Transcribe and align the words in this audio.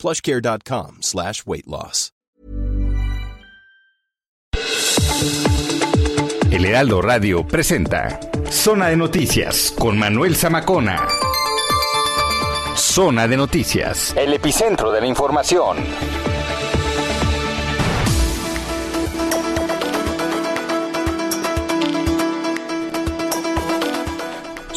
plushcare.com 0.00 0.98
slash 1.02 1.42
weight 1.44 1.66
loss. 1.66 2.12
El 6.50 6.64
Heraldo 6.64 7.00
Radio 7.00 7.46
presenta 7.46 8.18
Zona 8.50 8.88
de 8.88 8.96
Noticias 8.96 9.72
con 9.78 9.96
Manuel 9.98 10.36
Zamacona. 10.36 11.06
Zona 12.76 13.28
de 13.28 13.36
Noticias, 13.36 14.14
el 14.16 14.34
epicentro 14.34 14.90
de 14.90 15.00
la 15.00 15.06
información. 15.06 15.76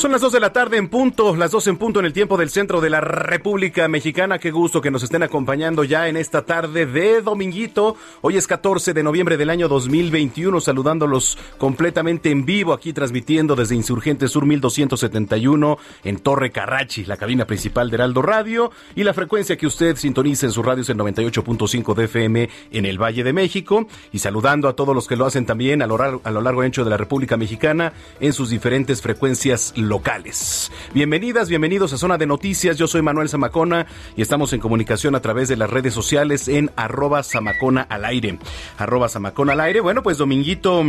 Son 0.03 0.11
las 0.11 0.19
2 0.19 0.33
de 0.33 0.41
la 0.41 0.51
tarde 0.51 0.75
en 0.75 0.89
punto, 0.89 1.33
las 1.33 1.51
2 1.51 1.67
en 1.67 1.77
punto 1.77 2.01
en 2.01 2.05
el 2.05 2.11
tiempo 2.11 2.35
del 2.35 2.49
centro 2.49 2.81
de 2.81 2.89
la 2.89 2.99
República 2.99 3.87
Mexicana. 3.87 4.37
Qué 4.37 4.51
gusto 4.51 4.81
que 4.81 4.91
nos 4.91 5.01
estén 5.01 5.23
acompañando 5.23 5.85
ya 5.85 6.09
en 6.09 6.17
esta 6.17 6.41
tarde 6.41 6.85
de 6.85 7.21
dominguito. 7.21 7.95
Hoy 8.19 8.35
es 8.35 8.45
14 8.45 8.93
de 8.93 9.01
noviembre 9.01 9.37
del 9.37 9.49
año 9.49 9.69
2021, 9.69 10.59
saludándolos 10.59 11.37
completamente 11.57 12.31
en 12.31 12.43
vivo 12.43 12.73
aquí 12.73 12.91
transmitiendo 12.91 13.55
desde 13.55 13.75
Insurgente 13.75 14.27
Sur 14.27 14.45
1271 14.45 15.77
en 16.03 16.19
Torre 16.19 16.51
Carrachi, 16.51 17.05
la 17.05 17.15
cabina 17.15 17.47
principal 17.47 17.89
de 17.89 17.95
Heraldo 17.95 18.23
Radio 18.23 18.71
y 18.95 19.03
la 19.03 19.13
frecuencia 19.13 19.55
que 19.55 19.67
usted 19.67 19.95
sintoniza 19.95 20.47
en 20.47 20.51
su 20.51 20.63
radio 20.63 20.81
es 20.81 20.89
el 20.89 20.97
98.5 20.97 21.93
de 21.93 22.03
FM 22.03 22.49
en 22.71 22.85
el 22.85 23.01
Valle 23.01 23.23
de 23.23 23.31
México 23.31 23.87
y 24.11 24.19
saludando 24.19 24.67
a 24.67 24.75
todos 24.75 24.93
los 24.93 25.07
que 25.07 25.15
lo 25.15 25.25
hacen 25.25 25.45
también 25.45 25.81
a 25.81 25.87
lo, 25.87 26.21
a 26.21 26.31
lo 26.31 26.41
largo 26.41 26.59
ancho 26.59 26.83
de 26.83 26.89
la 26.89 26.97
República 26.97 27.37
Mexicana 27.37 27.93
en 28.19 28.33
sus 28.33 28.49
diferentes 28.49 29.01
frecuencias 29.01 29.71
locales 29.77 29.92
locales. 29.93 30.71
Bienvenidas, 30.95 31.49
bienvenidos 31.49 31.93
a 31.93 31.99
Zona 31.99 32.17
de 32.17 32.25
Noticias. 32.25 32.79
Yo 32.79 32.87
soy 32.87 33.03
Manuel 33.03 33.29
Zamacona 33.29 33.85
y 34.17 34.23
estamos 34.23 34.51
en 34.51 34.59
comunicación 34.59 35.13
a 35.13 35.19
través 35.19 35.49
de 35.49 35.55
las 35.55 35.69
redes 35.69 35.93
sociales 35.93 36.47
en 36.47 36.71
arroba 36.75 37.21
Zamacona 37.21 37.83
al 37.83 38.03
aire. 38.05 38.39
Zamacona 39.07 39.53
al 39.53 39.59
aire. 39.59 39.81
Bueno, 39.81 40.01
pues 40.01 40.17
Dominguito 40.17 40.83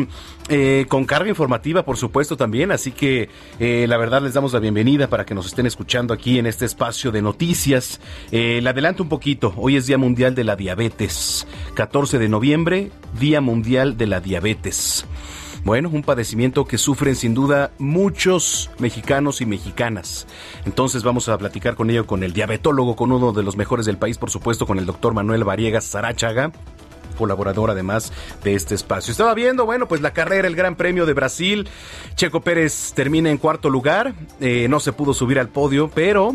eh, 0.49 0.87
con 0.89 1.05
carga 1.05 1.29
informativa, 1.29 1.85
por 1.85 1.99
supuesto, 1.99 2.39
también. 2.39 2.73
Así 2.73 2.93
que 2.93 3.29
eh, 3.61 3.85
la 3.87 3.99
verdad 3.99 4.23
les 4.23 4.33
damos 4.33 4.55
la 4.55 4.59
bienvenida 4.59 5.07
para 5.09 5.27
que 5.27 5.35
nos 5.35 5.45
estén 5.45 5.67
escuchando 5.67 6.15
aquí 6.15 6.39
en 6.39 6.47
este 6.47 6.65
espacio 6.65 7.13
de 7.13 7.21
noticias. 7.21 8.01
Eh, 8.33 8.61
le 8.63 8.71
adelanto 8.71 9.03
un 9.03 9.11
poquito. 9.11 9.53
Hoy 9.59 9.77
es 9.77 9.87
Día 9.87 9.99
Mundial 9.99 10.35
de 10.35 10.45
la 10.45 10.57
Diabetes. 10.57 11.47
14 11.75 12.19
de 12.19 12.29
noviembre, 12.31 12.91
Día 13.21 13.43
Mundial 13.43 13.99
de 13.99 14.07
la 14.07 14.21
Diabetes. 14.21 15.05
Bueno, 15.65 15.89
un 15.91 16.03
padecimiento 16.03 16.67
que 16.67 16.77
sufren 16.77 17.17
sin 17.17 17.33
duda 17.33 17.71
muchos 17.79 18.71
mexicanos 18.79 19.41
y 19.41 19.47
mexicanas. 19.47 20.27
Entonces 20.67 21.03
vamos 21.03 21.31
a 21.31 21.39
platicar 21.39 21.75
con 21.75 21.89
ello 21.89 22.07
con 22.07 22.23
el 22.23 22.35
diabetólogo, 22.35 22.97
con 22.97 23.13
uno 23.13 23.33
de 23.33 23.43
los 23.43 23.57
mejores 23.57 23.87
del 23.87 23.97
país, 23.97 24.19
por 24.19 24.31
supuesto, 24.31 24.67
con 24.67 24.79
el 24.79 24.85
doctor 24.85 25.15
Manuel 25.15 25.43
Variegas 25.43 25.85
Sarachaga 25.85 26.53
colaborador 27.15 27.71
además 27.71 28.13
de 28.43 28.55
este 28.55 28.75
espacio. 28.75 29.13
Estaba 29.13 29.35
viendo, 29.35 29.65
bueno, 29.65 29.87
pues 29.87 30.01
la 30.01 30.13
carrera, 30.13 30.49
el 30.49 30.57
Gran 30.57 30.75
Premio 30.75 31.07
de 31.07 31.13
Brasil. 31.13 31.69
Checo 32.17 32.41
Pérez 32.41 32.93
termina 32.93 33.31
en 33.31 33.39
cuarto 33.39 33.71
lugar, 33.71 34.15
eh, 34.41 34.67
no 34.69 34.81
se 34.81 34.93
pudo 34.93 35.15
subir 35.15 35.39
al 35.39 35.49
podio, 35.49 35.89
pero 35.95 36.35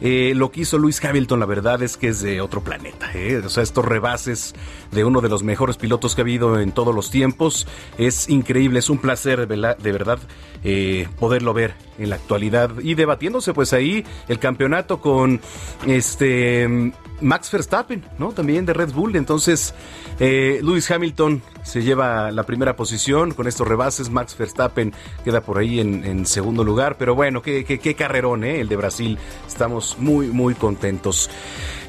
eh, 0.00 0.32
lo 0.34 0.50
que 0.50 0.62
hizo 0.62 0.78
Luis 0.78 1.04
Hamilton, 1.04 1.40
la 1.40 1.46
verdad 1.46 1.82
es 1.82 1.96
que 1.96 2.08
es 2.08 2.20
de 2.20 2.40
otro 2.40 2.62
planeta. 2.62 3.10
¿eh? 3.14 3.38
O 3.44 3.48
sea, 3.48 3.62
estos 3.62 3.84
rebases 3.84 4.54
de 4.90 5.04
uno 5.04 5.20
de 5.20 5.28
los 5.28 5.42
mejores 5.42 5.76
pilotos 5.76 6.14
que 6.14 6.20
ha 6.20 6.24
habido 6.24 6.60
en 6.60 6.72
todos 6.72 6.94
los 6.94 7.10
tiempos 7.10 7.66
es 7.98 8.28
increíble, 8.28 8.78
es 8.78 8.90
un 8.90 8.98
placer 8.98 9.46
de 9.46 9.92
verdad 9.92 10.18
eh, 10.62 11.08
poderlo 11.18 11.54
ver 11.54 11.74
en 11.98 12.10
la 12.10 12.16
actualidad 12.16 12.70
y 12.82 12.94
debatiéndose 12.94 13.52
pues 13.52 13.72
ahí 13.72 14.04
el 14.28 14.38
campeonato 14.38 15.00
con 15.00 15.40
este 15.86 16.92
Max 17.20 17.50
Verstappen, 17.50 18.02
¿no? 18.18 18.32
También 18.32 18.66
de 18.66 18.72
Red 18.72 18.92
Bull. 18.92 19.16
Entonces, 19.16 19.74
eh, 20.20 20.60
Lewis 20.62 20.90
Hamilton 20.90 21.42
se 21.62 21.82
lleva 21.82 22.30
la 22.30 22.44
primera 22.44 22.76
posición 22.76 23.32
con 23.32 23.46
estos 23.46 23.66
rebases. 23.66 24.10
Max 24.10 24.36
Verstappen 24.36 24.92
queda 25.24 25.40
por 25.40 25.58
ahí 25.58 25.80
en, 25.80 26.26
segundo 26.26 26.64
lugar. 26.64 26.96
Pero 26.98 27.14
bueno, 27.14 27.42
qué, 27.42 27.64
qué, 27.64 27.94
carrerón, 27.94 28.44
¿eh? 28.44 28.60
El 28.60 28.68
de 28.68 28.76
Brasil. 28.76 29.18
Estamos 29.46 29.96
muy, 29.98 30.28
muy 30.28 30.54
contentos. 30.54 31.30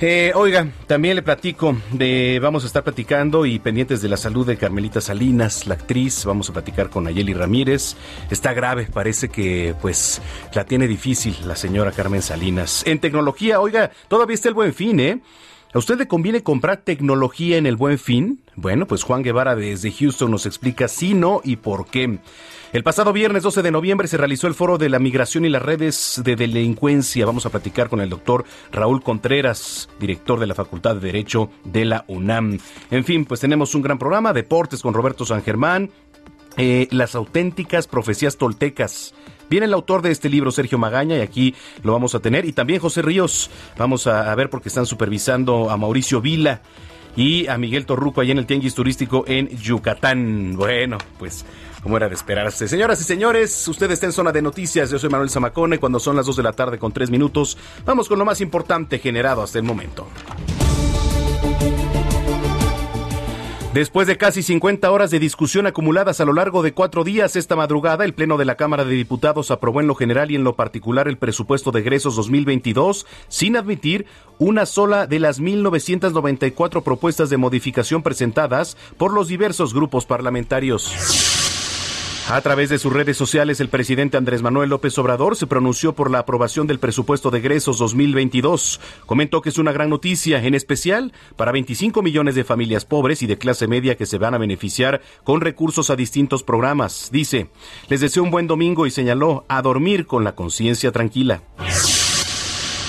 Eh, 0.02 0.34
oiga, 0.36 0.68
también 0.88 1.16
le 1.16 1.22
platico 1.22 1.78
vamos 2.42 2.64
a 2.64 2.68
estar 2.68 2.84
platicando 2.84 3.46
y 3.46 3.60
pendientes 3.60 4.02
de 4.02 4.10
la 4.10 4.18
salud 4.18 4.46
de 4.46 4.58
Carmelita 4.58 5.00
Salinas, 5.00 5.68
la 5.68 5.76
actriz. 5.76 6.26
Vamos 6.26 6.50
a 6.50 6.54
platicar 6.54 6.90
con 6.90 7.08
Ayeli 7.08 7.34
Ramírez. 7.34 7.96
Está 8.30 8.54
grave, 8.54 8.88
parece 8.92 9.30
que 9.30 9.74
pues 9.82 10.22
la 10.54 10.66
tiene 10.66 10.88
difícil 10.88 11.36
la 11.46 11.56
señora 11.56 11.92
Carmen 11.92 12.22
Salinas. 12.22 12.84
En 12.86 13.00
tecnología, 13.00 13.60
oiga, 13.60 13.92
todavía 14.08 14.34
está 14.34 14.50
el 14.50 14.56
buen 14.56 14.74
fin, 14.74 15.00
¿eh? 15.00 15.15
¿A 15.74 15.78
usted 15.78 15.98
le 15.98 16.08
conviene 16.08 16.42
comprar 16.42 16.78
tecnología 16.78 17.58
en 17.58 17.66
el 17.66 17.76
buen 17.76 18.00
fin? 18.00 18.42
Bueno, 18.56 18.88
pues 18.88 19.04
Juan 19.04 19.24
Guevara 19.24 19.58
desde 19.58 19.92
Houston 19.92 20.32
nos 20.32 20.46
explica 20.46 20.88
si 20.88 21.14
no 21.14 21.42
y 21.44 21.58
por 21.58 21.88
qué. 21.88 22.20
El 22.72 22.84
pasado 22.84 23.12
viernes 23.12 23.44
12 23.44 23.62
de 23.62 23.72
noviembre 23.72 24.08
se 24.08 24.16
realizó 24.16 24.48
el 24.48 24.54
foro 24.54 24.78
de 24.78 24.88
la 24.88 25.00
migración 25.00 25.44
y 25.44 25.50
las 25.50 25.62
redes 25.62 26.22
de 26.24 26.38
delincuencia. 26.38 27.26
Vamos 27.26 27.46
a 27.46 27.50
platicar 27.50 27.90
con 27.90 28.00
el 28.00 28.10
doctor 28.10 28.46
Raúl 28.72 29.04
Contreras, 29.04 29.90
director 30.00 30.40
de 30.40 30.48
la 30.48 30.56
Facultad 30.56 30.96
de 30.96 31.08
Derecho 31.08 31.50
de 31.66 31.84
la 31.84 32.06
UNAM. 32.08 32.58
En 32.90 33.04
fin, 33.04 33.26
pues 33.26 33.42
tenemos 33.42 33.76
un 33.76 33.82
gran 33.82 34.00
programa, 34.00 34.32
deportes 34.32 34.82
con 34.82 34.94
Roberto 34.94 35.26
San 35.26 35.44
Germán, 35.44 35.90
eh, 36.56 36.88
las 36.92 37.16
auténticas 37.16 37.88
profecías 37.88 38.38
toltecas 38.38 39.14
Viene 39.50 39.66
el 39.66 39.74
autor 39.74 40.02
de 40.02 40.12
este 40.12 40.30
libro, 40.30 40.52
Sergio 40.52 40.78
Magaña, 40.78 41.18
y 41.18 41.22
aquí 41.22 41.56
lo 41.84 41.94
vamos 41.94 42.16
a 42.16 42.20
tener. 42.20 42.46
Y 42.46 42.54
también 42.54 42.80
José 42.80 43.02
Ríos. 43.02 43.50
Vamos 43.78 44.08
a, 44.08 44.34
ver 44.36 44.50
porque 44.50 44.70
están 44.70 44.86
supervisando 44.86 45.70
a 45.70 45.78
Mauricio 45.78 46.22
Vila 46.22 46.62
y 47.16 47.48
a 47.48 47.58
Miguel 47.58 47.86
Torruco 47.86 48.22
allá 48.22 48.32
en 48.32 48.40
el 48.40 48.46
Tianguis 48.46 48.76
Turístico 48.76 49.24
en 49.28 49.50
Yucatán. 49.50 50.56
Bueno, 50.56 50.98
pues 51.18 51.46
como 51.84 51.98
era 51.98 52.10
de 52.10 52.16
esperarse. 52.16 52.68
Señoras 52.68 53.00
y 53.00 53.04
señores, 53.04 53.68
usted 53.68 53.92
está 53.92 54.08
en 54.08 54.12
zona 54.12 54.32
de 54.32 54.42
noticias. 54.42 54.90
Yo 54.90 54.98
soy 54.98 55.10
Manuel 55.10 55.30
Zamacone. 55.30 55.78
Cuando 55.78 56.00
son 56.00 56.16
las 56.16 56.26
2 56.26 56.38
de 56.38 56.44
la 56.44 56.54
tarde 56.54 56.80
con 56.80 56.92
3 56.92 57.12
minutos, 57.12 57.58
vamos 57.86 58.10
con 58.10 58.18
lo 58.18 58.26
más 58.26 58.42
importante 58.42 58.98
generado 59.00 59.44
hasta 59.44 59.60
el 59.60 59.66
momento. 59.66 60.08
Después 63.76 64.08
de 64.08 64.16
casi 64.16 64.42
50 64.42 64.90
horas 64.90 65.12
de 65.12 65.20
discusión 65.20 65.68
acumuladas 65.68 66.22
a 66.22 66.26
lo 66.26 66.32
largo 66.32 66.64
de 66.64 66.72
cuatro 66.74 67.04
días, 67.04 67.36
esta 67.36 67.58
madrugada 67.58 68.06
el 68.06 68.14
Pleno 68.14 68.38
de 68.38 68.46
la 68.46 68.56
Cámara 68.56 68.86
de 68.86 68.96
Diputados 68.96 69.52
aprobó 69.52 69.82
en 69.82 69.88
lo 69.88 69.96
general 69.96 70.32
y 70.32 70.36
en 70.36 70.46
lo 70.46 70.56
particular 70.56 71.10
el 71.10 71.18
presupuesto 71.18 71.72
de 71.72 71.82
egresos 71.82 72.16
2022 72.16 73.06
sin 73.28 73.58
admitir 73.58 74.06
una 74.40 74.66
sola 74.66 75.08
de 75.08 75.20
las 75.20 75.42
1.994 75.42 76.84
propuestas 76.84 77.30
de 77.30 77.36
modificación 77.36 78.02
presentadas 78.02 78.78
por 78.98 79.12
los 79.12 79.28
diversos 79.28 79.74
grupos 79.74 80.06
parlamentarios. 80.06 81.35
A 82.28 82.42
través 82.42 82.70
de 82.70 82.80
sus 82.80 82.92
redes 82.92 83.18
sociales, 83.18 83.60
el 83.60 83.70
presidente 83.70 84.18
Andrés 84.18 84.42
Manuel 84.42 84.72
López 84.72 84.98
Obrador 84.98 85.36
se 85.36 85.46
pronunció 85.46 85.94
por 85.94 86.10
la 86.10 86.20
aprobación 86.20 86.66
del 86.66 86.80
presupuesto 86.80 87.30
de 87.30 87.38
egresos 87.38 87.78
2022. 87.78 88.82
Comentó 89.06 89.44
que 89.44 89.50
es 89.50 89.60
una 89.60 89.72
gran 89.72 89.92
noticia, 89.92 90.44
en 90.44 90.56
especial 90.56 91.14
para 91.36 91.52
25 91.52 92.02
millones 92.02 92.34
de 92.34 92.44
familias 92.44 92.84
pobres 92.84 93.22
y 93.22 93.28
de 93.28 93.38
clase 93.38 93.68
media 93.68 93.96
que 93.96 94.08
se 94.08 94.18
van 94.18 94.34
a 94.34 94.40
beneficiar 94.40 95.02
con 95.24 95.40
recursos 95.40 95.92
a 95.92 95.96
distintos 95.96 96.42
programas. 96.42 97.10
Dice, 97.12 97.48
les 97.90 98.02
deseo 98.02 98.24
un 98.24 98.32
buen 98.32 98.48
domingo 98.48 98.88
y 98.88 98.92
señaló 98.92 99.46
a 99.48 99.62
dormir 99.62 100.08
con 100.08 100.24
la 100.24 100.34
conciencia 100.34 100.92
tranquila. 100.92 101.44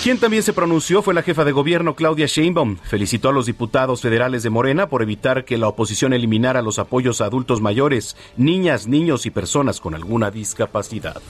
Quien 0.07 0.21
también 0.21 0.45
se 0.45 0.53
pronunció 0.53 1.03
fue 1.03 1.15
la 1.15 1.23
jefa 1.23 1.45
de 1.45 1.51
gobierno 1.51 1.97
Claudia 1.97 2.27
Sheinbaum. 2.27 2.77
Felicitó 2.77 3.31
a 3.31 3.33
los 3.33 3.47
diputados 3.47 4.03
federales 4.03 4.45
de 4.45 4.51
Morena 4.51 4.89
por 4.89 5.03
evitar 5.03 5.45
que 5.45 5.59
la 5.59 5.67
oposición 5.67 6.13
eliminara 6.13 6.63
los 6.63 6.79
apoyos 6.79 7.21
a 7.21 7.25
adultos 7.25 7.61
mayores, 7.61 8.17
niñas, 8.37 8.87
niños 8.87 9.27
y 9.27 9.31
personas 9.31 9.81
con 9.81 9.97
alguna 9.97 10.31
discapacidad. 10.31 11.21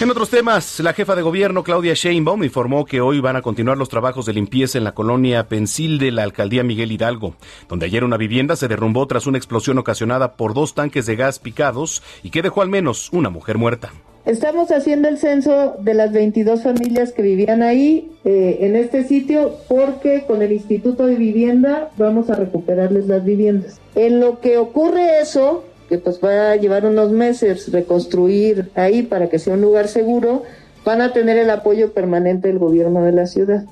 En 0.00 0.10
otros 0.10 0.30
temas, 0.30 0.80
la 0.80 0.94
jefa 0.94 1.14
de 1.14 1.22
gobierno 1.22 1.62
Claudia 1.62 1.94
Sheinbaum 1.94 2.42
informó 2.42 2.86
que 2.86 3.00
hoy 3.00 3.20
van 3.20 3.36
a 3.36 3.42
continuar 3.42 3.78
los 3.78 3.88
trabajos 3.88 4.26
de 4.26 4.32
limpieza 4.32 4.78
en 4.78 4.82
la 4.82 4.92
colonia 4.92 5.46
Pensil 5.46 6.00
de 6.00 6.10
la 6.10 6.24
alcaldía 6.24 6.64
Miguel 6.64 6.90
Hidalgo, 6.90 7.36
donde 7.68 7.86
ayer 7.86 8.02
una 8.02 8.16
vivienda 8.16 8.56
se 8.56 8.66
derrumbó 8.66 9.06
tras 9.06 9.28
una 9.28 9.38
explosión 9.38 9.78
ocasionada 9.78 10.32
por 10.32 10.54
dos 10.54 10.74
tanques 10.74 11.06
de 11.06 11.14
gas 11.14 11.38
picados 11.38 12.02
y 12.24 12.30
que 12.30 12.42
dejó 12.42 12.62
al 12.62 12.68
menos 12.68 13.10
una 13.12 13.30
mujer 13.30 13.58
muerta. 13.58 13.92
Estamos 14.24 14.70
haciendo 14.70 15.08
el 15.08 15.18
censo 15.18 15.74
de 15.80 15.94
las 15.94 16.12
22 16.12 16.62
familias 16.62 17.10
que 17.10 17.22
vivían 17.22 17.60
ahí 17.60 18.12
eh, 18.24 18.58
en 18.60 18.76
este 18.76 19.02
sitio 19.02 19.56
porque 19.68 20.24
con 20.28 20.42
el 20.42 20.52
Instituto 20.52 21.06
de 21.06 21.16
Vivienda 21.16 21.90
vamos 21.96 22.30
a 22.30 22.36
recuperarles 22.36 23.08
las 23.08 23.24
viviendas. 23.24 23.80
En 23.96 24.20
lo 24.20 24.38
que 24.38 24.58
ocurre 24.58 25.20
eso, 25.20 25.64
que 25.88 25.98
pues 25.98 26.20
va 26.22 26.52
a 26.52 26.56
llevar 26.56 26.86
unos 26.86 27.10
meses 27.10 27.72
reconstruir 27.72 28.70
ahí 28.76 29.02
para 29.02 29.28
que 29.28 29.40
sea 29.40 29.54
un 29.54 29.60
lugar 29.60 29.88
seguro, 29.88 30.44
van 30.84 31.00
a 31.00 31.12
tener 31.12 31.36
el 31.36 31.50
apoyo 31.50 31.92
permanente 31.92 32.46
del 32.46 32.60
gobierno 32.60 33.02
de 33.02 33.12
la 33.12 33.26
ciudad. 33.26 33.64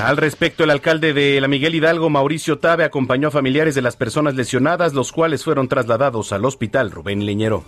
Al 0.00 0.16
respecto, 0.16 0.64
el 0.64 0.70
alcalde 0.70 1.12
de 1.12 1.40
la 1.40 1.48
Miguel 1.48 1.74
Hidalgo, 1.74 2.10
Mauricio 2.10 2.58
Tabe, 2.58 2.84
acompañó 2.84 3.28
a 3.28 3.30
familiares 3.30 3.74
de 3.74 3.82
las 3.82 3.96
personas 3.96 4.34
lesionadas, 4.34 4.92
los 4.92 5.12
cuales 5.12 5.44
fueron 5.44 5.68
trasladados 5.68 6.32
al 6.32 6.44
hospital 6.44 6.90
Rubén 6.90 7.24
Leñero. 7.24 7.64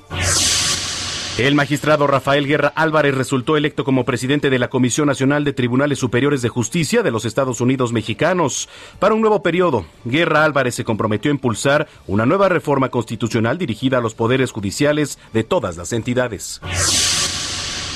El 1.38 1.55
magistrado 1.55 2.06
Rafael 2.06 2.46
Guerra 2.46 2.73
Álvarez 2.75 3.14
resultó 3.14 3.58
electo 3.58 3.84
como 3.84 4.05
presidente 4.05 4.49
de 4.49 4.58
la 4.58 4.69
Comisión 4.69 5.06
Nacional 5.06 5.44
de 5.44 5.52
Tribunales 5.52 5.99
Superiores 5.99 6.40
de 6.40 6.49
Justicia 6.49 7.02
de 7.02 7.11
los 7.11 7.26
Estados 7.26 7.61
Unidos 7.61 7.93
Mexicanos. 7.93 8.70
Para 8.99 9.14
un 9.14 9.20
nuevo 9.20 9.43
periodo, 9.43 9.84
Guerra 10.06 10.44
Álvarez 10.44 10.75
se 10.75 10.84
comprometió 10.84 11.31
a 11.31 11.34
impulsar 11.34 11.88
una 12.06 12.25
nueva 12.25 12.49
reforma 12.49 12.88
constitucional 12.88 13.58
dirigida 13.58 13.99
a 13.99 14.00
los 14.00 14.14
poderes 14.14 14.50
judiciales 14.50 15.19
de 15.34 15.44
todas 15.44 15.76
las 15.76 15.93
entidades. 15.93 16.62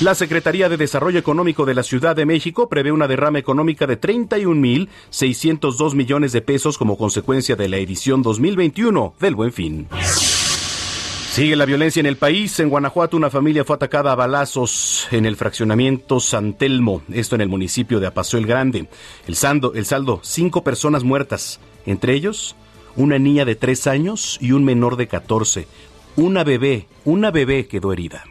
La 0.00 0.14
Secretaría 0.14 0.70
de 0.70 0.78
Desarrollo 0.78 1.18
Económico 1.18 1.66
de 1.66 1.74
la 1.74 1.82
Ciudad 1.82 2.16
de 2.16 2.24
México 2.24 2.70
prevé 2.70 2.90
una 2.90 3.06
derrama 3.06 3.38
económica 3.38 3.86
de 3.86 4.00
31.602 4.00 5.94
millones 5.94 6.32
de 6.32 6.40
pesos 6.40 6.78
como 6.78 6.96
consecuencia 6.96 7.54
de 7.54 7.68
la 7.68 7.76
edición 7.76 8.22
2021 8.22 9.12
del 9.20 9.34
Buen 9.34 9.52
Fin. 9.52 9.88
Sigue 11.30 11.54
la 11.54 11.66
violencia 11.66 12.00
en 12.00 12.06
el 12.06 12.16
país. 12.16 12.58
En 12.60 12.70
Guanajuato 12.70 13.18
una 13.18 13.28
familia 13.28 13.62
fue 13.62 13.76
atacada 13.76 14.12
a 14.12 14.14
balazos 14.14 15.06
en 15.10 15.26
el 15.26 15.36
fraccionamiento 15.36 16.18
San 16.18 16.54
Telmo, 16.54 17.02
esto 17.12 17.34
en 17.34 17.42
el 17.42 17.50
municipio 17.50 18.00
de 18.00 18.06
Apaso 18.06 18.38
el 18.38 18.46
Grande. 18.46 18.88
El 19.26 19.36
saldo, 19.36 19.74
el 19.74 19.84
saldo, 19.84 20.20
cinco 20.22 20.64
personas 20.64 21.04
muertas, 21.04 21.60
entre 21.84 22.14
ellos 22.14 22.56
una 22.96 23.18
niña 23.18 23.44
de 23.44 23.54
tres 23.54 23.86
años 23.86 24.38
y 24.40 24.52
un 24.52 24.64
menor 24.64 24.96
de 24.96 25.08
14. 25.08 25.66
Una 26.16 26.42
bebé, 26.42 26.86
una 27.04 27.30
bebé 27.30 27.66
quedó 27.66 27.92
herida. 27.92 28.24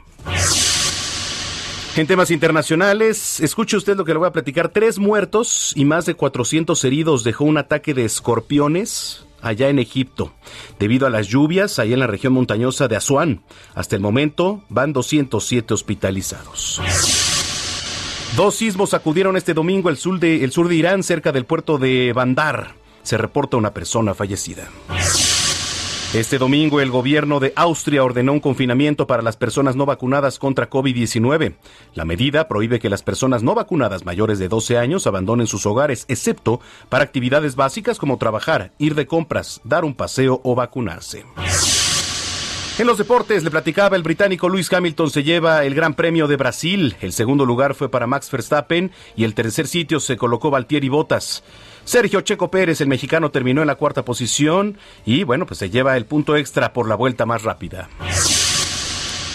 En 1.96 2.08
temas 2.08 2.32
internacionales, 2.32 3.40
escuche 3.40 3.76
usted 3.76 3.98
lo 3.98 4.06
que 4.06 4.14
le 4.14 4.20
voy 4.20 4.28
a 4.28 4.32
platicar. 4.32 4.70
Tres 4.70 5.00
muertos 5.00 5.74
y 5.76 5.86
más 5.86 6.06
de 6.06 6.14
400 6.14 6.84
heridos 6.86 7.24
dejó 7.24 7.44
un 7.44 7.58
ataque 7.58 7.94
de 7.94 8.06
escorpiones 8.06 9.26
allá 9.42 9.70
en 9.70 9.80
Egipto, 9.80 10.34
debido 10.80 11.08
a 11.08 11.10
las 11.10 11.28
lluvias 11.28 11.80
allá 11.80 11.94
en 11.94 12.00
la 12.00 12.08
región 12.08 12.34
montañosa 12.34 12.88
de 12.88 12.96
Asuán. 12.96 13.42
Hasta 13.74 13.96
el 13.96 14.02
momento 14.02 14.64
van 14.70 14.94
207 14.94 15.74
hospitalizados. 15.74 16.82
Dos 18.36 18.56
sismos 18.56 18.92
sacudieron 18.92 19.36
este 19.36 19.54
domingo 19.54 19.90
el 19.90 19.98
sur 19.98 20.20
de, 20.20 20.44
el 20.44 20.52
sur 20.52 20.68
de 20.68 20.76
Irán, 20.76 21.04
cerca 21.04 21.32
del 21.32 21.46
puerto 21.46 21.78
de 21.78 22.14
Bandar. 22.14 22.76
Se 23.02 23.18
reporta 23.18 23.58
una 23.58 23.74
persona 23.74 24.14
fallecida. 24.14 24.70
Este 26.12 26.40
domingo 26.40 26.82
el 26.82 26.90
gobierno 26.90 27.40
de 27.40 27.54
Austria 27.56 28.04
ordenó 28.04 28.34
un 28.34 28.40
confinamiento 28.40 29.06
para 29.06 29.22
las 29.22 29.38
personas 29.38 29.76
no 29.76 29.86
vacunadas 29.86 30.40
contra 30.40 30.68
COVID-19. 30.68 31.54
La 31.94 32.04
medida 32.04 32.48
prohíbe 32.48 32.80
que 32.80 32.90
las 32.90 33.04
personas 33.04 33.44
no 33.44 33.54
vacunadas 33.54 34.06
mayores 34.06 34.40
de 34.40 34.48
12 34.48 34.80
años 34.80 35.06
abandonen 35.06 35.46
sus 35.46 35.68
hogares, 35.68 36.06
excepto 36.08 36.62
para 36.90 37.04
actividades 37.04 37.56
básicas 37.56 38.00
como 38.00 38.18
trabajar, 38.18 38.72
ir 38.80 38.96
de 38.96 39.06
compras, 39.06 39.62
dar 39.64 39.86
un 39.86 39.94
paseo 39.94 40.42
o 40.44 40.56
vacunarse. 40.56 41.26
En 42.80 42.88
los 42.88 42.98
deportes, 42.98 43.44
le 43.44 43.52
platicaba 43.52 43.96
el 43.96 44.02
británico 44.02 44.50
Lewis 44.50 44.74
Hamilton 44.74 45.12
se 45.12 45.24
lleva 45.24 45.64
el 45.64 45.76
Gran 45.76 45.94
Premio 45.94 46.28
de 46.28 46.38
Brasil. 46.38 46.96
El 47.02 47.14
segundo 47.14 47.46
lugar 47.46 47.76
fue 47.76 47.92
para 47.92 48.08
Max 48.08 48.32
Verstappen 48.32 48.90
y 49.16 49.26
el 49.26 49.36
tercer 49.36 49.68
sitio 49.68 50.00
se 50.00 50.18
colocó 50.18 50.50
Valtieri 50.50 50.90
Bottas. 50.90 51.44
Sergio 51.90 52.22
Checo 52.22 52.52
Pérez, 52.52 52.82
el 52.82 52.88
mexicano, 52.88 53.32
terminó 53.32 53.62
en 53.62 53.68
la 53.68 53.74
cuarta 53.74 54.06
posición 54.06 54.78
y 55.08 55.24
bueno, 55.24 55.48
pues 55.48 55.58
se 55.58 55.72
lleva 55.72 55.98
el 55.98 56.06
punto 56.06 56.36
extra 56.36 56.72
por 56.72 56.88
la 56.88 56.94
vuelta 56.94 57.26
más 57.26 57.42
rápida. 57.42 57.90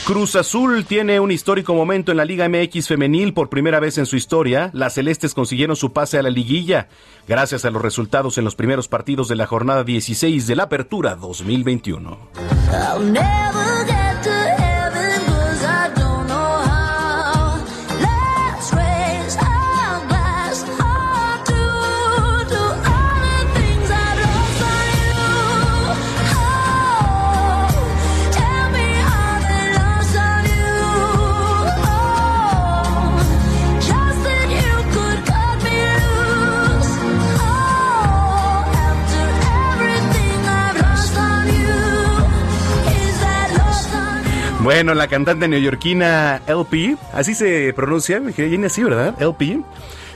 Cruz 0.04 0.36
Azul 0.36 0.84
tiene 0.84 1.18
un 1.18 1.32
histórico 1.32 1.74
momento 1.74 2.12
en 2.12 2.16
la 2.16 2.24
Liga 2.24 2.48
MX 2.48 2.86
femenil 2.86 3.34
por 3.34 3.48
primera 3.48 3.80
vez 3.80 3.98
en 3.98 4.06
su 4.06 4.14
historia. 4.14 4.70
Las 4.72 4.94
celestes 4.94 5.34
consiguieron 5.34 5.74
su 5.74 5.92
pase 5.92 6.16
a 6.16 6.22
la 6.22 6.30
liguilla 6.30 6.86
gracias 7.26 7.64
a 7.64 7.70
los 7.70 7.82
resultados 7.82 8.38
en 8.38 8.44
los 8.44 8.54
primeros 8.54 8.86
partidos 8.86 9.26
de 9.26 9.34
la 9.34 9.46
jornada 9.46 9.82
16 9.82 10.46
de 10.46 10.54
la 10.54 10.62
Apertura 10.62 11.16
2021. 11.16 12.18
Bueno, 44.64 44.94
la 44.94 45.08
cantante 45.08 45.46
neoyorquina 45.46 46.40
LP, 46.46 46.96
así 47.12 47.34
se 47.34 47.74
pronuncia, 47.74 48.18
viene 48.20 48.68
así, 48.68 48.82
¿verdad? 48.82 49.14
LP. 49.20 49.60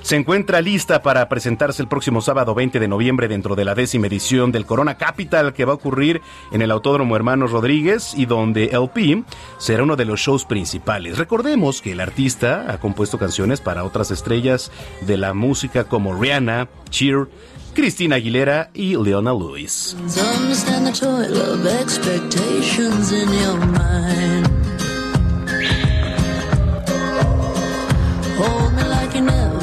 Se 0.01 0.17
encuentra 0.17 0.63
lista 0.63 1.03
para 1.03 1.29
presentarse 1.29 1.83
el 1.83 1.89
próximo 1.89 2.23
sábado 2.23 2.55
20 2.55 2.81
de 2.81 2.89
noviembre 2.89 3.29
dentro 3.29 3.57
de 3.57 3.67
la 3.67 3.75
décima 3.75 4.07
edición 4.07 4.51
del 4.51 4.65
Corona 4.65 4.97
Capital 4.97 5.53
que 5.53 5.67
va 5.67 5.73
a 5.73 5.75
ocurrir 5.75 6.23
en 6.51 6.63
el 6.63 6.71
Autódromo 6.71 7.15
Hermanos 7.15 7.51
Rodríguez 7.51 8.15
y 8.17 8.25
donde 8.25 8.71
LP 8.73 9.23
será 9.59 9.83
uno 9.83 9.97
de 9.97 10.07
los 10.07 10.19
shows 10.19 10.47
principales. 10.47 11.19
Recordemos 11.19 11.83
que 11.83 11.93
el 11.93 12.01
artista 12.01 12.73
ha 12.73 12.81
compuesto 12.81 13.19
canciones 13.19 13.61
para 13.61 13.85
otras 13.85 14.11
estrellas 14.11 14.73
de 15.03 15.19
la 15.19 15.35
música 15.35 15.85
como 15.85 16.19
Rihanna, 16.19 16.69
Cheer, 16.89 17.29
Cristina 17.75 18.17
Aguilera 18.17 18.71
y 18.75 18.97
Leona 18.97 19.33
Lewis. 19.33 19.97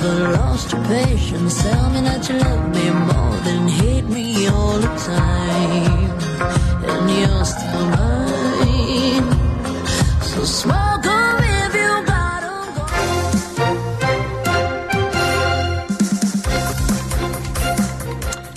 Lost 0.05 0.71
your 0.71 0.81
patience. 0.83 1.63
Tell 1.63 1.89
me 1.89 2.01
that 2.01 2.29
you 2.29 2.37
love 2.37 2.69
me 2.75 2.89
more 2.91 3.37
than 3.43 3.67
hate 3.67 4.05
me 4.05 4.47
all 4.47 4.77
the 4.79 4.87
time. 5.11 6.11
And 6.91 7.09
you're 7.09 7.45
still 7.45 7.85
mine. 7.89 9.25
So 10.21 10.43
smoke 10.45 11.05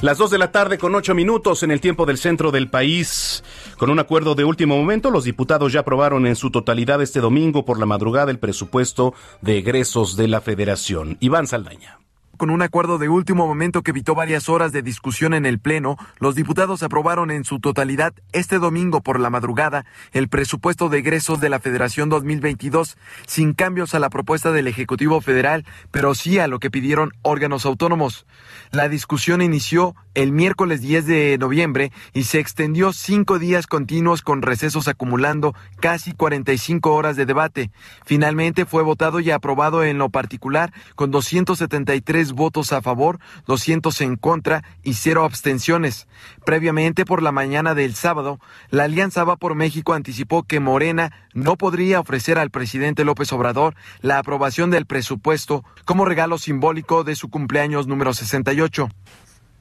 Las 0.01 0.17
2 0.19 0.31
de 0.31 0.39
la 0.39 0.53
tarde 0.53 0.79
con 0.79 0.95
8 0.95 1.13
minutos 1.13 1.65
en 1.65 1.73
el 1.73 1.81
tiempo 1.81 2.07
del 2.07 2.19
centro 2.19 2.53
del 2.53 2.71
país. 2.71 3.43
Con 3.79 3.91
un 3.91 3.99
acuerdo 3.99 4.37
de 4.37 4.45
último 4.45 4.77
momento, 4.77 5.11
los 5.11 5.25
diputados 5.25 5.73
ya 5.73 5.81
aprobaron 5.81 6.25
en 6.25 6.37
su 6.37 6.53
totalidad 6.53 7.03
este 7.03 7.19
domingo 7.19 7.65
por 7.65 7.81
la 7.81 7.87
madrugada 7.87 8.31
el 8.31 8.39
presupuesto 8.39 9.13
de 9.41 9.59
egresos 9.59 10.17
de 10.17 10.29
la 10.29 10.41
Federación. 10.41 11.17
Iván 11.19 11.49
Saldaña. 11.49 11.99
Con 12.39 12.51
un 12.51 12.63
acuerdo 12.63 12.99
de 12.99 13.09
último 13.09 13.49
momento 13.49 13.83
que 13.83 13.91
evitó 13.91 14.15
varias 14.15 14.49
horas 14.49 14.71
de 14.71 14.81
discusión 14.81 15.35
en 15.35 15.45
el 15.45 15.59
Pleno, 15.59 15.97
los 16.21 16.37
diputados 16.37 16.85
aprobaron 16.85 17.33
en 17.33 17.43
su 17.43 17.59
totalidad 17.59 18.15
este 18.31 18.61
domingo 18.61 19.01
por 19.01 19.19
la 19.19 19.29
madrugada 19.29 19.85
el 20.13 20.29
presupuesto 20.29 20.89
de 20.89 20.99
egresos 20.99 21.41
de 21.41 21.49
la 21.49 21.59
Federación 21.59 22.09
2022, 22.09 22.97
sin 23.27 23.55
cambios 23.55 23.93
a 23.97 23.99
la 23.99 24.09
propuesta 24.09 24.53
del 24.53 24.69
Ejecutivo 24.69 25.21
Federal, 25.21 25.67
pero 25.91 26.15
sí 26.15 26.39
a 26.39 26.47
lo 26.47 26.61
que 26.61 26.71
pidieron 26.71 27.11
órganos 27.23 27.67
autónomos. 27.67 28.25
La 28.71 28.89
discusión 28.89 29.43
inició 29.43 29.97
el 30.19 30.33
miércoles 30.33 30.81
10 30.81 31.07
de 31.07 31.39
noviembre 31.39 31.93
y 32.13 32.25
se 32.25 32.41
extendió 32.41 32.93
cinco 32.93 33.39
días 33.39 33.69
continuos 33.69 34.21
con 34.21 34.43
recesos 34.43 34.89
acumulando 34.89 35.55
casi 35.79 36.13
45 36.13 36.93
horas 36.93 37.15
de 37.15 37.25
debate. 37.25 37.71
Finalmente 38.05 38.67
fue 38.67 38.83
votado 38.83 39.21
y 39.21 39.31
aprobado 39.31 39.85
en 39.85 39.99
lo 39.99 40.09
particular 40.09 40.73
con 40.97 41.13
273 41.13 42.33
votos 42.33 42.73
a 42.73 42.83
favor, 42.83 43.21
200 43.47 44.01
en 44.01 44.17
contra 44.17 44.65
y 44.83 44.95
cero 44.95 45.23
abstenciones. 45.23 46.09
Previamente, 46.45 47.05
por 47.05 47.23
la 47.23 47.31
mañana 47.31 47.77
del 47.77 47.95
sábado, 47.95 48.41
la 48.71 48.85
Alianza 48.85 49.23
Va 49.23 49.37
por 49.37 49.55
México 49.55 49.95
anticipó 49.95 50.43
que 50.43 50.59
Morena 50.59 51.13
no 51.33 51.55
podría 51.57 52.01
ofrecer 52.01 52.39
al 52.39 52.51
presidente 52.51 53.05
López 53.05 53.33
Obrador 53.33 53.77
la 54.01 54.19
aprobación 54.19 54.73
del 54.73 54.85
presupuesto 54.85 55.65
como 55.85 56.07
regalo 56.07 56.39
simbólico 56.39 57.05
de 57.05 57.15
su 57.15 57.31
cumpleaños 57.31 57.87
número 57.87 58.13
68. 58.15 58.89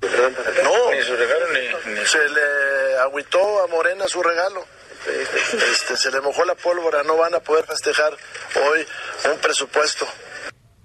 No, 0.02 0.92
ni 0.92 1.02
su 1.02 1.16
regalo 1.16 1.46
ni, 1.86 2.06
se 2.06 2.30
le 2.30 3.00
agüitó 3.00 3.64
a 3.64 3.68
Morena 3.68 4.08
su 4.08 4.22
regalo. 4.22 4.66
este, 5.72 5.98
se 5.98 6.12
le 6.12 6.22
mojó 6.22 6.46
la 6.46 6.56
pólvora, 6.56 7.04
no 7.04 7.18
van 7.18 7.34
a 7.36 7.40
poder 7.40 7.66
festejar 7.66 8.14
hoy 8.14 8.86
un 9.32 9.40
presupuesto. 9.40 10.06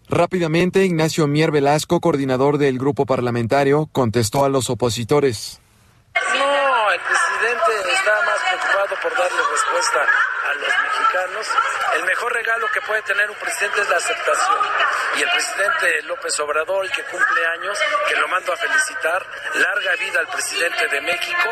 Rápidamente, 0.08 0.84
Ignacio 0.84 1.26
Mier 1.26 1.50
Velasco, 1.50 2.00
coordinador 2.00 2.58
del 2.58 2.78
grupo 2.78 3.06
parlamentario, 3.06 3.88
contestó 3.92 4.44
a 4.44 4.48
los 4.48 4.68
opositores. 4.70 5.60
No, 6.14 6.92
el 6.92 7.00
presidente 7.00 7.92
está 7.94 8.12
más 8.26 8.40
preocupado 8.48 8.96
por 9.02 9.12
darle 9.12 9.42
respuesta 9.52 10.31
mexicanos. 11.12 11.46
El 11.96 12.04
mejor 12.04 12.32
regalo 12.32 12.66
que 12.72 12.80
puede 12.82 13.02
tener 13.02 13.28
un 13.30 13.36
presidente 13.36 13.80
es 13.80 13.88
la 13.88 13.96
aceptación. 13.96 14.58
Y 15.18 15.22
el 15.22 15.30
presidente 15.30 16.02
López 16.04 16.40
Obrador, 16.40 16.90
que 16.90 17.02
cumple 17.04 17.46
años, 17.58 17.78
que 18.08 18.16
lo 18.16 18.28
mando 18.28 18.52
a 18.52 18.56
felicitar, 18.56 19.26
larga 19.54 19.92
vida 19.96 20.20
al 20.20 20.28
presidente 20.28 20.88
de 20.88 21.00
México, 21.02 21.48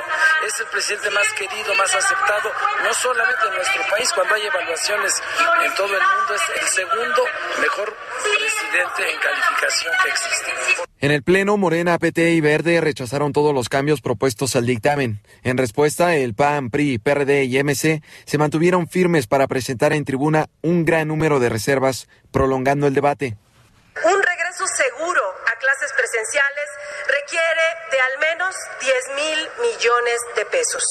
es 0.47 0.61
el 0.61 0.67
presidente 0.67 1.11
más 1.11 1.33
querido, 1.35 1.75
más 1.75 1.95
aceptado, 1.95 2.51
no 2.83 2.95
solamente 2.95 3.47
en 3.47 3.55
nuestro 3.55 3.83
país, 3.91 4.13
cuando 4.13 4.35
hay 4.35 4.47
evaluaciones 4.47 5.23
en 5.65 5.75
todo 5.75 5.95
el 5.95 6.03
mundo, 6.03 6.35
es 6.35 6.63
el 6.63 6.69
segundo 6.69 7.23
mejor 7.61 7.97
presidente 8.23 9.13
en 9.13 9.19
calificación 9.21 9.95
que 10.03 10.09
existe. 10.09 10.51
En 11.03 11.11
el 11.11 11.23
Pleno, 11.23 11.57
Morena, 11.57 11.99
PT 11.99 12.33
y 12.33 12.43
Verde 12.43 12.79
rechazaron 12.83 13.33
todos 13.33 13.55
los 13.55 13.71
cambios 13.71 14.03
propuestos 14.03 14.55
al 14.55 14.67
dictamen. 14.67 15.21
En 15.43 15.57
respuesta, 15.57 16.15
el 16.15 16.35
PAN, 16.35 16.69
PRI, 16.69 16.99
PRD 16.99 17.45
y 17.45 17.63
MC 17.63 18.03
se 18.27 18.39
mantuvieron 18.39 18.87
firmes 18.87 19.27
para 19.27 19.47
presentar 19.51 19.93
en 19.93 20.07
tribuna 20.07 20.49
un 20.63 20.87
gran 20.87 21.09
número 21.09 21.41
de 21.41 21.51
reservas, 21.51 22.09
prolongando 22.33 22.87
el 22.87 22.95
debate. 22.95 23.37
Un 24.05 24.23
regreso 24.23 24.65
seguro 24.67 25.23
a 25.53 25.59
clases 25.59 25.93
presenciales 25.93 26.69
requiere 27.07 27.67
de 27.91 28.01
al 28.01 28.19
menos 28.19 28.55
10 28.81 28.95
mil 29.17 29.39
millones 29.61 30.21
de 30.37 30.47
pesos. 30.47 30.85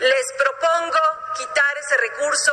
Les 0.00 0.26
propongo 0.38 1.04
quitar 1.36 1.74
ese 1.78 1.96
recurso 1.98 2.52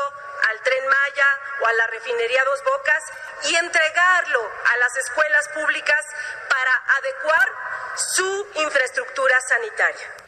al 0.52 0.62
tren 0.62 0.84
Maya 0.86 1.30
o 1.64 1.66
a 1.66 1.74
la 1.74 1.88
refinería 1.88 2.44
Dos 2.44 2.62
Bocas 2.64 3.04
y 3.50 3.56
entregarlo 3.56 4.42
a 4.44 4.78
las 4.78 4.96
escuelas 4.98 5.48
públicas 5.56 6.06
para 6.50 6.74
adecuar 7.00 7.48
su 7.96 8.48
infraestructura 8.56 9.40
sanitaria. 9.48 10.19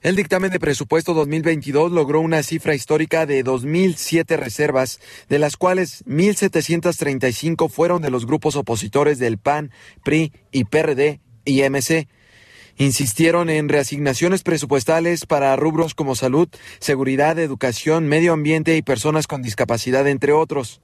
El 0.00 0.14
dictamen 0.14 0.52
de 0.52 0.60
presupuesto 0.60 1.12
2022 1.12 1.90
logró 1.90 2.20
una 2.20 2.44
cifra 2.44 2.76
histórica 2.76 3.26
de 3.26 3.44
2.007 3.44 4.36
reservas, 4.36 5.00
de 5.28 5.40
las 5.40 5.56
cuales 5.56 6.04
1.735 6.06 7.68
fueron 7.68 8.00
de 8.00 8.10
los 8.10 8.24
grupos 8.24 8.54
opositores 8.54 9.18
del 9.18 9.38
PAN, 9.38 9.72
PRI 10.04 10.32
y 10.52 10.64
PRD 10.66 11.18
y 11.44 11.68
MC. 11.68 12.06
Insistieron 12.76 13.50
en 13.50 13.68
reasignaciones 13.68 14.44
presupuestales 14.44 15.26
para 15.26 15.56
rubros 15.56 15.94
como 15.94 16.14
salud, 16.14 16.48
seguridad, 16.78 17.36
educación, 17.40 18.06
medio 18.06 18.34
ambiente 18.34 18.76
y 18.76 18.82
personas 18.82 19.26
con 19.26 19.42
discapacidad, 19.42 20.06
entre 20.06 20.32
otros. 20.32 20.80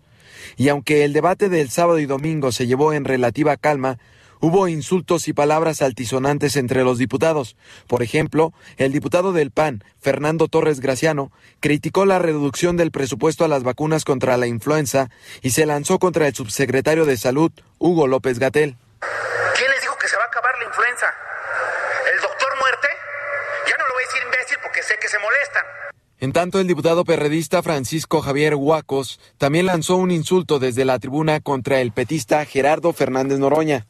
Y 0.57 0.71
aunque 0.71 1.05
el 1.05 1.13
debate 1.13 1.49
del 1.49 1.71
sábado 1.71 2.01
y 2.01 2.07
domingo 2.07 2.51
se 2.51 2.67
llevó 2.67 2.93
en 2.93 3.05
relativa 3.05 3.57
calma, 3.57 3.99
Hubo 4.47 4.69
insultos 4.69 5.27
y 5.27 5.33
palabras 5.33 5.81
altisonantes 5.81 6.57
entre 6.57 6.85
los 6.85 6.99
diputados. 6.99 7.57
Por 7.87 8.03
ejemplo, 8.03 8.53
el 8.77 8.93
diputado 8.93 9.33
del 9.33 9.51
PAN, 9.51 9.83
Fernando 10.03 10.49
Torres 10.49 10.81
Graciano, 10.81 11.33
criticó 11.61 12.05
la 12.05 12.19
reducción 12.19 12.77
del 12.77 12.91
presupuesto 12.91 13.47
a 13.47 13.49
las 13.49 13.63
vacunas 13.63 14.05
contra 14.05 14.37
la 14.37 14.47
influenza 14.47 15.09
y 15.41 15.53
se 15.53 15.65
lanzó 15.65 15.99
contra 15.99 16.27
el 16.29 16.35
subsecretario 16.35 17.07
de 17.07 17.17
Salud, 17.17 17.53
Hugo 17.79 18.07
López 18.07 18.39
Gatel. 18.39 18.77
¿Quién 19.57 19.71
les 19.71 19.81
dijo 19.81 19.97
que 19.99 20.09
se 20.09 20.17
va 20.19 20.25
a 20.25 20.27
acabar 20.27 20.53
la 20.59 20.67
influenza? 20.67 21.07
¿El 22.15 22.21
doctor 22.21 22.49
muerte? 22.61 22.89
Ya 23.67 23.79
no 23.79 23.89
lo 23.89 23.95
voy 23.95 24.03
a 24.03 24.07
decir 24.07 24.23
imbécil 24.27 24.59
porque 24.63 24.83
sé 24.83 24.95
que 25.01 25.09
se 25.09 25.19
molestan. 25.21 25.65
En 26.21 26.33
tanto, 26.35 26.61
el 26.61 26.67
diputado 26.67 27.07
perredista 27.07 27.63
Francisco 27.63 28.21
Javier 28.21 28.57
Huacos 28.57 29.21
también 29.39 29.65
lanzó 29.65 29.97
un 29.97 30.11
insulto 30.11 30.59
desde 30.59 30.85
la 30.85 30.99
tribuna 30.99 31.41
contra 31.41 31.81
el 31.81 31.93
petista 31.93 32.45
Gerardo 32.45 32.93
Fernández 32.93 33.39
Noroña. 33.39 33.87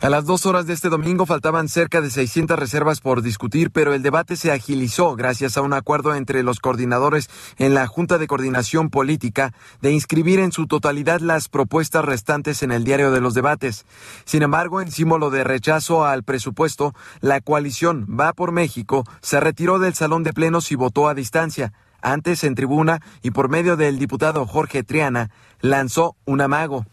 A 0.00 0.10
las 0.10 0.26
dos 0.26 0.46
horas 0.46 0.66
de 0.66 0.74
este 0.74 0.90
domingo 0.90 1.26
faltaban 1.26 1.68
cerca 1.68 2.00
de 2.00 2.08
600 2.08 2.56
reservas 2.56 3.00
por 3.00 3.20
discutir, 3.20 3.72
pero 3.72 3.94
el 3.94 4.02
debate 4.02 4.36
se 4.36 4.52
agilizó 4.52 5.16
gracias 5.16 5.56
a 5.56 5.60
un 5.60 5.72
acuerdo 5.72 6.14
entre 6.14 6.44
los 6.44 6.60
coordinadores 6.60 7.28
en 7.56 7.74
la 7.74 7.86
Junta 7.88 8.16
de 8.16 8.28
Coordinación 8.28 8.90
Política 8.90 9.52
de 9.80 9.90
inscribir 9.90 10.38
en 10.38 10.52
su 10.52 10.68
totalidad 10.68 11.20
las 11.20 11.48
propuestas 11.48 12.04
restantes 12.04 12.62
en 12.62 12.70
el 12.70 12.84
diario 12.84 13.10
de 13.10 13.20
los 13.20 13.34
debates. 13.34 13.86
Sin 14.24 14.42
embargo, 14.42 14.80
en 14.80 14.92
símbolo 14.92 15.30
de 15.30 15.42
rechazo 15.42 16.04
al 16.04 16.22
presupuesto, 16.22 16.94
la 17.20 17.40
coalición 17.40 18.06
Va 18.08 18.32
por 18.32 18.52
México 18.52 19.04
se 19.20 19.40
retiró 19.40 19.80
del 19.80 19.94
salón 19.94 20.22
de 20.22 20.32
plenos 20.32 20.70
y 20.70 20.76
votó 20.76 21.08
a 21.08 21.14
distancia. 21.14 21.72
Antes, 22.02 22.44
en 22.44 22.54
tribuna 22.54 23.00
y 23.22 23.30
por 23.30 23.48
medio 23.48 23.76
del 23.76 23.98
diputado 23.98 24.46
Jorge 24.46 24.82
Triana, 24.82 25.30
lanzó 25.60 26.16
un 26.24 26.40
amago. 26.40 26.84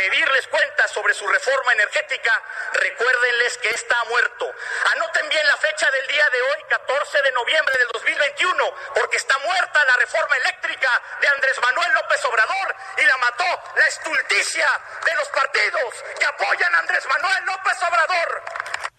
pedirles 0.00 0.46
cuentas 0.48 0.90
sobre 0.92 1.12
su 1.12 1.26
reforma 1.26 1.72
energética, 1.72 2.32
recuérdenles 2.72 3.58
que 3.58 3.68
está 3.68 4.02
muerto. 4.04 4.50
Anoten 4.94 5.28
bien 5.28 5.46
la 5.46 5.56
fecha 5.58 5.90
del 5.90 6.06
día 6.06 6.24
de 6.32 6.42
hoy, 6.42 6.64
14 6.70 7.22
de 7.22 7.32
noviembre 7.32 7.74
del 7.78 7.88
2021, 7.92 8.74
porque 8.94 9.18
está 9.18 9.36
muerta 9.40 9.84
la 9.84 9.96
reforma 9.96 10.36
eléctrica 10.36 11.02
de 11.20 11.28
Andrés 11.28 11.60
Manuel 11.60 11.92
López 11.92 12.24
Obrador 12.24 12.76
y 12.96 13.04
la 13.04 13.16
mató 13.18 13.44
la 13.76 13.86
estulticia 13.86 14.68
de 15.04 15.14
los 15.16 15.28
partidos 15.28 16.04
que 16.18 16.24
apoyan 16.24 16.74
a 16.74 16.78
Andrés 16.78 17.06
Manuel 17.06 17.44
López 17.44 17.76
Obrador. 17.82 18.89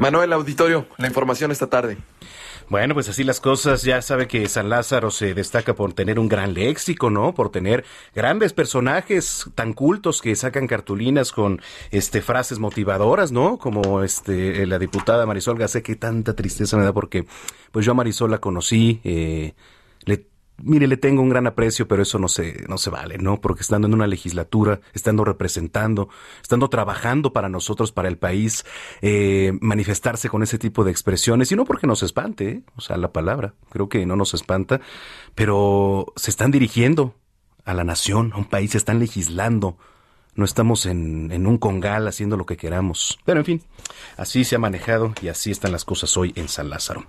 Manuel 0.00 0.32
Auditorio, 0.32 0.86
la 0.96 1.08
información 1.08 1.50
esta 1.50 1.66
tarde. 1.66 1.98
Bueno, 2.70 2.94
pues 2.94 3.10
así 3.10 3.22
las 3.22 3.38
cosas. 3.38 3.82
Ya 3.82 4.00
sabe 4.00 4.28
que 4.28 4.48
San 4.48 4.70
Lázaro 4.70 5.10
se 5.10 5.34
destaca 5.34 5.74
por 5.74 5.92
tener 5.92 6.18
un 6.18 6.26
gran 6.26 6.54
léxico, 6.54 7.10
¿no? 7.10 7.34
Por 7.34 7.50
tener 7.50 7.84
grandes 8.14 8.54
personajes 8.54 9.50
tan 9.54 9.74
cultos 9.74 10.22
que 10.22 10.34
sacan 10.36 10.66
cartulinas 10.66 11.32
con 11.32 11.60
este 11.90 12.22
frases 12.22 12.58
motivadoras, 12.58 13.30
¿no? 13.30 13.58
Como 13.58 14.02
este 14.02 14.64
la 14.66 14.78
diputada 14.78 15.26
Marisol 15.26 15.58
Gacé, 15.58 15.82
que 15.82 15.96
tanta 15.96 16.34
tristeza 16.34 16.78
me 16.78 16.84
da 16.84 16.94
porque 16.94 17.26
pues 17.70 17.84
yo 17.84 17.92
a 17.92 17.94
Marisol 17.94 18.30
la 18.30 18.38
conocí, 18.38 19.02
eh, 19.04 19.52
le 20.06 20.29
mire, 20.62 20.86
le 20.86 20.96
tengo 20.96 21.22
un 21.22 21.28
gran 21.28 21.46
aprecio, 21.46 21.88
pero 21.88 22.02
eso 22.02 22.18
no 22.18 22.28
se, 22.28 22.64
no 22.68 22.78
se 22.78 22.90
vale, 22.90 23.18
¿no? 23.18 23.40
Porque 23.40 23.62
estando 23.62 23.86
en 23.86 23.94
una 23.94 24.06
legislatura, 24.06 24.80
estando 24.92 25.24
representando, 25.24 26.08
estando 26.42 26.68
trabajando 26.68 27.32
para 27.32 27.48
nosotros, 27.48 27.92
para 27.92 28.08
el 28.08 28.18
país, 28.18 28.64
eh, 29.02 29.52
manifestarse 29.60 30.28
con 30.28 30.42
ese 30.42 30.58
tipo 30.58 30.84
de 30.84 30.90
expresiones, 30.90 31.50
y 31.52 31.56
no 31.56 31.64
porque 31.64 31.86
nos 31.86 32.02
espante, 32.02 32.48
¿eh? 32.48 32.62
o 32.76 32.80
sea, 32.80 32.96
la 32.96 33.12
palabra, 33.12 33.54
creo 33.70 33.88
que 33.88 34.04
no 34.06 34.16
nos 34.16 34.34
espanta, 34.34 34.80
pero 35.34 36.12
se 36.16 36.30
están 36.30 36.50
dirigiendo 36.50 37.14
a 37.64 37.74
la 37.74 37.84
nación, 37.84 38.32
a 38.34 38.38
un 38.38 38.46
país, 38.46 38.72
se 38.72 38.78
están 38.78 38.98
legislando 38.98 39.78
no 40.36 40.44
estamos 40.44 40.86
en, 40.86 41.30
en, 41.32 41.46
un 41.46 41.58
congal 41.58 42.06
haciendo 42.06 42.36
lo 42.36 42.46
que 42.46 42.56
queramos. 42.56 43.18
Pero 43.24 43.40
en 43.40 43.44
fin, 43.44 43.60
así 44.16 44.44
se 44.44 44.56
ha 44.56 44.58
manejado 44.58 45.12
y 45.22 45.28
así 45.28 45.50
están 45.50 45.72
las 45.72 45.84
cosas 45.84 46.16
hoy 46.16 46.32
en 46.36 46.48
San 46.48 46.70
Lázaro. 46.70 47.02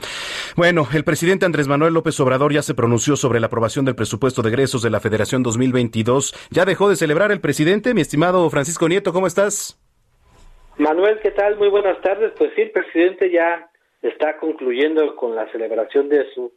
Bueno, 0.55 0.87
el 0.93 1.03
presidente 1.03 1.45
Andrés 1.45 1.67
Manuel 1.67 1.93
López 1.93 2.19
Obrador 2.19 2.53
ya 2.53 2.61
se 2.61 2.73
pronunció 2.73 3.15
sobre 3.15 3.39
la 3.39 3.47
aprobación 3.47 3.85
del 3.85 3.95
presupuesto 3.95 4.41
de 4.41 4.49
egresos 4.49 4.81
de 4.81 4.89
la 4.89 4.99
Federación 4.99 5.43
2022. 5.43 6.33
¿Ya 6.49 6.65
dejó 6.65 6.89
de 6.89 6.95
celebrar 6.95 7.31
el 7.31 7.41
presidente? 7.41 7.93
Mi 7.93 8.01
estimado 8.01 8.49
Francisco 8.49 8.87
Nieto, 8.87 9.13
¿cómo 9.13 9.27
estás? 9.27 9.79
Manuel, 10.77 11.19
¿qué 11.21 11.31
tal? 11.31 11.57
Muy 11.57 11.69
buenas 11.69 12.01
tardes. 12.01 12.31
Pues 12.37 12.51
sí, 12.55 12.61
el 12.61 12.71
presidente 12.71 13.29
ya 13.29 13.69
está 14.01 14.37
concluyendo 14.37 15.15
con 15.15 15.35
la 15.35 15.49
celebración 15.51 16.09
de 16.09 16.25
su 16.33 16.53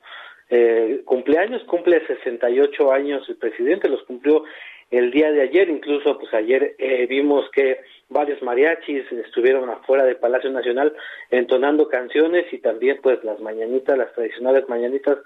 eh, 0.50 1.02
cumpleaños. 1.04 1.62
Cumple 1.64 2.06
68 2.06 2.92
años 2.92 3.28
el 3.28 3.36
presidente, 3.36 3.88
los 3.88 4.02
cumplió 4.04 4.44
el 4.90 5.10
día 5.10 5.32
de 5.32 5.42
ayer, 5.42 5.68
incluso 5.68 6.18
pues 6.18 6.32
ayer 6.34 6.74
eh, 6.78 7.06
vimos 7.06 7.50
que 7.50 7.80
varios 8.08 8.42
mariachis 8.42 9.10
estuvieron 9.12 9.68
afuera 9.70 10.04
del 10.04 10.16
Palacio 10.16 10.50
Nacional 10.50 10.94
entonando 11.30 11.88
canciones 11.88 12.46
y 12.52 12.58
también 12.58 12.98
pues 13.02 13.22
las 13.24 13.40
mañanitas, 13.40 13.98
las 13.98 14.12
tradicionales 14.12 14.68
mañanitas 14.68 15.18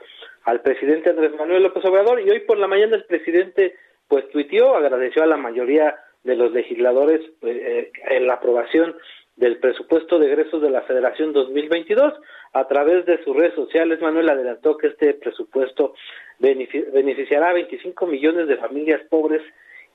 al 0.45 0.63
presidente 0.63 1.11
Andrés 1.11 1.33
Manuel 1.37 1.65
López 1.65 1.85
Obrador. 1.85 2.21
Y 2.21 2.31
hoy 2.31 2.41
por 2.41 2.59
la 2.59 2.67
mañana 2.67 2.97
el 2.97 3.05
presidente 3.05 3.75
pues 4.09 4.29
tuiteó, 4.31 4.75
agradeció 4.75 5.23
a 5.23 5.27
la 5.27 5.37
mayoría 5.37 5.97
de 6.25 6.37
los 6.37 6.53
legisladores 6.53 7.21
pues, 7.41 7.57
eh, 7.57 7.93
en 8.11 8.27
la 8.27 8.35
aprobación 8.35 8.97
del 9.39 9.59
presupuesto 9.59 10.19
de 10.19 10.27
egresos 10.27 10.61
de 10.61 10.71
la 10.71 10.83
Federación 10.83 11.33
2022 11.33 12.13
a 12.53 12.67
través 12.67 13.07
de 13.07 13.23
sus 13.23 13.37
redes 13.37 13.55
sociales 13.55 14.01
Manuel 14.01 14.29
adelantó 14.29 14.77
que 14.77 14.89
este 14.89 15.15
presupuesto 15.15 15.95
beneficiará 16.39 17.51
a 17.51 17.55
25 17.55 18.07
millones 18.07 18.49
de 18.49 18.57
familias 18.57 19.01
pobres 19.09 19.43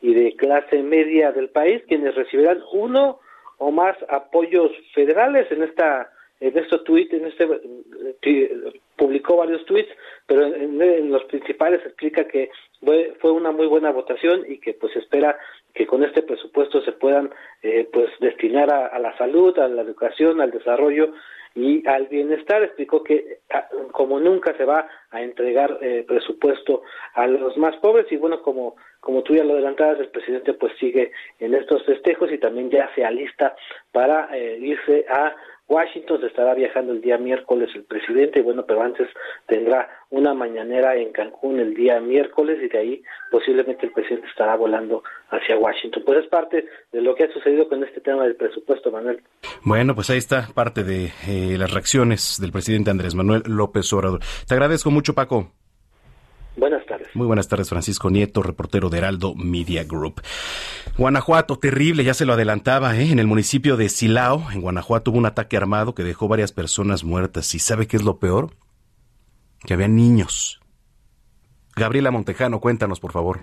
y 0.02 0.14
de 0.14 0.36
clase 0.36 0.82
media 0.82 1.32
del 1.32 1.50
país, 1.50 1.82
quienes 1.88 2.16
recibirán 2.16 2.62
uno 2.72 3.20
o 3.58 3.72
más 3.72 3.96
apoyos 4.10 4.72
federales. 4.94 5.52
En 5.52 5.64
esta 5.64 6.10
en 6.40 6.58
este 6.58 6.78
tweet, 6.80 7.08
en 7.12 7.26
este 7.28 7.48
publicó 8.98 9.38
varios 9.38 9.66
tweets, 9.66 9.90
pero 10.28 10.46
en, 10.46 11.10
los 11.10 11.24
principales 11.26 11.82
explica 11.86 12.28
que 12.28 12.50
fue, 12.84 13.14
fue, 13.22 13.32
una 13.32 13.52
muy 13.52 13.66
buena 13.68 13.92
votación 13.92 14.44
y 14.48 14.58
que 14.60 14.74
pues 14.74 14.94
espera 14.98 15.38
que 15.74 15.88
con 15.88 16.04
este 16.04 16.22
presupuesto 16.22 16.82
se 16.82 16.92
puedan 16.92 17.32
eh, 17.62 17.88
pues 17.92 18.10
destinar 18.20 18.72
a, 18.72 18.98
la 19.00 19.18
salud, 19.18 19.58
a 19.58 19.68
la 19.68 19.82
educación, 19.82 20.40
al 20.40 20.52
desarrollo 20.52 21.14
y 21.56 21.88
al 21.88 22.08
bienestar. 22.08 22.64
Explicó 22.64 23.04
que 23.04 23.40
ah, 23.52 23.68
como 23.92 24.20
nunca 24.20 24.56
se 24.56 24.66
va 24.66 24.88
a 25.12 25.22
entregar 25.22 25.80
eh, 25.82 26.06
presupuesto 26.08 26.84
a 27.16 27.28
los 27.28 27.58
más 27.58 27.76
pobres 27.78 28.12
y 28.12 28.18
bueno, 28.18 28.42
como, 28.42 28.76
como 29.00 29.24
tú 29.24 29.36
ya 29.36 29.44
lo 29.44 29.54
adelantabas, 29.54 30.00
el 30.00 30.10
presidente 30.10 30.54
pues 30.54 30.74
sigue 30.80 31.12
en 31.40 31.56
estos 31.56 31.84
festejos 31.86 32.32
y 32.32 32.38
también 32.38 32.70
ya 32.70 32.90
se 32.94 33.04
alista 33.04 33.56
para 33.92 34.30
eh, 34.36 34.58
irse 34.60 35.06
a 35.10 35.36
Washington 35.74 36.22
se 36.22 36.28
estará 36.28 36.54
viajando 36.54 36.94
el 36.94 37.02
día 37.02 37.18
miércoles 37.18 37.70
el 37.74 37.84
presidente, 37.84 38.44
bueno, 38.44 38.64
pero 38.68 38.84
antes 38.84 39.08
tendrá 39.48 39.90
una 40.12 40.36
mañanera 40.36 40.96
en 40.96 41.12
Cancún 41.12 41.60
el 41.60 41.74
día 41.74 42.00
miércoles 42.00 42.60
y 42.64 42.68
de 42.68 42.78
ahí 42.78 43.04
posiblemente 43.32 43.88
el 43.88 43.92
presidente 43.92 44.28
estará 44.28 44.56
volando 44.56 45.04
hacia 45.30 45.58
Washington. 45.58 46.04
Pues 46.06 46.20
es 46.24 46.30
parte 46.30 46.66
de 46.92 47.02
lo 47.02 47.16
que 47.16 47.24
ha 47.24 47.34
sucedido 47.34 47.68
con 47.68 47.84
este 47.84 48.02
tema 48.02 48.24
del 48.24 48.36
presupuesto, 48.36 48.92
Manuel. 48.92 49.24
Bueno, 49.64 49.96
pues 49.96 50.12
ahí 50.12 50.20
está 50.20 50.48
parte 50.54 50.84
de 50.84 51.06
eh, 51.28 51.58
las 51.58 51.74
reacciones 51.74 52.40
del 52.40 52.52
presidente 52.52 52.92
Andrés 52.92 53.16
Manuel 53.16 53.42
López 53.48 53.92
Obrador. 53.94 54.20
Te 54.48 54.54
agradezco 54.54 54.92
mucho, 54.92 55.16
Paco. 55.16 55.52
Buenas 56.56 56.86
tardes. 56.86 57.03
Muy 57.16 57.28
buenas 57.28 57.48
tardes, 57.48 57.70
Francisco 57.70 58.10
Nieto, 58.10 58.42
reportero 58.42 58.90
de 58.90 58.98
Heraldo 58.98 59.36
Media 59.36 59.84
Group. 59.84 60.22
Guanajuato, 60.98 61.60
terrible, 61.60 62.04
ya 62.04 62.16
se 62.16 62.26
lo 62.26 62.34
adelantaba, 62.34 62.96
¿eh? 62.96 63.12
en 63.12 63.20
el 63.20 63.28
municipio 63.28 63.78
de 63.78 63.90
Silao, 63.90 64.42
en 64.52 64.62
Guanajuato, 64.62 65.12
hubo 65.12 65.20
un 65.20 65.28
ataque 65.28 65.56
armado 65.56 65.94
que 65.94 66.04
dejó 66.04 66.28
varias 66.28 66.52
personas 66.52 67.04
muertas. 67.04 67.54
¿Y 67.54 67.60
sabe 67.60 67.88
qué 67.88 67.98
es 67.98 68.04
lo 68.04 68.18
peor? 68.18 68.50
Que 69.64 69.76
había 69.76 69.88
niños. 69.88 70.60
Gabriela 71.76 72.10
Montejano, 72.10 72.60
cuéntanos, 72.60 73.00
por 73.00 73.12
favor. 73.12 73.42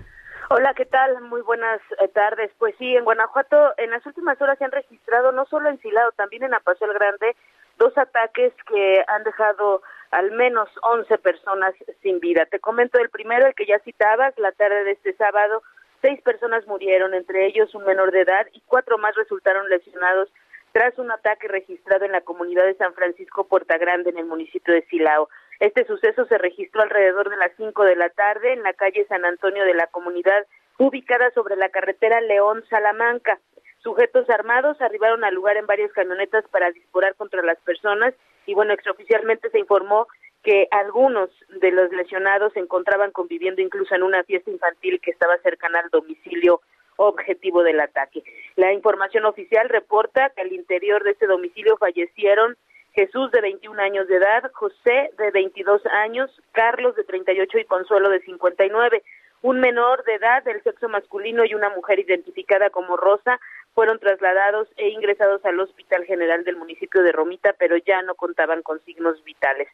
Hola, 0.49 0.73
¿qué 0.75 0.85
tal? 0.85 1.21
Muy 1.21 1.41
buenas 1.41 1.79
eh, 2.01 2.09
tardes. 2.09 2.51
Pues 2.57 2.75
sí, 2.77 2.93
en 2.97 3.05
Guanajuato 3.05 3.55
en 3.77 3.89
las 3.89 4.05
últimas 4.05 4.41
horas 4.41 4.57
se 4.57 4.65
han 4.65 4.71
registrado, 4.71 5.31
no 5.31 5.45
solo 5.45 5.69
en 5.69 5.79
Silao, 5.79 6.11
también 6.11 6.43
en 6.43 6.53
Apaso 6.53 6.83
el 6.83 6.93
Grande, 6.93 7.37
dos 7.79 7.97
ataques 7.97 8.51
que 8.67 9.01
han 9.07 9.23
dejado 9.23 9.81
al 10.11 10.31
menos 10.31 10.69
11 10.83 11.17
personas 11.19 11.73
sin 12.01 12.19
vida. 12.19 12.45
Te 12.45 12.59
comento 12.59 12.99
el 12.99 13.09
primero, 13.09 13.47
el 13.47 13.55
que 13.55 13.65
ya 13.65 13.79
citabas, 13.79 14.37
la 14.37 14.51
tarde 14.51 14.83
de 14.83 14.91
este 14.91 15.13
sábado, 15.13 15.63
seis 16.01 16.21
personas 16.21 16.67
murieron, 16.67 17.13
entre 17.13 17.47
ellos 17.47 17.73
un 17.73 17.85
menor 17.85 18.11
de 18.11 18.21
edad, 18.21 18.45
y 18.51 18.61
cuatro 18.67 18.97
más 18.97 19.15
resultaron 19.15 19.69
lesionados 19.69 20.29
tras 20.73 20.97
un 20.99 21.11
ataque 21.11 21.47
registrado 21.47 22.05
en 22.05 22.11
la 22.11 22.21
comunidad 22.21 22.65
de 22.65 22.75
San 22.75 22.93
Francisco 22.93 23.47
Puerta 23.47 23.77
Grande, 23.77 24.09
en 24.09 24.17
el 24.17 24.25
municipio 24.25 24.73
de 24.73 24.83
Silao. 24.83 25.29
Este 25.59 25.85
suceso 25.85 26.25
se 26.25 26.37
registró 26.37 26.81
alrededor 26.81 27.29
de 27.29 27.37
las 27.37 27.51
5 27.55 27.83
de 27.83 27.95
la 27.95 28.09
tarde 28.09 28.53
en 28.53 28.63
la 28.63 28.73
calle 28.73 29.05
San 29.07 29.25
Antonio 29.25 29.63
de 29.63 29.73
la 29.73 29.87
comunidad, 29.87 30.45
ubicada 30.77 31.31
sobre 31.31 31.55
la 31.55 31.69
carretera 31.69 32.19
León-Salamanca. 32.21 33.39
Sujetos 33.79 34.29
armados 34.29 34.79
arribaron 34.81 35.23
al 35.23 35.35
lugar 35.35 35.57
en 35.57 35.67
varias 35.67 35.91
camionetas 35.93 36.45
para 36.49 36.71
disparar 36.71 37.15
contra 37.15 37.43
las 37.43 37.59
personas 37.59 38.13
y 38.45 38.53
bueno, 38.53 38.73
extraoficialmente 38.73 39.49
se 39.49 39.59
informó 39.59 40.07
que 40.43 40.67
algunos 40.71 41.29
de 41.61 41.71
los 41.71 41.91
lesionados 41.91 42.53
se 42.53 42.59
encontraban 42.59 43.11
conviviendo 43.11 43.61
incluso 43.61 43.93
en 43.93 44.03
una 44.03 44.23
fiesta 44.23 44.49
infantil 44.49 44.99
que 44.99 45.11
estaba 45.11 45.37
cercana 45.39 45.79
al 45.79 45.89
domicilio 45.89 46.61
objetivo 46.97 47.63
del 47.63 47.79
ataque. 47.79 48.23
La 48.55 48.73
información 48.73 49.25
oficial 49.25 49.69
reporta 49.69 50.29
que 50.31 50.41
al 50.41 50.51
interior 50.51 51.03
de 51.03 51.11
este 51.11 51.27
domicilio 51.27 51.77
fallecieron 51.77 52.57
Jesús 52.93 53.31
de 53.31 53.41
21 53.41 53.81
años 53.81 54.07
de 54.07 54.17
edad, 54.17 54.51
José 54.53 55.11
de 55.17 55.31
22 55.31 55.85
años, 55.85 56.29
Carlos 56.51 56.95
de 56.95 57.03
38 57.03 57.59
y 57.59 57.65
Consuelo 57.65 58.09
de 58.09 58.19
59. 58.21 59.03
Un 59.41 59.59
menor 59.59 60.03
de 60.03 60.15
edad 60.15 60.43
del 60.43 60.61
sexo 60.61 60.87
masculino 60.87 61.43
y 61.45 61.55
una 61.55 61.69
mujer 61.69 61.99
identificada 61.99 62.69
como 62.69 62.95
Rosa 62.95 63.39
fueron 63.73 63.97
trasladados 63.99 64.67
e 64.77 64.89
ingresados 64.89 65.43
al 65.45 65.59
Hospital 65.59 66.05
General 66.05 66.43
del 66.43 66.57
municipio 66.57 67.01
de 67.01 67.11
Romita, 67.11 67.53
pero 67.57 67.77
ya 67.77 68.01
no 68.03 68.15
contaban 68.15 68.61
con 68.61 68.79
signos 68.85 69.23
vitales. 69.23 69.67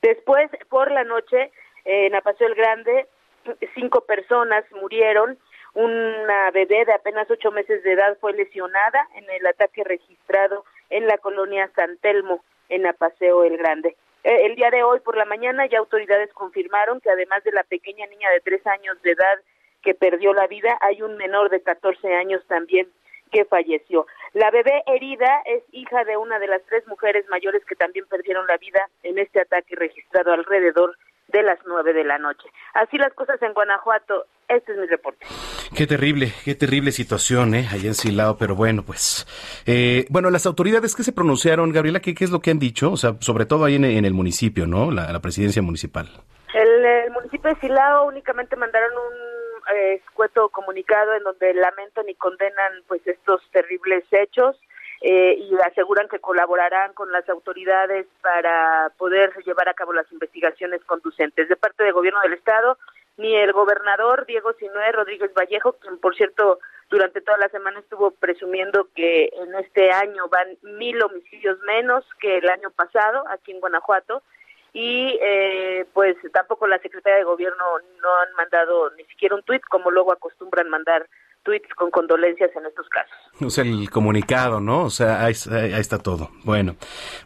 Después, 0.00 0.50
por 0.70 0.90
la 0.90 1.04
noche, 1.04 1.52
en 1.84 2.14
Apaseo 2.14 2.46
el 2.48 2.54
Grande, 2.54 3.06
cinco 3.74 4.02
personas 4.02 4.64
murieron. 4.72 5.38
Una 5.74 6.50
bebé 6.52 6.84
de 6.84 6.92
apenas 6.92 7.30
ocho 7.30 7.50
meses 7.50 7.82
de 7.82 7.92
edad 7.92 8.16
fue 8.20 8.32
lesionada 8.32 9.06
en 9.14 9.28
el 9.30 9.46
ataque 9.46 9.84
registrado 9.84 10.64
en 10.88 11.06
la 11.06 11.18
colonia 11.18 11.70
San 11.76 11.98
Telmo, 11.98 12.42
en 12.68 12.86
Apaseo 12.86 13.44
el 13.44 13.56
Grande. 13.58 13.96
Eh, 14.22 14.46
el 14.46 14.56
día 14.56 14.70
de 14.70 14.82
hoy 14.82 15.00
por 15.00 15.16
la 15.16 15.24
mañana 15.24 15.66
ya 15.66 15.78
autoridades 15.78 16.32
confirmaron 16.32 17.00
que 17.00 17.10
además 17.10 17.42
de 17.44 17.52
la 17.52 17.64
pequeña 17.64 18.06
niña 18.06 18.30
de 18.30 18.40
tres 18.40 18.66
años 18.66 19.00
de 19.02 19.12
edad 19.12 19.40
que 19.82 19.94
perdió 19.94 20.34
la 20.34 20.46
vida, 20.46 20.76
hay 20.80 21.00
un 21.02 21.16
menor 21.16 21.48
de 21.48 21.62
14 21.62 22.14
años 22.14 22.42
también 22.46 22.88
que 23.32 23.44
falleció. 23.44 24.06
La 24.32 24.50
bebé 24.50 24.82
herida 24.86 25.42
es 25.46 25.62
hija 25.72 26.04
de 26.04 26.16
una 26.16 26.38
de 26.38 26.48
las 26.48 26.62
tres 26.66 26.86
mujeres 26.86 27.26
mayores 27.28 27.64
que 27.64 27.76
también 27.76 28.06
perdieron 28.06 28.46
la 28.46 28.58
vida 28.58 28.88
en 29.02 29.18
este 29.18 29.40
ataque 29.40 29.76
registrado 29.76 30.32
alrededor 30.32 30.90
de 30.90 31.09
las 31.42 31.58
nueve 31.66 31.92
de 31.92 32.04
la 32.04 32.18
noche. 32.18 32.48
Así 32.74 32.98
las 32.98 33.12
cosas 33.14 33.40
en 33.42 33.52
Guanajuato. 33.52 34.26
Este 34.48 34.72
es 34.72 34.78
mi 34.78 34.86
reporte. 34.86 35.26
Qué 35.76 35.86
terrible, 35.86 36.32
qué 36.44 36.54
terrible 36.54 36.90
situación, 36.90 37.54
¿eh? 37.54 37.68
Allá 37.70 37.86
en 37.86 37.94
Silao, 37.94 38.36
pero 38.36 38.56
bueno, 38.56 38.82
pues. 38.84 39.26
Eh, 39.66 40.06
bueno, 40.10 40.30
las 40.30 40.46
autoridades 40.46 40.96
que 40.96 41.04
se 41.04 41.12
pronunciaron, 41.12 41.72
Gabriela, 41.72 42.00
¿qué, 42.00 42.14
¿qué, 42.14 42.24
es 42.24 42.30
lo 42.30 42.40
que 42.40 42.50
han 42.50 42.58
dicho? 42.58 42.90
O 42.90 42.96
sea, 42.96 43.14
sobre 43.20 43.46
todo 43.46 43.64
ahí 43.64 43.76
en, 43.76 43.84
el 43.84 44.14
municipio, 44.14 44.66
¿no? 44.66 44.90
La, 44.90 45.20
presidencia 45.20 45.62
municipal. 45.62 46.08
El, 46.52 46.84
el 46.84 47.10
municipio 47.12 47.50
de 47.50 47.60
Silao 47.60 48.08
únicamente 48.08 48.56
mandaron 48.56 48.90
un 48.92 49.30
escueto 49.94 50.48
comunicado 50.48 51.14
en 51.14 51.22
donde 51.22 51.54
lamentan 51.54 52.08
y 52.08 52.14
condenan 52.14 52.82
pues 52.88 53.06
estos 53.06 53.40
terribles 53.52 54.04
hechos 54.10 54.56
eh, 55.00 55.36
y 55.38 55.54
aseguran 55.66 56.08
que 56.08 56.18
colaborarán 56.18 56.92
con 56.92 57.10
las 57.10 57.28
autoridades 57.28 58.06
para 58.20 58.92
poder 58.98 59.32
llevar 59.44 59.68
a 59.68 59.74
cabo 59.74 59.92
las 59.92 60.10
investigaciones 60.12 60.84
conducentes. 60.84 61.48
De 61.48 61.56
parte 61.56 61.84
del 61.84 61.94
gobierno 61.94 62.20
del 62.20 62.34
estado, 62.34 62.76
ni 63.16 63.34
el 63.36 63.52
gobernador 63.52 64.26
Diego 64.26 64.52
Sinué 64.54 64.92
Rodríguez 64.92 65.32
Vallejo, 65.34 65.72
quien 65.74 65.98
por 65.98 66.14
cierto 66.16 66.58
durante 66.90 67.20
toda 67.20 67.38
la 67.38 67.48
semana 67.48 67.80
estuvo 67.80 68.10
presumiendo 68.10 68.88
que 68.94 69.30
en 69.32 69.54
este 69.54 69.90
año 69.92 70.28
van 70.28 70.58
mil 70.62 71.00
homicidios 71.02 71.58
menos 71.60 72.04
que 72.18 72.38
el 72.38 72.48
año 72.48 72.70
pasado 72.70 73.24
aquí 73.28 73.52
en 73.52 73.60
Guanajuato, 73.60 74.22
y 74.72 75.18
eh, 75.20 75.86
pues 75.92 76.16
tampoco 76.32 76.66
la 76.66 76.78
Secretaría 76.78 77.18
de 77.18 77.24
Gobierno 77.24 77.64
no 78.02 78.16
han 78.16 78.32
mandado 78.34 78.90
ni 78.92 79.04
siquiera 79.04 79.34
un 79.34 79.42
tuit 79.42 79.62
como 79.64 79.90
luego 79.90 80.12
acostumbran 80.12 80.68
mandar 80.68 81.08
tweets 81.42 81.68
con 81.74 81.90
condolencias 81.90 82.50
en 82.56 82.66
estos 82.66 82.88
casos. 82.88 83.16
O 83.40 83.50
sea, 83.50 83.64
el 83.64 83.90
comunicado, 83.90 84.60
¿no? 84.60 84.84
O 84.84 84.90
sea, 84.90 85.24
ahí, 85.24 85.32
está 85.32 85.98
todo. 85.98 86.30
Bueno, 86.44 86.76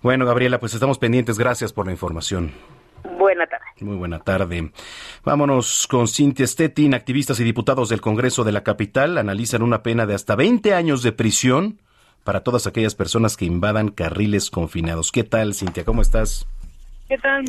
bueno, 0.02 0.26
Gabriela, 0.26 0.60
pues 0.60 0.74
estamos 0.74 0.98
pendientes. 0.98 1.38
Gracias 1.38 1.72
por 1.72 1.86
la 1.86 1.92
información. 1.92 2.52
Buena 3.18 3.46
tarde. 3.46 3.64
Muy 3.80 3.96
buena 3.96 4.20
tarde. 4.20 4.70
Vámonos 5.24 5.86
con 5.88 6.08
Cintia 6.08 6.46
Stettin. 6.46 6.94
Activistas 6.94 7.38
y 7.40 7.44
diputados 7.44 7.88
del 7.88 8.00
Congreso 8.00 8.44
de 8.44 8.52
la 8.52 8.62
Capital 8.62 9.18
analizan 9.18 9.62
una 9.62 9.82
pena 9.82 10.06
de 10.06 10.14
hasta 10.14 10.36
20 10.36 10.74
años 10.74 11.02
de 11.02 11.12
prisión 11.12 11.80
para 12.24 12.42
todas 12.42 12.66
aquellas 12.66 12.94
personas 12.94 13.36
que 13.36 13.44
invadan 13.44 13.90
carriles 13.90 14.50
confinados. 14.50 15.12
¿Qué 15.12 15.24
tal, 15.24 15.54
Cintia? 15.54 15.84
¿Cómo 15.84 16.00
estás? 16.00 16.46
¿Qué 17.08 17.18
tal? 17.18 17.44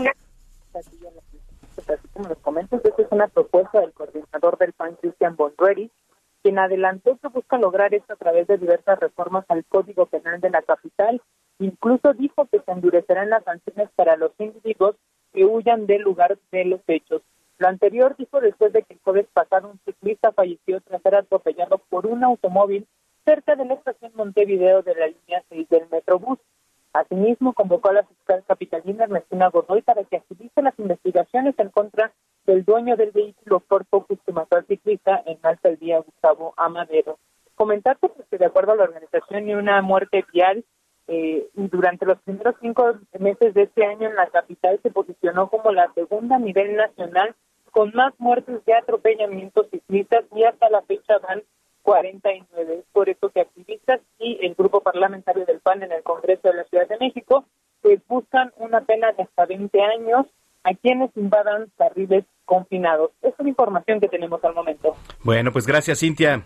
Así 0.73 2.08
como 2.13 2.30
les 2.30 2.38
comento, 2.39 2.82
esta 2.84 3.01
es 3.01 3.08
una 3.12 3.28
propuesta 3.28 3.80
del 3.80 3.93
coordinador 3.93 4.58
del 4.58 4.73
PAN, 4.73 4.97
Cristian 4.99 5.36
Bonrueri, 5.36 5.91
quien 6.45 6.60
adelantó 6.60 7.17
que 7.17 7.27
busca 7.29 7.58
lograr 7.58 7.95
esto 7.95 8.13
a 8.13 8.17
través 8.17 8.45
de 8.45 8.60
diversas 8.60 8.99
reformas 8.99 9.45
al 9.49 9.65
Código 9.65 10.05
Penal 10.05 10.39
de 10.41 10.51
la 10.51 10.62
capital. 10.62 11.19
Incluso 11.58 12.13
dijo 12.13 12.45
que 12.51 12.60
se 12.60 12.71
endurecerán 12.71 13.31
las 13.31 13.43
sanciones 13.43 13.89
para 13.95 14.15
los 14.15 14.31
individuos 14.38 14.95
que 15.34 15.43
huyan 15.43 15.88
del 15.88 16.03
lugar 16.03 16.38
de 16.51 16.65
los 16.65 16.81
hechos. 16.86 17.23
Lo 17.58 17.67
anterior 17.67 18.15
dijo 18.15 18.39
después 18.41 18.71
de 18.73 18.84
que 18.84 18.93
el 18.93 18.99
jueves 18.99 19.25
pasado 19.34 19.69
un 19.69 19.79
ciclista 19.86 20.34
falleció 20.34 20.81
tras 20.81 21.01
ser 21.01 21.15
atropellado 21.15 21.79
por 21.89 22.05
un 22.05 22.23
automóvil 22.23 22.86
cerca 23.25 23.55
de 23.55 23.65
la 23.65 23.73
estación 23.73 24.12
Montevideo 24.13 24.84
de 24.84 24.93
la 24.93 25.08
línea 25.08 25.43
6 25.49 25.67
del 25.67 25.89
Metrobús. 25.89 26.38
Asimismo, 26.93 27.53
convocó 27.53 27.89
a 27.89 27.93
la 27.93 28.03
fiscal 28.03 28.43
capitalina 28.47 29.05
Ernestina 29.05 29.49
Godoy 29.49 29.81
para 29.81 30.03
que 30.03 30.17
agilice 30.17 30.62
las 30.62 30.77
investigaciones 30.77 30.94
dueño 32.75 32.97
del 32.97 33.11
vehículo 33.11 33.61
Ford 33.61 33.85
Focus 33.89 34.19
que 34.25 34.33
mató 34.33 34.57
al 34.57 34.67
ciclista 34.67 35.23
en 35.25 35.38
Alta 35.43 35.69
el 35.69 35.77
día 35.77 35.99
Gustavo 35.99 36.53
Amadero. 36.57 37.17
Comentarte 37.55 38.11
que 38.29 38.38
de 38.38 38.47
acuerdo 38.47 38.73
a 38.73 38.75
la 38.75 38.83
organización 38.83 39.47
y 39.47 39.53
una 39.53 39.81
muerte 39.81 40.25
vial, 40.33 40.65
eh, 41.07 41.47
durante 41.53 42.05
los 42.05 42.19
primeros 42.23 42.55
cinco 42.59 42.95
meses 43.17 43.53
de 43.53 43.63
este 43.63 43.85
año 43.85 44.09
en 44.09 44.15
la 44.15 44.27
capital 44.27 44.77
se 44.83 44.91
posicionó 44.91 45.47
como 45.47 45.71
la 45.71 45.89
segunda 45.93 46.35
a 46.35 46.39
nivel 46.39 46.75
nacional 46.75 47.33
con 47.71 47.93
más 47.93 48.13
muertes 48.17 48.65
de 48.65 48.73
atropellamientos 48.73 49.69
ciclistas 49.69 50.25
y 50.35 50.43
hasta 50.43 50.69
la 50.69 50.81
fecha 50.81 51.17
van 51.19 51.43
49. 51.83 52.79
Es 52.79 52.85
por 52.91 53.07
eso 53.07 53.29
que 53.29 53.39
activistas 53.39 54.01
y 54.19 54.38
el 54.45 54.53
grupo 54.55 54.81
parlamentario 54.81 55.45
del 55.45 55.61
PAN 55.61 55.81
en 55.81 55.93
el 55.93 56.03
Congreso 56.03 56.49
de 56.49 56.55
la 56.55 56.63
Ciudad 56.65 56.89
de 56.89 56.97
México 56.97 57.45
pues 57.81 58.05
buscan 58.09 58.51
una 58.57 58.81
pena 58.81 59.13
de 59.13 59.23
hasta 59.23 59.45
20 59.45 59.79
años 59.81 60.25
a 60.63 60.73
quienes 60.73 61.15
invadan 61.15 61.71
carriles 61.77 62.25
confinados. 62.45 63.12
Es 63.21 63.34
la 63.38 63.49
información 63.49 63.99
que 63.99 64.08
tenemos 64.08 64.43
al 64.43 64.53
momento. 64.53 64.95
Bueno, 65.23 65.51
pues 65.51 65.65
gracias, 65.65 65.99
Cintia. 65.99 66.43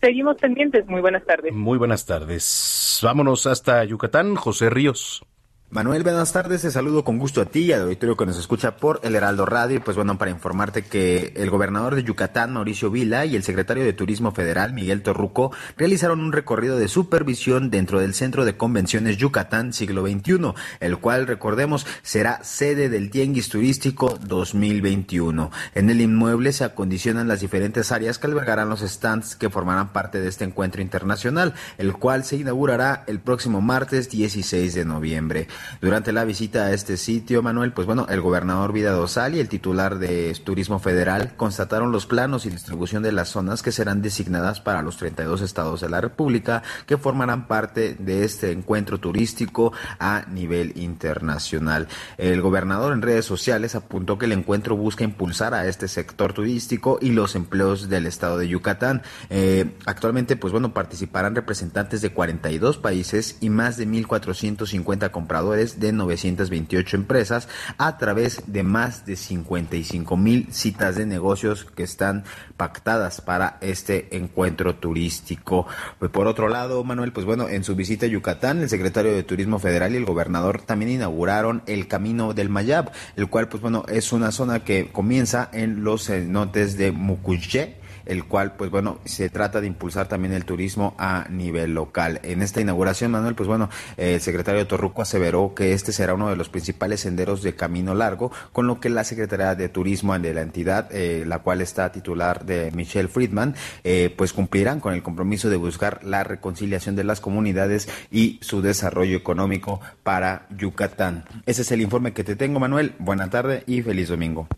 Seguimos 0.00 0.36
pendientes. 0.36 0.86
Muy 0.88 1.00
buenas 1.00 1.24
tardes. 1.24 1.54
Muy 1.54 1.78
buenas 1.78 2.04
tardes. 2.06 3.00
Vámonos 3.02 3.46
hasta 3.46 3.84
Yucatán. 3.84 4.34
José 4.34 4.68
Ríos. 4.68 5.24
Manuel, 5.72 6.02
buenas 6.02 6.34
tardes. 6.34 6.60
Te 6.60 6.70
saludo 6.70 7.02
con 7.02 7.18
gusto 7.18 7.40
a 7.40 7.46
ti 7.46 7.60
y 7.60 7.72
al 7.72 7.80
auditorio 7.80 8.14
que 8.14 8.26
nos 8.26 8.38
escucha 8.38 8.76
por 8.76 9.00
el 9.04 9.14
Heraldo 9.14 9.46
Radio. 9.46 9.78
Y 9.78 9.80
pues 9.80 9.96
bueno, 9.96 10.18
para 10.18 10.30
informarte 10.30 10.82
que 10.82 11.32
el 11.34 11.48
gobernador 11.48 11.94
de 11.94 12.04
Yucatán, 12.04 12.52
Mauricio 12.52 12.90
Vila, 12.90 13.24
y 13.24 13.36
el 13.36 13.42
secretario 13.42 13.82
de 13.82 13.94
Turismo 13.94 14.32
Federal, 14.32 14.74
Miguel 14.74 15.00
Torruco, 15.02 15.50
realizaron 15.78 16.20
un 16.20 16.32
recorrido 16.32 16.76
de 16.76 16.88
supervisión 16.88 17.70
dentro 17.70 18.00
del 18.00 18.12
Centro 18.12 18.44
de 18.44 18.54
Convenciones 18.54 19.16
Yucatán 19.16 19.72
Siglo 19.72 20.06
XXI, 20.06 20.52
el 20.80 20.98
cual, 20.98 21.26
recordemos, 21.26 21.86
será 22.02 22.44
sede 22.44 22.90
del 22.90 23.10
Tianguis 23.10 23.48
Turístico 23.48 24.18
2021. 24.26 25.50
En 25.74 25.88
el 25.88 26.02
inmueble 26.02 26.52
se 26.52 26.64
acondicionan 26.64 27.28
las 27.28 27.40
diferentes 27.40 27.92
áreas 27.92 28.18
que 28.18 28.26
albergarán 28.26 28.68
los 28.68 28.80
stands 28.80 29.36
que 29.36 29.48
formarán 29.48 29.94
parte 29.94 30.20
de 30.20 30.28
este 30.28 30.44
encuentro 30.44 30.82
internacional, 30.82 31.54
el 31.78 31.94
cual 31.94 32.24
se 32.24 32.36
inaugurará 32.36 33.04
el 33.06 33.20
próximo 33.20 33.62
martes 33.62 34.10
16 34.10 34.74
de 34.74 34.84
noviembre. 34.84 35.48
Durante 35.80 36.12
la 36.12 36.24
visita 36.24 36.66
a 36.66 36.72
este 36.72 36.96
sitio, 36.96 37.42
Manuel, 37.42 37.72
pues 37.72 37.86
bueno, 37.86 38.06
el 38.08 38.20
gobernador 38.20 38.72
Vida 38.72 38.92
Dosal 38.92 39.34
y 39.34 39.40
el 39.40 39.48
titular 39.48 39.98
de 39.98 40.36
Turismo 40.44 40.78
Federal 40.78 41.34
constataron 41.36 41.92
los 41.92 42.06
planos 42.06 42.46
y 42.46 42.50
distribución 42.50 43.02
de 43.02 43.12
las 43.12 43.28
zonas 43.28 43.62
que 43.62 43.72
serán 43.72 44.02
designadas 44.02 44.60
para 44.60 44.82
los 44.82 44.96
32 44.96 45.40
estados 45.40 45.80
de 45.80 45.88
la 45.88 46.00
República 46.00 46.62
que 46.86 46.98
formarán 46.98 47.46
parte 47.46 47.94
de 47.98 48.24
este 48.24 48.52
encuentro 48.52 48.98
turístico 48.98 49.72
a 49.98 50.24
nivel 50.30 50.72
internacional. 50.76 51.88
El 52.18 52.40
gobernador 52.42 52.92
en 52.92 53.02
redes 53.02 53.24
sociales 53.24 53.74
apuntó 53.74 54.18
que 54.18 54.26
el 54.26 54.32
encuentro 54.32 54.76
busca 54.76 55.04
impulsar 55.04 55.54
a 55.54 55.66
este 55.66 55.88
sector 55.88 56.32
turístico 56.32 56.98
y 57.00 57.10
los 57.10 57.34
empleos 57.34 57.88
del 57.88 58.06
estado 58.06 58.38
de 58.38 58.48
Yucatán. 58.48 59.02
Eh, 59.30 59.76
actualmente, 59.86 60.36
pues 60.36 60.52
bueno, 60.52 60.74
participarán 60.74 61.34
representantes 61.34 62.02
de 62.02 62.10
42 62.12 62.78
países 62.78 63.36
y 63.40 63.50
más 63.50 63.76
de 63.76 63.86
1.450 63.86 65.10
compradores 65.10 65.51
de 65.52 65.92
928 65.92 66.96
empresas 66.96 67.48
a 67.78 67.98
través 67.98 68.42
de 68.46 68.62
más 68.62 69.06
de 69.06 69.16
55 69.16 70.16
mil 70.16 70.52
citas 70.52 70.96
de 70.96 71.06
negocios 71.06 71.64
que 71.64 71.82
están 71.82 72.24
pactadas 72.56 73.20
para 73.20 73.58
este 73.60 74.16
encuentro 74.16 74.76
turístico. 74.76 75.66
Pues 75.98 76.10
por 76.10 76.26
otro 76.26 76.48
lado, 76.48 76.82
Manuel, 76.84 77.12
pues 77.12 77.26
bueno, 77.26 77.48
en 77.48 77.64
su 77.64 77.74
visita 77.74 78.06
a 78.06 78.08
Yucatán, 78.08 78.60
el 78.60 78.68
secretario 78.68 79.12
de 79.12 79.22
Turismo 79.22 79.58
Federal 79.58 79.92
y 79.92 79.96
el 79.96 80.04
gobernador 80.04 80.62
también 80.62 80.92
inauguraron 80.92 81.62
el 81.66 81.86
Camino 81.86 82.34
del 82.34 82.48
Mayab, 82.48 82.90
el 83.16 83.28
cual, 83.28 83.48
pues 83.48 83.62
bueno, 83.62 83.84
es 83.88 84.12
una 84.12 84.32
zona 84.32 84.64
que 84.64 84.90
comienza 84.90 85.48
en 85.52 85.84
los 85.84 86.06
cenotes 86.06 86.76
de 86.76 86.92
Mucuyé 86.92 87.81
el 88.06 88.24
cual, 88.24 88.54
pues 88.56 88.70
bueno, 88.70 88.98
se 89.04 89.28
trata 89.28 89.60
de 89.60 89.66
impulsar 89.66 90.08
también 90.08 90.34
el 90.34 90.44
turismo 90.44 90.94
a 90.98 91.26
nivel 91.30 91.74
local. 91.74 92.20
En 92.22 92.42
esta 92.42 92.60
inauguración, 92.60 93.10
Manuel, 93.10 93.34
pues 93.34 93.48
bueno, 93.48 93.68
el 93.96 94.20
secretario 94.20 94.66
Torruco 94.66 95.02
aseveró 95.02 95.54
que 95.54 95.72
este 95.72 95.92
será 95.92 96.14
uno 96.14 96.28
de 96.28 96.36
los 96.36 96.48
principales 96.48 97.00
senderos 97.00 97.42
de 97.42 97.54
camino 97.54 97.94
largo, 97.94 98.30
con 98.52 98.66
lo 98.66 98.80
que 98.80 98.88
la 98.88 99.04
Secretaría 99.04 99.54
de 99.54 99.68
Turismo 99.68 100.18
de 100.18 100.34
la 100.34 100.42
entidad, 100.42 100.88
eh, 100.92 101.24
la 101.26 101.38
cual 101.38 101.60
está 101.60 101.92
titular 101.92 102.44
de 102.44 102.70
Michelle 102.72 103.08
Friedman, 103.08 103.54
eh, 103.84 104.12
pues 104.16 104.32
cumplirán 104.32 104.80
con 104.80 104.94
el 104.94 105.02
compromiso 105.02 105.48
de 105.48 105.56
buscar 105.56 106.04
la 106.04 106.24
reconciliación 106.24 106.96
de 106.96 107.04
las 107.04 107.20
comunidades 107.20 107.88
y 108.10 108.38
su 108.42 108.62
desarrollo 108.62 109.16
económico 109.16 109.80
para 110.02 110.46
Yucatán. 110.56 111.24
Ese 111.46 111.62
es 111.62 111.72
el 111.72 111.80
informe 111.80 112.12
que 112.12 112.24
te 112.24 112.36
tengo, 112.36 112.60
Manuel. 112.60 112.94
Buena 112.98 113.30
tarde 113.30 113.62
y 113.66 113.82
feliz 113.82 114.08
domingo. 114.08 114.48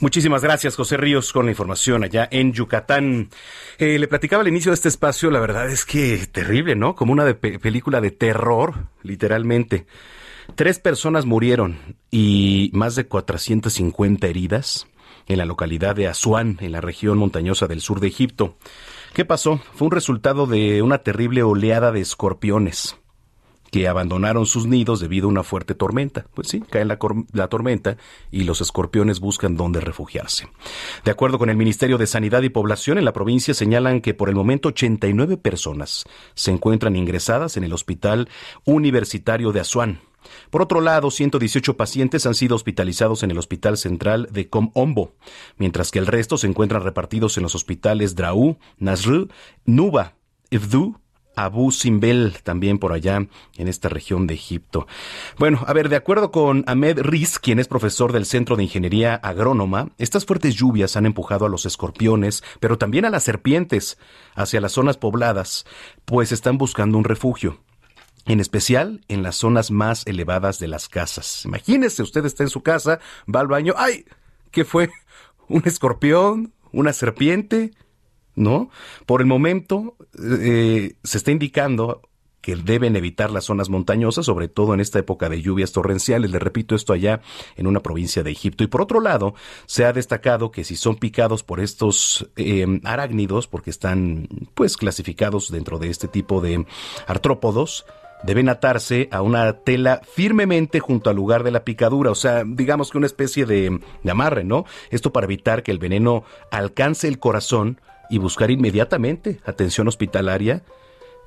Muchísimas 0.00 0.42
gracias, 0.42 0.76
José 0.76 0.96
Ríos, 0.96 1.32
con 1.32 1.46
la 1.46 1.52
información 1.52 2.04
allá 2.04 2.28
en 2.30 2.52
Yucatán. 2.52 3.30
Eh, 3.78 3.98
le 3.98 4.08
platicaba 4.08 4.42
al 4.42 4.48
inicio 4.48 4.70
de 4.70 4.74
este 4.74 4.88
espacio, 4.88 5.30
la 5.30 5.40
verdad 5.40 5.70
es 5.70 5.84
que 5.84 6.26
terrible, 6.26 6.74
¿no? 6.74 6.94
Como 6.94 7.12
una 7.12 7.32
película 7.34 8.00
de 8.00 8.10
terror, 8.10 8.74
literalmente. 9.02 9.86
Tres 10.54 10.78
personas 10.78 11.24
murieron 11.24 11.96
y 12.10 12.70
más 12.74 12.96
de 12.96 13.06
450 13.06 14.26
heridas 14.26 14.86
en 15.28 15.38
la 15.38 15.44
localidad 15.44 15.94
de 15.94 16.08
Asuán, 16.08 16.58
en 16.60 16.72
la 16.72 16.80
región 16.80 17.16
montañosa 17.18 17.68
del 17.68 17.80
sur 17.80 18.00
de 18.00 18.08
Egipto. 18.08 18.56
¿Qué 19.14 19.24
pasó? 19.24 19.60
Fue 19.74 19.86
un 19.86 19.92
resultado 19.92 20.46
de 20.46 20.82
una 20.82 20.98
terrible 20.98 21.42
oleada 21.42 21.92
de 21.92 22.00
escorpiones 22.00 22.96
que 23.72 23.88
abandonaron 23.88 24.44
sus 24.44 24.66
nidos 24.66 25.00
debido 25.00 25.26
a 25.26 25.30
una 25.30 25.42
fuerte 25.42 25.74
tormenta. 25.74 26.26
Pues 26.34 26.48
sí, 26.48 26.60
cae 26.60 26.84
la, 26.84 26.98
tormenta 27.48 27.96
y 28.30 28.44
los 28.44 28.60
escorpiones 28.60 29.18
buscan 29.18 29.56
dónde 29.56 29.80
refugiarse. 29.80 30.46
De 31.06 31.10
acuerdo 31.10 31.38
con 31.38 31.48
el 31.48 31.56
Ministerio 31.56 31.96
de 31.96 32.06
Sanidad 32.06 32.42
y 32.42 32.50
Población, 32.50 32.98
en 32.98 33.06
la 33.06 33.14
provincia 33.14 33.54
señalan 33.54 34.02
que 34.02 34.12
por 34.12 34.28
el 34.28 34.34
momento 34.34 34.68
89 34.68 35.38
personas 35.38 36.04
se 36.34 36.50
encuentran 36.50 36.96
ingresadas 36.96 37.56
en 37.56 37.64
el 37.64 37.72
Hospital 37.72 38.28
Universitario 38.66 39.52
de 39.52 39.60
Asuán. 39.60 40.00
Por 40.50 40.60
otro 40.60 40.82
lado, 40.82 41.10
118 41.10 41.74
pacientes 41.78 42.26
han 42.26 42.34
sido 42.34 42.54
hospitalizados 42.56 43.22
en 43.22 43.30
el 43.30 43.38
Hospital 43.38 43.78
Central 43.78 44.28
de 44.30 44.50
Comombo, 44.50 45.14
mientras 45.56 45.90
que 45.90 45.98
el 45.98 46.06
resto 46.06 46.36
se 46.36 46.46
encuentran 46.46 46.82
repartidos 46.82 47.38
en 47.38 47.42
los 47.42 47.54
hospitales 47.54 48.16
Draú, 48.16 48.58
Nasr, 48.76 49.28
Nuba, 49.64 50.12
Ifdu, 50.50 51.00
Abu 51.36 51.70
Simbel, 51.70 52.36
también 52.42 52.78
por 52.78 52.92
allá 52.92 53.26
en 53.56 53.68
esta 53.68 53.88
región 53.88 54.26
de 54.26 54.34
Egipto. 54.34 54.86
Bueno, 55.38 55.64
a 55.66 55.72
ver, 55.72 55.88
de 55.88 55.96
acuerdo 55.96 56.30
con 56.30 56.64
Ahmed 56.66 57.00
Riz, 57.00 57.38
quien 57.38 57.58
es 57.58 57.68
profesor 57.68 58.12
del 58.12 58.26
Centro 58.26 58.56
de 58.56 58.64
Ingeniería 58.64 59.14
Agrónoma, 59.14 59.90
estas 59.98 60.26
fuertes 60.26 60.54
lluvias 60.54 60.96
han 60.96 61.06
empujado 61.06 61.46
a 61.46 61.48
los 61.48 61.66
escorpiones, 61.66 62.42
pero 62.60 62.78
también 62.78 63.04
a 63.04 63.10
las 63.10 63.24
serpientes, 63.24 63.98
hacia 64.34 64.60
las 64.60 64.72
zonas 64.72 64.96
pobladas, 64.96 65.64
pues 66.04 66.32
están 66.32 66.58
buscando 66.58 66.98
un 66.98 67.04
refugio. 67.04 67.60
En 68.26 68.38
especial 68.38 69.04
en 69.08 69.22
las 69.22 69.36
zonas 69.36 69.70
más 69.70 70.06
elevadas 70.06 70.60
de 70.60 70.68
las 70.68 70.88
casas. 70.88 71.44
Imagínese, 71.44 72.02
usted 72.02 72.24
está 72.24 72.44
en 72.44 72.50
su 72.50 72.62
casa, 72.62 73.00
va 73.32 73.40
al 73.40 73.48
baño, 73.48 73.74
¡ay! 73.76 74.04
¿Qué 74.52 74.64
fue? 74.64 74.90
¿Un 75.48 75.62
escorpión? 75.64 76.52
¿Una 76.72 76.92
serpiente? 76.92 77.72
¿No? 78.34 78.70
Por 79.06 79.20
el 79.20 79.26
momento 79.26 79.96
eh, 80.18 80.94
se 81.02 81.18
está 81.18 81.30
indicando 81.30 82.02
que 82.42 82.56
deben 82.56 82.96
evitar 82.96 83.30
las 83.30 83.44
zonas 83.44 83.70
montañosas, 83.70 84.26
sobre 84.26 84.48
todo 84.48 84.74
en 84.74 84.80
esta 84.80 84.98
época 84.98 85.28
de 85.28 85.40
lluvias 85.40 85.72
torrenciales. 85.72 86.30
Le 86.30 86.40
repito 86.40 86.74
esto 86.74 86.92
allá 86.92 87.22
en 87.56 87.68
una 87.68 87.80
provincia 87.80 88.22
de 88.24 88.32
Egipto. 88.32 88.64
Y 88.64 88.66
por 88.66 88.82
otro 88.82 89.00
lado, 89.00 89.34
se 89.66 89.84
ha 89.84 89.92
destacado 89.92 90.50
que 90.50 90.64
si 90.64 90.74
son 90.74 90.96
picados 90.96 91.44
por 91.44 91.60
estos 91.60 92.28
eh, 92.36 92.66
arácnidos, 92.82 93.46
porque 93.46 93.70
están 93.70 94.28
pues 94.54 94.76
clasificados 94.76 95.50
dentro 95.52 95.78
de 95.78 95.88
este 95.88 96.08
tipo 96.08 96.40
de 96.40 96.66
artrópodos, 97.06 97.86
deben 98.24 98.48
atarse 98.48 99.08
a 99.12 99.22
una 99.22 99.52
tela 99.60 100.00
firmemente 100.04 100.80
junto 100.80 101.10
al 101.10 101.16
lugar 101.16 101.44
de 101.44 101.50
la 101.52 101.64
picadura, 101.64 102.10
o 102.10 102.14
sea, 102.14 102.44
digamos 102.46 102.90
que 102.90 102.98
una 102.98 103.06
especie 103.06 103.46
de, 103.46 103.80
de 104.02 104.10
amarre, 104.10 104.44
¿no? 104.44 104.64
Esto 104.90 105.12
para 105.12 105.24
evitar 105.24 105.62
que 105.62 105.72
el 105.72 105.78
veneno 105.78 106.24
alcance 106.50 107.08
el 107.08 107.18
corazón 107.18 107.80
y 108.12 108.18
buscar 108.18 108.50
inmediatamente 108.50 109.40
atención 109.44 109.88
hospitalaria 109.88 110.62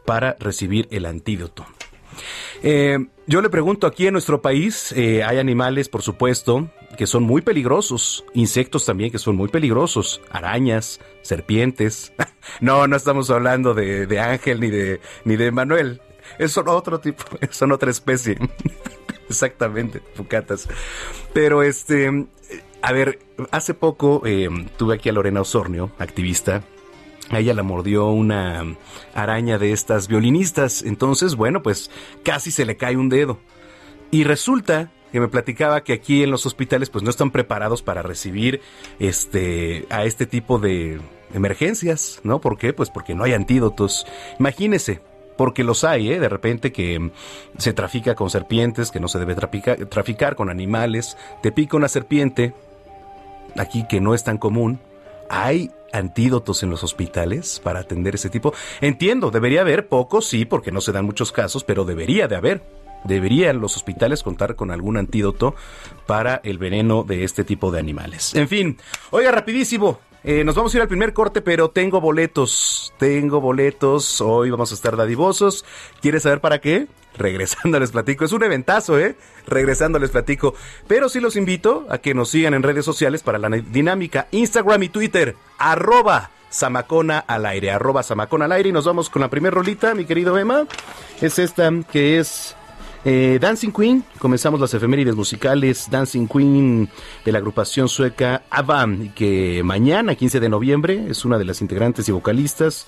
para 0.06 0.36
recibir 0.40 0.88
el 0.92 1.08
antídoto. 1.08 1.66
Eh, 2.62 3.00
yo 3.26 3.42
le 3.42 3.50
pregunto, 3.50 3.88
aquí 3.88 4.06
en 4.06 4.14
nuestro 4.14 4.44
país 4.44 4.92
eh, 4.92 5.24
hay 5.24 5.40
animales, 5.40 5.90
por 5.90 6.04
supuesto, 6.04 6.70
que 6.96 7.08
son 7.08 7.24
muy 7.24 7.42
peligrosos, 7.42 8.24
insectos 8.36 8.86
también 8.86 9.12
que 9.12 9.18
son 9.18 9.36
muy 9.36 9.50
peligrosos, 9.50 10.22
arañas, 10.30 11.02
serpientes. 11.24 12.14
no, 12.62 12.86
no 12.86 12.96
estamos 12.96 13.32
hablando 13.32 13.74
de, 13.74 14.20
Ángel 14.20 14.60
ni 14.60 14.70
de, 14.70 15.02
ni 15.26 15.38
de 15.38 15.52
Manuel, 15.52 16.02
son 16.48 16.70
otro 16.70 17.00
tipo, 17.00 17.24
son 17.50 17.72
otra 17.72 17.90
especie. 17.90 18.38
Exactamente, 19.28 20.04
fucatas. 20.14 20.70
Pero 21.34 21.64
este, 21.64 22.28
a 22.84 22.92
ver, 22.92 23.18
hace 23.50 23.74
poco 23.74 24.22
eh, 24.24 24.48
tuve 24.78 24.94
aquí 24.94 25.10
a 25.10 25.14
Lorena 25.14 25.42
Osornio, 25.42 25.90
activista, 25.98 26.62
a 27.30 27.40
ella 27.40 27.54
la 27.54 27.64
mordió 27.64 28.10
una 28.10 28.64
araña 29.14 29.58
de 29.58 29.72
estas 29.72 30.08
violinistas. 30.08 30.84
Entonces, 30.84 31.36
bueno, 31.36 31.64
pues 31.64 31.90
casi 32.24 32.52
se 32.52 32.66
le 32.66 32.78
cae 32.78 32.98
un 32.98 33.10
dedo. 33.10 33.40
Y 34.12 34.24
resulta 34.24 34.92
que 35.12 35.20
me 35.20 35.28
platicaba 35.28 35.84
que 35.84 35.94
aquí 35.94 36.24
en 36.24 36.32
los 36.32 36.46
hospitales 36.46 36.90
pues 36.90 37.04
no 37.04 37.10
están 37.10 37.32
preparados 37.32 37.82
para 37.82 38.02
recibir 38.02 38.62
este 39.00 39.86
a 39.90 40.04
este 40.04 40.26
tipo 40.26 40.60
de 40.60 41.00
emergencias, 41.34 42.20
¿no? 42.24 42.42
¿Por 42.42 42.58
qué? 42.58 42.74
Pues 42.74 42.90
porque 42.90 43.16
no 43.16 43.24
hay 43.24 43.34
antídotos. 43.34 44.06
Imagínese, 44.40 45.02
porque 45.38 45.64
los 45.64 45.84
hay, 45.84 46.12
¿eh? 46.12 46.20
De 46.20 46.30
repente 46.30 46.72
que 46.72 47.12
se 47.58 47.74
trafica 47.74 48.16
con 48.16 48.30
serpientes, 48.30 48.92
que 48.92 49.00
no 49.00 49.08
se 49.08 49.20
debe 49.20 49.36
traficar, 49.36 49.86
traficar 49.88 50.36
con 50.36 50.50
animales, 50.50 51.18
te 51.42 51.52
pica 51.52 51.78
una 51.78 51.88
serpiente, 51.88 52.54
aquí 53.58 53.86
que 53.88 54.02
no 54.02 54.14
es 54.14 54.24
tan 54.24 54.38
común, 54.38 54.80
hay 55.30 55.72
antídotos 55.94 56.64
en 56.64 56.70
los 56.70 56.84
hospitales 56.84 57.62
para 57.64 57.80
atender 57.80 58.16
ese 58.16 58.30
tipo? 58.30 58.54
Entiendo, 58.82 59.32
debería 59.32 59.62
haber 59.62 59.88
pocos, 59.88 60.28
sí, 60.28 60.46
porque 60.46 60.72
no 60.72 60.82
se 60.82 60.92
dan 60.92 61.06
muchos 61.06 61.32
casos, 61.32 61.64
pero 61.64 61.86
debería 61.86 62.28
de 62.28 62.36
haber. 62.36 62.62
deberían 63.06 63.62
los 63.62 63.76
hospitales 63.76 64.24
contar 64.24 64.56
con 64.56 64.72
algún 64.72 64.98
antídoto 64.98 65.56
para 66.08 66.42
el 66.44 66.58
veneno 66.58 67.04
de 67.04 67.24
este 67.24 67.44
tipo 67.44 67.72
de 67.72 67.80
animales. 67.80 68.34
En 68.36 68.48
fin, 68.48 68.78
oiga, 69.12 69.32
rapidísimo. 69.32 70.00
Eh, 70.28 70.44
nos 70.44 70.56
vamos 70.56 70.74
a 70.74 70.78
ir 70.78 70.82
al 70.82 70.88
primer 70.88 71.14
corte, 71.14 71.40
pero 71.42 71.70
tengo 71.70 72.02
boletos. 72.02 72.92
Tengo 72.98 73.42
boletos. 73.42 74.22
Hoy 74.22 74.50
vamos 74.50 74.72
a 74.72 74.74
estar 74.74 74.98
dadivosos. 74.98 75.64
¿Quieres 76.02 76.24
saber 76.24 76.42
para 76.42 76.60
qué? 76.60 76.88
Regresando 77.16 77.80
les 77.80 77.92
platico. 77.92 78.26
Es 78.26 78.32
un 78.32 78.42
eventazo, 78.42 78.98
¿eh? 78.98 79.16
Regresando 79.46 80.00
les 80.00 80.10
platico. 80.10 80.56
Pero 80.88 81.10
sí 81.10 81.20
los 81.20 81.36
invito 81.36 81.86
a 81.92 82.00
que 82.00 82.16
nos 82.16 82.30
sigan 82.30 82.56
en 82.56 82.64
redes 82.64 82.86
sociales 82.86 83.22
para 83.22 83.38
la 83.38 83.50
dinámica 83.50 84.28
Instagram 84.32 84.82
y 84.82 84.90
Twitter. 84.90 85.36
Arroba 85.60 86.32
Samacona 86.50 87.20
al 87.20 87.46
aire. 87.46 87.70
Arroba 87.70 88.02
Samacona 88.02 88.46
al 88.46 88.54
aire. 88.54 88.70
Y 88.70 88.72
nos 88.72 88.86
vamos 88.86 89.12
con 89.12 89.22
la 89.22 89.30
primera 89.30 89.54
rolita, 89.54 89.94
mi 89.94 90.06
querido 90.06 90.40
Emma. 90.40 90.66
Es 91.22 91.38
esta 91.38 91.72
que 91.92 92.18
es 92.18 92.56
eh, 93.06 93.38
Dancing 93.40 93.72
Queen, 93.72 94.04
comenzamos 94.20 94.60
las 94.60 94.74
efemérides 94.74 95.16
musicales 95.16 95.88
Dancing 95.90 96.28
Queen 96.28 96.90
de 97.24 97.32
la 97.32 97.38
agrupación 97.38 97.88
sueca 97.88 98.44
ABBA, 98.50 98.88
que 99.16 99.62
mañana, 99.64 100.16
15 100.16 100.40
de 100.40 100.50
noviembre, 100.50 101.06
es 101.08 101.24
una 101.24 101.38
de 101.38 101.46
las 101.46 101.62
integrantes 101.62 102.10
y 102.10 102.12
vocalistas. 102.12 102.88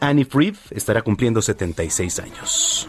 Annie 0.00 0.24
Fried 0.24 0.56
estará 0.70 1.02
cumpliendo 1.02 1.40
76 1.40 2.18
años. 2.18 2.88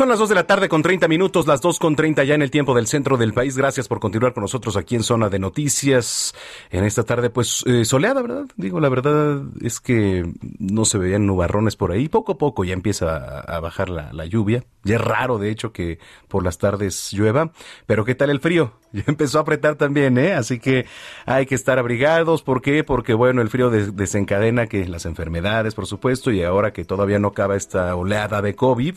Son 0.00 0.08
las 0.08 0.18
2 0.18 0.30
de 0.30 0.34
la 0.34 0.46
tarde 0.46 0.70
con 0.70 0.80
30 0.80 1.08
minutos, 1.08 1.46
las 1.46 1.60
2 1.60 1.78
con 1.78 1.94
30 1.94 2.24
ya 2.24 2.34
en 2.34 2.40
el 2.40 2.50
tiempo 2.50 2.74
del 2.74 2.86
centro 2.86 3.18
del 3.18 3.34
país. 3.34 3.58
Gracias 3.58 3.86
por 3.86 4.00
continuar 4.00 4.32
con 4.32 4.40
nosotros 4.40 4.78
aquí 4.78 4.94
en 4.94 5.02
Zona 5.02 5.28
de 5.28 5.38
Noticias. 5.38 6.34
En 6.70 6.84
esta 6.84 7.04
tarde, 7.04 7.28
pues, 7.28 7.62
eh, 7.66 7.84
soleada, 7.84 8.22
¿verdad? 8.22 8.46
Digo, 8.56 8.80
la 8.80 8.88
verdad 8.88 9.42
es 9.60 9.78
que 9.78 10.24
no 10.58 10.86
se 10.86 10.96
veían 10.96 11.26
nubarrones 11.26 11.76
por 11.76 11.92
ahí. 11.92 12.08
Poco 12.08 12.32
a 12.32 12.38
poco 12.38 12.64
ya 12.64 12.72
empieza 12.72 13.40
a, 13.40 13.60
bajar 13.60 13.90
la, 13.90 14.10
la, 14.14 14.24
lluvia. 14.24 14.64
Ya 14.84 14.94
es 14.94 15.02
raro, 15.02 15.36
de 15.36 15.50
hecho, 15.50 15.70
que 15.70 15.98
por 16.28 16.44
las 16.44 16.56
tardes 16.56 17.12
llueva. 17.12 17.52
Pero 17.84 18.06
¿qué 18.06 18.14
tal 18.14 18.30
el 18.30 18.40
frío? 18.40 18.72
Ya 18.92 19.04
empezó 19.06 19.38
a 19.38 19.42
apretar 19.42 19.76
también, 19.76 20.18
¿eh? 20.18 20.32
Así 20.32 20.58
que 20.58 20.84
hay 21.24 21.46
que 21.46 21.54
estar 21.54 21.78
abrigados. 21.78 22.42
¿Por 22.42 22.60
qué? 22.60 22.82
Porque, 22.82 23.14
bueno, 23.14 23.40
el 23.40 23.48
frío 23.48 23.70
desencadena 23.70 24.66
que 24.66 24.88
las 24.88 25.06
enfermedades, 25.06 25.76
por 25.76 25.86
supuesto, 25.86 26.32
y 26.32 26.42
ahora 26.42 26.72
que 26.72 26.84
todavía 26.84 27.20
no 27.20 27.28
acaba 27.28 27.54
esta 27.54 27.94
oleada 27.94 28.42
de 28.42 28.56
COVID, 28.56 28.96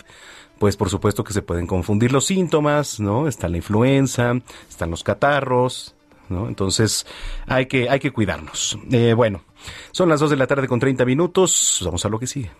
pues 0.59 0.77
por 0.77 0.89
supuesto 0.89 1.23
que 1.23 1.33
se 1.33 1.41
pueden 1.41 1.67
confundir 1.67 2.11
los 2.11 2.25
síntomas, 2.25 2.99
¿no? 2.99 3.27
Está 3.27 3.49
la 3.49 3.57
influenza, 3.57 4.33
están 4.69 4.91
los 4.91 5.03
catarros, 5.03 5.95
¿no? 6.29 6.47
Entonces 6.47 7.05
hay 7.47 7.65
que, 7.65 7.89
hay 7.89 7.99
que 7.99 8.11
cuidarnos. 8.11 8.77
Eh, 8.91 9.13
bueno, 9.13 9.41
son 9.91 10.09
las 10.09 10.19
2 10.19 10.31
de 10.31 10.37
la 10.37 10.47
tarde 10.47 10.67
con 10.67 10.79
30 10.79 11.05
minutos, 11.05 11.81
vamos 11.83 12.05
a 12.05 12.09
lo 12.09 12.19
que 12.19 12.27
sigue. 12.27 12.51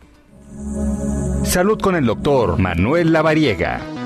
Salud 1.44 1.80
con 1.80 1.96
el 1.96 2.06
doctor 2.06 2.60
Manuel 2.60 3.12
Lavariega. 3.12 4.03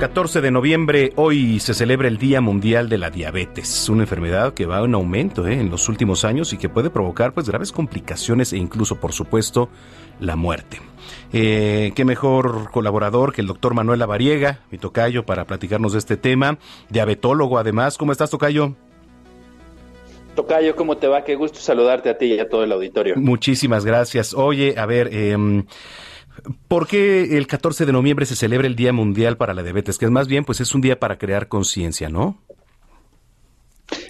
14 0.00 0.40
de 0.40 0.50
noviembre, 0.50 1.12
hoy 1.16 1.60
se 1.60 1.74
celebra 1.74 2.08
el 2.08 2.16
Día 2.16 2.40
Mundial 2.40 2.88
de 2.88 2.96
la 2.96 3.10
Diabetes, 3.10 3.86
una 3.90 4.04
enfermedad 4.04 4.54
que 4.54 4.64
va 4.64 4.82
en 4.82 4.94
aumento 4.94 5.46
¿eh? 5.46 5.60
en 5.60 5.68
los 5.68 5.90
últimos 5.90 6.24
años 6.24 6.54
y 6.54 6.56
que 6.56 6.70
puede 6.70 6.88
provocar 6.88 7.34
pues 7.34 7.46
graves 7.46 7.70
complicaciones 7.70 8.54
e 8.54 8.56
incluso, 8.56 8.96
por 8.96 9.12
supuesto, 9.12 9.68
la 10.18 10.36
muerte. 10.36 10.78
Eh, 11.34 11.92
qué 11.94 12.06
mejor 12.06 12.70
colaborador 12.70 13.34
que 13.34 13.42
el 13.42 13.46
doctor 13.46 13.74
Manuel 13.74 13.98
Lavariega, 13.98 14.60
mi 14.70 14.78
tocayo, 14.78 15.26
para 15.26 15.44
platicarnos 15.44 15.92
de 15.92 15.98
este 15.98 16.16
tema, 16.16 16.56
diabetólogo 16.88 17.58
además. 17.58 17.98
¿Cómo 17.98 18.12
estás, 18.12 18.30
tocayo? 18.30 18.74
Tocayo, 20.34 20.76
¿cómo 20.76 20.96
te 20.96 21.08
va? 21.08 21.24
Qué 21.24 21.34
gusto 21.34 21.60
saludarte 21.60 22.08
a 22.08 22.16
ti 22.16 22.24
y 22.24 22.40
a 22.40 22.48
todo 22.48 22.64
el 22.64 22.72
auditorio. 22.72 23.16
Muchísimas 23.16 23.84
gracias. 23.84 24.32
Oye, 24.32 24.76
a 24.78 24.86
ver, 24.86 25.10
eh, 25.12 25.36
¿Por 26.68 26.86
qué 26.86 27.36
el 27.36 27.46
14 27.46 27.86
de 27.86 27.92
noviembre 27.92 28.26
se 28.26 28.36
celebra 28.36 28.66
el 28.66 28.76
Día 28.76 28.92
Mundial 28.92 29.36
para 29.36 29.54
la 29.54 29.62
Diabetes? 29.62 29.98
Que 29.98 30.04
es 30.04 30.10
más 30.10 30.28
bien, 30.28 30.44
pues 30.44 30.60
es 30.60 30.74
un 30.74 30.80
día 30.80 30.98
para 30.98 31.18
crear 31.18 31.48
conciencia, 31.48 32.08
¿no? 32.08 32.38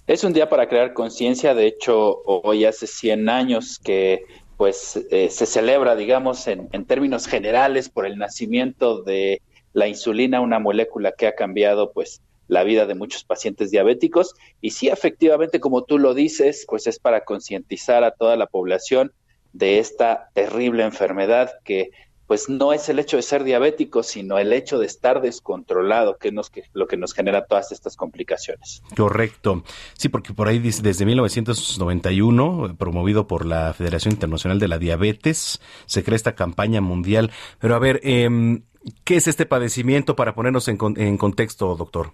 Es 0.06 0.24
un 0.24 0.32
día 0.32 0.48
para 0.48 0.68
crear 0.68 0.92
conciencia. 0.92 1.54
De 1.54 1.66
hecho, 1.66 2.22
hoy 2.24 2.64
hace 2.64 2.86
100 2.86 3.28
años 3.28 3.78
que 3.82 4.24
pues 4.56 5.00
eh, 5.10 5.30
se 5.30 5.46
celebra, 5.46 5.96
digamos, 5.96 6.46
en, 6.46 6.68
en 6.72 6.84
términos 6.84 7.26
generales 7.26 7.88
por 7.88 8.04
el 8.04 8.18
nacimiento 8.18 9.02
de 9.02 9.40
la 9.72 9.88
insulina, 9.88 10.42
una 10.42 10.58
molécula 10.58 11.12
que 11.12 11.26
ha 11.26 11.34
cambiado, 11.34 11.92
pues, 11.92 12.20
la 12.50 12.64
vida 12.64 12.84
de 12.84 12.94
muchos 12.94 13.24
pacientes 13.24 13.70
diabéticos. 13.70 14.34
Y 14.60 14.70
sí, 14.70 14.88
efectivamente, 14.88 15.60
como 15.60 15.84
tú 15.84 15.98
lo 15.98 16.12
dices, 16.12 16.66
pues 16.68 16.86
es 16.88 16.98
para 16.98 17.24
concientizar 17.24 18.04
a 18.04 18.10
toda 18.10 18.36
la 18.36 18.48
población 18.48 19.12
de 19.52 19.78
esta 19.78 20.28
terrible 20.34 20.82
enfermedad 20.82 21.52
que 21.64 21.90
pues 22.30 22.48
no 22.48 22.72
es 22.72 22.88
el 22.88 23.00
hecho 23.00 23.16
de 23.16 23.24
ser 23.24 23.42
diabético, 23.42 24.04
sino 24.04 24.38
el 24.38 24.52
hecho 24.52 24.78
de 24.78 24.86
estar 24.86 25.20
descontrolado, 25.20 26.16
que, 26.16 26.30
que 26.52 26.62
lo 26.74 26.86
que 26.86 26.96
nos 26.96 27.12
genera 27.12 27.44
todas 27.46 27.72
estas 27.72 27.96
complicaciones. 27.96 28.84
Correcto. 28.96 29.64
Sí, 29.94 30.08
porque 30.08 30.32
por 30.32 30.46
ahí 30.46 30.60
desde 30.60 31.04
1991, 31.04 32.76
promovido 32.78 33.26
por 33.26 33.44
la 33.44 33.72
Federación 33.72 34.14
Internacional 34.14 34.60
de 34.60 34.68
la 34.68 34.78
Diabetes, 34.78 35.60
se 35.86 36.04
crea 36.04 36.14
esta 36.14 36.36
campaña 36.36 36.80
mundial. 36.80 37.32
Pero 37.58 37.74
a 37.74 37.80
ver, 37.80 38.00
eh, 38.04 38.28
¿qué 39.02 39.16
es 39.16 39.26
este 39.26 39.44
padecimiento 39.44 40.14
para 40.14 40.36
ponernos 40.36 40.68
en, 40.68 40.78
en 40.98 41.18
contexto, 41.18 41.74
doctor? 41.74 42.12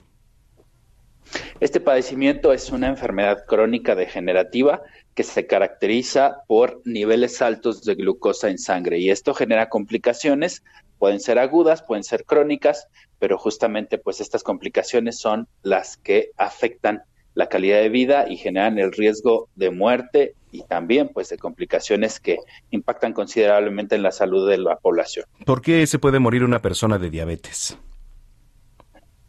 Este 1.61 1.79
padecimiento 1.79 2.55
es 2.55 2.71
una 2.71 2.89
enfermedad 2.89 3.45
crónica 3.47 3.95
degenerativa 3.95 4.81
que 5.17 5.25
se 5.25 5.47
caracteriza 5.47 6.43
por 6.47 6.83
niveles 6.85 7.41
altos 7.41 7.83
de 7.85 7.95
glucosa 7.95 8.51
en 8.51 8.59
sangre 8.59 8.99
y 8.99 9.11
esto 9.11 9.33
genera 9.33 9.71
complicaciones, 9.71 10.63
pueden 10.99 11.21
ser 11.21 11.39
agudas, 11.39 11.83
pueden 11.83 12.05
ser 12.05 12.25
crónicas, 12.25 12.87
pero 13.19 13.39
justamente 13.39 13.97
pues 13.97 14.21
estas 14.21 14.43
complicaciones 14.43 15.19
son 15.19 15.49
las 15.63 15.97
que 15.97 16.33
afectan 16.37 17.03
la 17.33 17.49
calidad 17.49 17.81
de 17.81 17.89
vida 17.89 18.27
y 18.29 18.37
generan 18.37 18.79
el 18.79 18.93
riesgo 18.93 19.49
de 19.57 19.71
muerte 19.71 20.35
y 20.53 20.63
también 20.65 21.09
pues 21.09 21.31
de 21.31 21.39
complicaciones 21.39 22.21
que 22.21 22.37
impactan 22.71 23.15
considerablemente 23.15 23.95
en 23.95 24.03
la 24.03 24.13
salud 24.13 24.47
de 24.49 24.59
la 24.59 24.77
población. 24.77 25.25
¿Por 25.47 25.63
qué 25.63 25.87
se 25.87 25.99
puede 25.99 26.19
morir 26.19 26.45
una 26.45 26.61
persona 26.61 26.99
de 26.99 27.09
diabetes? 27.09 27.79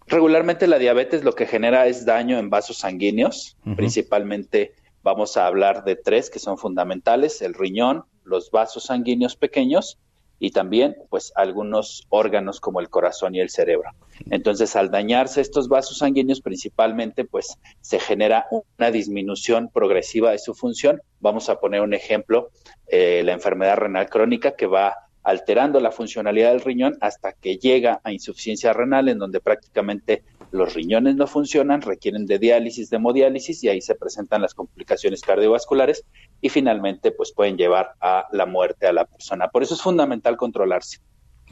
Regularmente 0.05 0.67
la 0.67 0.79
diabetes 0.79 1.23
lo 1.23 1.33
que 1.33 1.45
genera 1.45 1.87
es 1.87 2.05
daño 2.05 2.39
en 2.39 2.49
vasos 2.49 2.77
sanguíneos, 2.77 3.57
principalmente 3.75 4.73
vamos 5.07 5.37
a 5.37 5.47
hablar 5.47 5.85
de 5.85 5.95
tres 5.95 6.29
que 6.29 6.37
son 6.37 6.57
fundamentales, 6.57 7.41
el 7.41 7.53
riñón, 7.53 8.03
los 8.25 8.51
vasos 8.51 8.83
sanguíneos 8.83 9.37
pequeños 9.37 9.97
y 10.37 10.51
también 10.51 10.97
pues 11.09 11.31
algunos 11.37 12.05
órganos 12.09 12.59
como 12.59 12.81
el 12.81 12.89
corazón 12.89 13.33
y 13.33 13.39
el 13.39 13.49
cerebro. 13.49 13.91
Entonces, 14.29 14.75
al 14.75 14.91
dañarse 14.91 15.39
estos 15.39 15.69
vasos 15.69 15.99
sanguíneos 15.99 16.41
principalmente 16.41 17.23
pues 17.23 17.57
se 17.79 17.99
genera 17.99 18.47
una 18.51 18.91
disminución 18.91 19.69
progresiva 19.69 20.31
de 20.31 20.39
su 20.39 20.53
función. 20.53 21.01
Vamos 21.21 21.47
a 21.47 21.61
poner 21.61 21.79
un 21.79 21.93
ejemplo, 21.93 22.49
eh, 22.89 23.21
la 23.23 23.31
enfermedad 23.31 23.77
renal 23.77 24.09
crónica 24.09 24.57
que 24.57 24.65
va 24.65 24.93
alterando 25.23 25.79
la 25.79 25.91
funcionalidad 25.91 26.51
del 26.51 26.59
riñón 26.59 26.97
hasta 26.99 27.31
que 27.31 27.57
llega 27.57 28.01
a 28.03 28.11
insuficiencia 28.11 28.73
renal 28.73 29.07
en 29.07 29.19
donde 29.19 29.39
prácticamente 29.39 30.23
los 30.51 30.73
riñones 30.73 31.15
no 31.15 31.27
funcionan, 31.27 31.81
requieren 31.81 32.25
de 32.25 32.39
diálisis, 32.39 32.89
de 32.89 32.97
hemodiálisis 32.97 33.63
y 33.63 33.69
ahí 33.69 33.81
se 33.81 33.95
presentan 33.95 34.41
las 34.41 34.53
complicaciones 34.53 35.21
cardiovasculares 35.21 36.05
y 36.41 36.49
finalmente 36.49 37.11
pues 37.11 37.33
pueden 37.33 37.57
llevar 37.57 37.93
a 38.01 38.25
la 38.31 38.45
muerte 38.45 38.87
a 38.87 38.93
la 38.93 39.05
persona. 39.05 39.49
Por 39.49 39.63
eso 39.63 39.73
es 39.73 39.81
fundamental 39.81 40.37
controlarse. 40.37 40.99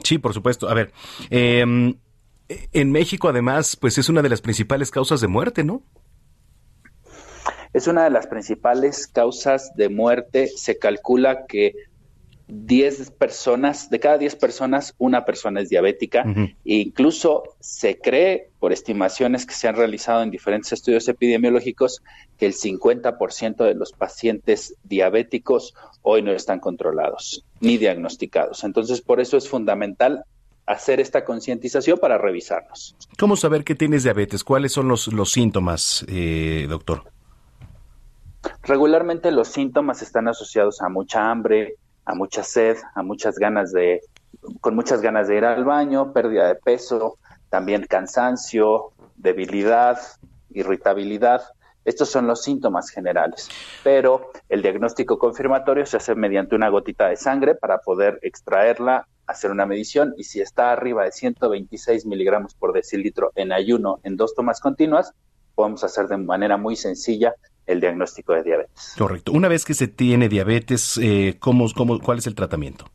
Sí, 0.02 0.18
por 0.18 0.34
supuesto. 0.34 0.68
A 0.68 0.74
ver, 0.74 0.92
em, 1.30 1.94
en 2.48 2.92
México 2.92 3.28
además 3.28 3.76
pues 3.76 3.98
es 3.98 4.08
una 4.08 4.22
de 4.22 4.28
las 4.28 4.40
principales 4.40 4.90
causas 4.90 5.20
de 5.20 5.28
muerte, 5.28 5.64
¿no? 5.64 5.82
Es 7.72 7.86
una 7.86 8.04
de 8.04 8.10
las 8.10 8.26
principales 8.26 9.06
causas 9.06 9.72
de 9.76 9.90
muerte. 9.90 10.48
Se 10.48 10.78
calcula 10.78 11.44
que 11.46 11.74
10 12.48 13.10
personas, 13.12 13.90
de 13.90 13.98
cada 13.98 14.18
10 14.18 14.36
personas, 14.36 14.94
una 14.98 15.24
persona 15.24 15.60
es 15.60 15.68
diabética. 15.68 16.24
e 16.64 16.74
incluso 16.74 17.42
se 17.60 17.98
cree, 17.98 18.50
por 18.60 18.72
estimaciones 18.72 19.46
que 19.46 19.54
se 19.54 19.68
han 19.68 19.76
realizado 19.76 20.22
en 20.22 20.30
diferentes 20.30 20.72
estudios 20.72 21.08
epidemiológicos, 21.08 22.02
que 22.38 22.46
el 22.46 22.54
50% 22.54 23.64
de 23.64 23.74
los 23.74 23.92
pacientes 23.92 24.74
diabéticos 24.84 25.74
hoy 26.02 26.22
no 26.22 26.32
están 26.32 26.60
controlados 26.60 27.44
ni 27.60 27.78
diagnosticados. 27.78 28.64
Entonces, 28.64 29.00
por 29.00 29.20
eso 29.20 29.36
es 29.36 29.48
fundamental 29.48 30.24
hacer 30.66 31.00
esta 31.00 31.24
concientización 31.24 31.98
para 31.98 32.18
revisarnos. 32.18 32.96
¿Cómo 33.18 33.36
saber 33.36 33.64
que 33.64 33.74
tienes 33.74 34.02
diabetes? 34.02 34.44
¿Cuáles 34.44 34.72
son 34.72 34.88
los, 34.88 35.12
los 35.12 35.32
síntomas, 35.32 36.04
eh, 36.08 36.66
doctor? 36.68 37.04
Regularmente 38.62 39.30
los 39.30 39.48
síntomas 39.48 40.02
están 40.02 40.28
asociados 40.28 40.82
a 40.82 40.88
mucha 40.88 41.30
hambre, 41.30 41.74
a 42.06 42.14
mucha 42.14 42.42
sed, 42.42 42.78
a 42.94 43.02
muchas 43.02 43.38
ganas 43.38 43.72
de, 43.72 44.00
con 44.60 44.74
muchas 44.74 45.02
ganas 45.02 45.28
de 45.28 45.36
ir 45.36 45.44
al 45.44 45.64
baño, 45.64 46.12
pérdida 46.12 46.46
de 46.48 46.54
peso, 46.54 47.18
también 47.50 47.84
cansancio, 47.88 48.92
debilidad, 49.16 49.98
irritabilidad. 50.50 51.42
Estos 51.84 52.08
son 52.08 52.26
los 52.26 52.42
síntomas 52.42 52.90
generales, 52.90 53.48
pero 53.84 54.30
el 54.48 54.62
diagnóstico 54.62 55.18
confirmatorio 55.18 55.86
se 55.86 55.98
hace 55.98 56.14
mediante 56.14 56.56
una 56.56 56.68
gotita 56.68 57.08
de 57.08 57.16
sangre 57.16 57.54
para 57.54 57.78
poder 57.78 58.18
extraerla, 58.22 59.06
hacer 59.26 59.50
una 59.50 59.66
medición 59.66 60.14
y 60.16 60.24
si 60.24 60.40
está 60.40 60.72
arriba 60.72 61.04
de 61.04 61.12
126 61.12 62.06
miligramos 62.06 62.54
por 62.54 62.72
decilitro 62.72 63.32
en 63.34 63.52
ayuno 63.52 63.98
en 64.04 64.16
dos 64.16 64.34
tomas 64.34 64.60
continuas, 64.60 65.12
podemos 65.54 65.82
hacer 65.82 66.06
de 66.06 66.16
manera 66.16 66.56
muy 66.56 66.76
sencilla 66.76 67.34
el 67.66 67.80
diagnóstico 67.80 68.32
de 68.32 68.42
diabetes. 68.42 68.94
Correcto. 68.96 69.32
Una 69.32 69.48
vez 69.48 69.64
que 69.64 69.74
se 69.74 69.88
tiene 69.88 70.28
diabetes, 70.28 70.98
eh, 71.02 71.36
¿cómo, 71.38 71.66
cómo, 71.74 72.00
cuál 72.00 72.18
es 72.18 72.26
el 72.26 72.34
tratamiento? 72.34 72.86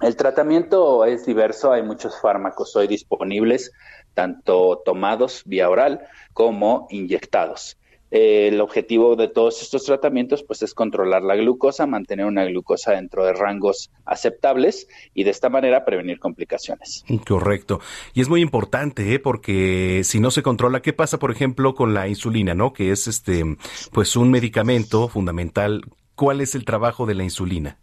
El 0.00 0.16
tratamiento 0.16 1.04
es 1.04 1.26
diverso, 1.26 1.72
hay 1.72 1.82
muchos 1.82 2.20
fármacos 2.20 2.74
hoy 2.74 2.86
disponibles, 2.86 3.72
tanto 4.14 4.80
tomados 4.84 5.42
vía 5.44 5.68
oral 5.68 6.00
como 6.32 6.86
inyectados 6.90 7.76
el 8.10 8.60
objetivo 8.60 9.14
de 9.14 9.28
todos 9.28 9.62
estos 9.62 9.84
tratamientos 9.84 10.42
pues 10.42 10.62
es 10.62 10.74
controlar 10.74 11.22
la 11.22 11.36
glucosa, 11.36 11.86
mantener 11.86 12.26
una 12.26 12.44
glucosa 12.44 12.92
dentro 12.92 13.24
de 13.24 13.32
rangos 13.32 13.90
aceptables 14.04 14.88
y 15.14 15.24
de 15.24 15.30
esta 15.30 15.48
manera 15.48 15.84
prevenir 15.84 16.18
complicaciones. 16.18 17.04
Correcto. 17.26 17.80
Y 18.12 18.20
es 18.20 18.28
muy 18.28 18.40
importante, 18.40 19.14
¿eh? 19.14 19.18
porque 19.20 20.02
si 20.04 20.18
no 20.20 20.30
se 20.30 20.42
controla, 20.42 20.82
¿qué 20.82 20.92
pasa, 20.92 21.18
por 21.18 21.30
ejemplo, 21.30 21.74
con 21.74 21.94
la 21.94 22.08
insulina, 22.08 22.54
no? 22.54 22.72
Que 22.72 22.90
es 22.90 23.06
este, 23.06 23.44
pues 23.92 24.16
un 24.16 24.30
medicamento 24.30 25.08
fundamental. 25.08 25.82
¿Cuál 26.16 26.40
es 26.40 26.54
el 26.54 26.64
trabajo 26.64 27.06
de 27.06 27.14
la 27.14 27.24
insulina? 27.24 27.78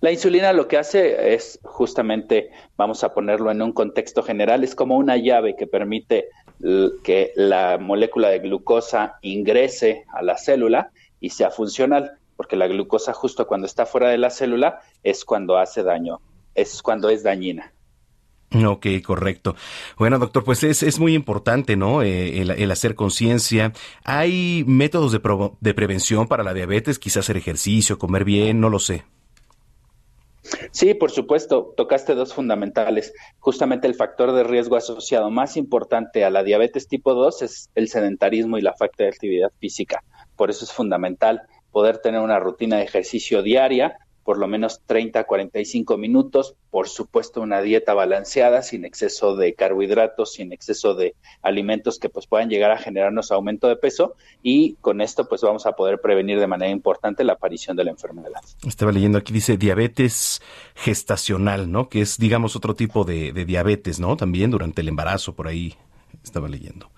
La 0.00 0.12
insulina 0.12 0.52
lo 0.52 0.68
que 0.68 0.78
hace 0.78 1.34
es 1.34 1.58
justamente, 1.64 2.50
vamos 2.76 3.02
a 3.02 3.12
ponerlo 3.12 3.50
en 3.50 3.60
un 3.62 3.72
contexto 3.72 4.22
general, 4.22 4.62
es 4.62 4.76
como 4.76 4.96
una 4.96 5.16
llave 5.16 5.56
que 5.56 5.66
permite 5.66 6.28
que 6.60 7.32
la 7.36 7.78
molécula 7.78 8.28
de 8.28 8.40
glucosa 8.40 9.18
ingrese 9.22 10.04
a 10.12 10.22
la 10.22 10.36
célula 10.36 10.90
y 11.20 11.30
sea 11.30 11.50
funcional, 11.50 12.18
porque 12.36 12.56
la 12.56 12.66
glucosa 12.66 13.12
justo 13.12 13.46
cuando 13.46 13.66
está 13.66 13.86
fuera 13.86 14.08
de 14.08 14.18
la 14.18 14.30
célula 14.30 14.80
es 15.02 15.24
cuando 15.24 15.58
hace 15.58 15.82
daño, 15.82 16.20
es 16.54 16.82
cuando 16.82 17.10
es 17.10 17.22
dañina. 17.22 17.72
Ok, 18.50 18.86
correcto. 19.04 19.56
Bueno, 19.98 20.18
doctor, 20.18 20.42
pues 20.42 20.64
es, 20.64 20.82
es 20.82 20.98
muy 20.98 21.14
importante, 21.14 21.76
¿no? 21.76 22.02
Eh, 22.02 22.40
el, 22.40 22.70
hacer 22.70 22.94
conciencia. 22.94 23.72
¿Hay 24.04 24.64
métodos 24.66 25.12
de, 25.12 25.20
de 25.60 25.74
prevención 25.74 26.28
para 26.28 26.42
la 26.42 26.54
diabetes? 26.54 26.98
Quizás 26.98 27.26
hacer 27.26 27.36
ejercicio, 27.36 27.98
comer 27.98 28.24
bien, 28.24 28.60
no 28.60 28.70
lo 28.70 28.78
sé. 28.78 29.04
Sí, 30.70 30.94
por 30.94 31.10
supuesto, 31.10 31.74
tocaste 31.76 32.14
dos 32.14 32.34
fundamentales. 32.34 33.12
Justamente 33.38 33.86
el 33.86 33.94
factor 33.94 34.32
de 34.32 34.44
riesgo 34.44 34.76
asociado 34.76 35.30
más 35.30 35.56
importante 35.56 36.24
a 36.24 36.30
la 36.30 36.42
diabetes 36.42 36.88
tipo 36.88 37.14
2 37.14 37.42
es 37.42 37.70
el 37.74 37.88
sedentarismo 37.88 38.58
y 38.58 38.62
la 38.62 38.74
falta 38.74 39.04
de 39.04 39.10
actividad 39.10 39.50
física. 39.58 40.02
Por 40.36 40.50
eso 40.50 40.64
es 40.64 40.72
fundamental 40.72 41.42
poder 41.72 41.98
tener 41.98 42.20
una 42.20 42.38
rutina 42.38 42.76
de 42.76 42.84
ejercicio 42.84 43.42
diaria 43.42 43.98
por 44.28 44.36
lo 44.36 44.46
menos 44.46 44.82
30 44.84 45.20
a 45.20 45.24
45 45.24 45.96
minutos, 45.96 46.54
por 46.70 46.86
supuesto 46.86 47.40
una 47.40 47.62
dieta 47.62 47.94
balanceada, 47.94 48.60
sin 48.60 48.84
exceso 48.84 49.36
de 49.36 49.54
carbohidratos, 49.54 50.34
sin 50.34 50.52
exceso 50.52 50.94
de 50.94 51.14
alimentos 51.40 51.98
que 51.98 52.10
pues 52.10 52.26
puedan 52.26 52.50
llegar 52.50 52.70
a 52.70 52.76
generarnos 52.76 53.32
aumento 53.32 53.68
de 53.68 53.76
peso 53.76 54.16
y 54.42 54.74
con 54.82 55.00
esto 55.00 55.30
pues 55.30 55.40
vamos 55.40 55.64
a 55.64 55.72
poder 55.72 56.02
prevenir 56.02 56.38
de 56.38 56.46
manera 56.46 56.70
importante 56.70 57.24
la 57.24 57.32
aparición 57.32 57.74
de 57.74 57.84
la 57.84 57.90
enfermedad. 57.90 58.32
Estaba 58.66 58.92
leyendo 58.92 59.16
aquí, 59.16 59.32
dice 59.32 59.56
diabetes 59.56 60.42
gestacional, 60.74 61.72
¿no? 61.72 61.88
Que 61.88 62.02
es 62.02 62.18
digamos 62.18 62.54
otro 62.54 62.74
tipo 62.74 63.04
de, 63.04 63.32
de 63.32 63.46
diabetes, 63.46 63.98
¿no? 63.98 64.14
También 64.18 64.50
durante 64.50 64.82
el 64.82 64.88
embarazo, 64.88 65.34
por 65.34 65.48
ahí 65.48 65.74
estaba 66.22 66.50
leyendo. 66.50 66.90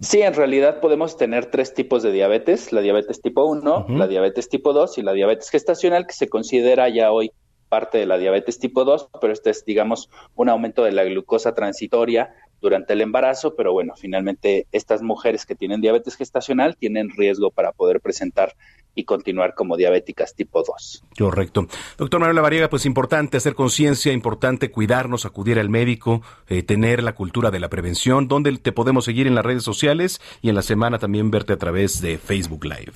Sí, 0.00 0.20
en 0.20 0.34
realidad 0.34 0.80
podemos 0.80 1.16
tener 1.16 1.46
tres 1.46 1.74
tipos 1.74 2.02
de 2.02 2.12
diabetes, 2.12 2.72
la 2.72 2.80
diabetes 2.80 3.22
tipo 3.22 3.44
1, 3.44 3.86
la 3.88 4.06
diabetes 4.06 4.48
tipo 4.48 4.72
2 4.72 4.98
y 4.98 5.02
la 5.02 5.12
diabetes 5.12 5.50
gestacional, 5.50 6.06
que 6.06 6.12
se 6.12 6.28
considera 6.28 6.88
ya 6.88 7.10
hoy 7.10 7.32
parte 7.68 7.98
de 7.98 8.06
la 8.06 8.18
diabetes 8.18 8.58
tipo 8.58 8.84
2, 8.84 9.10
pero 9.20 9.32
este 9.32 9.50
es, 9.50 9.64
digamos, 9.64 10.10
un 10.34 10.48
aumento 10.48 10.84
de 10.84 10.92
la 10.92 11.04
glucosa 11.04 11.54
transitoria 11.54 12.34
durante 12.60 12.94
el 12.94 13.00
embarazo, 13.00 13.54
pero 13.54 13.72
bueno, 13.72 13.94
finalmente 13.96 14.66
estas 14.72 15.02
mujeres 15.02 15.46
que 15.46 15.54
tienen 15.54 15.80
diabetes 15.80 16.16
gestacional 16.16 16.76
tienen 16.76 17.10
riesgo 17.10 17.50
para 17.50 17.72
poder 17.72 18.00
presentar 18.00 18.54
y 18.94 19.04
continuar 19.04 19.54
como 19.54 19.76
diabéticas 19.76 20.34
tipo 20.34 20.62
2. 20.62 21.04
Correcto. 21.18 21.66
Doctor 21.98 22.18
Manuel 22.18 22.36
Lavariega, 22.36 22.70
pues 22.70 22.86
importante 22.86 23.36
hacer 23.36 23.54
conciencia, 23.54 24.12
importante 24.12 24.70
cuidarnos, 24.70 25.26
acudir 25.26 25.58
al 25.58 25.68
médico, 25.68 26.22
eh, 26.48 26.62
tener 26.62 27.02
la 27.02 27.14
cultura 27.14 27.50
de 27.50 27.60
la 27.60 27.68
prevención. 27.68 28.26
¿Dónde 28.26 28.56
te 28.56 28.72
podemos 28.72 29.04
seguir 29.04 29.26
en 29.26 29.34
las 29.34 29.44
redes 29.44 29.62
sociales 29.62 30.20
y 30.40 30.48
en 30.48 30.54
la 30.54 30.62
semana 30.62 30.98
también 30.98 31.30
verte 31.30 31.52
a 31.52 31.58
través 31.58 32.00
de 32.00 32.16
Facebook 32.16 32.64
Live? 32.64 32.94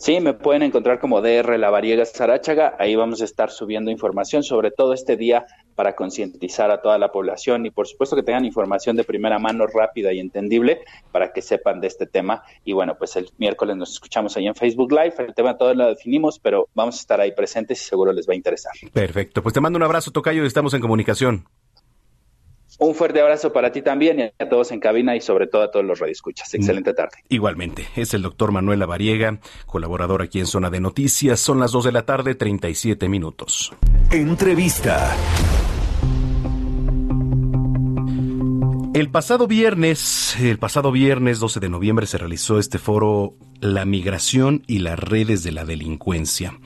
Sí, 0.00 0.18
me 0.20 0.32
pueden 0.32 0.62
encontrar 0.62 0.98
como 0.98 1.20
DR 1.20 1.58
La 1.58 1.68
Variega 1.68 2.06
Sarachaga. 2.06 2.74
Ahí 2.78 2.96
vamos 2.96 3.20
a 3.20 3.26
estar 3.26 3.50
subiendo 3.50 3.90
información 3.90 4.42
sobre 4.42 4.70
todo 4.70 4.94
este 4.94 5.18
día 5.18 5.46
para 5.80 5.96
concientizar 5.96 6.70
a 6.70 6.82
toda 6.82 6.98
la 6.98 7.10
población 7.10 7.64
y 7.64 7.70
por 7.70 7.88
supuesto 7.88 8.14
que 8.14 8.22
tengan 8.22 8.44
información 8.44 8.96
de 8.96 9.04
primera 9.04 9.38
mano 9.38 9.66
rápida 9.66 10.12
y 10.12 10.20
entendible 10.20 10.82
para 11.10 11.32
que 11.32 11.40
sepan 11.40 11.80
de 11.80 11.86
este 11.86 12.04
tema. 12.04 12.42
Y 12.66 12.74
bueno, 12.74 12.98
pues 12.98 13.16
el 13.16 13.30
miércoles 13.38 13.78
nos 13.78 13.92
escuchamos 13.92 14.36
ahí 14.36 14.46
en 14.46 14.54
Facebook 14.54 14.92
Live. 14.92 15.14
El 15.20 15.34
tema 15.34 15.56
todo 15.56 15.72
lo 15.72 15.86
definimos, 15.86 16.38
pero 16.38 16.68
vamos 16.74 16.98
a 16.98 17.00
estar 17.00 17.18
ahí 17.18 17.32
presentes 17.32 17.80
y 17.80 17.84
seguro 17.86 18.12
les 18.12 18.28
va 18.28 18.34
a 18.34 18.36
interesar. 18.36 18.74
Perfecto. 18.92 19.42
Pues 19.42 19.54
te 19.54 19.62
mando 19.62 19.78
un 19.78 19.82
abrazo, 19.82 20.10
Tocayo, 20.10 20.44
y 20.44 20.46
estamos 20.46 20.74
en 20.74 20.82
comunicación. 20.82 21.46
Un 22.80 22.94
fuerte 22.94 23.20
abrazo 23.20 23.52
para 23.52 23.72
ti 23.72 23.82
también 23.82 24.20
y 24.20 24.42
a 24.42 24.48
todos 24.48 24.70
en 24.72 24.80
cabina 24.80 25.14
y 25.14 25.20
sobre 25.20 25.46
todo 25.46 25.62
a 25.62 25.70
todos 25.70 25.84
los 25.84 25.98
radioescuchas. 25.98 26.54
Excelente 26.54 26.94
tarde. 26.94 27.18
Igualmente, 27.28 27.86
es 27.94 28.14
el 28.14 28.22
doctor 28.22 28.52
Manuel 28.52 28.78
Lavariega, 28.78 29.38
colaborador 29.66 30.22
aquí 30.22 30.40
en 30.40 30.46
Zona 30.46 30.70
de 30.70 30.80
Noticias. 30.80 31.40
Son 31.40 31.60
las 31.60 31.72
2 31.72 31.84
de 31.84 31.92
la 31.92 32.06
tarde, 32.06 32.34
37 32.34 33.06
minutos. 33.10 33.72
Entrevista. 34.10 35.14
El 38.92 39.08
pasado 39.08 39.46
viernes, 39.46 40.36
el 40.40 40.58
pasado 40.58 40.90
viernes 40.90 41.38
12 41.38 41.60
de 41.60 41.68
noviembre 41.68 42.06
se 42.06 42.18
realizó 42.18 42.58
este 42.58 42.78
foro 42.78 43.36
La 43.60 43.84
migración 43.84 44.64
y 44.66 44.80
las 44.80 44.98
redes 44.98 45.44
de 45.44 45.52
la 45.52 45.64
delincuencia. 45.64 46.58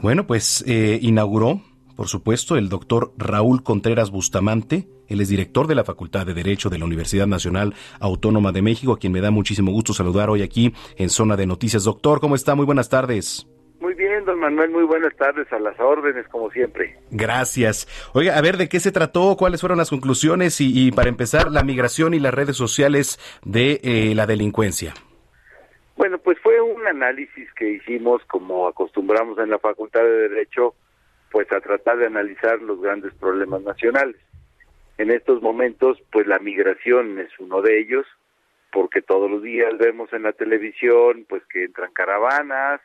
Bueno, 0.00 0.26
pues 0.26 0.64
eh, 0.66 0.98
inauguró, 1.00 1.62
por 1.94 2.08
supuesto, 2.08 2.56
el 2.56 2.68
doctor 2.68 3.14
Raúl 3.16 3.62
Contreras 3.62 4.10
Bustamante, 4.10 4.88
él 5.06 5.20
es 5.20 5.28
director 5.28 5.68
de 5.68 5.76
la 5.76 5.84
Facultad 5.84 6.26
de 6.26 6.34
Derecho 6.34 6.70
de 6.70 6.78
la 6.78 6.86
Universidad 6.86 7.28
Nacional 7.28 7.72
Autónoma 8.00 8.50
de 8.50 8.62
México, 8.62 8.92
a 8.92 8.98
quien 8.98 9.12
me 9.12 9.20
da 9.20 9.30
muchísimo 9.30 9.70
gusto 9.70 9.94
saludar 9.94 10.28
hoy 10.28 10.42
aquí 10.42 10.72
en 10.96 11.08
Zona 11.08 11.36
de 11.36 11.46
Noticias. 11.46 11.84
Doctor, 11.84 12.20
¿cómo 12.20 12.34
está? 12.34 12.56
Muy 12.56 12.66
buenas 12.66 12.88
tardes. 12.88 13.46
Muy 13.90 14.06
bien, 14.06 14.24
don 14.24 14.38
Manuel, 14.38 14.70
muy 14.70 14.84
buenas 14.84 15.16
tardes, 15.16 15.52
a 15.52 15.58
las 15.58 15.78
órdenes, 15.80 16.28
como 16.28 16.48
siempre. 16.52 16.94
Gracias. 17.10 17.88
Oiga, 18.14 18.38
a 18.38 18.40
ver, 18.40 18.56
¿de 18.56 18.68
qué 18.68 18.78
se 18.78 18.92
trató? 18.92 19.34
¿Cuáles 19.36 19.62
fueron 19.62 19.78
las 19.78 19.90
conclusiones? 19.90 20.60
Y, 20.60 20.92
para 20.92 21.08
empezar, 21.08 21.50
la 21.50 21.64
migración 21.64 22.14
y 22.14 22.20
las 22.20 22.32
redes 22.32 22.56
sociales 22.56 23.18
de 23.44 23.80
eh, 23.82 24.14
la 24.14 24.28
delincuencia. 24.28 24.94
Bueno, 25.96 26.18
pues 26.18 26.38
fue 26.38 26.60
un 26.60 26.86
análisis 26.86 27.52
que 27.54 27.68
hicimos, 27.68 28.22
como 28.26 28.68
acostumbramos 28.68 29.36
en 29.40 29.50
la 29.50 29.58
Facultad 29.58 30.02
de 30.02 30.28
Derecho, 30.28 30.76
pues 31.32 31.50
a 31.50 31.60
tratar 31.60 31.98
de 31.98 32.06
analizar 32.06 32.62
los 32.62 32.80
grandes 32.80 33.12
problemas 33.14 33.62
nacionales. 33.62 34.20
En 34.98 35.10
estos 35.10 35.42
momentos, 35.42 36.00
pues 36.12 36.28
la 36.28 36.38
migración 36.38 37.18
es 37.18 37.30
uno 37.40 37.60
de 37.60 37.80
ellos, 37.80 38.06
porque 38.70 39.02
todos 39.02 39.28
los 39.28 39.42
días 39.42 39.76
vemos 39.78 40.12
en 40.12 40.22
la 40.22 40.32
televisión, 40.32 41.26
pues 41.28 41.42
que 41.46 41.64
entran 41.64 41.92
caravanas, 41.92 42.80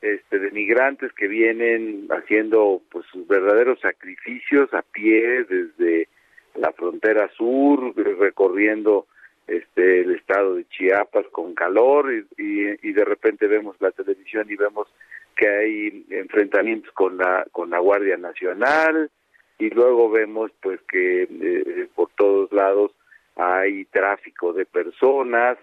este, 0.00 0.38
de 0.38 0.50
migrantes 0.50 1.12
que 1.12 1.28
vienen 1.28 2.08
haciendo 2.10 2.80
pues 2.90 3.04
sus 3.06 3.26
verdaderos 3.26 3.80
sacrificios 3.80 4.72
a 4.72 4.82
pie 4.82 5.44
desde 5.44 6.08
la 6.54 6.72
frontera 6.72 7.28
sur, 7.36 7.94
recorriendo 7.96 9.06
este 9.46 10.00
el 10.00 10.16
estado 10.16 10.54
de 10.54 10.68
Chiapas 10.68 11.26
con 11.32 11.54
calor 11.54 12.12
y, 12.12 12.24
y, 12.36 12.92
de 12.92 13.04
repente 13.04 13.46
vemos 13.46 13.76
la 13.80 13.90
televisión 13.90 14.46
y 14.50 14.56
vemos 14.56 14.88
que 15.36 15.48
hay 15.48 16.06
enfrentamientos 16.10 16.92
con 16.92 17.16
la 17.16 17.46
con 17.50 17.70
la 17.70 17.78
Guardia 17.78 18.16
Nacional 18.16 19.10
y 19.58 19.70
luego 19.70 20.10
vemos 20.10 20.50
pues 20.60 20.80
que 20.82 21.22
eh, 21.22 21.88
por 21.94 22.10
todos 22.16 22.52
lados 22.52 22.92
hay 23.36 23.84
tráfico 23.86 24.52
de 24.52 24.66
personas 24.66 25.58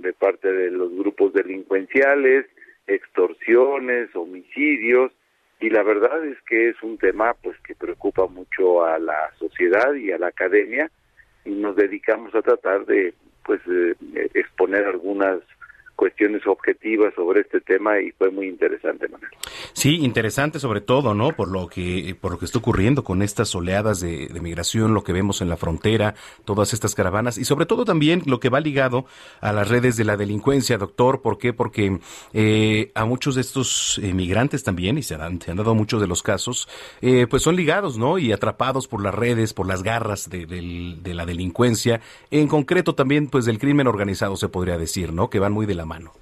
de 0.00 0.12
parte 0.12 0.52
de 0.52 0.70
los 0.70 0.92
grupos 0.94 1.32
delincuenciales, 1.32 2.46
extorsiones, 2.94 4.14
homicidios 4.14 5.12
y 5.60 5.70
la 5.70 5.82
verdad 5.82 6.24
es 6.24 6.40
que 6.42 6.70
es 6.70 6.82
un 6.82 6.98
tema 6.98 7.34
pues 7.34 7.58
que 7.60 7.74
preocupa 7.74 8.26
mucho 8.26 8.84
a 8.84 8.98
la 8.98 9.30
sociedad 9.38 9.94
y 9.94 10.10
a 10.10 10.18
la 10.18 10.28
academia 10.28 10.90
y 11.44 11.50
nos 11.50 11.76
dedicamos 11.76 12.34
a 12.34 12.42
tratar 12.42 12.86
de 12.86 13.14
pues 13.44 13.60
eh, 13.68 13.94
exponer 14.34 14.84
algunas 14.84 15.40
cuestiones 16.00 16.46
objetivas 16.46 17.12
sobre 17.14 17.42
este 17.42 17.60
tema 17.60 18.00
y 18.00 18.10
fue 18.12 18.30
muy 18.30 18.48
interesante, 18.48 19.06
Manuel. 19.06 19.30
Sí, 19.74 19.96
interesante 19.96 20.58
sobre 20.58 20.80
todo, 20.80 21.12
¿no? 21.12 21.32
Por 21.32 21.50
lo 21.50 21.68
que 21.68 22.16
por 22.18 22.32
lo 22.32 22.38
que 22.38 22.46
está 22.46 22.58
ocurriendo 22.58 23.04
con 23.04 23.20
estas 23.20 23.54
oleadas 23.54 24.00
de, 24.00 24.30
migración, 24.40 24.94
lo 24.94 25.04
que 25.04 25.12
vemos 25.12 25.42
en 25.42 25.50
la 25.50 25.58
frontera, 25.58 26.14
todas 26.46 26.72
estas 26.72 26.94
caravanas 26.94 27.36
y 27.36 27.44
sobre 27.44 27.66
todo 27.66 27.84
también 27.84 28.22
lo 28.24 28.40
que 28.40 28.48
va 28.48 28.60
ligado 28.60 29.04
a 29.42 29.52
las 29.52 29.68
redes 29.68 29.98
de 29.98 30.04
la 30.04 30.16
delincuencia, 30.16 30.78
doctor. 30.78 31.20
¿Por 31.20 31.36
qué? 31.36 31.52
Porque 31.52 31.98
eh, 32.32 32.92
a 32.94 33.04
muchos 33.04 33.34
de 33.34 33.42
estos 33.42 34.00
migrantes 34.02 34.64
también 34.64 34.96
y 34.96 35.02
se 35.02 35.16
han, 35.16 35.38
se 35.42 35.50
han 35.50 35.58
dado 35.58 35.74
muchos 35.74 36.00
de 36.00 36.06
los 36.06 36.22
casos, 36.22 36.66
eh, 37.02 37.26
pues 37.28 37.42
son 37.42 37.56
ligados, 37.56 37.98
¿no? 37.98 38.16
Y 38.16 38.32
atrapados 38.32 38.88
por 38.88 39.02
las 39.02 39.14
redes, 39.14 39.52
por 39.52 39.66
las 39.66 39.82
garras 39.82 40.30
de, 40.30 40.46
de 40.46 41.14
la 41.14 41.26
delincuencia, 41.26 42.00
en 42.30 42.48
concreto 42.48 42.94
también, 42.94 43.28
pues 43.28 43.44
del 43.44 43.58
crimen 43.58 43.86
organizado 43.86 44.36
se 44.36 44.48
podría 44.48 44.78
decir, 44.78 45.12
¿no? 45.12 45.28
Que 45.28 45.38
van 45.38 45.52
muy 45.52 45.66
de 45.66 45.74
la 45.74 45.89
mano. 45.90 46.12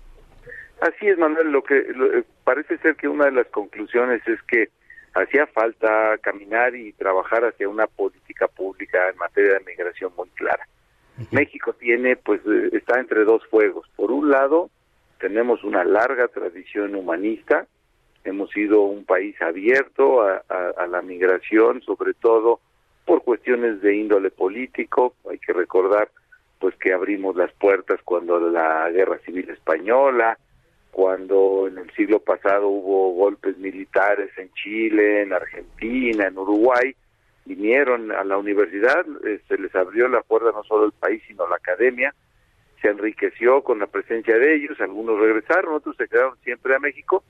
Así 0.81 1.07
es, 1.07 1.19
Manuel. 1.19 1.51
Lo 1.51 1.62
que 1.62 1.77
eh, 1.79 2.25
parece 2.45 2.79
ser 2.79 2.97
que 2.97 3.09
una 3.09 3.27
de 3.27 3.33
las 3.33 3.47
conclusiones 3.49 4.27
es 4.27 4.41
que 4.43 4.71
hacía 5.14 5.47
falta 5.47 6.16
caminar 6.19 6.75
y 6.75 6.93
trabajar 6.93 7.45
hacia 7.45 7.69
una 7.69 7.87
política 7.87 8.49
pública 8.49 8.99
en 9.11 9.19
materia 9.19 9.55
de 9.55 9.64
migración 9.64 10.12
muy 10.16 10.29
clara. 10.31 10.66
México 11.33 11.73
tiene, 11.73 12.14
pues, 12.14 12.41
eh, 12.47 12.71
está 12.73 13.01
entre 13.01 13.25
dos 13.25 13.45
fuegos. 13.51 13.89
Por 13.97 14.12
un 14.12 14.31
lado, 14.31 14.71
tenemos 15.19 15.64
una 15.64 15.83
larga 15.85 16.29
tradición 16.29 16.95
humanista. 16.95 17.66
Hemos 18.25 18.51
sido 18.51 18.83
un 18.83 19.05
país 19.05 19.35
abierto 19.43 20.23
a, 20.23 20.43
a 20.77 20.87
la 20.87 21.03
migración, 21.03 21.83
sobre 21.83 22.14
todo 22.14 22.61
por 23.05 23.23
cuestiones 23.23 23.83
de 23.83 23.97
índole 23.97 24.31
político. 24.31 25.14
Hay 25.29 25.39
que 25.39 25.53
recordar 25.53 26.09
pues 26.59 26.75
que 26.77 26.93
abrimos 26.93 27.37
las 27.37 27.53
puertas 27.53 28.01
cuando 28.05 28.39
la 28.41 28.91
guerra 28.91 29.19
civil 29.19 29.49
española, 29.51 30.39
cuando 30.91 31.69
en 31.69 31.79
el 31.79 31.91
siglo 31.93 32.21
pasado 32.21 32.69
hubo 32.69 33.13
golpes 33.13 33.57
militares 33.59 34.31
en 34.37 34.53
Chile, 34.55 35.23
en 35.23 35.33
Argentina, 35.33 36.27
en 36.27 36.39
Uruguay, 36.39 36.95
vinieron 37.45 38.13
a 38.13 38.25
la 38.25 38.37
universidad, 38.37 39.07
eh, 39.25 39.41
se 39.49 39.59
les 39.59 39.75
abrió 39.75 40.09
la 40.09 40.23
puerta 40.23 40.51
no 40.53 40.65
solo 40.65 40.87
el 40.87 40.93
país, 40.93 41.23
sino 41.27 41.49
la 41.49 41.57
academia, 41.57 42.15
se 42.83 42.89
enriqueció 42.89 43.63
con 43.63 43.79
la 43.79 43.87
presencia 43.87 44.37
de 44.39 44.55
ellos, 44.55 44.81
algunos 44.81 45.19
regresaron, 45.19 45.75
otros 45.75 45.97
se 45.97 46.09
quedaron 46.09 46.37
siempre 46.45 46.75
a 46.75 46.79
México. 46.79 47.25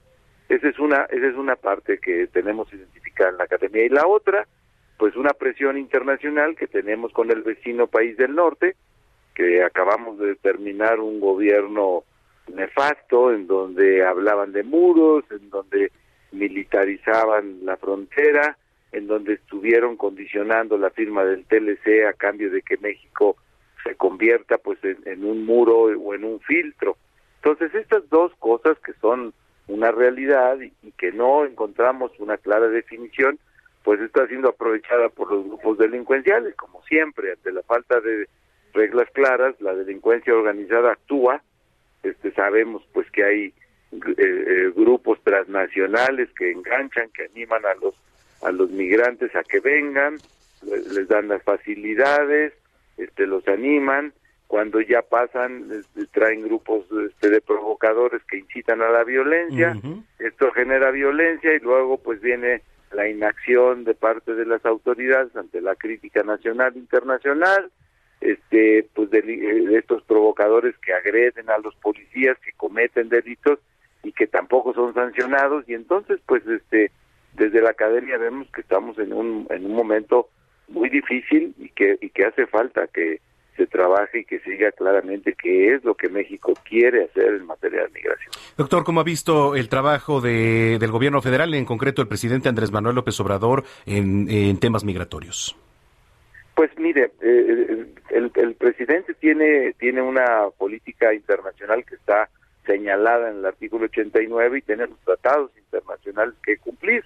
Esa 0.49 0.69
es 0.69 0.79
una 0.79 1.05
esa 1.11 1.27
es 1.27 1.37
una 1.37 1.57
parte 1.57 1.99
que 1.99 2.27
tenemos 2.27 2.73
identificada 2.73 3.31
en 3.31 3.39
la 3.39 3.45
academia 3.45 3.85
y 3.85 3.89
la 3.89 4.07
otra, 4.07 4.47
pues 4.99 5.15
una 5.15 5.33
presión 5.35 5.79
internacional 5.79 6.57
que 6.57 6.67
tenemos 6.67 7.13
con 7.13 7.31
el 7.31 7.43
vecino 7.43 7.87
país 7.87 8.17
del 8.17 8.35
norte, 8.35 8.77
que 9.39 9.63
acabamos 9.63 10.19
de 10.19 10.35
terminar 10.35 10.99
un 10.99 11.21
gobierno 11.21 12.03
nefasto 12.53 13.33
en 13.33 13.47
donde 13.47 14.05
hablaban 14.05 14.51
de 14.51 14.65
muros, 14.65 15.25
en 15.31 15.49
donde 15.49 15.93
militarizaban 16.33 17.65
la 17.65 17.77
frontera, 17.77 18.59
en 18.91 19.07
donde 19.07 19.35
estuvieron 19.35 19.97
condicionando 19.97 20.77
la 20.77 20.91
firma 20.91 21.25
del 21.25 21.45
TLC 21.45 22.05
a 22.09 22.15
cambio 22.15 22.51
de 22.51 22.63
que 22.63 22.79
México 22.79 23.37
se 23.85 23.95
convierta 23.95 24.59
pues 24.59 24.81
en, 24.83 25.25
un 25.25 25.47
muro 25.47 25.83
o 25.83 26.15
en 26.15 26.25
un 26.25 26.41
filtro. 26.41 26.97
Entonces 27.37 27.73
estas 27.77 28.09
dos 28.11 28.33
cosas 28.41 28.77
que 28.81 28.93
son 28.95 29.33
una 29.69 29.93
realidad 29.93 30.59
y, 30.61 30.73
y, 30.83 30.91
que 30.99 31.13
no 31.13 31.45
encontramos 31.45 32.11
una 32.19 32.39
clara 32.39 32.67
definición, 32.67 33.39
pues 33.85 34.01
está 34.01 34.27
siendo 34.27 34.49
aprovechada 34.49 35.11
por 35.11 35.31
los 35.31 35.45
grupos 35.45 35.79
delincuenciales, 35.79 36.57
como 36.57 36.83
siempre, 36.87 37.31
ante 37.31 37.53
la 37.53 37.63
falta 37.63 38.01
de 38.01 38.27
reglas 38.73 39.09
claras, 39.13 39.61
la 39.61 39.75
delincuencia 39.75 40.35
organizada 40.35 40.93
actúa, 40.93 41.43
este 42.03 42.31
sabemos 42.33 42.87
pues 42.93 43.11
que 43.11 43.25
hay 43.25 43.45
eh, 43.93 44.15
eh, 44.19 44.73
grupos 44.77 45.19
transnacionales 45.25 46.29
que 46.37 46.51
enganchan, 46.51 47.11
que 47.11 47.25
animan 47.25 47.65
a 47.67 47.75
los 47.75 47.95
a 48.43 48.53
los 48.53 48.71
migrantes 48.71 49.35
a 49.35 49.43
que 49.43 49.59
vengan, 49.61 50.17
les, 50.63 51.09
dan 51.09 51.29
las 51.29 51.43
facilidades, 51.43 52.53
este 52.97 53.27
los 53.27 53.47
animan, 53.49 54.13
cuando 54.47 54.81
ya 54.81 55.03
pasan 55.03 55.69
este, 55.73 56.07
traen 56.07 56.43
grupos 56.43 56.87
este, 57.07 57.31
de 57.31 57.41
provocadores 57.41 58.23
que 58.25 58.39
incitan 58.39 58.81
a 58.81 58.91
la 58.91 59.05
violencia, 59.05 59.77
esto 60.19 60.53
genera 60.53 60.91
violencia 60.91 61.55
y 61.55 61.59
luego 61.59 61.99
pues 61.99 62.21
viene 62.21 62.63
la 62.93 63.09
inacción 63.09 63.85
de 63.85 63.95
parte 63.95 64.35
de 64.35 64.47
las 64.47 64.65
autoridades 64.65 65.35
ante 65.37 65.61
la 65.61 65.75
crítica 65.75 66.23
nacional 66.23 66.73
e 66.75 66.79
internacional, 66.79 67.71
este 68.21 68.87
pues 68.95 69.13
eh, 69.13 69.23
de, 69.23 69.79
estos 69.79 70.03
provocadores 70.03 70.77
que 70.79 70.93
agreden 70.93 71.51
a 71.51 71.59
los 71.59 71.75
policías 71.77 72.37
que 72.45 72.53
cometen 72.57 73.09
delitos 73.09 73.59
y 74.03 74.13
que 74.13 74.27
tampoco 74.27 74.75
son 74.75 74.95
sancionados 74.95 75.69
y 75.69 75.75
entonces 75.75 76.21
pues 76.27 76.47
este 76.47 76.91
desde 77.35 77.63
la 77.63 77.71
academia 77.71 78.19
vemos 78.19 78.51
que 78.51 78.61
estamos 78.61 78.99
en 78.99 79.13
un 79.13 79.47
en 79.51 79.67
un 79.67 79.75
momento 79.75 80.29
muy 80.69 80.89
difícil 80.89 81.55
y 81.59 81.69
que 81.71 81.99
y 82.01 82.11
que 82.11 82.25
hace 82.25 82.47
falta 82.47 82.87
que 82.89 83.21
se 83.57 83.67
trabaje 83.67 84.21
y 84.21 84.25
que 84.25 84.39
se 84.41 84.53
diga 84.53 84.71
claramente 84.71 85.35
qué 85.35 85.75
es 85.75 85.85
lo 85.85 85.95
que 85.95 86.09
México 86.09 86.55
quiere 86.63 87.05
hacer 87.05 87.35
en 87.35 87.45
materia 87.45 87.83
de 87.83 87.89
migración. 87.89 88.31
Doctor, 88.57 88.85
¿cómo 88.85 89.01
ha 89.01 89.05
visto 89.05 89.57
el 89.57 89.69
trabajo 89.69 90.21
de, 90.21 90.79
del 90.79 90.93
gobierno 90.93 91.21
federal, 91.21 91.53
en 91.55 91.65
concreto 91.65 92.01
el 92.01 92.07
presidente 92.07 92.49
Andrés 92.49 92.71
Manuel 92.71 92.95
López 92.95 93.19
Obrador, 93.19 93.65
en, 93.85 94.31
en 94.31 94.61
temas 94.61 94.85
migratorios? 94.85 95.57
Pues 96.55 96.71
mire, 96.79 97.11
eh, 97.21 97.87
el, 98.11 98.31
el, 98.35 98.55
presidente 98.55 99.15
tiene, 99.15 99.75
tiene 99.75 100.03
una 100.03 100.49
política 100.57 101.15
internacional 101.15 101.85
que 101.85 101.97
está 101.97 102.29
señalada 102.67 103.31
en 103.31 103.39
el 103.39 103.47
artículo 103.47 103.87
89 103.87 104.59
y 104.59 104.63
tiene 104.63 104.87
los 104.87 104.99
tratados 105.01 105.51
internacionales 105.57 106.35
que 106.43 106.59
cumplir. 106.59 107.05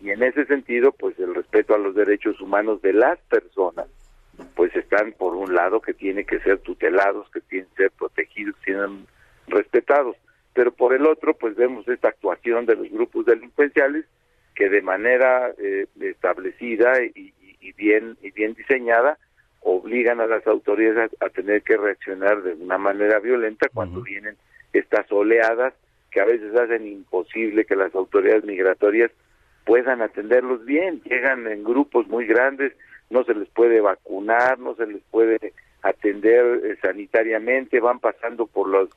Y 0.00 0.10
en 0.10 0.22
ese 0.22 0.46
sentido, 0.46 0.92
pues 0.92 1.18
el 1.18 1.34
respeto 1.34 1.74
a 1.74 1.78
los 1.78 1.94
derechos 1.94 2.40
humanos 2.40 2.80
de 2.82 2.94
las 2.94 3.18
personas, 3.20 3.86
pues 4.56 4.74
están 4.74 5.12
por 5.12 5.34
un 5.34 5.54
lado 5.54 5.80
que 5.80 5.94
tiene 5.94 6.24
que 6.24 6.40
ser 6.40 6.58
tutelados, 6.58 7.30
que 7.30 7.40
tienen 7.42 7.68
que 7.76 7.84
ser 7.84 7.90
protegidos, 7.92 8.56
tienen 8.64 9.06
respetados. 9.46 10.16
Pero 10.54 10.72
por 10.72 10.94
el 10.94 11.06
otro, 11.06 11.34
pues 11.34 11.54
vemos 11.54 11.86
esta 11.88 12.08
actuación 12.08 12.64
de 12.64 12.76
los 12.76 12.90
grupos 12.90 13.26
delincuenciales 13.26 14.06
que 14.54 14.68
de 14.68 14.82
manera 14.82 15.50
eh, 15.58 15.86
establecida 16.00 17.02
y, 17.02 17.34
y 17.60 17.72
bien 17.72 18.16
y 18.22 18.30
bien 18.30 18.54
diseñada 18.54 19.18
obligan 19.64 20.20
a 20.20 20.26
las 20.26 20.46
autoridades 20.46 21.10
a, 21.20 21.28
tener 21.30 21.62
que 21.62 21.76
reaccionar 21.76 22.42
de 22.42 22.52
una 22.52 22.78
manera 22.78 23.18
violenta 23.18 23.68
cuando 23.72 24.02
vienen 24.02 24.36
estas 24.72 25.10
oleadas 25.10 25.74
que 26.10 26.20
a 26.20 26.26
veces 26.26 26.54
hacen 26.54 26.86
imposible 26.86 27.64
que 27.64 27.74
las 27.74 27.94
autoridades 27.94 28.44
migratorias 28.44 29.10
puedan 29.64 30.02
atenderlos 30.02 30.64
bien, 30.64 31.00
llegan 31.04 31.46
en 31.46 31.64
grupos 31.64 32.06
muy 32.08 32.26
grandes, 32.26 32.72
no 33.10 33.24
se 33.24 33.34
les 33.34 33.48
puede 33.48 33.80
vacunar, 33.80 34.58
no 34.58 34.74
se 34.76 34.86
les 34.86 35.02
puede 35.10 35.54
atender 35.82 36.60
eh, 36.64 36.76
sanitariamente, 36.82 37.80
van 37.80 37.98
pasando 37.98 38.46
por 38.46 38.68
los 38.68 38.90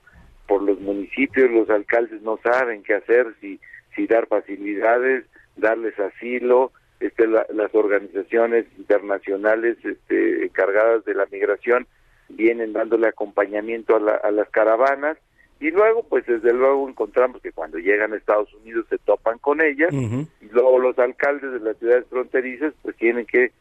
por 0.47 0.63
los 0.63 0.79
municipios, 0.79 1.51
los 1.51 1.69
alcaldes 1.69 2.21
no 2.21 2.39
saben 2.41 2.83
qué 2.83 2.95
hacer, 2.95 3.33
si 3.41 3.59
si 3.95 4.05
dar 4.05 4.27
facilidades, 4.27 5.25
darles 5.55 5.99
asilo, 5.99 6.71
este, 6.99 7.27
las 7.27 7.73
organizaciones 7.73 8.65
internacionales 8.77 9.77
este, 9.83 10.45
encargadas 10.45 11.05
de 11.05 11.13
la 11.13 11.27
migración 11.31 11.87
vienen 12.29 12.73
dándole 12.73 13.07
acompañamiento 13.07 13.95
a, 13.95 14.31
las 14.31 14.49
caravanas 14.49 15.17
y 15.59 15.71
luego 15.71 16.03
pues 16.03 16.25
desde 16.25 16.53
luego 16.53 16.89
encontramos 16.89 17.41
que 17.41 17.51
cuando 17.51 17.77
llegan 17.77 18.13
a 18.13 18.17
Estados 18.17 18.53
Unidos 18.53 18.85
se 18.89 18.97
topan 18.97 19.37
con 19.39 19.61
ellas 19.61 19.91
y 19.93 20.49
luego 20.51 20.79
los 20.79 20.97
alcaldes 20.99 21.51
de 21.51 21.59
las 21.59 21.77
ciudades 21.77 22.05
fronterizas 22.09 22.73
pues 22.81 22.95
tienen 22.97 23.25
que 23.25 23.51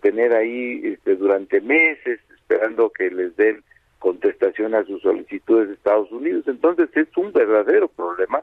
tener 0.00 0.34
ahí 0.34 0.80
este, 0.84 1.16
durante 1.16 1.60
meses 1.60 2.20
esperando 2.34 2.90
que 2.90 3.10
les 3.10 3.36
den 3.36 3.62
contestación 3.98 4.74
a 4.74 4.84
sus 4.84 5.00
solicitudes 5.02 5.68
de 5.68 5.74
Estados 5.74 6.10
Unidos. 6.10 6.44
Entonces 6.48 6.88
es 6.94 7.08
un 7.16 7.32
verdadero 7.32 7.88
problema 7.88 8.42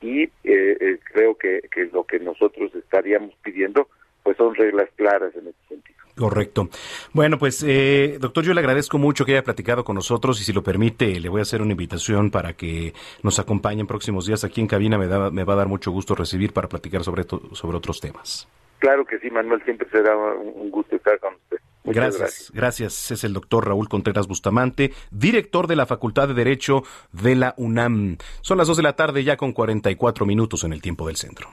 y 0.00 0.22
eh, 0.22 0.30
eh, 0.44 0.98
creo 1.12 1.36
que, 1.36 1.60
que 1.70 1.86
lo 1.86 2.04
que 2.04 2.18
nosotros 2.18 2.74
estaríamos 2.74 3.34
pidiendo 3.42 3.88
pues 4.22 4.36
son 4.36 4.54
reglas 4.54 4.88
claras 4.94 5.34
en 5.36 5.48
este 5.48 5.68
sentido. 5.68 5.98
Correcto. 6.14 6.68
Bueno, 7.14 7.38
pues, 7.38 7.64
eh, 7.66 8.18
doctor, 8.20 8.44
yo 8.44 8.52
le 8.52 8.60
agradezco 8.60 8.98
mucho 8.98 9.24
que 9.24 9.32
haya 9.32 9.42
platicado 9.42 9.84
con 9.84 9.94
nosotros 9.94 10.38
y 10.40 10.44
si 10.44 10.52
lo 10.52 10.62
permite, 10.62 11.18
le 11.18 11.28
voy 11.30 11.38
a 11.38 11.42
hacer 11.42 11.62
una 11.62 11.70
invitación 11.70 12.30
para 12.30 12.52
que 12.52 12.92
nos 13.22 13.38
acompañe 13.38 13.80
en 13.80 13.86
próximos 13.86 14.26
días 14.26 14.44
aquí 14.44 14.60
en 14.60 14.66
cabina. 14.66 14.98
Me, 14.98 15.06
da, 15.06 15.30
me 15.30 15.44
va 15.44 15.54
a 15.54 15.56
dar 15.56 15.68
mucho 15.68 15.92
gusto 15.92 16.14
recibir 16.14 16.52
para 16.52 16.68
platicar 16.68 17.04
sobre, 17.04 17.22
sobre 17.22 17.76
otros 17.76 18.00
temas. 18.00 18.46
Claro 18.80 19.04
que 19.06 19.18
sí, 19.18 19.30
Manuel, 19.30 19.62
siempre 19.64 19.88
será 19.90 20.14
un 20.14 20.70
gusto 20.70 20.96
estar 20.96 21.18
con 21.20 21.34
usted. 21.34 21.47
Gracias, 21.92 22.20
gracias, 22.20 22.50
gracias. 22.52 23.10
Es 23.10 23.24
el 23.24 23.32
doctor 23.32 23.66
Raúl 23.66 23.88
Contreras 23.88 24.26
Bustamante, 24.26 24.92
director 25.10 25.66
de 25.66 25.76
la 25.76 25.86
Facultad 25.86 26.28
de 26.28 26.34
Derecho 26.34 26.82
de 27.12 27.34
la 27.34 27.54
UNAM. 27.56 28.16
Son 28.40 28.58
las 28.58 28.66
dos 28.66 28.76
de 28.76 28.82
la 28.82 28.94
tarde 28.94 29.24
ya 29.24 29.36
con 29.36 29.52
44 29.52 30.26
minutos 30.26 30.64
en 30.64 30.72
el 30.72 30.82
tiempo 30.82 31.06
del 31.06 31.16
centro. 31.16 31.48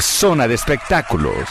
Zona 0.00 0.46
de 0.46 0.54
espectáculos. 0.54 1.48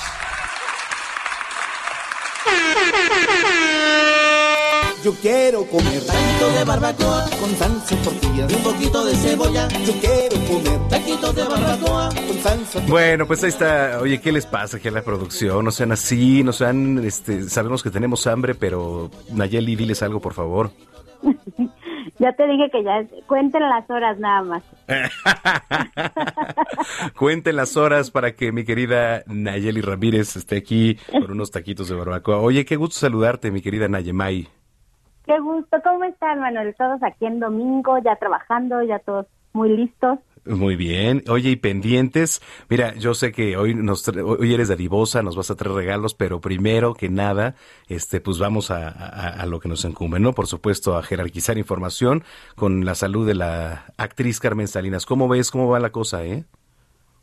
Yo 5.06 5.14
quiero 5.22 5.64
comer 5.68 6.04
taquitos 6.04 6.56
de 6.58 6.64
barbacoa 6.64 7.26
con 7.40 7.52
salsa 7.52 7.96
tortilla 7.98 8.48
y 8.50 8.56
un 8.56 8.64
poquito 8.64 9.06
de 9.06 9.14
cebolla. 9.14 9.68
Yo 9.86 9.94
quiero 10.02 10.36
comer 10.48 10.88
taquitos 10.90 11.36
de 11.36 11.44
barbacoa 11.44 12.10
con 12.10 12.38
salsa. 12.40 12.80
Bueno, 12.88 13.28
pues 13.28 13.44
ahí 13.44 13.50
está. 13.50 14.00
Oye, 14.02 14.20
¿qué 14.20 14.32
les 14.32 14.48
pasa 14.48 14.78
aquí 14.78 14.88
a 14.88 14.92
la 14.92 15.04
producción? 15.04 15.64
No 15.64 15.70
sean 15.70 15.92
así, 15.92 16.44
no 16.44 16.52
sean, 16.54 17.06
este, 17.06 17.44
sabemos 17.50 17.84
que 17.84 17.92
tenemos 17.92 18.26
hambre, 18.26 18.56
pero 18.56 19.12
Nayeli, 19.32 19.76
diles 19.76 20.02
algo, 20.02 20.20
por 20.20 20.34
favor. 20.34 20.72
Ya 22.18 22.32
te 22.32 22.48
dije 22.48 22.70
que 22.72 22.82
ya 22.82 23.06
cuenten 23.28 23.62
las 23.62 23.90
horas 23.90 24.18
nada 24.20 24.42
más. 24.44 24.64
cuenten 27.18 27.58
las 27.58 27.76
horas 27.76 28.10
para 28.10 28.36
que 28.36 28.54
mi 28.54 28.64
querida 28.64 29.24
Nayeli 29.28 29.82
Ramírez 29.82 30.38
esté 30.38 30.58
aquí 30.58 30.98
con 31.12 31.32
unos 31.32 31.52
taquitos 31.52 31.90
de 31.90 31.96
barbacoa. 31.96 32.38
Oye, 32.38 32.64
qué 32.64 32.78
gusto 32.78 33.00
saludarte, 33.00 33.52
mi 33.52 33.62
querida 33.62 33.90
Nayemay. 33.90 34.48
Qué 35.26 35.40
gusto. 35.40 35.78
¿Cómo 35.84 36.04
están, 36.04 36.40
Manuel? 36.40 36.76
Todos 36.78 37.02
aquí 37.04 37.26
en 37.26 37.40
domingo, 37.40 37.98
ya 38.04 38.16
trabajando, 38.16 38.84
ya 38.84 39.00
todos 39.00 39.26
muy 39.54 39.70
listos. 39.76 40.20
Muy 40.46 40.76
bien. 40.76 41.24
Oye, 41.28 41.52
y 41.52 41.56
pendientes. 41.56 42.42
Mira, 42.70 42.94
yo 42.94 43.16
sé 43.16 43.32
que 43.32 43.58
hoy 43.58 43.74
nos 43.74 44.08
hoy 44.08 44.54
eres 44.54 44.68
dadivosa, 44.68 45.24
nos 45.24 45.36
vas 45.36 45.50
a 45.50 45.56
traer 45.56 45.76
regalos, 45.76 46.14
pero 46.14 46.40
primero 46.40 46.94
que 46.94 47.10
nada, 47.10 47.56
este, 47.88 48.22
pues 48.22 48.38
vamos 48.38 48.70
a, 48.70 48.90
a, 48.90 49.46
lo 49.48 49.60
que 49.60 49.68
nos 49.68 49.84
incumbe, 49.86 50.20
¿no? 50.20 50.34
Por 50.34 50.46
supuesto, 50.46 50.98
a 50.98 51.04
jerarquizar 51.04 51.58
información 51.58 52.24
con 52.56 52.86
la 52.86 52.94
salud 52.94 53.26
de 53.26 53.34
la 53.34 53.86
actriz 53.98 54.40
Carmen 54.40 54.68
Salinas. 54.68 55.08
¿Cómo 55.08 55.28
ves? 55.28 55.50
¿Cómo 55.50 55.68
va 55.68 55.80
la 55.80 55.90
cosa, 55.90 56.24
eh? 56.24 56.46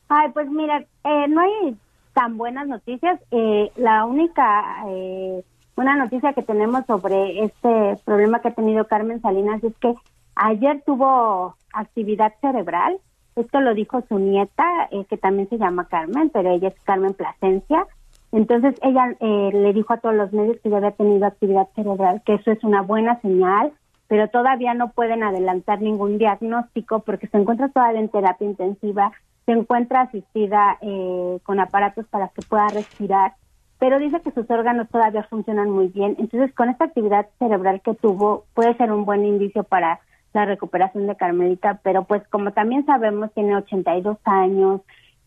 Ay, 0.09 0.31
pues 0.35 0.51
mira, 0.51 0.85
eh, 1.05 1.27
no 1.29 1.43
hay 1.43 1.77
tan 2.15 2.37
buenas 2.37 2.67
noticias. 2.67 3.21
Eh, 3.31 3.71
la 3.77 4.05
única 4.05 4.85
eh, 4.89 5.45
una 5.77 5.97
noticia 5.97 6.33
que 6.33 6.43
tenemos 6.43 6.85
sobre 6.87 7.45
este 7.45 7.97
problema 8.05 8.41
que 8.41 8.49
ha 8.49 8.55
tenido 8.55 8.87
Carmen 8.87 9.21
Salinas 9.23 9.63
es 9.65 9.75
que 9.79 9.95
ayer 10.35 10.83
tuvo 10.85 11.57
actividad 11.73 12.33
cerebral 12.41 12.99
esto 13.37 13.61
lo 13.61 13.75
dijo 13.75 14.03
su 14.09 14.19
nieta, 14.19 14.89
eh, 14.91 15.05
que 15.09 15.17
también 15.17 15.49
se 15.49 15.59
llama 15.59 15.87
Carmen, 15.89 16.31
pero 16.31 16.51
ella 16.51 16.69
es 16.69 16.75
Carmen 16.85 17.15
Plasencia. 17.15 17.87
Entonces 18.31 18.75
ella 18.83 19.17
eh, 19.21 19.51
le 19.53 19.73
dijo 19.73 19.93
a 19.93 19.99
todos 19.99 20.15
los 20.15 20.33
medios 20.33 20.59
que 20.63 20.71
ya 20.71 20.79
había 20.79 20.93
tenido 20.93 21.27
actividad 21.27 21.69
cerebral, 21.75 22.23
que 22.25 22.35
eso 22.35 22.51
es 22.51 22.63
una 22.63 22.83
buena 22.83 23.21
señal, 23.21 23.73
pero 24.09 24.29
todavía 24.29 24.75
no 24.75 24.91
pueden 24.91 25.23
adelantar 25.23 25.81
ningún 25.81 26.19
diagnóstico 26.19 27.01
porque 27.01 27.27
se 27.29 27.39
encuentra 27.39 27.69
todavía 27.69 28.01
en 28.01 28.09
terapia 28.11 28.47
intensiva, 28.47 29.13
se 29.47 29.53
encuentra 29.53 30.03
asistida 30.03 30.79
eh, 30.83 31.39
con 31.43 31.59
aparatos 31.61 32.07
para 32.09 32.29
que 32.29 32.43
pueda 32.43 32.69
respirar, 32.69 33.35
pero 33.83 33.99
dice 33.99 34.21
que 34.21 34.31
sus 34.31 34.49
órganos 34.49 34.89
todavía 34.91 35.25
funcionan 35.25 35.69
muy 35.69 35.89
bien. 35.89 36.15
Entonces, 36.21 36.55
con 36.55 36.71
esta 36.71 36.85
actividad 36.85 37.27
cerebral 37.41 37.81
que 37.81 37.95
tuvo, 37.95 38.45
puede 38.55 38.77
ser 38.77 38.93
un 38.93 39.05
buen 39.05 39.25
indicio 39.25 39.65
para 39.65 39.99
la 40.33 40.45
recuperación 40.45 41.09
de 41.09 41.17
Carmelita, 41.17 41.81
pero 41.83 42.05
pues 42.05 42.23
como 42.29 42.53
también 42.53 42.87
sabemos 42.87 43.33
tiene 43.35 43.57
82 43.57 44.19
años, 44.23 44.83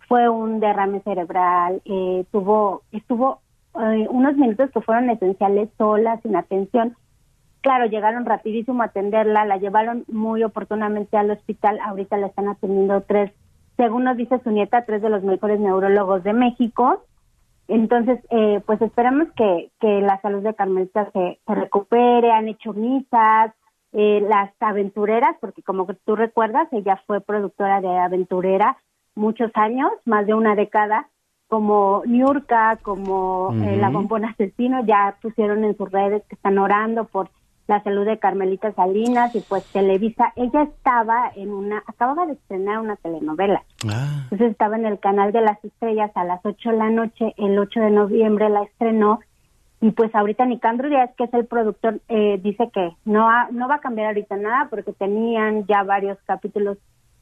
fue 0.07 0.29
un 0.29 0.61
derrame 0.61 1.01
cerebral, 1.01 1.81
eh, 1.83 2.23
tuvo 2.31 2.83
estuvo 2.93 3.41
eh, 3.77 4.07
unos 4.09 4.37
minutos 4.37 4.71
que 4.71 4.79
fueron 4.79 5.09
esenciales 5.09 5.67
sola, 5.77 6.21
sin 6.21 6.37
atención. 6.37 6.95
Claro, 7.59 7.87
llegaron 7.87 8.23
rapidísimo 8.23 8.83
a 8.83 8.85
atenderla, 8.85 9.43
la 9.43 9.57
llevaron 9.57 10.05
muy 10.07 10.45
oportunamente 10.45 11.17
al 11.17 11.29
hospital, 11.29 11.77
ahorita 11.81 12.15
la 12.15 12.27
están 12.27 12.47
atendiendo 12.47 13.01
tres, 13.01 13.33
según 13.75 14.05
nos 14.05 14.15
dice 14.15 14.39
su 14.45 14.51
nieta, 14.51 14.85
tres 14.85 15.01
de 15.01 15.09
los 15.09 15.23
mejores 15.23 15.59
neurólogos 15.59 16.23
de 16.23 16.31
México. 16.31 17.03
Entonces, 17.67 18.19
eh, 18.29 18.61
pues 18.65 18.81
esperamos 18.81 19.27
que, 19.35 19.71
que 19.79 20.01
la 20.01 20.21
salud 20.21 20.43
de 20.43 20.53
Carmelita 20.53 21.09
se, 21.11 21.39
se 21.45 21.55
recupere, 21.55 22.31
han 22.31 22.47
hecho 22.47 22.73
misas, 22.73 23.53
eh, 23.97 24.21
las 24.27 24.51
aventureras, 24.59 25.37
porque 25.39 25.63
como 25.63 25.87
tú 26.05 26.15
recuerdas, 26.15 26.67
ella 26.73 27.01
fue 27.07 27.21
productora 27.21 27.79
de 27.79 27.97
aventurera 27.97 28.77
muchos 29.15 29.51
años, 29.55 29.89
más 30.03 30.27
de 30.27 30.33
una 30.33 30.53
década, 30.55 31.07
como 31.47 32.03
Niurka, 32.05 32.77
como 32.81 33.53
eh, 33.53 33.77
La 33.77 33.89
Bombona 33.89 34.31
Asesino, 34.31 34.85
ya 34.85 35.15
pusieron 35.21 35.63
en 35.63 35.77
sus 35.77 35.89
redes 35.89 36.23
que 36.27 36.35
están 36.35 36.57
orando 36.57 37.05
por 37.05 37.29
la 37.67 37.81
salud 37.83 38.05
de 38.05 38.19
Carmelita 38.19 38.71
Salinas 38.73 39.33
y 39.35 39.41
pues 39.41 39.65
Televisa, 39.71 40.33
ella 40.35 40.63
estaba 40.63 41.31
en 41.35 41.51
una, 41.51 41.83
acababa 41.87 42.25
de 42.25 42.33
estrenar 42.33 42.79
una 42.79 42.95
telenovela. 42.97 43.63
Ah. 43.87 44.21
Entonces 44.23 44.51
estaba 44.51 44.75
en 44.75 44.85
el 44.85 44.99
canal 44.99 45.31
de 45.31 45.41
las 45.41 45.63
estrellas 45.63 46.11
a 46.15 46.23
las 46.23 46.41
8 46.43 46.69
de 46.69 46.77
la 46.77 46.89
noche, 46.89 47.33
el 47.37 47.57
8 47.57 47.79
de 47.79 47.91
noviembre 47.91 48.49
la 48.49 48.63
estrenó 48.63 49.19
y 49.81 49.91
pues 49.91 50.13
ahorita 50.15 50.45
Nicandro 50.45 50.89
Díaz, 50.89 51.11
que 51.17 51.25
es 51.25 51.33
el 51.33 51.45
productor, 51.45 51.99
eh, 52.07 52.39
dice 52.41 52.69
que 52.73 52.95
no, 53.05 53.27
no 53.51 53.67
va 53.67 53.75
a 53.75 53.81
cambiar 53.81 54.07
ahorita 54.07 54.37
nada 54.37 54.67
porque 54.69 54.93
tenían 54.93 55.65
ya 55.67 55.83
varios 55.83 56.17
capítulos 56.25 56.77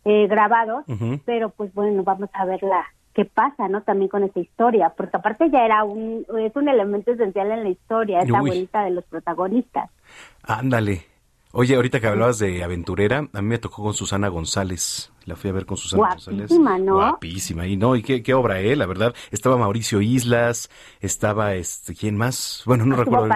eh, 0.05 0.27
grabados, 0.27 0.85
pero 1.25 1.49
pues 1.49 1.73
bueno, 1.73 2.03
vamos 2.03 2.29
a 2.33 2.45
ver 2.45 2.61
la 2.63 2.85
qué 3.13 3.25
pasa, 3.25 3.67
¿no? 3.67 3.81
También 3.81 4.09
con 4.09 4.23
esa 4.23 4.39
historia, 4.39 4.93
porque 4.95 5.17
aparte 5.17 5.49
ya 5.49 5.65
era 5.65 5.83
un, 5.83 6.25
es 6.39 6.55
un 6.55 6.67
elemento 6.67 7.11
esencial 7.11 7.51
en 7.51 7.63
la 7.63 7.69
historia, 7.69 8.19
esa 8.19 8.37
abuelita 8.37 8.83
de 8.83 8.91
los 8.91 9.03
protagonistas. 9.05 9.89
Ándale, 10.43 11.05
Oye, 11.55 11.75
ahorita 11.75 11.99
que 11.99 12.07
hablabas 12.07 12.39
de 12.39 12.63
aventurera, 12.63 13.27
a 13.31 13.41
mí 13.43 13.47
me 13.47 13.59
tocó 13.59 13.83
con 13.83 13.93
Susana 13.93 14.27
González. 14.27 15.13
La 15.25 15.35
fui 15.35 15.51
a 15.51 15.53
ver 15.53 15.67
con 15.67 15.77
Susana 15.77 15.99
Guapísima, 15.99 16.39
González. 16.41 16.83
¿no? 16.83 16.95
Guapísima. 16.95 17.67
Y 17.67 17.77
no, 17.77 17.95
y 17.95 18.01
qué, 18.01 18.33
obra, 18.33 18.59
eh, 18.59 18.75
la 18.75 18.87
verdad. 18.87 19.13
Estaba 19.29 19.55
Mauricio 19.55 20.01
Islas, 20.01 20.71
estaba 20.99 21.53
este, 21.53 21.93
¿quién 21.93 22.17
más? 22.17 22.63
Bueno, 22.65 22.87
no 22.87 22.95
recuerdo 22.95 23.29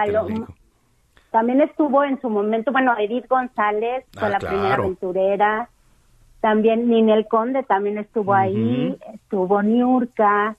También 1.30 1.60
estuvo 1.60 2.02
en 2.02 2.20
su 2.20 2.28
momento, 2.28 2.72
bueno, 2.72 2.92
Edith 2.98 3.28
González 3.28 4.04
fue 4.12 4.26
ah, 4.26 4.30
la 4.30 4.38
primera 4.40 4.74
aventurera. 4.74 5.70
También 6.40 6.88
Ninel 6.88 7.26
Conde 7.26 7.62
también 7.64 7.98
estuvo 7.98 8.32
ahí, 8.34 8.96
estuvo 9.12 9.62
Niurka 9.62 10.56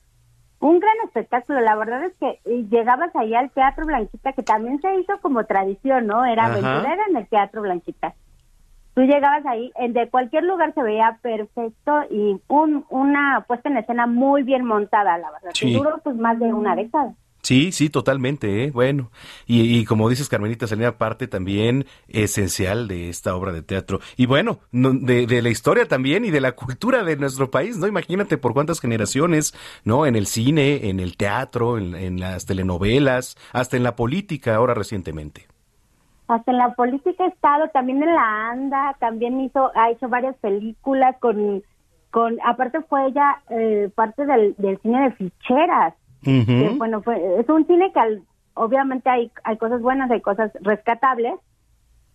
un 0.59 0.79
gran 0.79 0.95
espectáculo. 1.05 1.61
La 1.61 1.75
verdad 1.75 2.03
es 2.03 2.13
que 2.19 2.39
eh, 2.45 2.65
llegabas 2.69 3.15
ahí 3.15 3.33
al 3.33 3.49
Teatro 3.51 3.85
Blanquita, 3.85 4.33
que 4.33 4.43
también 4.43 4.81
se 4.81 4.93
hizo 4.95 5.19
como 5.21 5.45
tradición, 5.45 6.07
¿no? 6.07 6.25
Era 6.25 6.45
aventurera 6.45 7.03
en 7.09 7.17
el 7.17 7.27
Teatro 7.27 7.61
Blanquita. 7.61 8.13
Tú 8.93 9.01
llegabas 9.03 9.45
ahí, 9.45 9.71
de 9.89 10.09
cualquier 10.09 10.43
lugar 10.43 10.73
se 10.73 10.83
veía 10.83 11.19
perfecto 11.21 12.01
y 12.09 12.41
un, 12.49 12.85
una 12.89 13.45
puesta 13.47 13.69
en 13.69 13.77
escena 13.77 14.07
muy 14.07 14.43
bien 14.43 14.65
montada, 14.65 15.17
la 15.17 15.31
verdad. 15.31 15.51
Sí. 15.53 15.73
duró 15.73 15.99
pues 16.03 16.17
más 16.17 16.37
de 16.39 16.51
una 16.51 16.75
década. 16.75 17.13
Sí, 17.41 17.71
sí, 17.71 17.89
totalmente, 17.89 18.65
¿eh? 18.65 18.71
bueno. 18.71 19.11
Y, 19.47 19.85
como 19.85 20.09
dices, 20.09 20.27
Carmelita 20.27 20.67
Salina, 20.67 20.97
parte 20.97 21.27
también 21.27 21.85
esencial 22.09 22.87
de 22.87 23.09
esta 23.09 23.35
obra 23.35 23.53
de 23.53 23.61
teatro. 23.61 23.99
Y 24.17 24.25
bueno, 24.25 24.59
de, 24.71 25.25
de, 25.25 25.41
la 25.41 25.49
historia 25.49 25.87
también 25.87 26.25
y 26.25 26.31
de 26.31 26.41
la 26.41 26.51
cultura 26.51 27.03
de 27.03 27.15
nuestro 27.15 27.49
país, 27.49 27.77
¿no? 27.77 27.87
Imagínate 27.87 28.37
por 28.37 28.53
cuántas 28.53 28.81
generaciones, 28.81 29.53
¿no? 29.85 30.05
En 30.05 30.15
el 30.15 30.27
cine, 30.27 30.89
en 30.89 30.99
el 30.99 31.15
teatro, 31.15 31.77
en, 31.77 32.19
las 32.19 32.45
telenovelas, 32.45 33.37
hasta 33.53 33.77
en 33.77 33.83
la 33.83 33.95
política 33.95 34.55
ahora 34.55 34.73
recientemente. 34.73 35.47
Hasta 36.27 36.51
en 36.51 36.57
la 36.57 36.73
política 36.75 37.23
ha 37.23 37.27
estado, 37.27 37.69
también 37.69 38.03
en 38.03 38.13
la 38.13 38.51
ANDA, 38.51 38.95
también 38.99 39.39
hizo, 39.39 39.71
ha 39.75 39.89
hecho 39.91 40.09
varias 40.09 40.35
películas 40.37 41.15
con, 41.19 41.63
con 42.11 42.37
aparte 42.45 42.81
fue 42.81 43.07
ella 43.07 43.41
eh, 43.49 43.89
parte 43.95 44.25
del 44.25 44.79
cine 44.81 45.03
de 45.03 45.11
ficheras 45.13 45.95
bueno, 46.77 47.01
fue, 47.01 47.39
es 47.39 47.47
un 47.49 47.65
cine 47.65 47.91
que 47.93 48.21
obviamente 48.53 49.09
hay, 49.09 49.31
hay 49.43 49.57
cosas 49.57 49.81
buenas, 49.81 50.11
hay 50.11 50.21
cosas 50.21 50.51
rescatables 50.61 51.35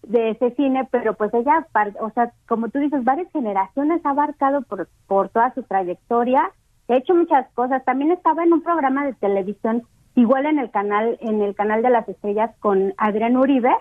de 0.02 0.30
ese 0.30 0.50
cine, 0.55 0.86
pero 0.90 1.14
pues 1.14 1.32
ella, 1.32 1.66
o 2.00 2.11
sea, 2.11 2.32
como 2.46 2.68
tú 2.68 2.78
dices, 2.78 3.05
varias 3.05 3.30
generaciones 3.32 4.05
ha 4.05 4.11
abarcado 4.11 4.62
por, 4.62 4.88
por 5.07 5.30
toda 5.30 5.55
su 5.55 5.62
trayectoria, 5.62 6.50
ha 6.88 6.96
hecho 6.96 7.14
muchas 7.14 7.48
cosas. 7.55 7.84
También 7.84 8.12
estaba 8.12 8.44
en 8.44 8.52
un 8.52 8.62
programa 8.62 9.07
de 9.07 9.14
televisión, 9.14 9.84
igual 10.14 10.46
en 10.46 10.59
el 10.59 10.70
canal, 10.70 11.16
en 11.20 11.40
el 11.40 11.55
canal 11.55 11.82
de 11.82 11.90
las 11.90 12.09
estrellas 12.09 12.50
con 12.61 12.92
Adrián 12.98 13.36
Uribe, 13.36 13.74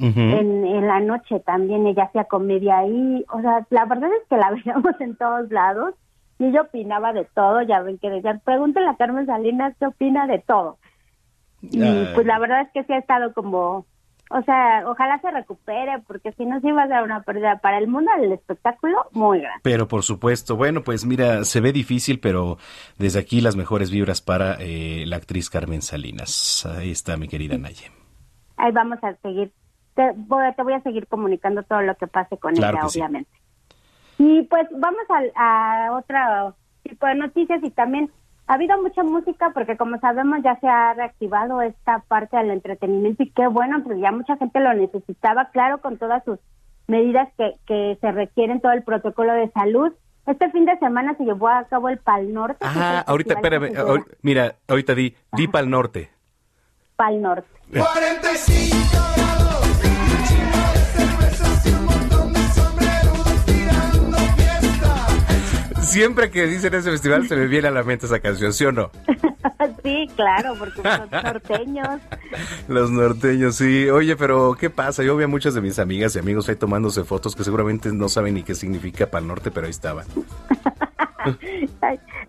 en, 0.00 0.64
en 0.64 0.86
la 0.86 1.00
noche 1.00 1.40
también 1.40 1.84
ella 1.88 2.04
hacía 2.04 2.24
comedia 2.24 2.78
ahí, 2.78 3.24
o 3.32 3.40
sea, 3.40 3.66
la 3.70 3.84
verdad 3.84 4.10
es 4.12 4.28
que 4.28 4.36
la 4.36 4.50
veíamos 4.52 5.00
en 5.00 5.16
todos 5.16 5.50
lados 5.50 5.94
y 6.38 6.46
ella 6.46 6.62
opinaba 6.62 7.12
de 7.12 7.24
todo, 7.24 7.62
ya 7.62 7.80
ven 7.80 7.98
que 7.98 8.10
decían, 8.10 8.40
pregúntenle 8.44 8.90
a 8.90 8.96
Carmen 8.96 9.26
Salinas 9.26 9.74
qué 9.78 9.86
opina 9.86 10.26
de 10.26 10.38
todo. 10.38 10.78
Y 11.62 11.80
pues 12.14 12.26
la 12.26 12.38
verdad 12.38 12.62
es 12.62 12.68
que 12.72 12.84
sí 12.84 12.92
ha 12.92 12.98
estado 12.98 13.32
como, 13.32 13.84
o 14.30 14.42
sea, 14.42 14.84
ojalá 14.86 15.18
se 15.20 15.30
recupere, 15.32 16.00
porque 16.06 16.32
si 16.32 16.46
no, 16.46 16.60
sí 16.60 16.70
va 16.70 16.84
a 16.84 16.88
ser 16.88 17.02
una 17.02 17.22
pérdida 17.22 17.58
para 17.58 17.78
el 17.78 17.88
mundo 17.88 18.10
del 18.20 18.32
espectáculo 18.32 19.06
muy 19.12 19.40
grande. 19.40 19.60
Pero 19.64 19.88
por 19.88 20.04
supuesto, 20.04 20.56
bueno, 20.56 20.84
pues 20.84 21.04
mira, 21.04 21.44
se 21.44 21.60
ve 21.60 21.72
difícil, 21.72 22.20
pero 22.20 22.58
desde 22.98 23.18
aquí 23.18 23.40
las 23.40 23.56
mejores 23.56 23.90
vibras 23.90 24.20
para 24.20 24.56
eh, 24.60 25.04
la 25.06 25.16
actriz 25.16 25.50
Carmen 25.50 25.82
Salinas. 25.82 26.64
Ahí 26.66 26.92
está 26.92 27.16
mi 27.16 27.26
querida 27.26 27.58
Naye. 27.58 27.90
Ahí 28.56 28.70
vamos 28.70 28.98
a 29.02 29.14
seguir, 29.16 29.52
te 29.94 30.12
voy, 30.14 30.44
te 30.54 30.62
voy 30.62 30.74
a 30.74 30.82
seguir 30.82 31.08
comunicando 31.08 31.64
todo 31.64 31.82
lo 31.82 31.96
que 31.96 32.06
pase 32.06 32.36
con 32.36 32.54
Claro 32.54 32.78
ella, 32.78 33.08
sí. 33.08 33.26
Y 34.18 34.42
pues 34.44 34.66
vamos 34.72 35.02
a, 35.08 35.86
a 35.86 35.92
otro 35.96 36.54
tipo 36.82 37.06
de 37.06 37.14
noticias 37.14 37.62
y 37.62 37.70
también 37.70 38.10
ha 38.46 38.54
habido 38.54 38.80
mucha 38.82 39.02
música 39.02 39.50
porque 39.54 39.76
como 39.76 39.98
sabemos 40.00 40.40
ya 40.42 40.58
se 40.60 40.66
ha 40.68 40.94
reactivado 40.94 41.60
esta 41.62 42.00
parte 42.08 42.36
del 42.36 42.50
entretenimiento 42.50 43.22
y 43.22 43.30
qué 43.30 43.46
bueno, 43.46 43.82
porque 43.84 44.00
ya 44.00 44.10
mucha 44.10 44.36
gente 44.36 44.58
lo 44.60 44.72
necesitaba, 44.74 45.50
claro, 45.50 45.78
con 45.80 45.98
todas 45.98 46.24
sus 46.24 46.38
medidas 46.86 47.28
que, 47.36 47.54
que 47.66 47.98
se 48.00 48.10
requieren, 48.12 48.60
todo 48.60 48.72
el 48.72 48.82
protocolo 48.82 49.34
de 49.34 49.50
salud. 49.50 49.92
Este 50.26 50.50
fin 50.50 50.64
de 50.64 50.78
semana 50.78 51.14
se 51.16 51.24
llevó 51.24 51.48
a 51.48 51.64
cabo 51.64 51.88
el 51.88 51.98
Pal 51.98 52.32
Norte. 52.32 52.58
Ah, 52.60 53.04
ahorita, 53.06 53.34
espérame, 53.34 53.72
ahor- 53.76 54.06
mira, 54.22 54.54
ahorita 54.66 54.94
di, 54.94 55.14
di 55.32 55.48
pa'l 55.48 55.68
norte. 55.70 56.10
Pal 56.96 57.20
Norte. 57.22 57.48
45 57.70 59.37
Siempre 65.88 66.30
que 66.30 66.46
dicen 66.46 66.74
ese 66.74 66.90
festival 66.90 67.26
se 67.26 67.34
me 67.34 67.46
viene 67.46 67.68
a 67.68 67.70
la 67.70 67.82
mente 67.82 68.04
esa 68.04 68.20
canción, 68.20 68.52
¿sí 68.52 68.62
o 68.66 68.72
no? 68.72 68.90
sí, 69.82 70.06
claro, 70.16 70.54
porque 70.58 70.82
son 70.82 71.08
norteños. 71.10 72.00
Los 72.68 72.90
norteños, 72.90 73.56
sí. 73.56 73.88
Oye, 73.88 74.14
pero 74.14 74.54
¿qué 74.54 74.68
pasa? 74.68 75.02
Yo 75.02 75.16
vi 75.16 75.24
a 75.24 75.28
muchas 75.28 75.54
de 75.54 75.62
mis 75.62 75.78
amigas 75.78 76.14
y 76.14 76.18
amigos 76.18 76.46
ahí 76.50 76.56
tomándose 76.56 77.04
fotos 77.04 77.34
que 77.34 77.42
seguramente 77.42 77.90
no 77.90 78.10
saben 78.10 78.34
ni 78.34 78.42
qué 78.42 78.54
significa 78.54 79.06
Pal 79.06 79.26
Norte, 79.26 79.50
pero 79.50 79.64
ahí 79.64 79.70
estaban. 79.70 80.04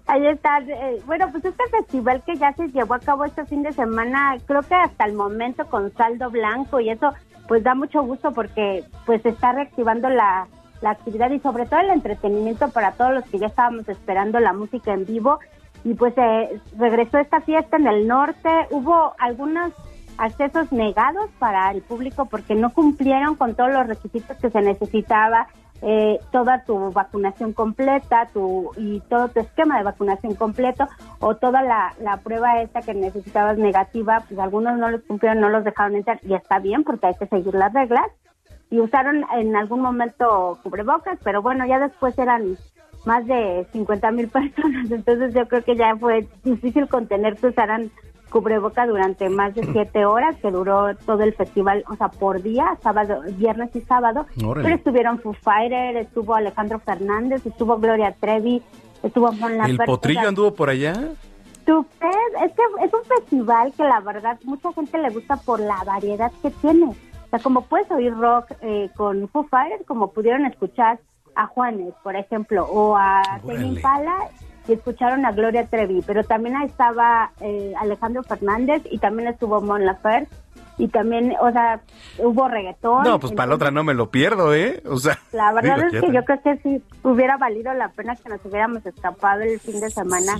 Ahí, 0.07 0.25
está. 0.27 0.59
eh, 0.59 1.01
bueno, 1.05 1.31
pues 1.31 1.45
este 1.45 1.63
festival 1.69 2.23
que 2.25 2.35
ya 2.35 2.51
se 2.53 2.67
llevó 2.69 2.95
a 2.95 2.99
cabo 2.99 3.23
este 3.23 3.45
fin 3.45 3.61
de 3.61 3.71
semana, 3.71 4.35
creo 4.45 4.61
que 4.61 4.73
hasta 4.73 5.05
el 5.05 5.13
momento 5.13 5.65
con 5.67 5.93
saldo 5.95 6.29
blanco 6.31 6.79
y 6.79 6.89
eso, 6.89 7.13
pues 7.47 7.63
da 7.63 7.75
mucho 7.75 8.01
gusto 8.01 8.31
porque 8.33 8.83
pues 9.05 9.21
se 9.21 9.29
está 9.29 9.53
reactivando 9.53 10.09
la, 10.09 10.47
la 10.81 10.91
actividad 10.91 11.31
y 11.31 11.39
sobre 11.39 11.65
todo 11.65 11.79
el 11.79 11.89
entretenimiento 11.89 12.69
para 12.69 12.93
todos 12.93 13.13
los 13.13 13.23
que 13.25 13.39
ya 13.39 13.47
estábamos 13.47 13.87
esperando 13.89 14.39
la 14.39 14.53
música 14.53 14.93
en 14.93 15.05
vivo. 15.05 15.39
Y 15.83 15.93
pues 15.93 16.13
eh, 16.17 16.59
regresó 16.77 17.17
esta 17.19 17.41
fiesta 17.41 17.77
en 17.77 17.87
el 17.87 18.07
norte. 18.07 18.49
Hubo 18.71 19.13
algunos 19.17 19.71
accesos 20.17 20.71
negados 20.71 21.29
para 21.39 21.71
el 21.71 21.81
público 21.81 22.25
porque 22.25 22.53
no 22.53 22.73
cumplieron 22.73 23.35
con 23.35 23.55
todos 23.55 23.71
los 23.71 23.87
requisitos 23.87 24.35
que 24.37 24.49
se 24.49 24.61
necesitaba 24.61 25.47
eh, 25.81 26.19
toda 26.31 26.65
tu 26.65 26.91
vacunación 26.91 27.53
completa 27.53 28.27
tu 28.33 28.71
y 28.75 28.99
todo 29.09 29.29
tu 29.29 29.39
esquema 29.39 29.77
de 29.77 29.85
vacunación 29.85 30.35
completo 30.35 30.89
o 31.19 31.37
toda 31.37 31.61
la, 31.61 31.93
la 32.01 32.17
prueba 32.17 32.61
esta 32.61 32.81
que 32.81 32.93
necesitabas 32.93 33.57
negativa, 33.57 34.25
pues 34.27 34.37
algunos 34.41 34.77
no 34.77 34.89
los 34.89 35.01
cumplieron, 35.03 35.39
no 35.39 35.47
los 35.47 35.63
dejaron 35.63 35.95
entrar 35.95 36.19
y 36.23 36.33
está 36.33 36.59
bien 36.59 36.83
porque 36.83 37.07
hay 37.07 37.15
que 37.15 37.27
seguir 37.27 37.53
las 37.53 37.71
reglas 37.71 38.07
y 38.69 38.79
usaron 38.79 39.25
en 39.35 39.55
algún 39.55 39.81
momento 39.81 40.59
cubrebocas, 40.63 41.17
pero 41.23 41.41
bueno, 41.41 41.65
ya 41.65 41.79
después 41.79 42.17
eran 42.17 42.57
más 43.05 43.25
de 43.25 43.65
50 43.71 44.11
mil 44.11 44.27
personas, 44.29 44.91
entonces 44.91 45.33
yo 45.33 45.47
creo 45.47 45.63
que 45.63 45.75
ya 45.75 45.95
fue 45.95 46.27
difícil 46.43 46.87
contener 46.87 47.35
que 47.35 47.47
usaran 47.47 47.91
cubreboca 48.29 48.85
durante 48.85 49.27
más 49.29 49.55
de 49.55 49.63
siete 49.71 50.05
horas, 50.05 50.35
que 50.37 50.51
duró 50.51 50.95
todo 51.05 51.23
el 51.23 51.33
festival, 51.33 51.83
o 51.87 51.95
sea, 51.95 52.09
por 52.09 52.41
día, 52.41 52.77
sábado, 52.81 53.21
viernes 53.37 53.75
y 53.75 53.81
sábado. 53.81 54.27
Órale. 54.45 54.65
Pero 54.65 54.75
estuvieron 54.75 55.19
Foo 55.19 55.33
Fighter, 55.33 55.97
estuvo 55.97 56.35
Alejandro 56.35 56.79
Fernández, 56.79 57.45
estuvo 57.45 57.77
Gloria 57.77 58.15
Trevi, 58.19 58.61
estuvo 59.01 59.31
Mon 59.31 59.53
¿El 59.65 59.81
o 59.81 59.85
potrillo 59.85 60.19
sea, 60.19 60.29
anduvo 60.29 60.53
por 60.53 60.69
allá? 60.69 60.93
es 61.69 62.51
que 62.53 62.63
es 62.83 62.93
un 62.93 63.03
festival 63.03 63.71
que 63.73 63.83
la 63.83 63.99
verdad 63.99 64.39
mucha 64.43 64.71
gente 64.73 64.97
le 64.97 65.09
gusta 65.09 65.37
por 65.37 65.59
la 65.59 65.83
variedad 65.83 66.31
que 66.41 66.49
tiene. 66.49 66.95
O 67.29 67.31
sea, 67.31 67.39
como 67.39 67.61
puedes 67.61 67.89
oír 67.91 68.11
rock 68.15 68.51
eh, 68.61 68.89
con 68.95 69.29
Foo 69.29 69.43
Fighters, 69.43 69.85
como 69.85 70.11
pudieron 70.11 70.45
escuchar 70.47 70.99
a 71.35 71.45
Juanes, 71.45 71.93
por 72.01 72.15
ejemplo, 72.15 72.65
o 72.65 72.97
a 72.97 73.21
Órale. 73.43 73.67
Impala 73.67 74.17
y 74.67 74.73
escucharon 74.73 75.23
a 75.27 75.31
Gloria 75.31 75.67
Trevi, 75.67 76.01
pero 76.05 76.23
también 76.23 76.55
ahí 76.57 76.65
estaba 76.65 77.31
eh, 77.39 77.73
Alejandro 77.79 78.23
Fernández 78.23 78.81
y 78.89 78.97
también 78.97 79.29
estuvo 79.29 79.61
Mon 79.61 79.85
Laferte 79.85 80.35
y 80.79 80.87
también, 80.87 81.35
o 81.41 81.51
sea, 81.51 81.81
hubo 82.17 82.47
reggaetón. 82.47 83.03
No, 83.03 83.19
pues 83.19 83.33
para 83.33 83.49
la 83.49 83.55
otra 83.55 83.69
no 83.69 83.83
me 83.83 83.93
lo 83.93 84.09
pierdo, 84.09 84.55
¿eh? 84.55 84.81
O 84.85 84.97
sea, 84.97 85.19
La 85.33 85.51
verdad 85.51 85.85
es 85.85 86.01
que 86.01 86.11
yo 86.11 86.23
creo 86.23 86.41
que 86.41 86.57
sí 86.63 86.81
hubiera 87.03 87.37
valido 87.37 87.73
la 87.73 87.89
pena 87.89 88.15
que 88.15 88.29
nos 88.29 88.43
hubiéramos 88.45 88.83
escapado 88.85 89.41
el 89.41 89.59
fin 89.59 89.79
de 89.81 89.89
semana 89.91 90.39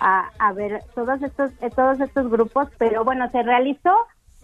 a, 0.00 0.30
a 0.38 0.52
ver 0.52 0.82
todos 0.94 1.20
estos 1.22 1.50
todos 1.74 2.00
estos 2.00 2.30
grupos, 2.30 2.68
pero 2.78 3.04
bueno, 3.04 3.28
se 3.30 3.42
realizó 3.42 3.92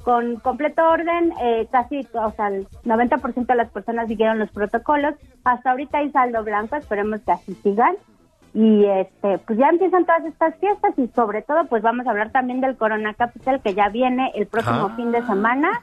con 0.07 0.37
completo 0.37 0.89
orden, 0.89 1.33
eh, 1.43 1.67
casi, 1.73 2.07
o 2.13 2.31
sea, 2.37 2.47
el 2.47 2.69
90% 2.85 3.45
de 3.45 3.55
las 3.57 3.69
personas 3.73 4.07
siguieron 4.07 4.39
los 4.39 4.53
protocolos. 4.53 5.17
Hasta 5.43 5.73
ahorita 5.73 5.99
hay 5.99 6.13
saldo 6.13 6.45
blanco, 6.45 6.77
esperemos 6.77 7.23
que 7.23 7.33
así 7.33 7.55
sigan. 7.57 7.97
Y 8.55 8.85
este, 8.85 9.39
pues 9.39 9.59
ya 9.59 9.69
empiezan 9.69 10.07
todas 10.07 10.25
estas 10.25 10.55
fiestas 10.61 10.97
y 10.97 11.09
sobre 11.09 11.43
todo, 11.43 11.65
pues 11.65 11.83
vamos 11.83 12.07
a 12.07 12.11
hablar 12.11 12.31
también 12.31 12.61
del 12.61 12.77
Corona 12.77 13.15
Capital 13.15 13.61
que 13.61 13.75
ya 13.75 13.89
viene 13.89 14.31
el 14.37 14.47
próximo 14.47 14.91
Ah. 14.93 14.95
fin 14.95 15.11
de 15.11 15.27
semana 15.27 15.83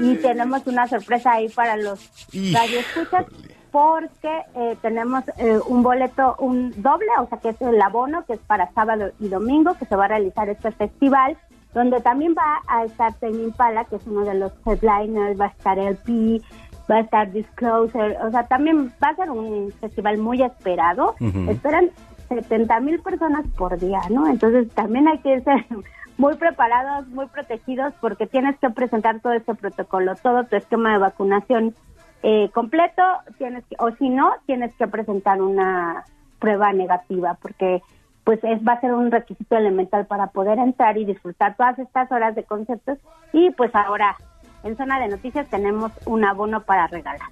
y 0.00 0.16
tenemos 0.22 0.66
una 0.66 0.88
sorpresa 0.88 1.32
ahí 1.32 1.50
para 1.50 1.76
los 1.76 2.08
radioescuchas 2.32 3.26
porque 3.70 4.42
eh, 4.56 4.76
tenemos 4.80 5.22
eh, 5.36 5.58
un 5.68 5.82
boleto, 5.82 6.34
un 6.38 6.72
doble, 6.82 7.08
o 7.20 7.26
sea 7.26 7.38
que 7.38 7.50
es 7.50 7.60
el 7.60 7.80
abono 7.82 8.24
que 8.24 8.32
es 8.32 8.40
para 8.40 8.72
sábado 8.72 9.10
y 9.20 9.28
domingo 9.28 9.74
que 9.74 9.84
se 9.84 9.96
va 9.96 10.06
a 10.06 10.08
realizar 10.08 10.48
este 10.48 10.72
festival 10.72 11.36
donde 11.74 12.00
también 12.00 12.34
va 12.36 12.60
a 12.66 12.84
estar 12.84 13.12
Tame 13.14 13.42
Impala 13.42 13.84
que 13.84 13.96
es 13.96 14.06
uno 14.06 14.24
de 14.24 14.34
los 14.34 14.52
headliners, 14.66 15.40
va 15.40 15.46
a 15.46 15.48
estar 15.48 15.78
LP, 15.78 16.42
va 16.90 16.96
a 16.96 17.00
estar 17.00 17.30
Disclosure, 17.30 18.18
o 18.18 18.30
sea 18.30 18.46
también 18.46 18.92
va 19.02 19.08
a 19.08 19.16
ser 19.16 19.30
un 19.30 19.72
festival 19.80 20.18
muy 20.18 20.42
esperado, 20.42 21.14
esperan 21.48 21.90
70 22.28 22.80
mil 22.80 23.00
personas 23.00 23.44
por 23.56 23.78
día, 23.78 24.00
¿no? 24.10 24.26
Entonces 24.28 24.68
también 24.74 25.08
hay 25.08 25.18
que 25.18 25.40
ser 25.40 25.66
muy 26.16 26.34
preparados, 26.36 27.08
muy 27.08 27.26
protegidos, 27.26 27.92
porque 28.00 28.26
tienes 28.26 28.58
que 28.58 28.70
presentar 28.70 29.20
todo 29.20 29.32
este 29.32 29.54
protocolo, 29.54 30.14
todo 30.16 30.44
tu 30.44 30.56
esquema 30.56 30.92
de 30.92 30.98
vacunación 30.98 31.74
eh, 32.22 32.50
completo, 32.52 33.02
tienes 33.38 33.64
que, 33.66 33.76
o 33.78 33.90
si 33.92 34.10
no, 34.10 34.32
tienes 34.46 34.74
que 34.76 34.86
presentar 34.86 35.40
una 35.40 36.04
prueba 36.38 36.72
negativa, 36.72 37.36
porque 37.40 37.82
pues 38.24 38.38
es, 38.44 38.60
va 38.66 38.74
a 38.74 38.80
ser 38.80 38.92
un 38.92 39.10
requisito 39.10 39.56
elemental 39.56 40.06
para 40.06 40.28
poder 40.28 40.58
entrar 40.58 40.96
y 40.98 41.04
disfrutar 41.04 41.56
todas 41.56 41.78
estas 41.78 42.10
horas 42.12 42.34
de 42.34 42.44
conciertos. 42.44 42.98
Y 43.32 43.50
pues 43.52 43.74
ahora, 43.74 44.16
en 44.62 44.76
zona 44.76 45.00
de 45.00 45.08
noticias 45.08 45.48
tenemos 45.48 45.92
un 46.06 46.24
abono 46.24 46.62
para 46.62 46.86
regalar. 46.86 47.28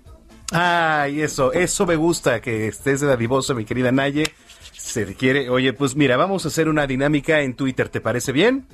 Ay, 0.51 1.21
eso, 1.21 1.53
eso 1.53 1.85
me 1.87 1.97
gusta, 1.97 2.41
que 2.41 2.69
estés 2.69 3.01
de 3.01 3.07
dadivoso, 3.07 3.55
mi 3.55 3.65
querida 3.65 3.93
Naye. 3.93 4.25
Se 4.73 5.15
quiere, 5.15 5.51
oye, 5.51 5.73
pues 5.75 5.95
mira, 5.95 6.17
vamos 6.17 6.45
a 6.45 6.49
hacer 6.49 6.69
una 6.69 6.87
dinámica 6.87 7.41
en 7.41 7.55
Twitter, 7.55 7.89
¿te 7.91 8.01
parece 8.01 8.33
bien? 8.33 8.67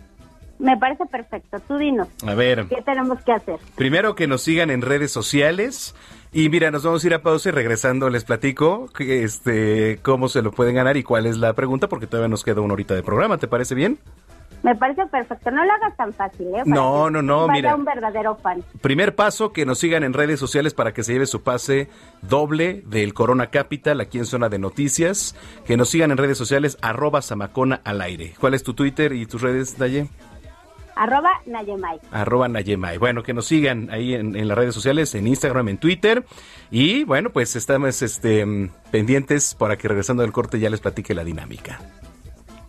Me 0.60 0.76
parece 0.76 1.04
perfecto, 1.06 1.58
tú 1.66 1.76
dinos, 1.76 2.06
A 2.24 2.34
ver, 2.34 2.66
¿qué 2.68 2.80
tenemos 2.82 3.20
que 3.24 3.32
hacer? 3.32 3.56
primero 3.74 4.14
que 4.14 4.28
nos 4.28 4.42
sigan 4.42 4.70
en 4.70 4.82
redes 4.82 5.10
sociales. 5.10 5.96
Y 6.36 6.48
mira, 6.48 6.72
nos 6.72 6.82
vamos 6.82 7.04
a 7.04 7.06
ir 7.06 7.14
a 7.14 7.22
pausa 7.22 7.48
y 7.48 7.52
regresando 7.52 8.10
les 8.10 8.24
platico 8.24 8.88
este, 8.98 10.00
cómo 10.02 10.28
se 10.28 10.42
lo 10.42 10.50
pueden 10.50 10.74
ganar 10.74 10.96
y 10.96 11.04
cuál 11.04 11.26
es 11.26 11.36
la 11.38 11.52
pregunta, 11.52 11.88
porque 11.88 12.08
todavía 12.08 12.28
nos 12.28 12.42
queda 12.42 12.60
una 12.60 12.74
horita 12.74 12.92
de 12.94 13.04
programa, 13.04 13.38
¿te 13.38 13.46
parece 13.46 13.76
bien? 13.76 13.98
Me 14.64 14.74
parece 14.74 15.06
perfecto, 15.06 15.50
no 15.52 15.64
lo 15.64 15.70
hagas 15.72 15.94
tan 15.96 16.12
fácil, 16.12 16.46
¿eh? 16.48 16.62
Para 16.64 16.74
No, 16.74 17.08
no, 17.10 17.22
no, 17.22 17.46
vaya 17.46 17.52
mira. 17.54 17.74
un 17.76 17.84
verdadero 17.84 18.34
fan. 18.36 18.64
Primer 18.80 19.14
paso, 19.14 19.52
que 19.52 19.64
nos 19.66 19.78
sigan 19.78 20.02
en 20.02 20.12
redes 20.14 20.40
sociales 20.40 20.74
para 20.74 20.92
que 20.92 21.04
se 21.04 21.12
lleve 21.12 21.26
su 21.26 21.42
pase 21.42 21.88
doble 22.22 22.82
del 22.86 23.14
Corona 23.14 23.50
Capital 23.50 24.00
aquí 24.00 24.18
en 24.18 24.24
Zona 24.24 24.48
de 24.48 24.58
Noticias. 24.58 25.36
Que 25.66 25.76
nos 25.76 25.90
sigan 25.90 26.10
en 26.12 26.16
redes 26.16 26.38
sociales, 26.38 26.78
arroba 26.80 27.20
Samacona 27.20 27.80
al 27.84 28.00
aire. 28.00 28.34
¿Cuál 28.40 28.54
es 28.54 28.62
tu 28.64 28.72
Twitter 28.72 29.12
y 29.12 29.26
tus 29.26 29.42
redes, 29.42 29.76
Daye? 29.78 30.08
Arroba 30.96 31.30
Nayemay. 31.46 32.00
Arroba 32.12 32.48
Nayemay. 32.48 32.98
Bueno, 32.98 33.22
que 33.22 33.34
nos 33.34 33.46
sigan 33.46 33.90
ahí 33.90 34.14
en, 34.14 34.36
en 34.36 34.48
las 34.48 34.56
redes 34.56 34.74
sociales, 34.74 35.14
en 35.14 35.26
Instagram, 35.26 35.68
en 35.68 35.78
Twitter. 35.78 36.24
Y 36.70 37.04
bueno, 37.04 37.30
pues 37.30 37.56
estamos 37.56 38.02
este, 38.02 38.44
mm, 38.44 38.70
pendientes 38.90 39.54
para 39.54 39.76
que 39.76 39.88
regresando 39.88 40.22
del 40.22 40.32
corte 40.32 40.58
ya 40.58 40.70
les 40.70 40.80
platique 40.80 41.14
la 41.14 41.24
dinámica. 41.24 41.80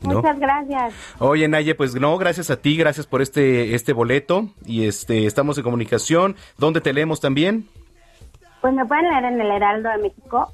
¿no? 0.01 0.15
Muchas 0.15 0.39
gracias. 0.39 0.93
Oye, 1.19 1.47
Naye, 1.47 1.75
pues 1.75 1.95
no, 1.95 2.17
gracias 2.17 2.49
a 2.49 2.57
ti, 2.57 2.77
gracias 2.77 3.07
por 3.07 3.21
este, 3.21 3.75
este 3.75 3.93
boleto. 3.93 4.49
Y 4.65 4.87
este, 4.87 5.25
estamos 5.25 5.57
en 5.57 5.63
comunicación. 5.63 6.35
¿Dónde 6.57 6.81
te 6.81 6.93
leemos 6.93 7.21
también? 7.21 7.67
Pues 8.61 8.73
me 8.73 8.85
pueden 8.85 9.09
leer 9.09 9.25
en 9.25 9.41
el 9.41 9.51
Heraldo 9.51 9.89
de 9.89 9.97
México 9.99 10.51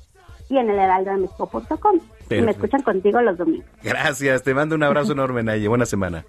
y 0.49 0.57
en 0.57 0.69
el 0.69 0.77
heraldodemexico.com. 0.77 1.99
me 2.29 2.51
escuchan 2.51 2.81
contigo 2.81 3.21
los 3.21 3.37
domingos. 3.37 3.65
Gracias, 3.83 4.43
te 4.43 4.53
mando 4.53 4.75
un 4.75 4.83
abrazo 4.83 5.13
enorme, 5.13 5.43
Naye. 5.43 5.67
Buena 5.67 5.85
semana. 5.85 6.25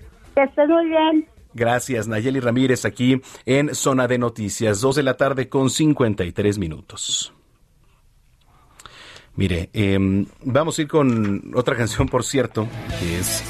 Muy 0.68 0.88
bien. 0.88 1.28
Gracias, 1.54 2.08
Nayeli 2.08 2.40
Ramírez, 2.40 2.84
aquí 2.84 3.20
en 3.44 3.74
Zona 3.74 4.08
de 4.08 4.18
Noticias, 4.18 4.80
2 4.80 4.96
de 4.96 5.02
la 5.02 5.16
tarde 5.16 5.48
con 5.48 5.68
53 5.68 6.58
minutos. 6.58 7.34
Mire, 9.34 9.70
em, 9.72 10.26
vamos 10.42 10.78
a 10.78 10.82
ir 10.82 10.88
con 10.88 11.52
otra 11.54 11.76
canción, 11.76 12.08
por 12.08 12.24
cierto, 12.24 12.66
que 12.98 13.18
es 13.18 13.42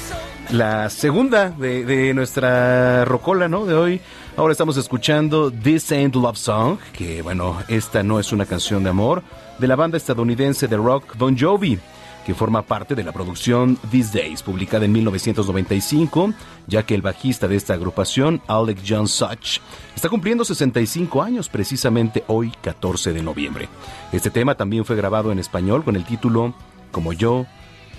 la 0.51 0.89
segunda 0.89 1.49
de, 1.49 1.85
de, 1.85 2.13
nuestra 2.13 3.05
rocola, 3.05 3.47
¿no? 3.47 3.65
De 3.65 3.73
hoy. 3.73 4.01
Ahora 4.35 4.51
estamos 4.51 4.77
escuchando 4.77 5.51
This 5.51 5.91
Ain't 5.91 6.15
Love 6.15 6.37
Song, 6.37 6.77
que 6.93 7.21
bueno, 7.21 7.57
esta 7.67 8.03
no 8.03 8.19
es 8.19 8.31
una 8.31 8.45
canción 8.45 8.83
de 8.83 8.89
amor, 8.89 9.23
de 9.59 9.67
la 9.67 9.75
banda 9.75 9.97
estadounidense 9.97 10.67
de 10.67 10.77
rock 10.77 11.15
Bon 11.17 11.37
Jovi 11.37 11.79
que 12.25 12.33
forma 12.33 12.61
parte 12.61 12.95
de 12.95 13.03
la 13.03 13.11
producción 13.11 13.77
These 13.91 14.17
Days, 14.17 14.43
publicada 14.43 14.85
en 14.85 14.91
1995, 14.91 16.33
ya 16.67 16.83
que 16.83 16.95
el 16.95 17.01
bajista 17.01 17.47
de 17.47 17.55
esta 17.55 17.73
agrupación, 17.73 18.41
Alec 18.47 18.79
John 18.87 19.07
Such, 19.07 19.59
está 19.95 20.09
cumpliendo 20.09 20.45
65 20.45 21.21
años 21.21 21.49
precisamente 21.49 22.23
hoy, 22.27 22.51
14 22.61 23.13
de 23.13 23.23
noviembre. 23.23 23.69
Este 24.11 24.29
tema 24.29 24.55
también 24.55 24.85
fue 24.85 24.95
grabado 24.95 25.31
en 25.31 25.39
español 25.39 25.83
con 25.83 25.95
el 25.95 26.05
título 26.05 26.53
Como 26.91 27.13
yo, 27.13 27.45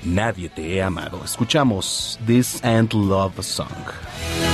nadie 0.05 0.49
te 0.49 0.75
he 0.75 0.83
amado. 0.83 1.21
Escuchamos 1.25 2.19
This 2.27 2.65
and 2.65 2.93
Love 2.93 3.43
Song. 3.43 4.54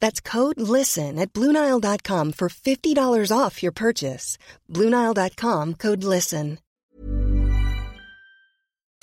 That's 0.00 0.20
code 0.20 0.60
LISTEN 0.60 1.18
at 1.18 1.32
Bluenile.com 1.32 2.32
for 2.32 2.48
$50 2.48 3.30
off 3.30 3.62
your 3.62 3.72
purchase. 3.72 4.38
Bluenile.com 4.70 5.74
code 5.74 6.04
LISTEN. 6.04 6.58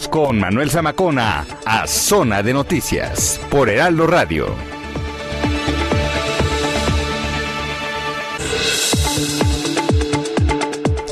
Con 0.09 0.39
Manuel 0.39 0.69
Zamacona 0.69 1.45
a 1.65 1.87
Zona 1.87 2.41
de 2.41 2.53
Noticias 2.53 3.39
por 3.49 3.69
Heraldo 3.69 4.07
Radio. 4.07 4.55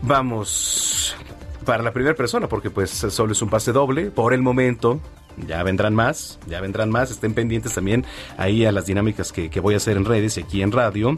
vamos 0.02 1.16
para 1.64 1.84
la 1.84 1.92
primera 1.92 2.16
persona, 2.16 2.48
porque 2.48 2.70
pues 2.70 2.90
solo 2.92 3.32
es 3.32 3.42
un 3.42 3.50
pase 3.50 3.72
doble 3.72 4.12
por 4.12 4.34
el 4.34 4.42
momento. 4.42 5.00
Ya 5.48 5.64
vendrán 5.64 5.96
más, 5.96 6.40
ya 6.48 6.62
vendrán 6.62 6.90
más. 6.90 7.12
Estén 7.12 7.34
pendientes 7.34 7.74
también 7.74 8.06
ahí 8.38 8.66
a 8.66 8.72
las 8.72 8.86
dinámicas 8.86 9.32
que, 9.32 9.50
voy 9.60 9.74
a 9.74 9.78
hacer 9.78 9.98
en 9.98 10.06
redes 10.06 10.38
y 10.38 10.42
aquí 10.42 10.62
en 10.62 10.72
radio. 10.72 11.18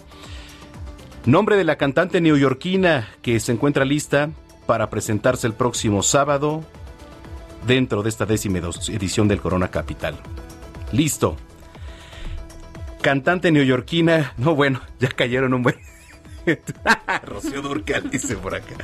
Nombre 1.26 1.58
de 1.58 1.64
la 1.64 1.76
cantante 1.76 2.22
neoyorquina 2.22 3.08
que 3.22 3.40
se 3.40 3.52
encuentra 3.52 3.84
lista 3.84 4.30
para 4.66 4.90
presentarse 4.90 5.48
el 5.48 5.54
próximo 5.54 6.04
sábado 6.04 6.64
dentro 7.68 8.04
de 8.04 8.10
esta 8.10 8.26
décima 8.26 8.60
edición 8.60 9.28
del 9.28 9.42
Corona 9.42 9.70
Capital. 9.70 10.16
Listo. 10.92 11.36
Cantante 13.02 13.52
neoyorquina, 13.52 14.34
no 14.38 14.56
bueno, 14.56 14.82
ya 15.00 15.10
cayeron 15.10 15.54
un 15.54 15.64
buen 15.64 15.76
Rocío 17.26 17.62
Durcal 17.62 18.10
dice 18.10 18.36
por 18.36 18.56
acá. 18.56 18.76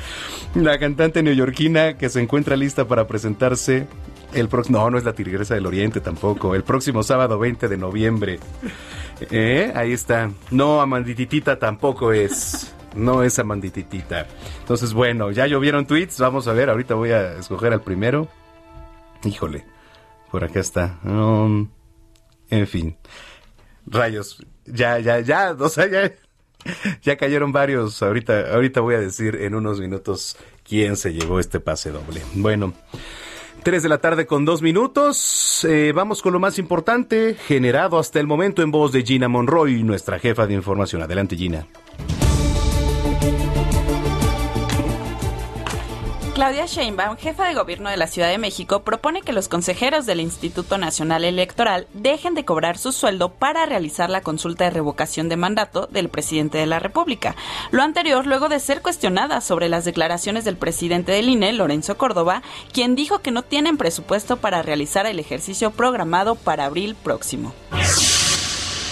La 0.56 0.80
cantante 0.80 1.24
neoyorquina 1.24 1.98
que 1.98 2.10
se 2.10 2.22
encuentra 2.22 2.56
lista 2.56 2.88
para 2.88 3.08
presentarse 3.08 3.88
el 4.34 4.48
próximo. 4.48 4.80
No, 4.80 4.90
no 4.90 4.98
es 4.98 5.04
la 5.04 5.14
Tigresa 5.14 5.56
del 5.56 5.66
Oriente 5.66 6.00
tampoco. 6.00 6.56
El 6.56 6.64
próximo 6.64 7.04
sábado 7.04 7.38
20 7.40 7.68
de 7.68 7.78
noviembre. 7.78 8.40
¿Eh? 9.30 9.72
Ahí 9.76 9.94
está. 9.94 10.32
No, 10.50 10.82
Amandititita 10.82 11.60
tampoco 11.60 12.12
es. 12.12 12.74
No 12.96 13.24
es 13.24 13.40
Amandititita. 13.40 14.28
Entonces, 14.60 14.94
bueno, 14.94 15.32
ya 15.32 15.48
llovieron 15.48 15.86
tweets. 15.86 16.20
Vamos 16.20 16.48
a 16.48 16.54
ver. 16.54 16.70
Ahorita 16.70 16.96
voy 16.96 17.12
a 17.12 17.38
escoger 17.38 17.74
al 17.74 17.82
primero. 17.82 18.28
Híjole. 19.24 19.66
Por 20.32 20.44
acá 20.44 20.60
está. 20.60 21.00
Um, 21.04 21.70
en 22.50 22.68
fin. 22.68 22.98
Rayos. 23.86 24.46
Ya, 24.66 25.00
ya, 25.00 25.20
ya. 25.20 25.56
O 25.60 25.70
sea, 25.70 25.88
ya. 25.90 26.12
ya 27.04 27.18
cayeron 27.18 27.52
varios. 27.52 28.02
Ahorita, 28.02 28.54
ahorita 28.54 28.82
voy 28.82 28.96
a 28.96 29.00
decir 29.00 29.36
en 29.36 29.56
unos 29.56 29.80
minutos 29.80 30.38
quién 30.68 30.98
se 30.98 31.14
llevó 31.14 31.40
este 31.40 31.60
pase 31.60 31.92
doble. 31.92 32.22
Bueno. 32.34 32.74
3 33.64 33.84
de 33.84 33.90
la 33.90 34.00
tarde 34.00 34.26
con 34.26 34.44
dos 34.44 34.64
minutos. 34.64 35.64
Eh, 35.70 35.92
vamos 35.94 36.24
con 36.24 36.34
lo 36.34 36.40
más 36.40 36.58
importante, 36.58 37.36
generado 37.36 38.00
hasta 38.00 38.20
el 38.20 38.26
momento 38.26 38.64
en 38.64 38.72
voz 38.72 38.92
de 38.92 39.04
Gina 39.04 39.28
Monroy, 39.28 39.84
nuestra 39.84 40.18
jefa 40.18 40.48
de 40.48 40.56
información. 40.56 41.04
Adelante, 41.04 41.36
Gina. 41.36 41.68
Claudia 46.42 46.66
Sheinbaum, 46.66 47.18
jefa 47.18 47.46
de 47.46 47.54
gobierno 47.54 47.92
de 47.92 47.98
la 47.98 48.08
Ciudad 48.08 48.28
de 48.28 48.40
México, 48.40 48.80
propone 48.80 49.22
que 49.22 49.32
los 49.32 49.48
consejeros 49.48 50.08
del 50.08 50.20
Instituto 50.20 50.80
Nacional 50.80 51.24
Electoral 51.24 51.86
dejen 51.94 52.34
de 52.34 52.46
cobrar 52.46 52.80
su 52.80 52.92
sueldo 52.92 53.30
para 53.30 53.68
realizar 53.68 54.10
la 54.10 54.22
consulta 54.22 54.64
de 54.64 54.72
revocación 54.72 55.30
de 55.30 55.38
mandato 55.38 55.86
del 55.86 56.10
presidente 56.10 56.58
de 56.58 56.66
la 56.66 56.80
República. 56.80 57.36
Lo 57.70 57.84
anterior 57.84 58.26
luego 58.26 58.50
de 58.50 58.60
ser 58.60 58.82
cuestionada 58.82 59.40
sobre 59.40 59.70
las 59.70 59.86
declaraciones 59.86 60.44
del 60.44 60.58
presidente 60.58 61.12
del 61.12 61.30
INE, 61.30 61.54
Lorenzo 61.54 61.96
Córdoba, 61.96 62.42
quien 62.74 62.96
dijo 62.96 63.20
que 63.20 63.30
no 63.30 63.44
tienen 63.44 63.78
presupuesto 63.78 64.38
para 64.38 64.64
realizar 64.64 65.06
el 65.06 65.20
ejercicio 65.20 65.70
programado 65.70 66.34
para 66.34 66.66
abril 66.66 66.96
próximo. 66.96 67.54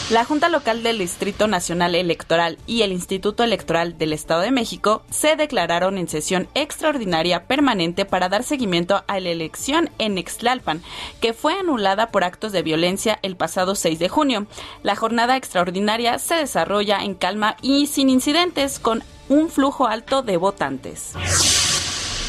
La 0.09 0.25
Junta 0.25 0.49
Local 0.49 0.81
del 0.81 0.97
Distrito 0.97 1.47
Nacional 1.47 1.93
Electoral 1.93 2.57
y 2.65 2.81
el 2.81 2.91
Instituto 2.91 3.43
Electoral 3.43 3.95
del 3.99 4.11
Estado 4.11 4.41
de 4.41 4.49
México 4.49 5.03
se 5.11 5.35
declararon 5.35 5.99
en 5.99 6.07
sesión 6.07 6.47
extraordinaria 6.55 7.45
permanente 7.45 8.05
para 8.05 8.27
dar 8.27 8.43
seguimiento 8.43 9.03
a 9.05 9.19
la 9.19 9.29
elección 9.29 9.91
en 9.99 10.17
Extlalpan, 10.17 10.81
que 11.21 11.33
fue 11.33 11.53
anulada 11.53 12.07
por 12.07 12.23
actos 12.23 12.51
de 12.53 12.63
violencia 12.63 13.19
el 13.21 13.35
pasado 13.35 13.75
6 13.75 13.99
de 13.99 14.09
junio. 14.09 14.47
La 14.81 14.95
jornada 14.95 15.37
extraordinaria 15.37 16.17
se 16.17 16.33
desarrolla 16.33 17.03
en 17.03 17.13
calma 17.13 17.55
y 17.61 17.85
sin 17.85 18.09
incidentes, 18.09 18.79
con 18.79 19.03
un 19.27 19.49
flujo 19.49 19.85
alto 19.85 20.23
de 20.23 20.37
votantes. 20.37 21.13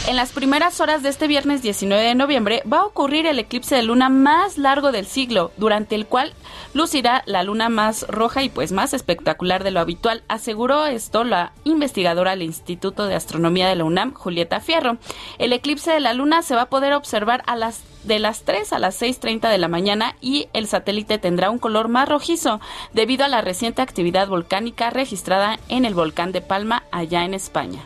En 0.07 0.17
las 0.17 0.33
primeras 0.33 0.81
horas 0.81 1.03
de 1.03 1.09
este 1.09 1.29
viernes 1.29 1.63
19 1.63 2.03
de 2.03 2.15
noviembre 2.15 2.63
va 2.71 2.79
a 2.79 2.85
ocurrir 2.85 3.27
el 3.27 3.39
eclipse 3.39 3.77
de 3.77 3.83
luna 3.83 4.09
más 4.09 4.59
largo 4.59 4.93
del 4.93 5.07
siglo, 5.07 5.53
durante 5.57 5.95
el 5.95 6.07
cual 6.07 6.33
lucirá 6.75 7.23
la 7.27 7.43
luna 7.43 7.69
más 7.69 8.07
roja 8.09 8.43
y 8.43 8.49
pues 8.49 8.73
más 8.73 8.95
espectacular 8.95 9.63
de 9.63 9.71
lo 9.71 9.79
habitual, 9.79 10.25
aseguró 10.27 10.87
esto 10.87 11.23
la 11.23 11.53
investigadora 11.65 12.31
del 12.31 12.43
Instituto 12.43 13.07
de 13.07 13.15
Astronomía 13.15 13.69
de 13.69 13.77
la 13.77 13.85
UNAM, 13.85 14.15
Julieta 14.15 14.61
Fierro. 14.61 14.97
El 15.39 15.53
eclipse 15.53 15.93
de 15.93 16.01
la 16.01 16.15
luna 16.15 16.43
se 16.43 16.57
va 16.57 16.63
a 16.63 16.71
poder 16.71 16.93
observar 16.95 17.43
a 17.47 17.55
las 17.55 17.83
de 18.03 18.19
las 18.19 18.45
3 18.45 18.73
a 18.73 18.79
las 18.79 19.01
6.30 19.01 19.51
de 19.51 19.59
la 19.59 19.69
mañana 19.69 20.17
y 20.23 20.49
el 20.55 20.67
satélite 20.67 21.19
tendrá 21.19 21.51
un 21.51 21.59
color 21.59 21.89
más 21.89 22.09
rojizo 22.09 22.59
debido 22.95 23.27
a 23.27 23.29
la 23.29 23.43
reciente 23.43 23.83
actividad 23.83 24.27
volcánica 24.27 24.89
registrada 24.89 25.59
en 25.69 25.85
el 25.85 25.93
volcán 25.93 26.33
de 26.33 26.41
Palma 26.41 26.85
allá 26.91 27.27
en 27.27 27.35
España. 27.35 27.85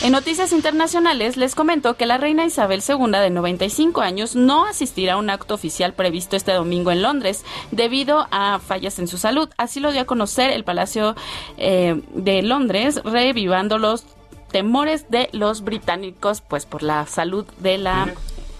En 0.00 0.12
noticias 0.12 0.52
internacionales 0.52 1.36
les 1.36 1.56
comento 1.56 1.96
que 1.96 2.06
la 2.06 2.18
reina 2.18 2.44
Isabel 2.44 2.82
II 2.88 3.10
de 3.10 3.30
95 3.30 4.00
años 4.00 4.36
no 4.36 4.64
asistirá 4.64 5.14
a 5.14 5.16
un 5.16 5.28
acto 5.28 5.54
oficial 5.54 5.92
previsto 5.92 6.36
este 6.36 6.52
domingo 6.52 6.92
en 6.92 7.02
Londres 7.02 7.44
debido 7.72 8.28
a 8.30 8.60
fallas 8.60 9.00
en 9.00 9.08
su 9.08 9.18
salud. 9.18 9.48
Así 9.56 9.80
lo 9.80 9.90
dio 9.90 10.02
a 10.02 10.04
conocer 10.04 10.52
el 10.52 10.62
Palacio 10.62 11.16
eh, 11.56 12.00
de 12.14 12.42
Londres, 12.42 13.00
revivando 13.04 13.78
los 13.78 14.04
temores 14.52 15.10
de 15.10 15.30
los 15.32 15.62
británicos 15.62 16.42
pues 16.42 16.64
por 16.64 16.84
la 16.84 17.04
salud 17.06 17.44
de 17.58 17.78
la 17.78 18.14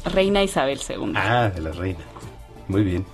reina 0.04 0.42
Isabel 0.42 0.80
II. 0.86 1.12
Ah, 1.14 1.52
de 1.54 1.62
la 1.62 1.70
reina. 1.70 2.00
Muy 2.66 2.82
bien. 2.82 3.06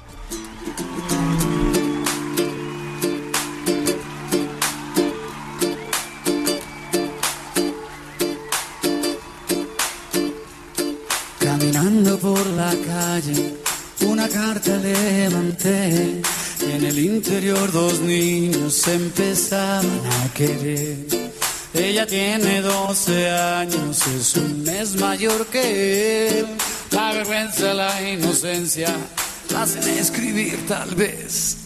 Por 12.20 12.46
la 12.46 12.70
calle, 12.86 13.54
una 14.06 14.28
carta 14.28 14.76
levanté. 14.76 16.22
En 16.60 16.84
el 16.84 16.98
interior 16.98 17.72
dos 17.72 18.00
niños 18.00 18.86
empezaban 18.86 20.00
a 20.22 20.32
querer. 20.32 20.96
Ella 21.74 22.06
tiene 22.06 22.60
12 22.60 23.30
años, 23.30 24.06
es 24.06 24.36
un 24.36 24.62
mes 24.62 24.94
mayor 24.94 25.46
que 25.46 26.38
él. 26.38 26.46
La 26.92 27.12
vergüenza, 27.12 27.74
la 27.74 28.00
inocencia, 28.08 28.94
la 29.50 29.62
hacen 29.62 29.98
escribir 29.98 30.66
tal 30.68 30.94
vez. 30.94 31.63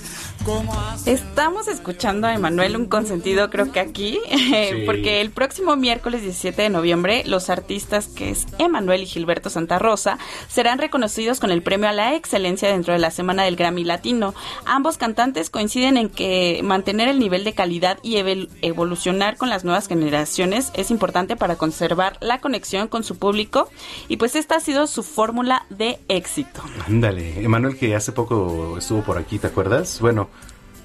Estamos 1.04 1.68
escuchando 1.68 2.26
a 2.26 2.34
Emanuel 2.34 2.76
un 2.76 2.86
consentido 2.86 3.48
creo 3.50 3.72
que 3.72 3.80
aquí, 3.80 4.18
sí. 4.30 4.82
porque 4.84 5.20
el 5.20 5.30
próximo 5.30 5.76
miércoles 5.76 6.22
17 6.22 6.62
de 6.62 6.68
noviembre 6.70 7.22
los 7.26 7.48
artistas 7.50 8.08
que 8.08 8.30
es 8.30 8.46
Emanuel 8.58 9.02
y 9.02 9.06
Gilberto 9.06 9.48
Santa 9.48 9.78
Rosa 9.78 10.18
serán 10.48 10.78
reconocidos 10.78 11.40
con 11.40 11.50
el 11.50 11.62
premio 11.62 11.88
a 11.88 11.92
la 11.92 12.14
excelencia 12.14 12.68
dentro 12.68 12.92
de 12.92 12.98
la 12.98 13.10
Semana 13.10 13.44
del 13.44 13.56
Grammy 13.56 13.84
Latino. 13.84 14.34
Ambos 14.66 14.98
cantantes 14.98 15.50
coinciden 15.50 15.96
en 15.96 16.08
que 16.08 16.60
mantener 16.62 17.08
el 17.08 17.18
nivel 17.18 17.44
de 17.44 17.54
calidad 17.54 17.98
y 18.02 18.16
evolucionar 18.62 19.36
con 19.36 19.48
las 19.50 19.64
nuevas 19.64 19.88
generaciones 19.88 20.70
es 20.74 20.90
importante 20.90 21.36
para 21.36 21.56
conservar 21.56 22.18
la 22.20 22.40
conexión 22.40 22.88
con 22.88 23.04
su 23.04 23.18
público 23.18 23.68
y 24.08 24.16
pues 24.16 24.36
esta 24.36 24.56
ha 24.56 24.60
sido 24.60 24.86
su 24.86 25.02
fórmula 25.02 25.66
de 25.70 25.98
éxito. 26.08 26.62
Ándale, 26.86 27.42
Emanuel 27.42 27.78
que 27.78 27.94
hace 27.94 28.12
poco 28.12 28.76
estuvo 28.78 29.02
por 29.02 29.18
aquí, 29.18 29.38
¿te 29.38 29.46
acuerdas? 29.46 30.00
Bueno, 30.00 30.28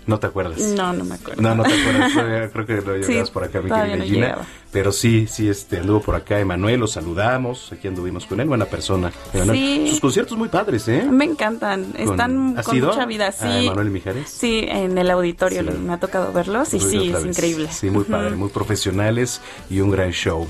no 0.07 0.19
te 0.19 0.27
acuerdas. 0.27 0.59
No, 0.59 0.93
no 0.93 1.03
me 1.03 1.15
acuerdo. 1.15 1.41
No, 1.41 1.55
no 1.55 1.63
te 1.63 1.73
acuerdas. 1.73 2.11
Creo 2.53 2.65
que 2.65 2.75
lo 2.81 2.97
llevabas 2.97 3.27
sí, 3.27 3.33
por 3.33 3.43
acá, 3.43 3.61
mi 3.61 3.69
querida 3.69 4.03
Gina. 4.05 4.37
pero 4.71 4.91
sí, 4.91 5.27
sí, 5.29 5.47
este, 5.49 5.77
anduvo 5.79 6.01
por 6.01 6.15
acá 6.15 6.39
Emanuel, 6.39 6.79
lo 6.79 6.87
saludamos. 6.87 7.71
Aquí 7.71 7.87
anduvimos 7.87 8.25
con 8.25 8.39
él, 8.39 8.47
buena 8.47 8.65
persona. 8.65 9.11
Emanuel. 9.33 9.57
Sí. 9.57 9.87
Sus 9.89 9.99
conciertos 9.99 10.37
muy 10.37 10.49
padres, 10.49 10.87
¿eh? 10.87 11.03
Me 11.09 11.25
encantan. 11.25 11.93
Están 11.97 12.57
¿Has 12.57 12.65
con 12.67 12.79
mucha 12.79 13.05
vida. 13.05 13.31
Sí. 13.31 13.45
¿A 13.45 13.61
Emanuel 13.63 13.89
Mijares? 13.89 14.29
Sí, 14.29 14.65
en 14.67 14.97
el 14.97 15.09
auditorio 15.09 15.61
Sí. 15.63 15.69
me 15.85 15.93
ha 15.93 15.99
tocado 15.99 16.31
verlos 16.33 16.73
y 16.73 16.79
sí, 16.79 17.11
es 17.15 17.25
increíble. 17.25 17.69
Sí, 17.71 17.89
muy 17.89 18.03
padre, 18.03 18.35
muy 18.35 18.49
profesionales 18.49 19.41
y 19.69 19.79
un 19.79 19.91
gran 19.91 20.11
show. 20.11 20.47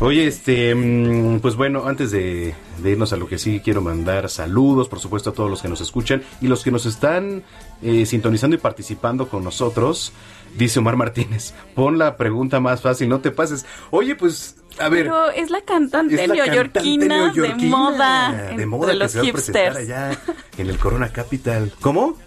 Oye, 0.00 0.26
este, 0.26 0.74
mm, 0.74 1.40
pues 1.40 1.54
bueno, 1.56 1.86
antes 1.86 2.10
de, 2.10 2.54
de 2.82 2.90
irnos 2.90 3.12
a 3.12 3.16
lo 3.16 3.26
que 3.28 3.38
sí 3.38 3.60
quiero 3.62 3.80
mandar 3.82 4.28
saludos, 4.28 4.88
por 4.88 5.00
supuesto, 5.00 5.30
a 5.30 5.32
todos 5.32 5.50
los 5.50 5.62
que 5.62 5.68
nos 5.68 5.80
escuchan 5.80 6.22
y 6.40 6.48
los 6.48 6.64
que 6.64 6.70
nos 6.70 6.86
están 6.86 7.42
eh, 7.82 8.06
sintonizando 8.06 8.56
y 8.56 8.58
participando 8.58 9.28
con 9.28 9.44
nosotros. 9.44 10.12
Dice 10.56 10.80
Omar 10.80 10.96
Martínez, 10.96 11.54
pon 11.74 11.98
la 11.98 12.16
pregunta 12.16 12.60
más 12.60 12.82
fácil, 12.82 13.08
no 13.08 13.20
te 13.20 13.30
pases. 13.30 13.64
Oye, 13.90 14.14
pues, 14.16 14.56
a 14.78 14.88
ver. 14.88 15.04
Pero 15.04 15.30
es 15.30 15.50
la 15.50 15.62
cantante 15.62 16.14
es 16.22 16.28
la 16.28 16.34
neoyorquina, 16.34 17.08
cantante 17.08 17.40
de 17.40 17.48
neoyorquina 17.48 17.76
moda, 17.76 18.52
de 18.54 18.66
moda 18.66 18.86
de 18.88 18.92
que 18.92 18.98
los 18.98 19.12
se 19.12 19.22
va 19.22 19.28
a 19.28 19.32
presentar 19.32 19.62
hipsters. 19.72 19.76
allá 19.76 20.18
en 20.58 20.68
el 20.68 20.78
Corona 20.78 21.08
Capital. 21.08 21.72
¿Cómo? 21.80 22.18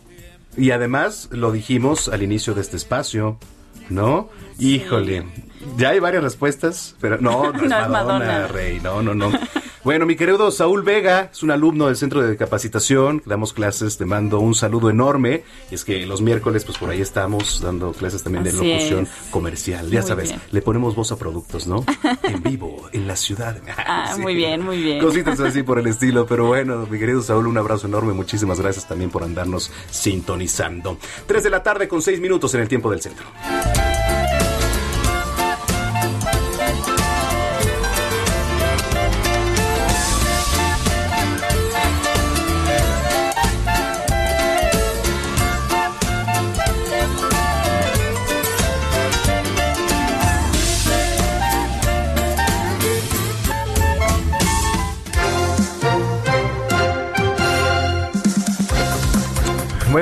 Y 0.57 0.71
además 0.71 1.29
lo 1.31 1.51
dijimos 1.51 2.07
al 2.07 2.23
inicio 2.23 2.53
de 2.53 2.61
este 2.61 2.77
espacio, 2.77 3.37
¿no? 3.89 4.29
Híjole, 4.57 5.25
ya 5.77 5.89
hay 5.89 5.99
varias 5.99 6.23
respuestas, 6.23 6.95
pero 6.99 7.17
no, 7.19 7.51
no 7.51 7.61
es 7.61 7.61
No 7.69 7.79
es 7.83 7.89
Madonna, 7.89 7.89
Madonna. 7.89 8.47
Rey, 8.47 8.79
no, 8.81 9.01
no, 9.01 9.13
no. 9.13 9.31
Bueno, 9.85 10.07
mi 10.07 10.15
querido 10.15 10.49
Saúl 10.49 10.81
Vega 10.81 11.29
es 11.31 11.43
un 11.43 11.51
alumno 11.51 11.85
del 11.85 11.95
Centro 11.95 12.19
de 12.23 12.35
Capacitación, 12.37 13.21
damos 13.27 13.53
clases, 13.53 13.97
te 13.99 14.05
mando 14.05 14.39
un 14.39 14.55
saludo 14.55 14.89
enorme. 14.89 15.43
Y 15.69 15.75
es 15.75 15.85
que 15.85 16.07
los 16.07 16.21
miércoles, 16.23 16.65
pues 16.65 16.79
por 16.79 16.89
ahí 16.89 17.01
estamos 17.01 17.61
dando 17.61 17.91
clases 17.93 18.23
también 18.23 18.43
de 18.43 18.51
locución 18.51 19.03
es. 19.03 19.09
comercial. 19.29 19.91
Ya 19.91 19.99
Muy 20.01 20.07
sabes, 20.09 20.29
bien. 20.29 20.41
le 20.51 20.61
ponemos 20.63 20.95
voz 20.95 21.11
a 21.11 21.17
productos, 21.17 21.67
¿no? 21.67 21.85
En 22.23 22.41
vivo, 22.41 22.89
en 22.93 23.05
la 23.07 23.15
ciudad. 23.15 23.61
Ah, 23.77 24.11
Sí. 24.15 24.21
muy 24.21 24.33
bien, 24.33 24.61
muy 24.63 24.81
bien. 24.81 24.99
Cositas 24.99 25.39
así 25.39 25.61
por 25.61 25.77
el 25.77 25.85
estilo, 25.85 26.25
pero 26.25 26.47
bueno, 26.47 26.87
mi 26.89 26.97
querido 26.97 27.21
Saúl, 27.21 27.45
un 27.45 27.57
abrazo 27.59 27.85
enorme, 27.85 28.13
muchísimas 28.13 28.59
gracias 28.59 28.87
también 28.87 29.11
por 29.11 29.21
andarnos 29.23 29.71
sintonizando. 29.91 30.97
Tres 31.27 31.43
de 31.43 31.51
la 31.51 31.61
tarde 31.61 31.87
con 31.87 32.01
seis 32.01 32.19
minutos 32.19 32.55
en 32.55 32.61
el 32.61 32.67
tiempo 32.67 32.89
del 32.89 33.01
centro. 33.03 33.25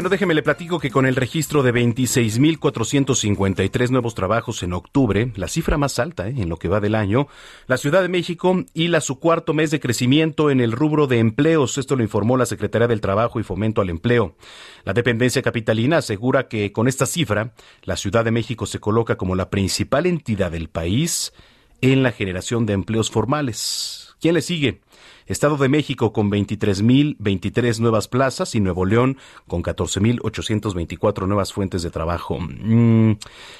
Bueno, 0.04 0.12
déjeme 0.12 0.34
le 0.34 0.44
platico 0.44 0.80
que 0.80 0.92
con 0.92 1.06
el 1.06 1.16
registro 1.16 1.64
de 1.64 1.74
26.453 1.74 3.90
nuevos 3.90 4.16
trabajos 4.16 4.62
en 4.62 4.74
octubre, 4.74 5.32
la 5.38 5.48
cifra 5.48 5.78
más 5.78 5.98
alta 5.98 6.28
¿eh? 6.28 6.34
en 6.36 6.50
lo 6.50 6.58
que 6.58 6.68
va 6.68 6.82
del 6.82 6.96
año, 6.96 7.30
la 7.68 7.78
Ciudad 7.78 8.02
de 8.02 8.10
México 8.10 8.66
y 8.74 8.90
la 8.90 9.00
su 9.00 9.20
cuarto 9.20 9.54
mes 9.54 9.72
de 9.72 9.80
crecimiento 9.80 10.52
en 10.52 10.60
el 10.60 10.74
rubro 10.74 11.08
de 11.08 11.20
empleos. 11.20 11.78
Esto 11.78 11.96
lo 11.96 12.04
informó 12.04 12.36
la 12.36 12.46
Secretaría 12.46 12.90
del 12.90 13.00
Trabajo 13.00 13.40
y 13.40 13.44
Fomento 13.44 13.80
al 13.80 13.90
Empleo. 13.90 14.36
La 14.84 14.92
dependencia 14.92 15.42
capitalina 15.42 16.00
asegura 16.00 16.50
que 16.50 16.74
con 16.74 16.90
esta 16.90 17.06
cifra, 17.06 17.54
la 17.84 17.96
Ciudad 17.96 18.26
de 18.26 18.32
México 18.32 18.66
se 18.66 18.82
coloca 18.82 19.16
como 19.16 19.36
la 19.36 19.50
principal 19.50 20.06
entidad 20.06 20.52
del 20.52 20.68
país 20.68 21.32
en 21.80 22.04
la 22.04 22.12
generación 22.12 22.66
de 22.66 22.74
empleos 22.74 23.10
formales. 23.10 24.16
¿Quién 24.20 24.34
le 24.34 24.42
sigue? 24.42 24.82
Estado 25.28 25.58
de 25.58 25.70
México 25.70 26.14
con 26.14 26.32
23.023 26.32 27.80
nuevas 27.80 28.08
plazas 28.08 28.56
y 28.56 28.60
Nuevo 28.60 28.86
León 28.86 29.18
con 29.48 29.64
14.824 29.64 31.28
nuevas 31.28 31.54
fuentes 31.54 31.84
de 31.84 31.90
trabajo. 31.90 32.40
Mm, 32.40 33.14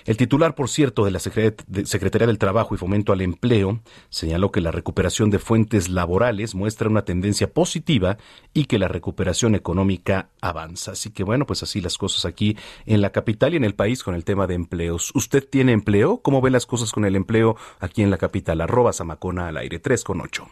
el 0.06 0.18
titular, 0.18 0.56
por 0.56 0.70
cierto, 0.70 1.06
de 1.06 1.12
la 1.12 1.20
Secretaría 1.20 2.28
del 2.28 2.38
Trabajo 2.38 2.76
y 2.76 2.78
Fomento 2.78 3.14
al 3.14 3.22
Empleo 3.22 3.80
señaló 4.10 4.52
que 4.52 4.62
la 4.62 4.72
recuperación 4.72 5.30
de 5.30 5.40
fuentes 5.40 5.90
laborales 5.90 6.56
muestra 6.56 6.90
una 6.90 7.06
tendencia 7.06 7.52
positiva 7.52 8.18
y 8.54 8.66
que 8.66 8.80
la 8.80 8.88
recuperación 8.88 9.56
económica 9.56 10.30
avanza. 10.42 10.92
Así 10.92 11.12
que 11.12 11.24
bueno, 11.24 11.46
pues 11.46 11.64
así 11.64 11.82
las 11.82 11.98
cosas 11.98 12.26
aquí 12.26 12.58
en 12.86 13.02
la 13.02 13.12
capital 13.12 13.54
y 13.54 13.58
en 13.58 13.64
el 13.64 13.76
país 13.76 14.04
con 14.04 14.16
el 14.16 14.24
tema 14.24 14.48
de 14.48 14.56
empleos. 14.56 15.12
¿Usted 15.16 15.48
tiene 15.48 15.72
empleo? 15.72 16.18
¿Cómo 16.18 16.42
ve 16.42 16.52
las 16.52 16.66
cosas 16.66 16.92
con 16.92 17.06
el 17.06 17.16
empleo 17.16 17.56
aquí 17.80 18.02
en 18.02 18.12
la 18.12 18.18
capital? 18.18 18.62
Arroba 18.62 18.94
Samacona 18.94 19.48
al 19.48 19.58
aire 19.58 19.80
3 19.80 20.04
con 20.04 20.22
8. 20.22 20.48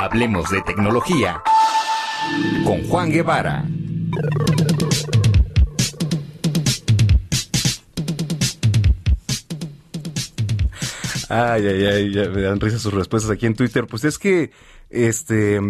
Hablemos 0.00 0.48
de 0.50 0.62
tecnología 0.62 1.42
con 2.64 2.84
Juan 2.84 3.10
Guevara. 3.10 3.64
Ay, 11.28 11.66
ay, 11.66 11.86
ay, 11.86 12.12
ya 12.14 12.28
me 12.28 12.42
dan 12.42 12.60
risa 12.60 12.78
sus 12.78 12.94
respuestas 12.94 13.32
aquí 13.32 13.46
en 13.46 13.56
Twitter. 13.56 13.88
Pues 13.88 14.04
es 14.04 14.20
que, 14.20 14.52
este, 14.88 15.60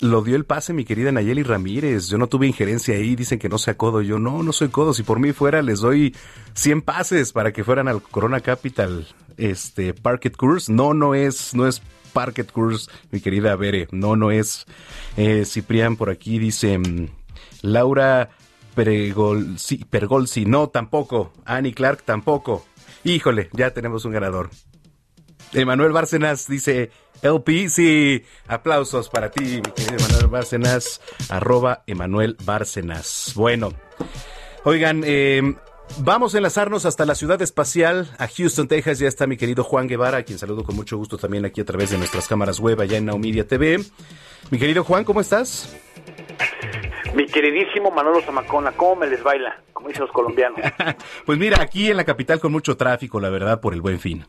lo 0.00 0.22
dio 0.22 0.34
el 0.34 0.44
pase 0.44 0.72
mi 0.72 0.84
querida 0.84 1.12
Nayeli 1.12 1.44
Ramírez. 1.44 2.08
Yo 2.08 2.18
no 2.18 2.26
tuve 2.26 2.48
injerencia 2.48 2.96
ahí. 2.96 3.14
Dicen 3.14 3.38
que 3.38 3.48
no 3.48 3.58
sea 3.58 3.76
codo. 3.76 4.02
Yo 4.02 4.18
no, 4.18 4.42
no 4.42 4.52
soy 4.52 4.70
codo. 4.70 4.94
Si 4.94 5.04
por 5.04 5.20
mí 5.20 5.32
fuera, 5.32 5.62
les 5.62 5.78
doy 5.78 6.16
100 6.54 6.82
pases 6.82 7.32
para 7.32 7.52
que 7.52 7.62
fueran 7.62 7.86
al 7.86 8.02
Corona 8.02 8.40
Capital, 8.40 9.06
este, 9.36 9.94
Parket 9.94 10.36
Course. 10.36 10.72
No, 10.72 10.92
no 10.92 11.14
es, 11.14 11.54
no 11.54 11.68
es 11.68 11.80
Parket 12.12 12.50
Course, 12.52 12.90
mi 13.10 13.20
querida 13.20 13.56
Bere. 13.56 13.88
No, 13.90 14.16
no 14.16 14.30
es. 14.30 14.66
Eh, 15.16 15.44
Ciprián 15.44 15.96
por 15.96 16.10
aquí 16.10 16.38
dice, 16.38 16.78
mm, 16.78 17.08
Laura 17.62 18.30
Pergolsi, 18.74 19.84
Pergolsi. 19.84 20.44
No, 20.44 20.68
tampoco. 20.68 21.32
Annie 21.44 21.74
Clark 21.74 22.02
tampoco. 22.02 22.64
Híjole, 23.04 23.48
ya 23.52 23.72
tenemos 23.72 24.04
un 24.04 24.12
ganador. 24.12 24.50
Emanuel 25.52 25.92
Bárcenas 25.92 26.46
dice, 26.46 26.90
LP, 27.22 27.68
sí, 27.68 28.24
aplausos 28.46 29.08
para 29.08 29.30
ti, 29.30 29.40
mi 29.42 29.62
querido 29.62 29.96
Emanuel 29.96 30.28
Bárcenas, 30.28 31.00
arroba 31.28 31.82
Emanuel 31.86 32.36
Bárcenas. 32.44 33.32
Bueno, 33.34 33.72
oigan, 34.64 35.02
eh, 35.04 35.42
Vamos 35.98 36.34
a 36.34 36.38
enlazarnos 36.38 36.86
hasta 36.86 37.04
la 37.04 37.14
ciudad 37.14 37.42
espacial, 37.42 38.08
a 38.18 38.26
Houston, 38.28 38.68
Texas. 38.68 39.00
Ya 39.00 39.08
está 39.08 39.26
mi 39.26 39.36
querido 39.36 39.64
Juan 39.64 39.86
Guevara, 39.86 40.18
a 40.18 40.22
quien 40.22 40.38
saludo 40.38 40.64
con 40.64 40.76
mucho 40.76 40.96
gusto 40.96 41.18
también 41.18 41.44
aquí 41.44 41.60
a 41.60 41.64
través 41.64 41.90
de 41.90 41.98
nuestras 41.98 42.26
cámaras 42.26 42.58
web 42.60 42.80
allá 42.80 42.96
en 42.96 43.06
Naumedia 43.06 43.46
TV. 43.46 43.78
Mi 44.50 44.58
querido 44.58 44.84
Juan, 44.84 45.04
¿cómo 45.04 45.20
estás? 45.20 45.76
Mi 47.14 47.26
queridísimo 47.26 47.90
Manolo 47.90 48.20
Zamacona, 48.22 48.72
¿cómo 48.72 48.96
me 48.96 49.08
les 49.08 49.22
baila? 49.22 49.60
Como 49.72 49.88
dicen 49.88 50.02
los 50.02 50.12
colombianos. 50.12 50.60
pues 51.26 51.38
mira, 51.38 51.60
aquí 51.60 51.90
en 51.90 51.96
la 51.96 52.04
capital 52.04 52.40
con 52.40 52.52
mucho 52.52 52.76
tráfico, 52.76 53.20
la 53.20 53.28
verdad, 53.28 53.60
por 53.60 53.74
el 53.74 53.82
buen 53.82 53.98
fin. 53.98 54.24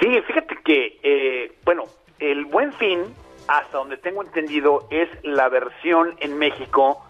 Sí, 0.00 0.08
fíjate 0.26 0.56
que, 0.64 1.00
eh, 1.02 1.58
bueno, 1.64 1.84
el 2.20 2.44
buen 2.44 2.72
fin, 2.74 3.00
hasta 3.48 3.78
donde 3.78 3.96
tengo 3.96 4.22
entendido, 4.22 4.86
es 4.90 5.08
la 5.24 5.48
versión 5.48 6.16
en 6.20 6.38
México 6.38 7.04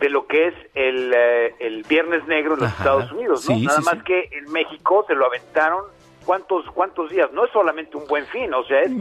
de 0.00 0.08
lo 0.08 0.26
que 0.26 0.48
es 0.48 0.54
el, 0.74 1.12
eh, 1.14 1.54
el 1.60 1.84
Viernes 1.84 2.26
Negro 2.26 2.54
en 2.54 2.60
los 2.60 2.70
Estados 2.70 3.12
Unidos, 3.12 3.48
¿no? 3.48 3.56
Nada 3.58 3.80
más 3.80 4.02
que 4.02 4.30
en 4.32 4.50
México 4.50 5.04
se 5.06 5.14
lo 5.14 5.26
aventaron 5.26 5.84
cuántos 6.24 6.64
cuántos 6.72 7.10
días, 7.10 7.30
no 7.32 7.44
es 7.44 7.52
solamente 7.52 7.96
un 7.96 8.06
buen 8.06 8.26
fin, 8.26 8.52
o 8.54 8.64
sea, 8.64 8.80
es 8.80 8.92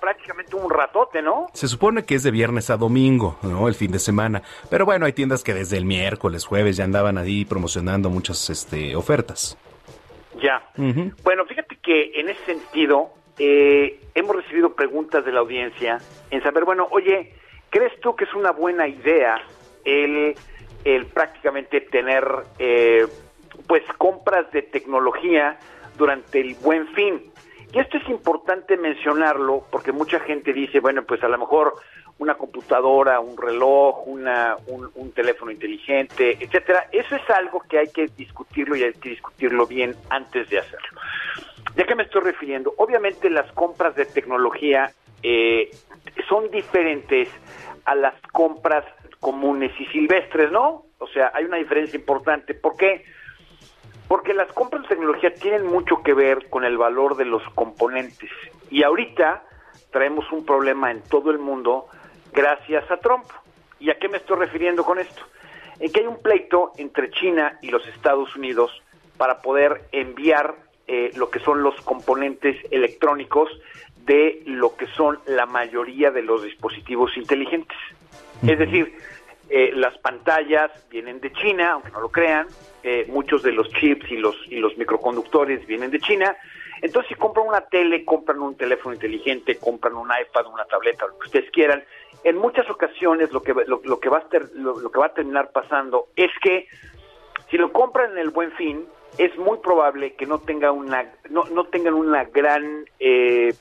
prácticamente 0.00 0.56
un 0.56 0.70
ratote, 0.70 1.22
¿no? 1.22 1.48
Se 1.52 1.66
supone 1.68 2.04
que 2.04 2.14
es 2.14 2.22
de 2.22 2.30
viernes 2.30 2.70
a 2.70 2.76
domingo, 2.76 3.36
¿no? 3.42 3.68
El 3.68 3.74
fin 3.74 3.90
de 3.90 3.98
semana, 3.98 4.42
pero 4.70 4.84
bueno, 4.84 5.06
hay 5.06 5.12
tiendas 5.12 5.42
que 5.42 5.54
desde 5.54 5.76
el 5.76 5.84
miércoles, 5.84 6.46
jueves 6.46 6.76
ya 6.76 6.84
andaban 6.84 7.18
ahí 7.18 7.44
promocionando 7.44 8.08
muchas 8.10 8.48
este 8.48 8.94
ofertas. 8.96 9.58
Ya. 10.40 10.62
Bueno, 11.22 11.44
fíjate 11.46 11.76
que 11.76 12.12
en 12.14 12.28
ese 12.28 12.44
sentido 12.44 13.10
eh, 13.38 14.00
hemos 14.14 14.36
recibido 14.36 14.74
preguntas 14.74 15.24
de 15.24 15.32
la 15.32 15.40
audiencia 15.40 15.98
en 16.30 16.42
saber, 16.42 16.64
bueno, 16.64 16.88
oye, 16.90 17.34
¿crees 17.70 17.98
tú 18.00 18.14
que 18.14 18.24
es 18.24 18.34
una 18.34 18.50
buena 18.50 18.86
idea 18.86 19.40
el, 19.84 20.34
prácticamente 21.12 21.80
tener 21.80 22.24
eh, 22.58 23.06
pues 23.66 23.82
compras 23.98 24.50
de 24.52 24.62
tecnología 24.62 25.58
durante 25.96 26.40
el 26.40 26.54
buen 26.56 26.88
fin. 26.88 27.30
Y 27.72 27.78
esto 27.78 27.96
es 27.98 28.08
importante 28.08 28.76
mencionarlo 28.76 29.64
porque 29.70 29.92
mucha 29.92 30.20
gente 30.20 30.52
dice, 30.52 30.80
bueno, 30.80 31.02
pues 31.02 31.22
a 31.24 31.28
lo 31.28 31.38
mejor 31.38 31.74
una 32.18 32.34
computadora, 32.34 33.18
un 33.20 33.36
reloj, 33.36 34.06
una, 34.06 34.56
un, 34.66 35.12
teléfono 35.12 35.50
inteligente, 35.50 36.36
etcétera. 36.40 36.88
Eso 36.92 37.16
es 37.16 37.28
algo 37.30 37.60
que 37.68 37.78
hay 37.78 37.88
que 37.88 38.06
discutirlo 38.16 38.76
y 38.76 38.84
hay 38.84 38.92
que 38.94 39.10
discutirlo 39.10 39.66
bien 39.66 39.94
antes 40.10 40.48
de 40.50 40.58
hacerlo. 40.58 41.00
¿Ya 41.76 41.84
que 41.84 41.94
me 41.94 42.04
estoy 42.04 42.22
refiriendo? 42.22 42.72
Obviamente 42.76 43.28
las 43.30 43.50
compras 43.52 43.96
de 43.96 44.06
tecnología 44.06 44.92
eh, 45.22 45.70
son 46.28 46.50
diferentes 46.50 47.28
a 47.84 47.94
las 47.94 48.14
compras 48.32 48.84
comunes 49.24 49.72
y 49.80 49.86
silvestres, 49.86 50.52
¿no? 50.52 50.84
O 50.98 51.06
sea, 51.06 51.32
hay 51.32 51.46
una 51.46 51.56
diferencia 51.56 51.98
importante. 51.98 52.52
¿Por 52.52 52.76
qué? 52.76 53.06
Porque 54.06 54.34
las 54.34 54.52
compras 54.52 54.82
de 54.82 54.88
tecnología 54.88 55.32
tienen 55.32 55.66
mucho 55.66 56.02
que 56.04 56.12
ver 56.12 56.50
con 56.50 56.62
el 56.62 56.76
valor 56.76 57.16
de 57.16 57.24
los 57.24 57.42
componentes. 57.54 58.30
Y 58.70 58.82
ahorita 58.82 59.42
traemos 59.90 60.30
un 60.30 60.44
problema 60.44 60.90
en 60.90 61.00
todo 61.04 61.30
el 61.30 61.38
mundo 61.38 61.86
gracias 62.34 62.90
a 62.90 62.98
Trump. 62.98 63.24
¿Y 63.80 63.88
a 63.90 63.98
qué 63.98 64.10
me 64.10 64.18
estoy 64.18 64.36
refiriendo 64.36 64.84
con 64.84 64.98
esto? 64.98 65.22
En 65.80 65.90
que 65.90 66.00
hay 66.00 66.06
un 66.06 66.20
pleito 66.20 66.72
entre 66.76 67.10
China 67.10 67.58
y 67.62 67.70
los 67.70 67.86
Estados 67.88 68.36
Unidos 68.36 68.82
para 69.16 69.40
poder 69.40 69.88
enviar 69.90 70.54
eh, 70.86 71.12
lo 71.16 71.30
que 71.30 71.38
son 71.38 71.62
los 71.62 71.80
componentes 71.80 72.58
electrónicos 72.70 73.48
de 74.04 74.42
lo 74.44 74.76
que 74.76 74.86
son 74.88 75.18
la 75.26 75.46
mayoría 75.46 76.10
de 76.10 76.20
los 76.20 76.42
dispositivos 76.42 77.16
inteligentes. 77.16 77.78
Es 78.46 78.58
decir, 78.58 78.94
eh, 79.48 79.72
las 79.74 79.96
pantallas 79.98 80.70
vienen 80.90 81.20
de 81.20 81.32
China, 81.32 81.72
aunque 81.72 81.90
no 81.90 82.00
lo 82.00 82.08
crean. 82.10 82.46
Eh, 82.82 83.06
muchos 83.08 83.42
de 83.42 83.52
los 83.52 83.68
chips 83.70 84.10
y 84.10 84.16
los, 84.16 84.36
y 84.48 84.56
los 84.56 84.76
microconductores 84.76 85.66
vienen 85.66 85.90
de 85.90 86.00
China. 86.00 86.36
Entonces, 86.82 87.08
si 87.10 87.14
compran 87.14 87.46
una 87.46 87.62
tele, 87.62 88.04
compran 88.04 88.40
un 88.40 88.56
teléfono 88.56 88.94
inteligente, 88.94 89.56
compran 89.56 89.94
un 89.94 90.08
iPad, 90.08 90.46
una 90.52 90.64
tableta, 90.64 91.06
lo 91.06 91.18
que 91.18 91.26
ustedes 91.26 91.50
quieran, 91.50 91.82
en 92.24 92.36
muchas 92.36 92.68
ocasiones 92.70 93.32
lo 93.32 93.42
que, 93.42 93.54
lo, 93.54 94.00
que, 94.00 94.08
va, 94.08 94.18
a 94.18 94.24
lo, 94.54 94.90
que 94.90 94.98
va 94.98 95.06
a 95.06 95.14
terminar 95.14 95.50
pasando 95.52 96.08
es 96.16 96.30
que 96.42 96.66
si 97.50 97.58
lo 97.58 97.72
compran 97.72 98.12
en 98.12 98.18
el 98.18 98.30
buen 98.30 98.50
fin, 98.52 98.86
es 99.18 99.36
muy 99.38 99.58
probable 99.58 100.14
que 100.14 100.26
no, 100.26 100.40
tenga 100.40 100.72
una, 100.72 101.12
no, 101.30 101.44
no 101.44 101.64
tengan 101.64 101.94
una 101.94 102.24
gran 102.24 102.86
eh, 102.98 103.54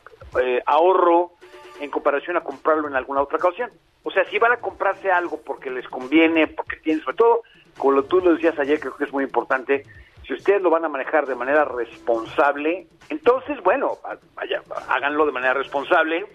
ahorro 0.65 1.33
en 1.79 1.91
comparación 1.91 2.37
a 2.37 2.41
comprarlo 2.41 2.87
en 2.87 2.95
alguna 2.95 3.21
otra 3.21 3.37
ocasión. 3.37 3.69
O 4.03 4.11
sea, 4.11 4.25
si 4.25 4.37
van 4.37 4.51
a 4.51 4.57
comprarse 4.57 5.11
algo 5.11 5.41
porque 5.41 5.69
les 5.69 5.87
conviene, 5.87 6.47
porque 6.47 6.77
tienen, 6.77 7.03
sobre 7.03 7.17
todo, 7.17 7.43
como 7.77 8.03
tú 8.03 8.19
lo 8.19 8.33
decías 8.33 8.57
ayer, 8.59 8.79
creo 8.79 8.95
que 8.95 9.05
es 9.05 9.13
muy 9.13 9.23
importante, 9.23 9.83
si 10.27 10.33
ustedes 10.33 10.61
lo 10.61 10.69
van 10.69 10.85
a 10.85 10.89
manejar 10.89 11.25
de 11.25 11.35
manera 11.35 11.65
responsable, 11.65 12.87
entonces, 13.09 13.61
bueno, 13.63 13.97
vaya, 14.35 14.61
háganlo 14.89 15.25
de 15.25 15.31
manera 15.31 15.53
responsable, 15.53 16.25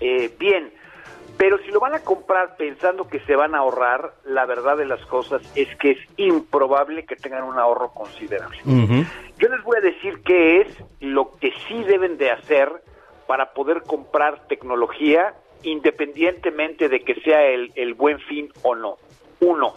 eh, 0.00 0.32
bien. 0.38 0.72
Pero 1.38 1.58
si 1.58 1.70
lo 1.70 1.80
van 1.80 1.94
a 1.94 2.00
comprar 2.00 2.56
pensando 2.56 3.08
que 3.08 3.20
se 3.20 3.34
van 3.34 3.54
a 3.54 3.58
ahorrar, 3.58 4.14
la 4.24 4.44
verdad 4.44 4.76
de 4.76 4.84
las 4.84 5.04
cosas 5.06 5.42
es 5.56 5.74
que 5.76 5.92
es 5.92 5.98
improbable 6.16 7.06
que 7.06 7.16
tengan 7.16 7.44
un 7.44 7.58
ahorro 7.58 7.92
considerable. 7.92 8.58
Yo 8.64 9.48
les 9.48 9.62
voy 9.64 9.78
a 9.78 9.80
decir 9.80 10.22
qué 10.24 10.60
es 10.60 10.84
lo 11.00 11.32
que 11.38 11.52
sí 11.66 11.82
deben 11.84 12.18
de 12.18 12.30
hacer 12.30 12.70
para 13.26 13.54
poder 13.54 13.82
comprar 13.82 14.46
tecnología 14.46 15.34
independientemente 15.62 16.88
de 16.88 17.00
que 17.00 17.14
sea 17.22 17.42
el, 17.44 17.94
buen 17.94 18.18
fin 18.20 18.50
o 18.62 18.74
no. 18.74 18.98
Uno, 19.40 19.74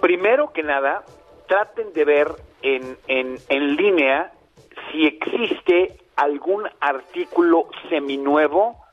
primero 0.00 0.52
que 0.52 0.62
nada, 0.62 1.04
traten 1.46 1.92
de 1.92 2.04
ver 2.04 2.28
en, 2.62 2.96
en, 3.08 3.38
en 3.48 3.76
línea 3.76 4.32
si 4.90 5.06
existe 5.06 5.98
algún 6.16 6.68
artículo 6.80 7.68
seminuevo 7.88 8.84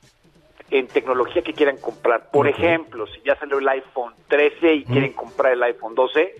en 0.72 0.88
tecnología 0.88 1.42
que 1.42 1.54
quieran 1.54 1.78
comprar. 1.78 2.32
Por 2.32 2.48
ejemplo, 2.48 3.06
si 3.08 3.22
ya 3.22 3.36
salió 3.36 3.60
el 3.60 3.68
iPhone 3.68 4.14
13 4.30 4.74
y 4.74 4.84
quieren 4.86 5.14
comprar 5.14 5.54
el 5.54 5.64
iPhone 5.64 5.96
12, 5.96 6.34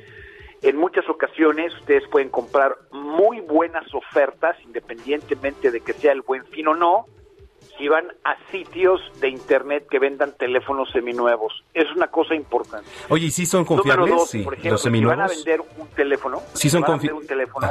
en 0.64 0.78
muchas 0.78 1.08
ocasiones 1.10 1.74
ustedes 1.76 2.08
pueden 2.08 2.30
comprar 2.30 2.76
muy 2.92 3.42
buenas 3.42 3.94
ofertas, 3.94 4.56
independientemente 4.64 5.70
de 5.70 5.82
que 5.82 5.94
sea 5.94 6.14
el 6.14 6.22
buen 6.22 6.46
fin 6.46 6.68
o 6.68 6.76
no, 6.76 7.08
y 7.82 7.88
van 7.88 8.06
a 8.24 8.38
sitios 8.52 9.02
de 9.20 9.30
internet 9.30 9.88
que 9.90 9.98
vendan 9.98 10.34
teléfonos 10.38 10.92
seminuevos. 10.92 11.64
Es 11.74 11.92
una 11.96 12.08
cosa 12.08 12.36
importante. 12.36 12.88
Oye, 13.10 13.26
¿y 13.26 13.32
si 13.32 13.48
son 13.48 13.66
confiables? 13.66 14.30
sí, 14.30 14.44
por 14.44 14.54
ejemplo, 14.54 14.74
los 14.74 14.82
seminuevos. 14.84 15.16
Si 15.16 15.20
van 15.20 15.30
a 15.32 15.58
vender 15.58 15.62
un 15.78 15.88
teléfono, 15.88 16.42
¿Sí 16.54 16.70
son 16.70 16.84
teléfono, 17.26 17.68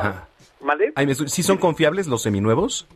¿Sí 1.27 1.43
son 1.45 1.59
confiables 1.59 2.09
los 2.09 2.23
seminuevos? 2.23 2.89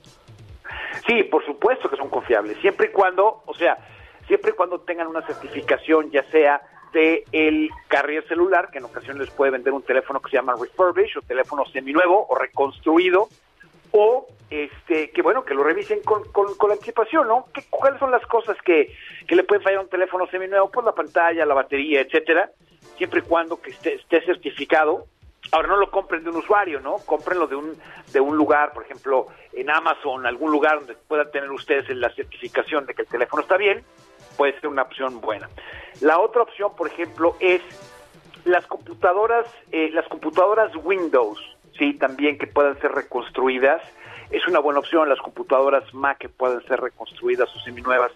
Sí, 1.06 1.22
por 1.22 1.46
supuesto 1.46 1.88
que 1.88 1.96
son 1.96 2.08
confiables, 2.08 2.58
siempre 2.60 2.88
y 2.88 2.90
cuando, 2.90 3.44
o 3.46 3.54
sea, 3.54 3.78
siempre 4.26 4.50
y 4.50 4.54
cuando 4.54 4.80
tengan 4.80 5.06
una 5.06 5.24
certificación, 5.24 6.10
ya 6.10 6.24
sea 6.32 6.62
de 6.92 7.24
el 7.30 7.70
carrier 7.86 8.26
celular, 8.26 8.70
que 8.72 8.78
en 8.78 8.84
ocasiones 8.84 9.20
les 9.20 9.30
puede 9.30 9.52
vender 9.52 9.72
un 9.72 9.82
teléfono 9.82 10.20
que 10.20 10.30
se 10.30 10.36
llama 10.36 10.54
refurbished 10.60 11.18
o 11.18 11.22
teléfono 11.22 11.64
seminuevo 11.66 12.26
o 12.28 12.34
reconstruido, 12.34 13.28
o 13.96 14.26
este 14.50 15.10
que 15.10 15.22
bueno, 15.22 15.44
que 15.44 15.54
lo 15.54 15.62
revisen 15.62 16.02
con, 16.02 16.24
con, 16.32 16.54
con 16.56 16.72
anticipación, 16.72 17.28
¿no? 17.28 17.46
¿Qué, 17.54 17.64
¿Cuáles 17.70 18.00
son 18.00 18.10
las 18.10 18.26
cosas 18.26 18.56
que, 18.62 18.92
que 19.26 19.36
le 19.36 19.44
pueden 19.44 19.62
fallar 19.62 19.78
a 19.78 19.82
un 19.82 19.88
teléfono 19.88 20.26
seminuevo? 20.26 20.70
Pues 20.70 20.84
la 20.84 20.92
pantalla, 20.92 21.46
la 21.46 21.54
batería, 21.54 22.00
etcétera, 22.00 22.50
siempre 22.98 23.20
y 23.20 23.22
cuando 23.22 23.60
que 23.60 23.70
esté, 23.70 23.94
esté 23.94 24.20
certificado. 24.24 25.06
Ahora 25.52 25.68
no 25.68 25.76
lo 25.76 25.90
compren 25.90 26.24
de 26.24 26.30
un 26.30 26.36
usuario, 26.36 26.80
¿no? 26.80 26.96
Cómprenlo 27.06 27.46
de 27.46 27.54
un 27.54 27.78
de 28.12 28.20
un 28.20 28.36
lugar, 28.36 28.72
por 28.72 28.84
ejemplo, 28.84 29.28
en 29.52 29.70
Amazon, 29.70 30.26
algún 30.26 30.50
lugar 30.50 30.78
donde 30.78 30.94
puedan 30.94 31.30
tener 31.30 31.50
ustedes 31.50 31.88
la 31.90 32.12
certificación 32.14 32.86
de 32.86 32.94
que 32.94 33.02
el 33.02 33.08
teléfono 33.08 33.42
está 33.42 33.56
bien, 33.56 33.84
puede 34.36 34.58
ser 34.60 34.68
una 34.68 34.82
opción 34.82 35.20
buena. 35.20 35.48
La 36.00 36.18
otra 36.18 36.42
opción, 36.42 36.74
por 36.74 36.88
ejemplo, 36.88 37.36
es 37.40 37.62
las 38.44 38.66
computadoras, 38.66 39.46
eh, 39.70 39.90
las 39.92 40.08
computadoras 40.08 40.72
Windows, 40.82 41.38
sí, 41.78 41.94
también 41.94 42.38
que 42.38 42.46
puedan 42.46 42.78
ser 42.80 42.92
reconstruidas. 42.92 43.82
Es 44.30 44.46
una 44.48 44.58
buena 44.58 44.80
opción 44.80 45.08
las 45.08 45.20
computadoras 45.20 45.92
Mac 45.94 46.18
que 46.18 46.28
puedan 46.28 46.62
ser 46.66 46.80
reconstruidas 46.80 47.54
o 47.54 47.60
seminuevas. 47.60 48.12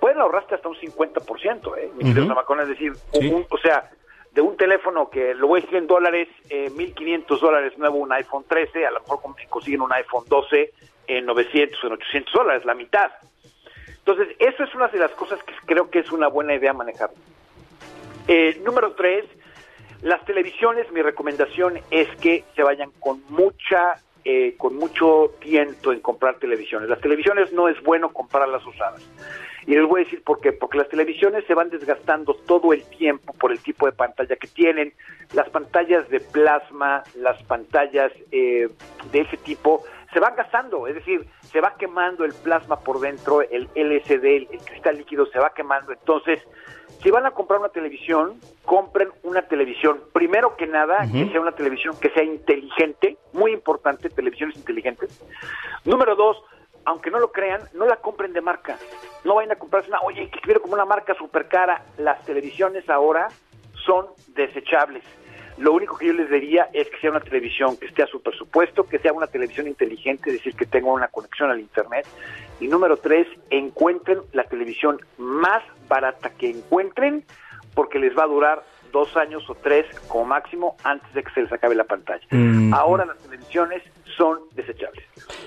Pueden 0.00 0.20
ahorrarte 0.20 0.54
hasta 0.54 0.68
un 0.68 0.76
50%, 0.76 1.76
¿eh? 1.76 1.90
Ujú. 2.00 2.26
Zamacón, 2.28 2.60
es 2.60 2.68
decir, 2.68 2.92
Sí. 3.12 3.28
un- 3.32 3.46
o 3.48 3.58
sea, 3.58 3.90
de 4.32 4.40
un 4.42 4.56
teléfono 4.56 5.10
que 5.10 5.34
lo 5.34 5.48
voy 5.48 5.58
a 5.60 5.62
decir 5.62 5.78
en 5.78 5.86
dólares, 5.88 6.28
eh, 6.50 6.70
1.500 6.70 7.40
dólares 7.40 7.76
nuevo, 7.78 7.96
un 7.96 8.12
iPhone 8.12 8.44
13, 8.48 8.86
a 8.86 8.90
lo 8.92 9.00
mejor 9.00 9.20
con- 9.22 9.34
consiguen 9.48 9.80
un 9.80 9.92
iPhone 9.92 10.24
12 10.28 10.72
en 11.08 11.24
900 11.26 11.82
o 11.82 11.86
en 11.88 11.92
800 11.94 12.32
dólares, 12.34 12.64
la 12.64 12.74
mitad. 12.74 13.10
Entonces, 13.98 14.28
eso 14.38 14.62
es 14.64 14.74
una 14.74 14.88
de 14.88 14.98
las 14.98 15.10
cosas 15.12 15.42
que 15.42 15.52
creo 15.66 15.90
que 15.90 15.98
es 16.00 16.12
una 16.12 16.28
buena 16.28 16.54
idea 16.54 16.72
manejar. 16.72 17.10
Eh, 18.28 18.60
número 18.64 18.92
tres, 18.92 19.24
las 20.02 20.24
televisiones, 20.24 20.90
mi 20.92 21.02
recomendación 21.02 21.80
es 21.90 22.08
que 22.20 22.44
se 22.54 22.62
vayan 22.62 22.92
con 23.00 23.20
mucha, 23.30 23.94
eh, 24.24 24.54
con 24.56 24.76
mucho 24.76 25.32
tiento 25.40 25.92
en 25.92 26.00
comprar 26.00 26.38
televisiones. 26.38 26.88
Las 26.88 27.00
televisiones 27.00 27.52
no 27.52 27.68
es 27.68 27.82
bueno 27.82 28.12
comprarlas 28.12 28.64
usadas. 28.64 29.02
Y 29.66 29.74
les 29.74 29.86
voy 29.86 30.02
a 30.02 30.04
decir 30.04 30.22
por 30.22 30.40
qué. 30.40 30.52
Porque 30.52 30.78
las 30.78 30.88
televisiones 30.88 31.44
se 31.46 31.54
van 31.54 31.68
desgastando 31.68 32.34
todo 32.34 32.72
el 32.72 32.84
tiempo 32.84 33.34
por 33.34 33.50
el 33.50 33.58
tipo 33.58 33.86
de 33.86 33.92
pantalla 33.92 34.36
que 34.36 34.46
tienen. 34.46 34.94
Las 35.34 35.50
pantallas 35.50 36.08
de 36.08 36.20
plasma, 36.20 37.02
las 37.16 37.42
pantallas 37.42 38.12
eh, 38.30 38.68
de 39.10 39.20
ese 39.20 39.36
tipo, 39.36 39.82
se 40.12 40.20
van 40.20 40.36
gastando. 40.36 40.86
Es 40.86 40.94
decir, 40.94 41.26
se 41.42 41.60
va 41.60 41.74
quemando 41.76 42.24
el 42.24 42.32
plasma 42.32 42.78
por 42.80 43.00
dentro, 43.00 43.42
el 43.42 43.68
LCD, 43.74 44.24
el, 44.24 44.48
el 44.52 44.60
cristal 44.60 44.96
líquido 44.96 45.26
se 45.26 45.40
va 45.40 45.52
quemando. 45.52 45.92
Entonces, 45.92 46.40
si 47.02 47.10
van 47.10 47.26
a 47.26 47.30
comprar 47.30 47.60
una 47.60 47.68
televisión, 47.68 48.40
compren 48.64 49.10
una 49.22 49.42
televisión, 49.42 50.00
primero 50.12 50.56
que 50.56 50.66
nada, 50.66 51.06
que 51.10 51.28
sea 51.30 51.40
una 51.40 51.52
televisión 51.52 51.96
que 52.00 52.10
sea 52.10 52.24
inteligente, 52.24 53.16
muy 53.32 53.52
importante, 53.52 54.10
televisiones 54.10 54.56
inteligentes. 54.56 55.22
Número 55.84 56.16
dos, 56.16 56.42
aunque 56.84 57.10
no 57.10 57.18
lo 57.18 57.32
crean, 57.32 57.60
no 57.74 57.86
la 57.86 57.96
compren 57.96 58.32
de 58.32 58.40
marca. 58.40 58.78
No 59.24 59.34
vayan 59.34 59.52
a 59.52 59.56
comprarse 59.56 59.90
una, 59.90 60.00
oye, 60.00 60.30
que 60.30 60.40
quiero 60.40 60.62
como 60.62 60.74
una 60.74 60.84
marca 60.84 61.14
súper 61.14 61.48
cara. 61.48 61.84
Las 61.98 62.24
televisiones 62.24 62.88
ahora 62.88 63.28
son 63.84 64.06
desechables. 64.28 65.04
Lo 65.58 65.72
único 65.72 65.96
que 65.98 66.06
yo 66.06 66.12
les 66.12 66.30
diría 66.30 66.68
es 66.72 66.88
que 66.88 66.98
sea 67.00 67.10
una 67.10 67.20
televisión 67.20 67.76
que 67.76 67.86
esté 67.86 68.02
a 68.02 68.06
su 68.06 68.22
presupuesto, 68.22 68.84
que 68.88 68.98
sea 68.98 69.12
una 69.12 69.26
televisión 69.26 69.66
inteligente, 69.66 70.30
es 70.30 70.36
decir, 70.36 70.54
que 70.54 70.66
tenga 70.66 70.90
una 70.92 71.08
conexión 71.08 71.50
al 71.50 71.58
Internet. 71.60 72.06
Y 72.60 72.68
número 72.68 72.96
tres, 72.96 73.26
encuentren 73.50 74.20
la 74.32 74.44
televisión 74.44 75.00
más 75.16 75.62
barata 75.88 76.30
que 76.30 76.50
encuentren, 76.50 77.24
porque 77.74 77.98
les 77.98 78.16
va 78.16 78.24
a 78.24 78.26
durar 78.28 78.62
dos 78.92 79.16
años 79.16 79.48
o 79.50 79.54
tres 79.54 79.84
como 80.08 80.24
máximo 80.24 80.76
antes 80.84 81.12
de 81.12 81.22
que 81.22 81.30
se 81.32 81.42
les 81.42 81.52
acabe 81.52 81.74
la 81.74 81.84
pantalla. 81.84 82.24
Mm. 82.30 82.72
Ahora 82.72 83.04
las 83.04 83.18
televisiones 83.18 83.82
son 84.16 84.38
desechables. 84.52 85.04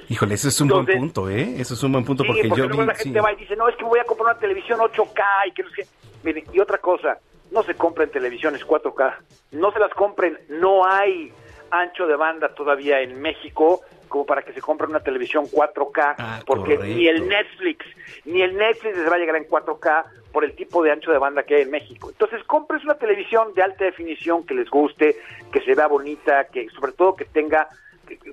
Híjole, 0.10 0.36
ese 0.36 0.50
es 0.50 0.62
un 0.62 0.68
Entonces- 0.68 0.96
buen 0.96 1.00
punto, 1.12 1.30
¿eh? 1.30 1.56
Eso 1.60 1.74
es 1.74 1.84
un 1.84 1.92
buen 1.94 2.06
punto 2.06 2.24
Sí, 2.24 2.28
porque, 2.28 2.50
yo 2.50 2.68
luego 2.68 2.82
vi... 2.82 2.88
la 2.88 2.96
gente 2.96 3.20
sí. 3.20 3.26
va 3.26 3.34
y 3.34 3.36
dice, 3.38 3.56
no, 3.56 3.68
es 3.68 3.76
que 3.76 3.84
me 3.84 3.90
voy 3.90 4.00
a 4.00 4.04
comprar 4.04 4.32
una 4.32 4.40
televisión 4.40 4.80
8K 4.80 5.24
y 5.48 5.52
que 5.54 5.64
no 5.64 5.70
sé 5.70 5.76
qué. 5.76 5.88
Miren, 6.24 6.44
y 6.54 6.60
otra 6.60 6.78
cosa, 6.78 7.18
no 7.52 7.64
se 7.64 7.76
compren 7.76 8.10
televisiones 8.10 8.66
4K, 8.66 9.16
no 9.52 9.72
se 9.72 9.80
las 9.80 9.94
compren, 9.94 10.40
no 10.50 10.86
hay 10.86 11.32
ancho 11.70 12.08
de 12.08 12.16
banda 12.16 12.50
todavía 12.54 13.02
en 13.02 13.22
México 13.22 13.82
como 14.08 14.26
para 14.26 14.42
que 14.42 14.52
se 14.52 14.60
compre 14.62 14.88
una 14.88 15.00
televisión 15.00 15.46
4K, 15.46 16.44
porque 16.46 16.76
correcto. 16.76 16.86
ni 16.98 17.08
el 17.08 17.30
Netflix, 17.30 17.86
ni 18.26 18.42
el 18.42 18.58
Netflix 18.58 18.98
les 18.98 19.10
va 19.10 19.16
a 19.16 19.20
llegar 19.20 19.38
en 19.38 19.48
4K 19.48 20.04
por 20.34 20.44
el 20.44 20.54
tipo 20.54 20.84
de 20.84 20.92
ancho 20.92 21.12
de 21.14 21.18
banda 21.18 21.44
que 21.44 21.56
hay 21.56 21.62
en 21.62 21.72
México. 21.72 22.10
Entonces, 22.10 22.44
compres 22.44 22.84
una 22.84 22.96
televisión 22.96 23.54
de 23.54 23.64
alta 23.64 23.86
definición 23.86 24.46
que 24.46 24.54
les 24.54 24.70
guste, 24.70 25.16
que 25.52 25.62
se 25.62 25.76
vea 25.76 25.88
bonita, 25.88 26.46
que 26.46 26.68
sobre 26.72 26.92
todo 26.92 27.16
que 27.16 27.24
tenga 27.26 27.70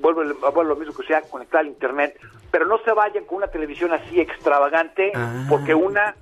vuelvo 0.00 0.22
a 0.48 0.64
lo 0.64 0.74
mismo 0.74 0.92
que 0.94 1.06
sea 1.06 1.22
conectada 1.22 1.60
al 1.60 1.68
internet, 1.68 2.18
pero 2.50 2.66
no 2.66 2.78
se 2.78 2.90
vayan 2.92 3.24
con 3.24 3.36
una 3.38 3.46
televisión 3.46 3.92
así 3.92 4.20
extravagante, 4.20 5.12
Ah. 5.14 5.46
porque 5.48 5.74
una 5.74 6.16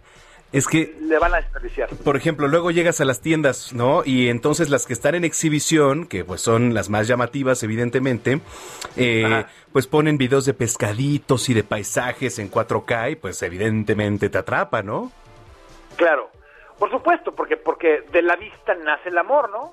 Es 0.57 0.67
que 0.67 0.97
le 1.03 1.19
van 1.19 1.35
a 1.35 1.37
desperdiciar. 1.37 1.91
Por 2.03 2.17
ejemplo, 2.17 2.49
luego 2.49 2.71
llegas 2.71 3.03
a 3.03 3.05
las 3.05 3.21
tiendas, 3.21 3.75
¿no? 3.75 4.03
Y 4.07 4.31
entonces 4.31 4.71
las 4.71 4.87
que 4.87 4.95
están 4.95 5.15
en 5.15 5.25
exhibición, 5.25 6.07
que 6.07 6.25
pues 6.25 6.41
son 6.41 6.73
las 6.73 6.89
más 6.89 7.07
llamativas, 7.07 7.63
evidentemente, 7.63 8.41
eh, 8.97 9.45
pues 9.73 9.87
ponen 9.87 10.17
videos 10.17 10.47
de 10.47 10.55
pescaditos 10.55 11.51
y 11.51 11.55
de 11.55 11.63
paisajes 11.63 12.39
en 12.39 12.51
4K 12.51 13.13
y 13.13 13.17
pues 13.17 13.43
evidentemente 13.43 14.31
te 14.31 14.39
atrapa, 14.39 14.83
¿no? 14.83 15.13
Claro, 15.97 16.31
por 16.79 16.91
supuesto, 16.91 17.35
porque 17.35 17.59
porque 17.59 18.05
de 18.11 18.23
la 18.23 18.37
vista 18.37 18.75
nace 18.77 19.11
el 19.11 19.19
amor, 19.19 19.51
¿no? 19.51 19.71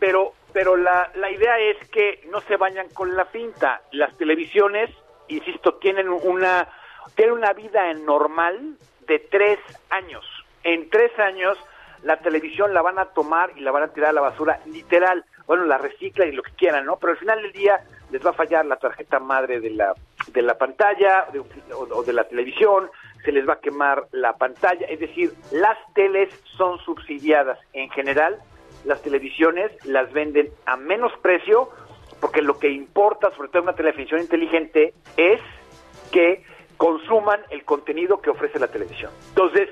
Pero 0.00 0.32
pero 0.52 0.76
la, 0.76 1.12
la 1.14 1.30
idea 1.30 1.60
es 1.60 1.76
que 1.90 2.26
no 2.32 2.40
se 2.40 2.56
vayan 2.56 2.88
con 2.88 3.14
la 3.14 3.26
finta. 3.26 3.82
Las 3.92 4.16
televisiones, 4.16 4.90
insisto, 5.28 5.74
tienen 5.74 6.08
una 6.08 6.68
tienen 7.14 7.34
una 7.34 7.52
vida 7.52 7.92
normal 7.94 8.76
de 9.06 9.18
tres 9.18 9.58
años. 9.90 10.24
En 10.62 10.88
tres 10.90 11.16
años 11.18 11.58
la 12.02 12.18
televisión 12.18 12.74
la 12.74 12.82
van 12.82 12.98
a 12.98 13.06
tomar 13.06 13.50
y 13.56 13.60
la 13.60 13.70
van 13.70 13.84
a 13.84 13.88
tirar 13.88 14.10
a 14.10 14.12
la 14.12 14.20
basura, 14.20 14.60
literal. 14.66 15.24
Bueno, 15.46 15.64
la 15.64 15.78
reciclan 15.78 16.28
y 16.28 16.32
lo 16.32 16.42
que 16.42 16.52
quieran, 16.52 16.84
¿no? 16.86 16.96
Pero 16.96 17.12
al 17.12 17.18
final 17.18 17.42
del 17.42 17.52
día 17.52 17.80
les 18.10 18.24
va 18.24 18.30
a 18.30 18.34
fallar 18.34 18.64
la 18.66 18.76
tarjeta 18.76 19.18
madre 19.20 19.60
de 19.60 19.70
la 19.70 19.94
de 20.28 20.42
la 20.42 20.56
pantalla 20.56 21.26
de- 21.32 21.40
o, 21.40 21.44
o 21.90 22.02
de 22.02 22.12
la 22.14 22.24
televisión, 22.24 22.90
se 23.24 23.30
les 23.32 23.46
va 23.48 23.54
a 23.54 23.60
quemar 23.60 24.04
la 24.12 24.36
pantalla, 24.36 24.86
es 24.86 24.98
decir, 25.00 25.32
las 25.52 25.76
teles 25.94 26.30
son 26.56 26.78
subsidiadas 26.78 27.58
en 27.74 27.90
general, 27.90 28.38
las 28.86 29.02
televisiones 29.02 29.70
las 29.84 30.10
venden 30.12 30.48
a 30.66 30.76
menos 30.76 31.12
precio 31.22 31.68
porque 32.20 32.40
lo 32.42 32.58
que 32.58 32.68
importa, 32.70 33.30
sobre 33.36 33.48
todo 33.48 33.58
en 33.62 33.68
una 33.68 33.76
televisión 33.76 34.20
inteligente, 34.20 34.94
es 35.18 35.40
que 36.10 36.42
consuman 36.76 37.40
el 37.50 37.64
contenido 37.64 38.20
que 38.20 38.30
ofrece 38.30 38.58
la 38.58 38.68
televisión. 38.68 39.10
Entonces, 39.28 39.68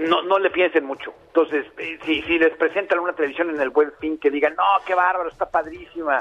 no, 0.00 0.22
no 0.22 0.38
le 0.38 0.50
piensen 0.50 0.84
mucho. 0.84 1.12
Entonces, 1.28 1.66
eh, 1.78 1.98
si, 2.04 2.22
si 2.22 2.38
les 2.38 2.56
presentan 2.56 2.98
una 2.98 3.12
televisión 3.12 3.50
en 3.50 3.60
el 3.60 3.70
buen 3.70 3.92
fin 4.00 4.18
que 4.18 4.30
digan, 4.30 4.54
no, 4.56 4.64
qué 4.86 4.94
bárbaro, 4.94 5.28
está 5.28 5.50
padrísima, 5.50 6.18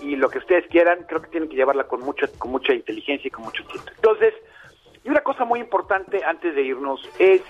y 0.00 0.16
lo 0.16 0.28
que 0.28 0.38
ustedes 0.38 0.66
quieran, 0.68 1.04
creo 1.04 1.22
que 1.22 1.28
tienen 1.28 1.48
que 1.48 1.56
llevarla 1.56 1.84
con 1.84 2.00
mucha, 2.00 2.26
con 2.38 2.50
mucha 2.50 2.72
inteligencia 2.72 3.28
y 3.28 3.30
con 3.30 3.44
mucho 3.44 3.64
tiempo. 3.64 3.90
Entonces, 3.94 4.34
y 5.04 5.10
una 5.10 5.20
cosa 5.20 5.44
muy 5.44 5.60
importante 5.60 6.24
antes 6.24 6.54
de 6.54 6.62
irnos 6.62 7.08
es 7.18 7.42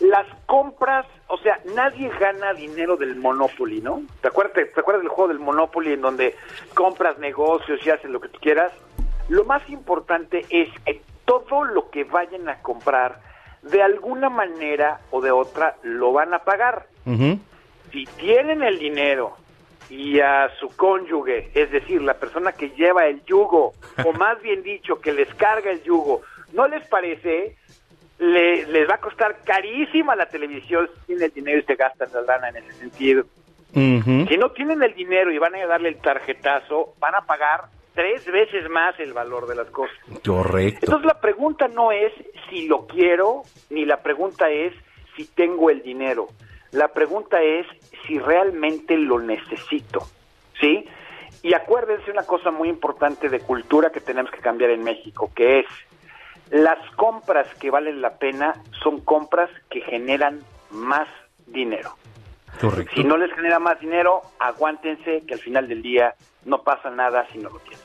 las 0.00 0.26
compras, 0.46 1.06
o 1.28 1.38
sea, 1.38 1.60
nadie 1.74 2.10
gana 2.18 2.54
dinero 2.54 2.96
del 2.96 3.16
Monopoly, 3.16 3.80
¿no? 3.80 4.02
¿Te 4.20 4.28
acuerdas, 4.28 4.54
te 4.54 4.80
acuerdas 4.80 5.02
del 5.02 5.10
juego 5.10 5.28
del 5.28 5.38
Monopoly 5.38 5.92
en 5.92 6.00
donde 6.00 6.34
compras 6.74 7.18
negocios 7.18 7.84
y 7.86 7.90
haces 7.90 8.10
lo 8.10 8.20
que 8.20 8.28
tú 8.28 8.38
quieras? 8.40 8.72
Lo 9.32 9.44
más 9.44 9.66
importante 9.70 10.44
es 10.50 10.68
que 10.84 11.00
todo 11.24 11.64
lo 11.64 11.88
que 11.90 12.04
vayan 12.04 12.48
a 12.50 12.60
comprar, 12.60 13.18
de 13.62 13.82
alguna 13.82 14.28
manera 14.28 15.00
o 15.10 15.22
de 15.22 15.30
otra, 15.30 15.76
lo 15.82 16.12
van 16.12 16.34
a 16.34 16.40
pagar. 16.40 16.86
Si 17.90 18.04
tienen 18.18 18.62
el 18.62 18.78
dinero 18.78 19.34
y 19.88 20.20
a 20.20 20.50
su 20.60 20.68
cónyuge, 20.76 21.50
es 21.54 21.70
decir, 21.70 22.02
la 22.02 22.14
persona 22.14 22.52
que 22.52 22.70
lleva 22.70 23.06
el 23.06 23.24
yugo, 23.24 23.72
o 24.04 24.12
más 24.18 24.40
bien 24.42 24.62
dicho, 24.62 25.00
que 25.00 25.12
les 25.12 25.32
carga 25.36 25.70
el 25.70 25.82
yugo, 25.82 26.20
¿no 26.52 26.68
les 26.68 26.86
parece? 26.88 27.56
Le- 28.18 28.66
les 28.66 28.86
va 28.88 28.96
a 28.96 29.00
costar 29.00 29.38
carísima 29.44 30.14
la 30.14 30.26
televisión 30.26 30.90
si 30.94 31.06
tienen 31.06 31.24
el 31.24 31.32
dinero 31.32 31.58
y 31.58 31.62
se 31.62 31.74
gastan 31.74 32.08
la 32.12 32.20
lana 32.20 32.48
en 32.50 32.56
ese 32.58 32.72
sentido. 32.72 33.24
Si 34.28 34.36
no 34.36 34.50
tienen 34.50 34.82
el 34.82 34.92
dinero 34.94 35.32
y 35.32 35.38
van 35.38 35.54
a 35.54 35.66
darle 35.66 35.88
el 35.88 35.96
tarjetazo, 35.96 36.92
van 37.00 37.14
a 37.14 37.22
pagar 37.22 37.62
tres 37.94 38.24
veces 38.26 38.68
más 38.70 38.98
el 39.00 39.12
valor 39.12 39.46
de 39.46 39.54
las 39.54 39.68
cosas. 39.70 39.96
Correcto. 40.24 40.80
Entonces 40.82 41.06
la 41.06 41.20
pregunta 41.20 41.68
no 41.68 41.92
es 41.92 42.12
si 42.48 42.66
lo 42.66 42.86
quiero, 42.86 43.42
ni 43.70 43.84
la 43.84 44.02
pregunta 44.02 44.50
es 44.50 44.72
si 45.16 45.26
tengo 45.26 45.70
el 45.70 45.82
dinero. 45.82 46.28
La 46.72 46.88
pregunta 46.88 47.42
es 47.42 47.66
si 48.06 48.18
realmente 48.18 48.96
lo 48.96 49.18
necesito, 49.18 50.00
¿sí? 50.60 50.86
Y 51.42 51.54
acuérdense 51.54 52.10
una 52.10 52.24
cosa 52.24 52.50
muy 52.50 52.68
importante 52.68 53.28
de 53.28 53.40
cultura 53.40 53.90
que 53.90 54.00
tenemos 54.00 54.30
que 54.30 54.38
cambiar 54.38 54.70
en 54.70 54.82
México, 54.82 55.30
que 55.34 55.60
es 55.60 55.66
las 56.50 56.78
compras 56.96 57.46
que 57.58 57.70
valen 57.70 58.00
la 58.00 58.18
pena 58.18 58.54
son 58.82 59.00
compras 59.00 59.50
que 59.70 59.80
generan 59.80 60.40
más 60.70 61.08
dinero. 61.46 61.94
Correcto. 62.60 62.94
Si 62.94 63.04
no 63.04 63.16
les 63.16 63.32
genera 63.32 63.58
más 63.58 63.80
dinero, 63.80 64.22
aguántense 64.38 65.24
que 65.26 65.34
al 65.34 65.40
final 65.40 65.68
del 65.68 65.82
día 65.82 66.14
no 66.44 66.62
pasa 66.62 66.90
nada 66.90 67.26
si 67.32 67.38
no 67.38 67.50
lo 67.50 67.58
tienen. 67.60 67.80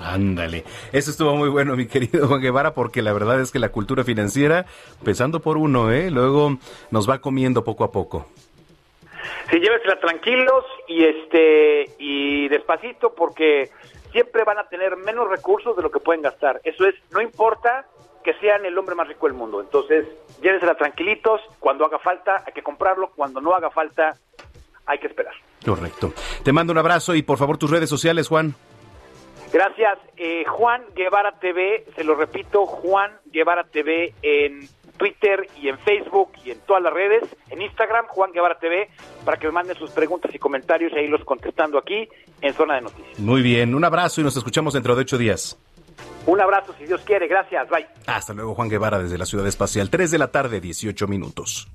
Ándale. 0.00 0.64
Eso 0.92 1.10
estuvo 1.10 1.34
muy 1.34 1.48
bueno, 1.48 1.76
mi 1.76 1.86
querido 1.86 2.28
Juan 2.28 2.40
Guevara, 2.40 2.74
porque 2.74 3.02
la 3.02 3.12
verdad 3.12 3.40
es 3.40 3.50
que 3.50 3.58
la 3.58 3.70
cultura 3.70 4.04
financiera, 4.04 4.66
empezando 4.98 5.40
por 5.40 5.56
uno, 5.56 5.90
¿eh? 5.90 6.10
luego 6.10 6.58
nos 6.90 7.08
va 7.08 7.20
comiendo 7.20 7.64
poco 7.64 7.84
a 7.84 7.92
poco. 7.92 8.26
Sí, 9.50 9.58
llévesela 9.58 9.98
tranquilos 9.98 10.64
y 10.86 11.04
este 11.04 11.94
y 11.98 12.48
despacito 12.48 13.14
porque 13.14 13.70
siempre 14.12 14.44
van 14.44 14.58
a 14.58 14.68
tener 14.68 14.96
menos 14.96 15.28
recursos 15.28 15.76
de 15.76 15.82
lo 15.82 15.90
que 15.90 16.00
pueden 16.00 16.22
gastar. 16.22 16.60
Eso 16.64 16.86
es, 16.86 16.94
no 17.10 17.20
importa 17.20 17.86
que 18.28 18.38
sean 18.40 18.62
el 18.66 18.76
hombre 18.76 18.94
más 18.94 19.08
rico 19.08 19.26
del 19.26 19.34
mundo. 19.34 19.58
Entonces, 19.58 20.06
llévesela 20.42 20.74
tranquilitos, 20.74 21.40
cuando 21.58 21.86
haga 21.86 21.98
falta 21.98 22.44
hay 22.46 22.52
que 22.52 22.62
comprarlo, 22.62 23.10
cuando 23.16 23.40
no 23.40 23.54
haga 23.54 23.70
falta 23.70 24.18
hay 24.84 24.98
que 24.98 25.06
esperar. 25.06 25.32
Correcto. 25.64 26.12
Te 26.42 26.52
mando 26.52 26.74
un 26.74 26.78
abrazo 26.78 27.14
y 27.14 27.22
por 27.22 27.38
favor 27.38 27.56
tus 27.56 27.70
redes 27.70 27.88
sociales, 27.88 28.28
Juan. 28.28 28.54
Gracias, 29.50 29.98
eh, 30.18 30.44
Juan 30.46 30.82
Guevara 30.94 31.38
TV, 31.40 31.86
se 31.96 32.04
lo 32.04 32.16
repito, 32.16 32.66
Juan 32.66 33.12
Guevara 33.32 33.64
TV 33.64 34.12
en 34.20 34.68
Twitter 34.98 35.48
y 35.56 35.68
en 35.68 35.78
Facebook 35.78 36.32
y 36.44 36.50
en 36.50 36.60
todas 36.66 36.82
las 36.82 36.92
redes, 36.92 37.22
en 37.48 37.62
Instagram, 37.62 38.08
Juan 38.08 38.32
Guevara 38.32 38.58
TV, 38.58 38.90
para 39.24 39.38
que 39.38 39.46
me 39.46 39.54
manden 39.54 39.78
sus 39.78 39.90
preguntas 39.92 40.34
y 40.34 40.38
comentarios 40.38 40.92
y 40.92 40.98
ahí 40.98 41.08
los 41.08 41.24
contestando 41.24 41.78
aquí 41.78 42.06
en 42.42 42.52
Zona 42.52 42.74
de 42.74 42.82
Noticias. 42.82 43.18
Muy 43.20 43.40
bien, 43.40 43.74
un 43.74 43.84
abrazo 43.86 44.20
y 44.20 44.24
nos 44.24 44.36
escuchamos 44.36 44.74
dentro 44.74 44.94
de 44.94 45.00
ocho 45.00 45.16
días. 45.16 45.58
Un 46.28 46.38
abrazo 46.42 46.74
si 46.76 46.84
Dios 46.84 47.00
quiere, 47.06 47.26
gracias, 47.26 47.66
bye. 47.70 47.88
Hasta 48.06 48.34
luego, 48.34 48.54
Juan 48.54 48.68
Guevara, 48.68 48.98
desde 48.98 49.16
la 49.16 49.24
Ciudad 49.24 49.46
Espacial, 49.46 49.88
3 49.88 50.10
de 50.10 50.18
la 50.18 50.28
tarde, 50.28 50.60
18 50.60 51.08
minutos. 51.08 51.68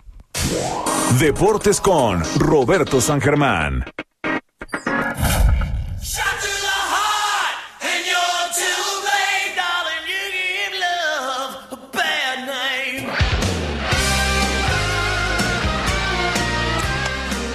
Deportes 1.19 1.81
con 1.81 2.21
Roberto 2.37 3.01
San 3.01 3.19
Germán. 3.19 3.83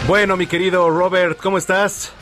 Bueno, 0.09 0.37
mi 0.37 0.49
querido 0.49 0.91
Robert, 0.91 1.39
¿cómo 1.39 1.59
estás? 1.59 2.13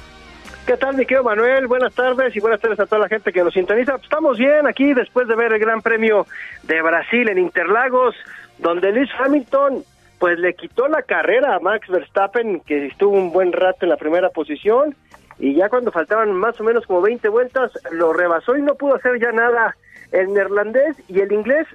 ¿Qué 0.67 0.77
tal, 0.77 0.97
mi 0.97 1.07
Manuel? 1.23 1.69
Buenas 1.69 1.95
tardes 1.95 2.35
y 2.35 2.41
buenas 2.41 2.61
tardes 2.61 2.81
a 2.81 2.87
toda 2.87 3.03
la 3.03 3.09
gente 3.09 3.33
que 3.33 3.45
nos 3.45 3.55
sintoniza. 3.55 3.95
Estamos 4.03 4.37
bien 4.37 4.67
aquí 4.67 4.95
después 4.95 5.29
de 5.29 5.37
ver 5.37 5.53
el 5.53 5.61
Gran 5.61 5.81
Premio 5.81 6.27
de 6.65 6.83
Brasil 6.83 7.29
en 7.29 7.39
Interlagos, 7.39 8.17
donde 8.59 8.91
Luis 8.91 9.09
Hamilton 9.17 9.85
pues 10.19 10.41
le 10.41 10.55
quitó 10.55 10.89
la 10.89 11.03
carrera 11.03 11.55
a 11.55 11.61
Max 11.61 11.87
Verstappen, 11.87 12.61
que 12.61 12.87
estuvo 12.87 13.17
un 13.17 13.31
buen 13.33 13.53
rato 13.53 13.79
en 13.83 13.91
la 13.91 13.97
primera 13.97 14.31
posición, 14.31 14.97
y 15.39 15.55
ya 15.55 15.69
cuando 15.69 15.93
faltaban 15.93 16.33
más 16.33 16.61
o 16.61 16.65
menos 16.65 16.85
como 16.85 17.01
20 17.01 17.29
vueltas, 17.29 17.71
lo 17.93 18.13
rebasó 18.13 18.57
y 18.57 18.63
no 18.63 18.75
pudo 18.75 18.97
hacer 18.97 19.21
ya 19.21 19.31
nada 19.31 19.77
el 20.11 20.35
neerlandés 20.35 20.97
y 21.07 21.21
el 21.21 21.31
inglés, 21.31 21.69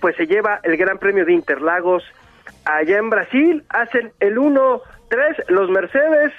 pues 0.00 0.14
se 0.14 0.28
lleva 0.28 0.60
el 0.62 0.76
Gran 0.76 0.98
Premio 0.98 1.24
de 1.24 1.32
Interlagos 1.32 2.04
allá 2.64 2.98
en 2.98 3.10
Brasil, 3.10 3.64
hacen 3.70 4.12
el 4.20 4.38
1 4.38 4.82
Tres, 5.10 5.36
los 5.48 5.68
Mercedes, 5.70 6.32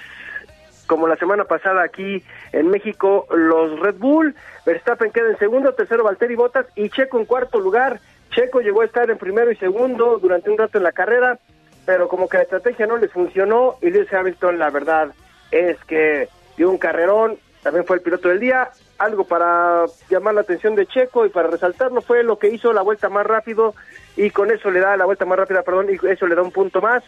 como 0.86 1.08
la 1.08 1.16
semana 1.16 1.44
pasada 1.44 1.82
aquí 1.82 2.22
en 2.52 2.68
México, 2.68 3.26
los 3.30 3.80
Red 3.80 3.96
Bull, 3.96 4.34
Verstappen 4.66 5.10
queda 5.10 5.30
en 5.30 5.38
segundo, 5.38 5.74
tercero 5.74 6.04
Valtteri 6.04 6.34
Bottas 6.34 6.66
y 6.74 6.90
Checo 6.90 7.18
en 7.18 7.24
cuarto 7.24 7.60
lugar. 7.60 8.00
Checo 8.30 8.60
llegó 8.60 8.82
a 8.82 8.86
estar 8.86 9.10
en 9.10 9.18
primero 9.18 9.50
y 9.50 9.56
segundo 9.56 10.18
durante 10.18 10.50
un 10.50 10.58
rato 10.58 10.78
en 10.78 10.84
la 10.84 10.92
carrera, 10.92 11.38
pero 11.84 12.08
como 12.08 12.28
que 12.28 12.38
la 12.38 12.44
estrategia 12.44 12.86
no 12.86 12.96
les 12.96 13.12
funcionó 13.12 13.76
y 13.82 13.90
Lewis 13.90 14.12
Hamilton, 14.12 14.58
la 14.58 14.70
verdad 14.70 15.12
es 15.50 15.76
que 15.84 16.28
dio 16.56 16.70
un 16.70 16.78
carrerón, 16.78 17.38
también 17.62 17.84
fue 17.86 17.96
el 17.96 18.02
piloto 18.02 18.28
del 18.28 18.40
día. 18.40 18.70
Algo 18.98 19.24
para 19.24 19.84
llamar 20.08 20.34
la 20.34 20.42
atención 20.42 20.74
de 20.74 20.86
Checo 20.86 21.26
y 21.26 21.30
para 21.30 21.48
resaltarlo 21.48 22.00
fue 22.02 22.22
lo 22.22 22.38
que 22.38 22.48
hizo 22.48 22.72
la 22.72 22.82
vuelta 22.82 23.08
más 23.08 23.26
rápido 23.26 23.74
y 24.16 24.30
con 24.30 24.50
eso 24.50 24.70
le 24.70 24.80
da 24.80 24.96
la 24.96 25.04
vuelta 25.06 25.24
más 25.24 25.38
rápida, 25.38 25.62
perdón, 25.62 25.88
y 25.90 26.06
eso 26.08 26.26
le 26.26 26.34
da 26.34 26.42
un 26.42 26.52
punto 26.52 26.80
más 26.80 27.02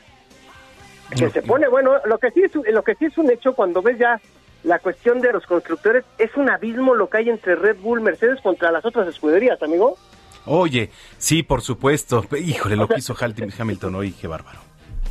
que 1.10 1.30
se 1.30 1.42
pone 1.42 1.68
bueno. 1.68 1.92
Lo 2.04 2.18
que 2.18 2.30
sí 2.30 2.42
es 2.42 2.54
lo 2.54 2.82
que 2.82 2.94
sí 2.94 3.06
es 3.06 3.18
un 3.18 3.30
hecho 3.30 3.54
cuando 3.54 3.82
ves 3.82 3.98
ya 3.98 4.20
la 4.64 4.78
cuestión 4.78 5.20
de 5.20 5.32
los 5.32 5.46
constructores 5.46 6.04
es 6.18 6.34
un 6.36 6.50
abismo 6.50 6.94
lo 6.94 7.08
que 7.08 7.18
hay 7.18 7.30
entre 7.30 7.54
Red 7.54 7.76
Bull, 7.80 8.00
Mercedes 8.00 8.40
contra 8.40 8.72
las 8.72 8.84
otras 8.84 9.06
escuderías, 9.06 9.62
amigo. 9.62 9.96
Oye, 10.46 10.90
sí, 11.18 11.42
por 11.42 11.62
supuesto. 11.62 12.24
Híjole, 12.36 12.76
lo 12.76 12.88
que 12.88 12.98
hizo 12.98 13.14
Hamilton 13.58 13.94
hoy, 13.94 14.12
qué 14.12 14.26
bárbaro. 14.26 14.58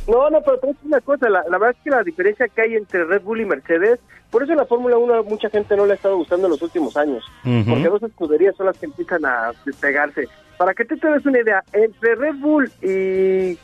No, 0.06 0.28
no, 0.28 0.42
pero 0.42 0.58
es 0.70 0.76
una 0.84 1.00
cosa, 1.00 1.30
la, 1.30 1.42
verdad 1.48 1.70
es 1.70 1.76
que 1.82 1.90
la 1.90 2.02
diferencia 2.02 2.46
que 2.48 2.60
hay 2.60 2.74
entre 2.74 3.04
Red 3.04 3.22
Bull 3.22 3.40
y 3.40 3.46
Mercedes, 3.46 4.00
por 4.30 4.42
eso 4.42 4.54
la 4.54 4.66
Fórmula 4.66 4.98
1 4.98 5.24
mucha 5.24 5.48
gente 5.48 5.76
no 5.76 5.86
le 5.86 5.92
ha 5.92 5.96
estado 5.96 6.18
gustando 6.18 6.46
en 6.46 6.50
los 6.50 6.60
últimos 6.60 6.94
años, 6.98 7.24
porque 7.42 7.88
dos 7.88 8.02
escuderías 8.02 8.54
son 8.54 8.66
las 8.66 8.76
que 8.76 8.86
empiezan 8.86 9.24
a 9.24 9.52
despegarse. 9.64 10.28
Para 10.58 10.74
que 10.74 10.84
te 10.84 10.94
des 10.96 11.24
una 11.24 11.40
idea, 11.40 11.64
entre 11.72 12.16
Red 12.16 12.34
Bull 12.34 12.70
y 12.82 13.58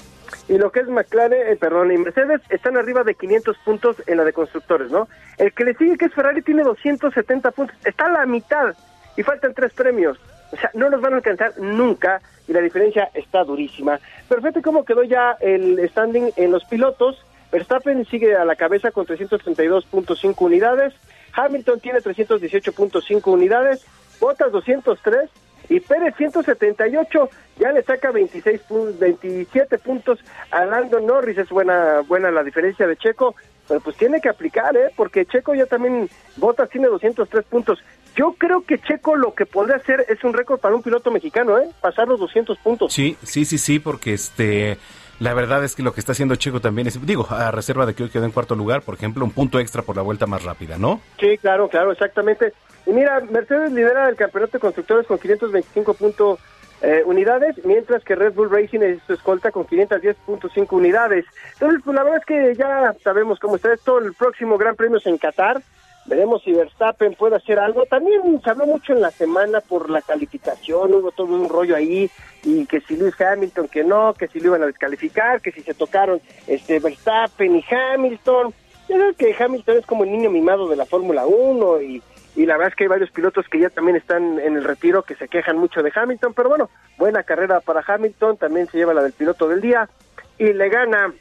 y 0.49 0.59
lo 0.59 0.71
que 0.71 0.81
es 0.81 0.89
McLaren, 0.89 1.53
eh, 1.53 1.57
perdón, 1.57 1.93
y 1.93 1.99
Mercedes 1.99 2.41
están 2.49 2.77
arriba 2.77 3.05
de 3.05 3.15
500 3.15 3.57
puntos 3.59 3.97
en 4.07 4.17
la 4.17 4.25
de 4.25 4.33
constructores, 4.33 4.91
¿no? 4.91 5.09
El 5.39 5.53
que 5.53 5.65
le 5.65 5.75
sigue, 5.75 5.97
que 5.97 6.07
es 6.07 6.15
Ferrari, 6.15 6.43
tiene 6.43 6.63
270 6.63 7.51
puntos, 7.53 7.77
está 7.85 8.07
a 8.07 8.13
la 8.13 8.27
mitad 8.27 8.75
y 9.17 9.23
faltan 9.23 9.55
tres 9.55 9.73
premios. 9.73 10.19
O 10.53 10.57
sea, 10.57 10.71
no 10.75 10.89
los 10.89 11.01
van 11.01 11.13
a 11.13 11.17
alcanzar 11.17 11.59
nunca 11.59 12.21
y 12.49 12.53
la 12.53 12.61
diferencia 12.61 13.11
está 13.15 13.45
durísima. 13.45 14.01
Perfecto, 14.29 14.61
¿cómo 14.63 14.85
quedó 14.85 15.05
ya 15.05 15.37
el 15.41 15.89
standing 15.91 16.33
en 16.37 16.51
los 16.51 16.65
pilotos? 16.65 17.25
Verstappen 17.53 18.05
sigue 18.07 18.37
a 18.37 18.45
la 18.45 18.57
cabeza 18.57 18.91
con 18.91 19.07
332.5 19.07 20.35
unidades, 20.39 20.95
Hamilton 21.33 21.81
tiene 21.81 22.01
318.5 22.01 23.33
unidades, 23.33 23.85
Bottas 24.21 24.53
203 24.53 25.31
y 25.69 25.81
Pérez 25.81 26.15
178 26.17 27.31
ya 27.61 27.73
le 27.73 27.83
saca 27.83 28.11
26 28.11 28.63
27 28.99 29.79
puntos 29.79 30.19
a 30.51 30.65
Lando 30.65 30.99
Norris, 30.99 31.39
es 31.39 31.49
buena 31.51 32.01
buena 32.09 32.31
la 32.31 32.43
diferencia 32.43 32.87
de 32.87 32.97
Checo, 32.97 33.37
pero 33.69 33.81
pues 33.81 33.97
tiene 33.97 34.21
que 34.21 34.29
aplicar, 34.29 34.77
¿eh? 34.77 34.91
porque 34.97 35.27
Checo 35.27 35.55
ya 35.55 35.67
también, 35.67 36.09
Botas 36.37 36.71
tiene 36.71 36.89
203 36.89 37.45
puntos. 37.45 37.79
Yo 38.17 38.35
creo 38.37 38.63
que 38.63 38.79
Checo 38.79 39.15
lo 39.15 39.35
que 39.35 39.47
podría 39.47 39.77
hacer 39.77 40.05
es 40.09 40.25
un 40.25 40.33
récord 40.33 40.59
para 40.59 40.75
un 40.75 40.83
piloto 40.83 41.11
mexicano, 41.11 41.59
¿eh? 41.59 41.69
pasar 41.81 42.09
los 42.09 42.19
200 42.19 42.59
puntos. 42.59 42.93
Sí, 42.93 43.17
sí, 43.23 43.45
sí, 43.45 43.59
sí, 43.59 43.79
porque 43.79 44.15
este... 44.15 44.79
La 45.21 45.35
verdad 45.35 45.63
es 45.63 45.75
que 45.75 45.83
lo 45.83 45.93
que 45.93 46.01
está 46.01 46.13
haciendo 46.13 46.35
Checo 46.37 46.63
también 46.63 46.89
es, 46.89 47.05
digo, 47.05 47.27
a 47.29 47.51
reserva 47.51 47.85
de 47.85 47.93
que 47.93 48.05
hoy 48.05 48.09
quedó 48.09 48.25
en 48.25 48.31
cuarto 48.31 48.55
lugar, 48.55 48.81
por 48.81 48.95
ejemplo, 48.95 49.23
un 49.23 49.33
punto 49.33 49.61
extra 49.61 49.83
por 49.83 49.95
la 49.95 50.01
vuelta 50.01 50.27
más 50.27 50.45
rápida, 50.45 50.79
¿no? 50.79 51.03
Sí, 51.21 51.37
claro, 51.37 51.69
claro, 51.69 51.93
exactamente. 51.93 52.55
Y 52.87 52.91
mira, 52.93 53.21
Mercedes 53.31 53.71
lidera 53.71 54.09
el 54.09 54.17
campeonato 54.17 54.53
de 54.53 54.61
constructores 54.61 55.07
con 55.07 55.19
525 55.19 55.93
puntos 55.93 56.39
eh, 56.83 57.03
unidades, 57.05 57.57
mientras 57.65 58.03
que 58.05 58.15
Red 58.15 58.35
Bull 58.35 58.51
Racing 58.51 58.81
es 58.81 59.03
su 59.07 59.13
escolta 59.13 59.51
con 59.51 59.67
510.5 59.67 60.67
unidades. 60.71 61.27
Entonces, 61.55 61.81
pues 61.85 61.95
la 61.95 62.03
verdad 62.03 62.21
es 62.21 62.27
que 62.27 62.55
ya 62.57 62.95
sabemos 63.05 63.39
cómo 63.39 63.57
está 63.57 63.73
esto. 63.73 63.99
El 63.99 64.15
próximo 64.15 64.57
Gran 64.57 64.77
Premio 64.77 64.99
es 64.99 65.07
en 65.07 65.19
Qatar. 65.19 65.61
Veremos 66.07 66.43
si 66.43 66.53
Verstappen 66.53 67.15
puede 67.15 67.37
hacer 67.37 67.59
algo. 67.59 67.85
También 67.85 68.41
se 68.43 68.51
habló 68.51 68.67
mucho 68.67 68.95
en 68.95 69.03
la 69.03 69.11
semana 69.11 69.61
por 69.61 69.91
la 69.91 70.01
calificación, 70.01 70.95
hubo 70.95 71.13
todo 71.13 71.27
un 71.27 71.49
rollo 71.49 71.77
ahí, 71.77 72.11
y 72.43 72.65
que 72.67 72.81
si 72.81 72.97
Lewis 72.97 73.21
Hamilton, 73.21 73.69
que 73.69 73.85
no, 73.85 74.15
que 74.15 74.27
si 74.29 74.41
lo 74.41 74.47
iban 74.49 74.63
a 74.63 74.67
descalificar, 74.67 75.43
que 75.43 75.53
si 75.53 75.61
se 75.61 75.75
tocaron 75.75 76.21
este 76.47 76.81
Verstappen 76.81 77.57
y 77.57 77.65
Hamilton. 77.71 78.55
Yo 78.89 78.97
creo 78.97 79.15
que 79.15 79.37
Hamilton 79.39 79.77
es 79.77 79.87
como 79.87 80.05
el 80.05 80.11
niño 80.11 80.31
mimado 80.31 80.69
de 80.69 80.77
la 80.77 80.87
Fórmula 80.87 81.27
1 81.27 81.83
y 81.83 82.03
y 82.41 82.47
la 82.47 82.57
verdad 82.57 82.71
es 82.71 82.75
que 82.75 82.85
hay 82.85 82.89
varios 82.89 83.11
pilotos 83.11 83.47
que 83.51 83.61
ya 83.61 83.69
también 83.69 83.99
están 83.99 84.39
en 84.39 84.57
el 84.57 84.65
retiro 84.65 85.03
que 85.03 85.15
se 85.15 85.29
quejan 85.29 85.59
mucho 85.59 85.83
de 85.83 85.93
Hamilton, 85.95 86.33
pero 86.33 86.49
bueno, 86.49 86.71
buena 86.97 87.23
carrera 87.23 87.61
para 87.61 87.85
Hamilton, 87.87 88.39
también 88.39 88.67
se 88.67 88.79
lleva 88.79 88.95
la 88.95 89.03
del 89.03 89.13
piloto 89.13 89.47
del 89.47 89.61
día 89.61 89.91
y 90.39 90.55
le 90.55 90.71
gana 90.71 91.13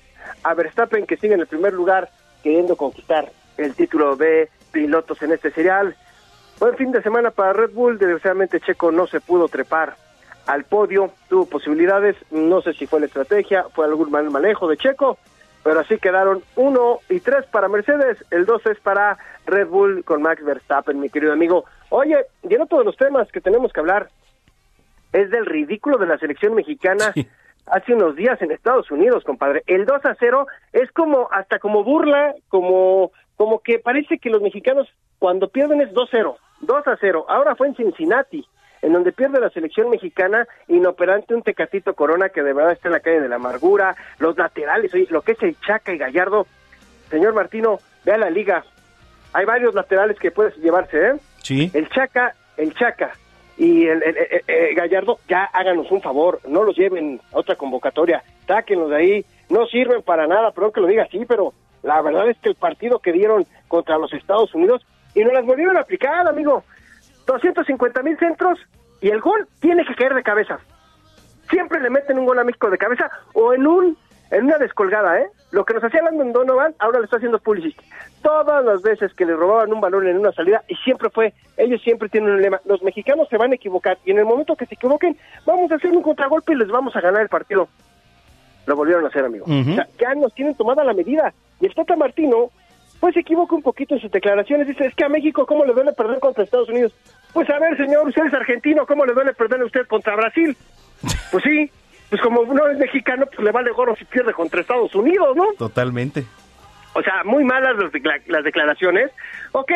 a 0.43 0.53
Verstappen 0.53 1.05
que 1.05 1.17
sigue 1.17 1.33
en 1.33 1.41
el 1.41 1.47
primer 1.47 1.73
lugar 1.73 2.09
queriendo 2.41 2.77
conquistar 2.77 3.29
el 3.57 3.75
título 3.75 4.15
de 4.15 4.49
pilotos 4.71 5.21
en 5.21 5.33
este 5.33 5.51
serial. 5.51 5.93
Buen 6.57 6.77
fin 6.77 6.93
de 6.93 7.03
semana 7.03 7.31
para 7.31 7.51
Red 7.51 7.71
Bull, 7.71 7.99
desgraciadamente 7.99 8.61
Checo 8.61 8.89
no 8.89 9.05
se 9.05 9.19
pudo 9.19 9.49
trepar 9.49 9.97
al 10.45 10.63
podio, 10.63 11.11
tuvo 11.27 11.47
posibilidades, 11.47 12.15
no 12.31 12.61
sé 12.61 12.71
si 12.71 12.87
fue 12.87 13.01
la 13.01 13.07
estrategia, 13.07 13.65
fue 13.75 13.85
algún 13.85 14.09
mal 14.09 14.31
manejo 14.31 14.69
de 14.69 14.77
Checo, 14.77 15.17
pero 15.63 15.79
así 15.79 15.97
quedaron 15.97 16.43
uno 16.55 16.99
y 17.09 17.19
tres 17.19 17.45
para 17.47 17.67
Mercedes, 17.67 18.23
el 18.31 18.45
dos 18.45 18.65
es 18.65 18.79
para 18.79 19.17
Red 19.45 19.67
Bull 19.67 20.03
con 20.03 20.21
Max 20.21 20.43
Verstappen, 20.43 20.99
mi 20.99 21.09
querido 21.09 21.33
amigo. 21.33 21.65
Oye, 21.89 22.25
y 22.43 22.53
en 22.53 22.61
otro 22.61 22.79
de 22.79 22.85
los 22.85 22.97
temas 22.97 23.31
que 23.31 23.41
tenemos 23.41 23.73
que 23.73 23.79
hablar 23.79 24.09
es 25.11 25.29
del 25.31 25.45
ridículo 25.45 25.97
de 25.97 26.07
la 26.07 26.17
selección 26.17 26.53
mexicana 26.53 27.13
hace 27.65 27.93
unos 27.93 28.15
días 28.15 28.41
en 28.41 28.51
Estados 28.51 28.89
Unidos, 28.91 29.23
compadre. 29.23 29.63
El 29.67 29.85
2 29.85 30.05
a 30.05 30.15
0 30.19 30.47
es 30.73 30.91
como, 30.91 31.29
hasta 31.31 31.59
como 31.59 31.83
burla, 31.83 32.33
como, 32.47 33.11
como 33.35 33.59
que 33.59 33.79
parece 33.79 34.17
que 34.19 34.29
los 34.29 34.41
mexicanos 34.41 34.87
cuando 35.17 35.49
pierden 35.49 35.81
es 35.81 35.89
2-0, 35.91 36.35
2 36.61 36.87
a 36.87 36.97
0. 36.99 37.25
Ahora 37.27 37.55
fue 37.55 37.67
en 37.67 37.75
Cincinnati, 37.75 38.45
en 38.81 38.93
donde 38.93 39.11
pierde 39.11 39.39
la 39.39 39.49
selección 39.49 39.89
mexicana, 39.89 40.47
inoperante 40.67 41.33
un 41.35 41.41
Tecatito 41.43 41.93
Corona 41.95 42.29
que 42.29 42.43
de 42.43 42.53
verdad 42.53 42.71
está 42.73 42.87
en 42.89 42.93
la 42.93 42.99
calle 42.99 43.21
de 43.21 43.29
la 43.29 43.35
amargura, 43.35 43.95
los 44.19 44.37
laterales, 44.37 44.93
oye, 44.93 45.07
lo 45.09 45.21
que 45.21 45.33
es 45.33 45.43
el 45.43 45.59
Chaca 45.61 45.93
y 45.93 45.97
Gallardo. 45.97 46.47
Señor 47.09 47.33
Martino, 47.33 47.79
vea 48.05 48.17
la 48.17 48.29
liga. 48.29 48.63
Hay 49.33 49.45
varios 49.45 49.73
laterales 49.75 50.17
que 50.19 50.31
puedes 50.31 50.55
llevarse, 50.57 50.97
¿eh? 51.09 51.13
Sí. 51.43 51.71
El 51.73 51.89
Chaca, 51.89 52.35
el 52.57 52.73
Chaca 52.75 53.11
y 53.57 53.85
el, 53.87 54.01
el- 54.03 54.17
el- 54.17 54.43
el 54.47 54.75
Gallardo, 54.75 55.19
ya 55.27 55.43
háganos 55.45 55.91
un 55.91 56.01
favor, 56.01 56.39
no 56.47 56.63
los 56.63 56.75
lleven 56.77 57.19
a 57.33 57.37
otra 57.39 57.55
convocatoria, 57.55 58.23
sáquenlos 58.47 58.89
de 58.89 58.95
ahí, 58.95 59.25
no 59.49 59.65
sirven 59.65 60.01
para 60.01 60.27
nada, 60.27 60.51
perdón 60.51 60.71
que 60.71 60.81
lo 60.81 60.87
diga 60.87 61.03
así, 61.03 61.25
pero 61.27 61.53
la 61.83 62.01
verdad 62.01 62.29
es 62.29 62.37
que 62.39 62.49
el 62.49 62.55
partido 62.55 62.99
que 62.99 63.11
dieron 63.11 63.45
contra 63.67 63.97
los 63.97 64.13
Estados 64.13 64.53
Unidos, 64.55 64.85
y 65.15 65.21
no 65.23 65.31
las 65.31 65.45
volvieron 65.45 65.75
a 65.75 65.81
aplicar, 65.81 66.27
amigo, 66.27 66.63
250 67.29 68.01
mil 68.01 68.17
centros, 68.17 68.59
y 69.01 69.09
el 69.09 69.21
gol 69.21 69.47
tiene 69.59 69.85
que 69.85 69.95
caer 69.95 70.15
de 70.15 70.23
cabeza. 70.23 70.59
Siempre 71.49 71.79
le 71.79 71.89
meten 71.89 72.17
un 72.17 72.25
gol 72.25 72.39
a 72.39 72.43
México 72.43 72.69
de 72.69 72.77
cabeza, 72.77 73.09
o 73.33 73.53
en 73.53 73.67
un 73.67 73.97
en 74.31 74.45
una 74.45 74.57
descolgada, 74.57 75.19
¿eh? 75.19 75.27
Lo 75.51 75.65
que 75.65 75.73
nos 75.73 75.83
hacía 75.83 76.03
Landon 76.03 76.31
Donovan, 76.33 76.75
ahora 76.77 76.99
lo 76.99 77.05
está 77.05 77.17
haciendo 77.17 77.39
Pulisic. 77.39 77.81
Todas 78.21 78.63
las 78.63 78.83
veces 78.83 79.11
que 79.15 79.25
le 79.25 79.35
robaban 79.35 79.73
un 79.73 79.81
balón 79.81 80.07
en 80.07 80.19
una 80.19 80.31
salida, 80.31 80.63
y 80.67 80.75
siempre 80.75 81.09
fue, 81.09 81.33
ellos 81.57 81.81
siempre 81.81 82.09
tienen 82.09 82.31
un 82.31 82.41
lema, 82.41 82.61
los 82.65 82.83
mexicanos 82.83 83.27
se 83.29 83.37
van 83.37 83.51
a 83.51 83.55
equivocar, 83.55 83.97
y 84.05 84.11
en 84.11 84.19
el 84.19 84.25
momento 84.25 84.55
que 84.55 84.67
se 84.67 84.75
equivoquen, 84.75 85.17
vamos 85.45 85.71
a 85.71 85.75
hacer 85.75 85.91
un 85.91 86.03
contragolpe 86.03 86.53
y 86.53 86.57
les 86.57 86.67
vamos 86.67 86.95
a 86.95 87.01
ganar 87.01 87.21
el 87.21 87.29
partido. 87.29 87.67
Lo 88.67 88.75
volvieron 88.75 89.05
a 89.05 89.07
hacer, 89.07 89.25
amigo. 89.25 89.45
O 89.45 89.63
sea, 89.73 89.87
ya 89.99 90.13
nos 90.13 90.33
tienen 90.35 90.53
tomada 90.53 90.83
la 90.83 90.93
medida. 90.93 91.33
Y 91.59 91.65
el 91.65 91.73
Tata 91.73 91.95
Martino, 91.95 92.51
pues 92.99 93.13
se 93.13 93.21
equivoca 93.21 93.55
un 93.55 93.61
poquito 93.63 93.95
en 93.95 94.01
sus 94.01 94.11
declaraciones. 94.11 94.67
Dice, 94.67 94.85
es 94.85 94.95
que 94.95 95.05
a 95.05 95.09
México, 95.09 95.45
¿cómo 95.45 95.65
le 95.65 95.73
duele 95.73 95.93
perder 95.93 96.19
contra 96.19 96.43
Estados 96.43 96.69
Unidos? 96.69 96.93
Pues 97.33 97.49
a 97.49 97.59
ver, 97.59 97.77
señor, 97.77 98.07
usted 98.07 98.25
es 98.25 98.33
argentino, 98.33 98.85
¿cómo 98.85 99.05
le 99.05 99.13
duele 99.13 99.33
perder 99.33 99.61
a 99.61 99.65
usted 99.65 99.85
contra 99.87 100.15
Brasil? 100.15 100.55
Pues 101.31 101.43
sí, 101.43 101.71
pues 102.09 102.21
como 102.21 102.43
no 102.45 102.67
es 102.67 102.77
mexicano, 102.77 103.25
pues 103.27 103.39
le 103.39 103.51
vale 103.51 103.71
gorro 103.71 103.95
si 103.95 104.03
pierde 104.05 104.33
contra 104.33 104.61
Estados 104.61 104.93
Unidos, 104.95 105.35
¿no? 105.35 105.45
Totalmente. 105.57 106.25
O 106.93 107.01
sea, 107.03 107.23
muy 107.23 107.43
malas 107.43 107.77
las, 107.77 107.91
decla- 107.93 108.21
las 108.27 108.43
declaraciones. 108.43 109.11
Ok, 109.51 109.71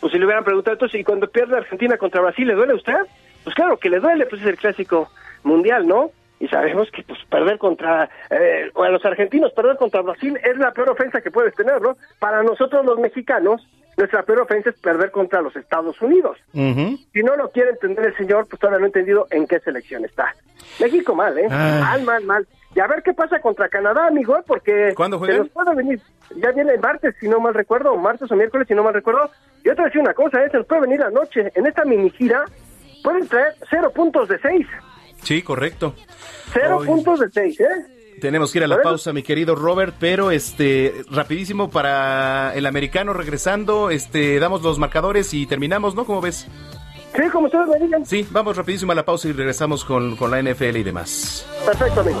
pues 0.00 0.12
si 0.12 0.18
le 0.18 0.24
hubieran 0.26 0.44
preguntado 0.44 0.74
entonces, 0.74 1.00
¿y 1.00 1.04
cuando 1.04 1.28
pierde 1.30 1.56
Argentina 1.56 1.96
contra 1.96 2.20
Brasil 2.20 2.46
le 2.46 2.54
duele 2.54 2.72
a 2.74 2.76
usted? 2.76 2.94
Pues 3.42 3.54
claro 3.56 3.78
que 3.78 3.88
le 3.88 4.00
duele, 4.00 4.26
pues 4.26 4.42
es 4.42 4.48
el 4.48 4.56
clásico 4.58 5.08
mundial, 5.42 5.88
¿no? 5.88 6.10
Y 6.42 6.48
sabemos 6.48 6.90
que 6.90 7.04
pues 7.04 7.20
perder 7.30 7.56
contra, 7.56 8.10
eh, 8.28 8.68
o 8.74 8.82
a 8.82 8.88
los 8.88 9.04
argentinos, 9.04 9.52
perder 9.52 9.76
contra 9.76 10.02
Brasil 10.02 10.36
es 10.42 10.58
la 10.58 10.72
peor 10.72 10.90
ofensa 10.90 11.20
que 11.20 11.30
puedes 11.30 11.54
tener, 11.54 11.80
¿no? 11.80 11.96
Para 12.18 12.42
nosotros 12.42 12.84
los 12.84 12.98
mexicanos, 12.98 13.64
nuestra 13.96 14.24
peor 14.24 14.40
ofensa 14.40 14.70
es 14.70 14.80
perder 14.80 15.12
contra 15.12 15.40
los 15.40 15.54
Estados 15.54 16.02
Unidos. 16.02 16.36
Si 16.52 17.22
no 17.22 17.36
lo 17.36 17.52
quiere 17.52 17.70
entender 17.70 18.06
el 18.06 18.16
señor, 18.16 18.48
pues 18.48 18.58
todavía 18.58 18.80
no 18.80 18.86
ha 18.86 18.88
entendido 18.88 19.28
en 19.30 19.46
qué 19.46 19.60
selección 19.60 20.04
está. 20.04 20.34
México 20.80 21.14
mal, 21.14 21.38
¿eh? 21.38 21.46
Ay. 21.48 21.80
Mal, 21.80 22.02
mal, 22.02 22.24
mal. 22.24 22.48
Y 22.74 22.80
a 22.80 22.88
ver 22.88 23.04
qué 23.04 23.12
pasa 23.12 23.40
contra 23.40 23.68
Canadá, 23.68 24.08
amigo, 24.08 24.36
¿eh? 24.36 24.42
porque 24.44 24.94
¿Cuándo 24.96 25.24
se 25.24 25.38
nos 25.38 25.48
puede 25.50 25.76
venir. 25.76 26.00
Ya 26.38 26.50
viene 26.50 26.72
el 26.72 26.80
martes, 26.80 27.14
si 27.20 27.28
no 27.28 27.38
mal 27.38 27.54
recuerdo, 27.54 27.92
o 27.92 27.98
martes 27.98 28.28
o 28.32 28.34
miércoles, 28.34 28.66
si 28.66 28.74
no 28.74 28.82
mal 28.82 28.94
recuerdo. 28.94 29.30
Y 29.64 29.68
otra 29.68 29.84
vez 29.84 29.94
una 29.94 30.12
cosa, 30.12 30.42
¿eh? 30.42 30.50
se 30.50 30.56
nos 30.56 30.66
puede 30.66 30.80
venir 30.80 30.98
la 30.98 31.10
noche. 31.10 31.52
En 31.54 31.66
esta 31.66 31.84
mini 31.84 32.10
gira 32.10 32.44
pueden 33.04 33.28
traer 33.28 33.54
cero 33.70 33.92
puntos 33.94 34.28
de 34.28 34.40
seis. 34.40 34.66
Sí, 35.22 35.42
correcto. 35.42 35.94
Cero 36.52 36.80
puntos 36.84 37.20
de 37.20 37.30
seis, 37.30 37.60
¿eh? 37.60 37.66
Tenemos 38.20 38.52
que 38.52 38.58
ir 38.58 38.64
a 38.64 38.68
la 38.68 38.80
pausa, 38.80 39.12
mi 39.12 39.22
querido 39.22 39.56
Robert, 39.56 39.96
pero 39.98 40.30
este 40.30 40.94
rapidísimo 41.10 41.70
para 41.70 42.54
el 42.54 42.66
americano 42.66 43.12
regresando, 43.12 43.90
este 43.90 44.38
damos 44.38 44.62
los 44.62 44.78
marcadores 44.78 45.34
y 45.34 45.46
terminamos, 45.46 45.96
¿no? 45.96 46.04
¿Cómo 46.04 46.20
ves? 46.20 46.46
Sí, 47.16 47.22
como 47.30 47.46
ustedes 47.46 47.66
me 47.66 47.78
digan. 47.84 48.06
Sí, 48.06 48.26
vamos 48.30 48.56
rapidísimo 48.56 48.92
a 48.92 48.94
la 48.94 49.04
pausa 49.04 49.28
y 49.28 49.32
regresamos 49.32 49.84
con, 49.84 50.16
con 50.16 50.30
la 50.30 50.40
NFL 50.40 50.76
y 50.76 50.82
demás. 50.82 51.46
Perfecto, 51.66 52.00
amigo. 52.00 52.20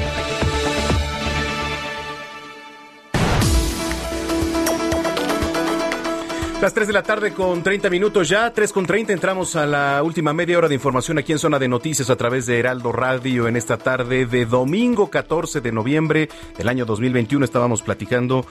Las 6.61 6.75
3 6.75 6.85
de 6.85 6.93
la 6.93 7.01
tarde 7.01 7.33
con 7.33 7.63
30 7.63 7.89
minutos 7.89 8.29
ya, 8.29 8.53
3 8.53 8.71
con 8.71 8.85
30, 8.85 9.11
entramos 9.13 9.55
a 9.55 9.65
la 9.65 10.03
última 10.03 10.31
media 10.31 10.59
hora 10.59 10.67
de 10.67 10.75
información 10.75 11.17
aquí 11.17 11.31
en 11.31 11.39
Zona 11.39 11.57
de 11.57 11.67
Noticias 11.67 12.11
a 12.11 12.15
través 12.15 12.45
de 12.45 12.59
Heraldo 12.59 12.91
Radio 12.91 13.47
en 13.47 13.55
esta 13.55 13.79
tarde 13.79 14.27
de 14.27 14.45
domingo 14.45 15.09
14 15.09 15.59
de 15.59 15.71
noviembre 15.71 16.29
del 16.55 16.69
año 16.69 16.85
2021. 16.85 17.43
Estábamos 17.43 17.81
platicando 17.81 18.45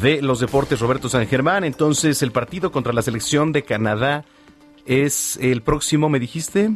de 0.00 0.22
los 0.22 0.38
deportes 0.38 0.78
Roberto 0.78 1.08
San 1.08 1.26
Germán, 1.26 1.64
entonces 1.64 2.22
el 2.22 2.30
partido 2.30 2.70
contra 2.70 2.92
la 2.92 3.02
selección 3.02 3.50
de 3.50 3.64
Canadá 3.64 4.24
es 4.86 5.36
el 5.42 5.62
próximo, 5.62 6.08
¿me 6.08 6.20
dijiste? 6.20 6.70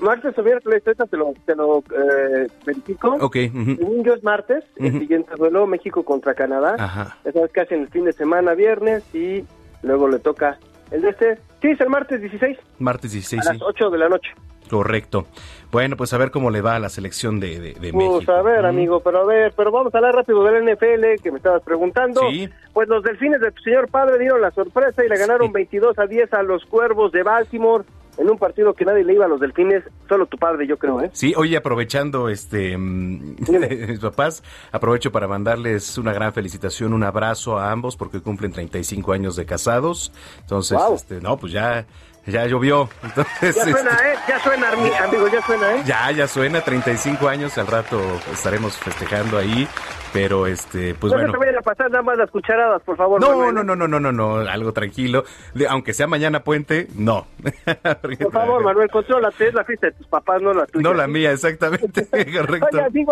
Martes 0.00 0.36
o 0.36 0.42
miércoles, 0.42 0.82
te 0.84 1.16
lo, 1.16 1.32
te 1.46 1.56
lo 1.56 1.78
eh, 1.78 2.46
verifico. 2.66 3.16
Ok. 3.22 3.36
Según 3.36 4.04
yo 4.04 4.12
es 4.12 4.22
martes, 4.22 4.64
el 4.76 4.98
siguiente 4.98 5.32
duelo 5.38 5.66
México 5.66 6.02
contra 6.02 6.34
Canadá. 6.34 6.76
Ajá. 6.78 7.16
Ya 7.24 7.32
sabes 7.32 7.50
que 7.52 7.60
hacen 7.62 7.80
el 7.80 7.88
fin 7.88 8.04
de 8.04 8.12
semana, 8.12 8.52
viernes, 8.52 9.02
y 9.14 9.46
luego 9.84 10.08
le 10.08 10.18
toca 10.18 10.58
el 10.90 11.02
de 11.02 11.10
este. 11.10 11.38
Sí, 11.62 11.68
es 11.70 11.80
el 11.80 11.88
martes 11.88 12.20
16, 12.20 12.58
Martes 12.78 13.12
16, 13.12 13.40
a 13.46 13.52
sí, 13.52 13.58
las 13.58 13.62
8 13.68 13.90
de 13.90 13.98
la 13.98 14.08
noche. 14.08 14.30
correcto. 14.68 15.26
Bueno, 15.72 15.96
pues 15.96 16.12
a 16.12 16.18
ver 16.18 16.30
cómo 16.30 16.50
le 16.50 16.60
va 16.60 16.76
a 16.76 16.78
la 16.78 16.88
selección 16.88 17.40
de, 17.40 17.58
de, 17.58 17.72
de 17.74 17.92
Pues 17.92 17.94
México. 17.94 18.32
a 18.32 18.42
ver, 18.42 18.62
Mm. 18.62 18.66
amigo, 18.66 19.00
pero 19.00 19.22
a 19.22 19.24
ver, 19.26 19.52
pero 19.56 19.72
vamos 19.72 19.92
a 19.94 19.98
hablar 19.98 20.14
rápido 20.14 20.44
del 20.44 20.62
NFL 20.64 21.20
que 21.22 21.30
me 21.32 21.38
estabas 21.38 21.62
preguntando. 21.62 22.20
Sí. 22.30 22.48
Pues 22.72 22.88
los 22.88 23.02
delfines 23.02 23.40
de 23.40 23.50
tu 23.50 23.62
señor 23.62 23.88
padre 23.88 24.18
dieron 24.18 24.40
la 24.40 24.50
sorpresa 24.52 25.04
y 25.04 25.08
le 25.08 25.16
ganaron 25.18 25.52
22 25.52 25.98
a 25.98 26.06
10 26.06 26.32
a 26.34 26.42
los 26.42 26.64
cuervos 26.66 27.10
de 27.12 27.22
Baltimore 27.24 27.84
en 28.18 28.30
un 28.30 28.38
partido 28.38 28.74
que 28.74 28.84
nadie 28.84 29.04
le 29.04 29.14
iba 29.14 29.24
a 29.24 29.28
los 29.28 29.40
delfines, 29.40 29.82
solo 30.08 30.26
tu 30.26 30.38
padre, 30.38 30.66
yo 30.66 30.76
creo, 30.78 31.00
¿eh? 31.02 31.10
Sí, 31.12 31.34
oye, 31.36 31.56
aprovechando 31.56 32.28
este 32.28 32.76
mm, 32.78 33.36
mis 33.88 33.98
papás, 34.00 34.42
aprovecho 34.72 35.10
para 35.12 35.26
mandarles 35.28 35.98
una 35.98 36.12
gran 36.12 36.32
felicitación, 36.32 36.92
un 36.92 37.02
abrazo 37.02 37.58
a 37.58 37.70
ambos 37.72 37.96
porque 37.96 38.20
cumplen 38.20 38.52
35 38.52 39.12
años 39.12 39.36
de 39.36 39.46
casados. 39.46 40.12
Entonces, 40.40 40.78
Wow. 40.78 40.94
este, 40.94 41.20
no, 41.20 41.36
pues 41.36 41.52
ya 41.52 41.86
ya 42.26 42.46
llovió. 42.46 42.88
Entonces, 43.02 43.54
Ya 43.54 43.64
suena, 43.64 43.90
este, 43.90 44.12
¿eh? 44.12 44.16
Ya 44.28 44.40
suena, 44.40 44.70
ami- 44.72 44.96
amigo, 45.08 45.28
ya 45.28 45.42
suena, 45.44 45.74
¿eh? 45.74 45.82
ya 45.84 46.10
ya 46.12 46.26
suena 46.26 46.60
35 46.62 47.28
años, 47.28 47.58
al 47.58 47.66
rato 47.66 48.00
estaremos 48.32 48.76
festejando 48.78 49.36
ahí, 49.36 49.68
pero 50.14 50.46
este, 50.46 50.94
pues 50.94 51.12
no 51.12 51.18
bueno. 51.18 51.26
se 51.26 51.32
te 51.32 51.38
vayan 51.38 51.58
a 51.58 51.62
pasar 51.62 51.90
nada 51.90 52.02
más 52.04 52.16
las 52.16 52.30
cucharadas, 52.30 52.80
por 52.82 52.96
favor. 52.96 53.20
No, 53.20 53.30
Manuel, 53.30 53.54
no, 53.56 53.64
no, 53.64 53.74
no, 53.74 53.88
no, 53.88 53.98
no, 53.98 54.12
no, 54.12 54.36
algo 54.48 54.72
tranquilo. 54.72 55.24
De- 55.54 55.66
aunque 55.66 55.92
sea 55.92 56.06
mañana 56.06 56.44
puente, 56.44 56.86
no. 56.96 57.26
Por 58.00 58.32
favor, 58.32 58.62
Manuel, 58.62 58.88
contrólate, 58.90 59.48
es 59.48 59.54
la 59.54 59.64
fiesta 59.64 59.88
de 59.88 59.92
tus 59.94 60.06
papás, 60.06 60.40
no 60.40 60.54
la 60.54 60.66
tuya. 60.66 60.82
No 60.88 60.94
la 60.94 61.08
mía, 61.08 61.32
exactamente, 61.32 62.06
correcto. 62.38 62.68
Oye, 62.76 63.04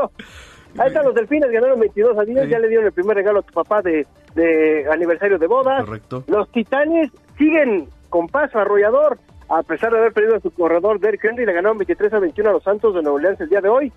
ahí 0.78 0.86
están 0.86 1.04
los 1.04 1.14
delfines, 1.14 1.50
ganaron 1.50 1.80
22 1.80 2.16
a 2.16 2.22
10, 2.22 2.48
ya 2.48 2.60
le 2.60 2.68
dieron 2.68 2.86
el 2.86 2.92
primer 2.92 3.16
regalo 3.16 3.40
a 3.40 3.42
tu 3.42 3.52
papá 3.52 3.82
de, 3.82 4.06
de 4.36 4.86
aniversario 4.88 5.38
de 5.40 5.46
bodas. 5.48 5.84
Correcto. 5.84 6.22
Los 6.28 6.48
titanes 6.52 7.10
siguen 7.36 7.88
con 8.10 8.28
paso 8.28 8.60
arrollador, 8.60 9.18
a 9.48 9.64
pesar 9.64 9.90
de 9.90 9.98
haber 9.98 10.12
perdido 10.12 10.36
a 10.36 10.40
su 10.40 10.52
corredor 10.52 11.00
Derrick 11.00 11.24
Henry, 11.24 11.46
le 11.46 11.52
ganaron 11.52 11.78
23 11.78 12.12
a 12.12 12.18
21 12.20 12.48
a 12.48 12.52
los 12.52 12.62
Santos 12.62 12.94
de 12.94 13.02
Nueva 13.02 13.16
Orleans 13.16 13.40
el 13.40 13.48
día 13.48 13.60
de 13.60 13.68
hoy. 13.68 13.92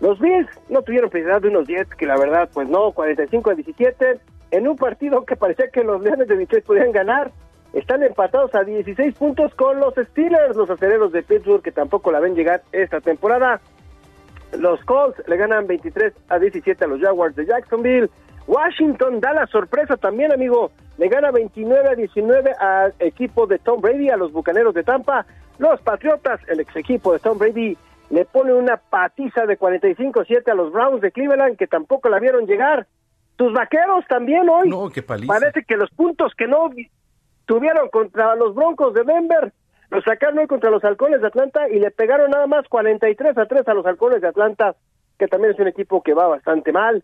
Los 0.00 0.18
Bills 0.18 0.48
no 0.68 0.82
tuvieron 0.82 1.10
prioridad 1.10 1.42
de 1.42 1.48
unos 1.48 1.66
Jets, 1.66 1.94
que 1.94 2.06
la 2.06 2.16
verdad, 2.16 2.48
pues 2.52 2.68
no, 2.68 2.90
45 2.92 3.50
a 3.50 3.54
17, 3.54 4.20
en 4.50 4.68
un 4.68 4.76
partido 4.76 5.24
que 5.24 5.36
parecía 5.36 5.68
que 5.68 5.84
los 5.84 6.02
Leones 6.02 6.26
de 6.26 6.36
Detroit 6.36 6.64
podían 6.64 6.92
ganar. 6.92 7.30
Están 7.72 8.02
empatados 8.02 8.54
a 8.54 8.64
16 8.64 9.14
puntos 9.14 9.54
con 9.54 9.78
los 9.78 9.94
Steelers, 9.94 10.56
los 10.56 10.68
aceleros 10.70 11.12
de 11.12 11.22
Pittsburgh, 11.22 11.62
que 11.62 11.70
tampoco 11.70 12.10
la 12.10 12.18
ven 12.18 12.34
llegar 12.34 12.62
esta 12.72 13.00
temporada. 13.00 13.60
Los 14.58 14.82
Colts 14.84 15.22
le 15.28 15.36
ganan 15.36 15.66
23 15.66 16.12
a 16.28 16.38
17 16.38 16.84
a 16.84 16.88
los 16.88 17.00
Jaguars 17.00 17.36
de 17.36 17.46
Jacksonville. 17.46 18.10
Washington 18.48 19.20
da 19.20 19.32
la 19.32 19.46
sorpresa 19.46 19.96
también, 19.96 20.32
amigo. 20.32 20.72
Le 20.98 21.08
gana 21.08 21.30
29 21.30 21.88
a 21.88 21.94
19 21.94 22.52
al 22.58 22.94
equipo 22.98 23.46
de 23.46 23.58
Tom 23.58 23.80
Brady, 23.80 24.08
a 24.08 24.16
los 24.16 24.32
Bucaneros 24.32 24.74
de 24.74 24.82
Tampa. 24.82 25.24
Los 25.58 25.80
Patriotas, 25.82 26.40
el 26.48 26.58
ex 26.58 26.74
equipo 26.74 27.12
de 27.12 27.20
Tom 27.20 27.38
Brady, 27.38 27.76
le 28.10 28.24
pone 28.24 28.52
una 28.52 28.76
patiza 28.76 29.46
de 29.46 29.58
45-7 29.58 30.50
a 30.50 30.54
los 30.54 30.72
Browns 30.72 31.00
de 31.00 31.12
Cleveland, 31.12 31.56
que 31.56 31.66
tampoco 31.66 32.08
la 32.08 32.18
vieron 32.18 32.46
llegar. 32.46 32.86
Tus 33.36 33.52
vaqueros 33.52 34.04
también 34.08 34.48
hoy. 34.48 34.68
No, 34.68 34.90
qué 34.90 35.02
paliza. 35.02 35.32
Parece 35.32 35.64
que 35.64 35.76
los 35.76 35.90
puntos 35.90 36.32
que 36.36 36.46
no 36.46 36.70
tuvieron 37.46 37.88
contra 37.88 38.34
los 38.34 38.54
Broncos 38.54 38.94
de 38.94 39.04
Denver, 39.04 39.52
lo 39.90 40.02
sacaron 40.02 40.38
hoy 40.38 40.46
contra 40.46 40.70
los 40.70 40.84
Halcones 40.84 41.20
de 41.20 41.28
Atlanta 41.28 41.68
y 41.68 41.78
le 41.78 41.90
pegaron 41.90 42.30
nada 42.30 42.46
más 42.46 42.68
43 42.68 43.38
a 43.38 43.46
3 43.46 43.66
a 43.66 43.74
los 43.74 43.86
Halcones 43.86 44.20
de 44.20 44.28
Atlanta, 44.28 44.74
que 45.18 45.26
también 45.26 45.54
es 45.54 45.60
un 45.60 45.68
equipo 45.68 46.02
que 46.02 46.14
va 46.14 46.26
bastante 46.26 46.72
mal. 46.72 47.02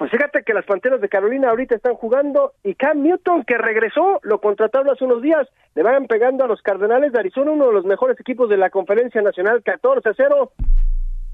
Pues 0.00 0.12
fíjate 0.12 0.44
que 0.44 0.54
las 0.54 0.64
Panteras 0.64 1.02
de 1.02 1.10
Carolina 1.10 1.50
ahorita 1.50 1.74
están 1.74 1.92
jugando 1.92 2.54
y 2.64 2.74
Cam 2.74 3.02
Newton, 3.02 3.44
que 3.44 3.58
regresó, 3.58 4.18
lo 4.22 4.40
contrataron 4.40 4.88
hace 4.88 5.04
unos 5.04 5.20
días, 5.20 5.46
le 5.74 5.82
van 5.82 6.06
pegando 6.06 6.42
a 6.42 6.46
los 6.46 6.62
Cardenales 6.62 7.12
de 7.12 7.18
Arizona, 7.18 7.50
uno 7.50 7.66
de 7.66 7.74
los 7.74 7.84
mejores 7.84 8.18
equipos 8.18 8.48
de 8.48 8.56
la 8.56 8.70
Conferencia 8.70 9.20
Nacional, 9.20 9.62
14 9.62 10.08
a 10.08 10.14
0. 10.16 10.52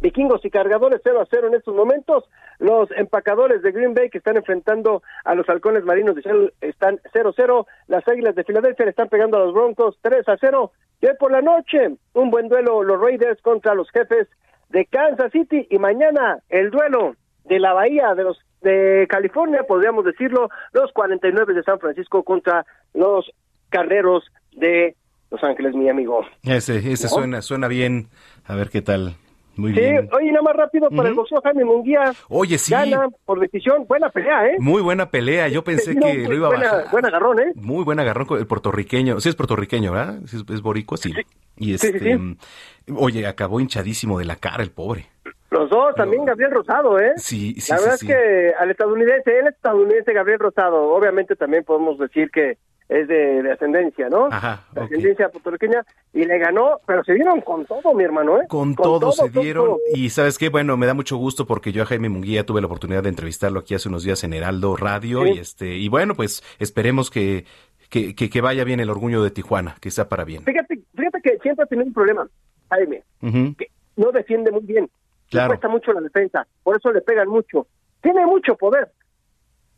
Vikingos 0.00 0.44
y 0.44 0.50
cargadores 0.50 1.00
0 1.04 1.20
a 1.20 1.26
0 1.30 1.46
en 1.46 1.54
estos 1.54 1.76
momentos. 1.76 2.24
Los 2.58 2.90
empacadores 2.90 3.62
de 3.62 3.70
Green 3.70 3.94
Bay 3.94 4.10
que 4.10 4.18
están 4.18 4.36
enfrentando 4.36 5.04
a 5.24 5.36
los 5.36 5.48
halcones 5.48 5.84
marinos 5.84 6.16
de 6.16 6.22
Seattle 6.22 6.52
están 6.60 6.98
0 7.12 7.28
a 7.28 7.32
0. 7.36 7.66
Las 7.86 8.08
águilas 8.08 8.34
de 8.34 8.42
Filadelfia 8.42 8.86
le 8.86 8.90
están 8.90 9.08
pegando 9.08 9.36
a 9.36 9.44
los 9.44 9.54
Broncos 9.54 9.96
3 10.02 10.28
a 10.28 10.36
0. 10.40 10.72
Y 11.02 11.06
por 11.20 11.30
la 11.30 11.40
noche, 11.40 11.94
un 12.14 12.30
buen 12.30 12.48
duelo, 12.48 12.82
los 12.82 13.00
Raiders 13.00 13.40
contra 13.42 13.76
los 13.76 13.88
jefes 13.92 14.26
de 14.70 14.86
Kansas 14.86 15.30
City. 15.30 15.68
Y 15.70 15.78
mañana, 15.78 16.40
el 16.48 16.72
duelo 16.72 17.14
de 17.44 17.60
la 17.60 17.72
Bahía 17.72 18.12
de 18.16 18.24
los 18.24 18.44
de 18.62 19.06
California, 19.08 19.62
podríamos 19.66 20.04
decirlo, 20.04 20.48
los 20.72 20.92
49 20.92 21.54
de 21.54 21.62
San 21.62 21.78
Francisco 21.78 22.22
contra 22.22 22.64
los 22.94 23.30
carreros 23.68 24.24
de 24.56 24.94
Los 25.30 25.42
Ángeles, 25.44 25.74
mi 25.74 25.88
amigo. 25.88 26.24
Ese, 26.42 26.78
ese 26.78 27.08
suena, 27.08 27.42
suena 27.42 27.68
bien. 27.68 28.08
A 28.46 28.54
ver 28.54 28.70
qué 28.70 28.82
tal. 28.82 29.16
Muy 29.56 29.72
sí, 29.72 29.80
bien. 29.80 30.08
oye, 30.12 30.30
nada 30.32 30.42
más 30.42 30.54
rápido 30.54 30.90
para 30.90 31.08
el 31.08 31.14
boxeo 31.14 31.40
Jaime 31.42 31.64
Munguía. 31.64 32.12
Oye, 32.28 32.58
sí. 32.58 32.72
Gana 32.72 33.08
por 33.24 33.40
decisión. 33.40 33.86
Buena 33.88 34.10
pelea, 34.10 34.48
¿eh? 34.48 34.56
Muy 34.58 34.82
buena 34.82 35.10
pelea. 35.10 35.48
Yo 35.48 35.64
pensé 35.64 35.94
No, 35.94 36.06
que 36.06 36.14
lo 36.28 36.34
iba 36.34 36.48
a 36.48 36.50
buena, 36.50 36.72
bajar. 36.72 36.90
Buen 36.90 37.06
agarrón, 37.06 37.40
¿eh? 37.40 37.52
Muy 37.54 37.82
buen 37.82 37.98
agarrón 37.98 38.26
con 38.26 38.38
el 38.38 38.46
puertorriqueño. 38.46 39.18
Sí, 39.20 39.30
es 39.30 39.34
puertorriqueño, 39.34 39.92
¿verdad? 39.92 40.18
Sí, 40.26 40.36
es, 40.36 40.54
es 40.54 40.60
boricua, 40.60 40.98
sí. 40.98 41.14
Y 41.56 41.72
este, 41.72 41.98
sí, 41.98 42.14
mm, 42.14 42.36
oye, 42.98 43.26
acabó 43.26 43.58
hinchadísimo 43.58 44.18
de 44.18 44.26
la 44.26 44.36
cara 44.36 44.62
el 44.62 44.70
pobre. 44.72 45.06
Los 45.56 45.70
dos, 45.70 45.94
también 45.94 46.24
Gabriel 46.24 46.50
Rosado, 46.52 46.98
¿eh? 46.98 47.12
Sí, 47.16 47.54
sí, 47.60 47.72
La 47.72 47.78
verdad 47.80 47.96
sí. 47.96 48.06
es 48.06 48.12
que 48.12 48.52
al 48.58 48.70
estadounidense, 48.70 49.38
el 49.38 49.48
estadounidense 49.48 50.12
Gabriel 50.12 50.38
Rosado, 50.38 50.92
obviamente 50.94 51.36
también 51.36 51.64
podemos 51.64 51.98
decir 51.98 52.30
que 52.30 52.58
es 52.88 53.08
de, 53.08 53.42
de 53.42 53.52
ascendencia, 53.52 54.08
¿no? 54.08 54.26
Ajá, 54.30 54.64
De 54.72 54.82
ascendencia 54.82 55.28
puertorriqueña, 55.28 55.84
y 56.12 56.24
le 56.24 56.38
ganó, 56.38 56.78
pero 56.86 57.02
se 57.02 57.14
dieron 57.14 57.40
con 57.40 57.66
todo, 57.66 57.92
mi 57.94 58.04
hermano, 58.04 58.40
¿eh? 58.40 58.44
Con, 58.48 58.76
todo, 58.76 59.10
se 59.10 59.28
dieron. 59.28 59.64
todo. 59.66 59.78
Y 59.94 60.10
sabes 60.10 60.38
qué, 60.38 60.50
bueno, 60.50 60.76
me 60.76 60.86
da 60.86 60.94
mucho 60.94 61.16
gusto 61.16 61.46
porque 61.46 61.72
yo 61.72 61.82
a 61.82 61.86
Jaime 61.86 62.08
Munguía 62.08 62.46
tuve 62.46 62.60
la 62.60 62.68
oportunidad 62.68 63.02
de 63.02 63.08
entrevistarlo 63.08 63.58
aquí 63.58 63.74
hace 63.74 63.88
unos 63.88 64.04
días 64.04 64.22
en 64.22 64.34
Heraldo 64.34 64.76
Radio. 64.76 65.24
Sí. 65.24 65.32
Y 65.34 65.38
este, 65.40 65.66
y 65.76 65.88
bueno, 65.88 66.14
pues 66.14 66.44
esperemos 66.60 67.10
que, 67.10 67.44
que, 67.90 68.14
que, 68.14 68.30
que 68.30 68.40
vaya 68.40 68.62
bien 68.62 68.78
el 68.78 68.90
orgullo 68.90 69.20
de 69.24 69.32
Tijuana, 69.32 69.74
que 69.80 69.90
sea 69.90 70.08
para 70.08 70.22
bien. 70.24 70.44
Fíjate, 70.44 70.78
fíjate 70.96 71.20
que 71.22 71.38
siempre 71.38 71.64
ha 71.64 71.66
tenido 71.66 71.88
un 71.88 71.92
problema, 71.94 72.28
Jaime, 72.70 73.02
Ujú. 73.20 73.56
no 73.96 74.12
defiende 74.12 74.52
muy 74.52 74.62
bien, 74.62 74.88
le 75.30 75.46
cuesta 75.46 75.68
mucho 75.68 75.92
la 75.92 76.00
defensa, 76.00 76.46
por 76.62 76.76
eso 76.76 76.90
le 76.92 77.00
pegan 77.00 77.28
mucho. 77.28 77.66
Tiene 78.02 78.24
mucho 78.26 78.56
poder, 78.56 78.88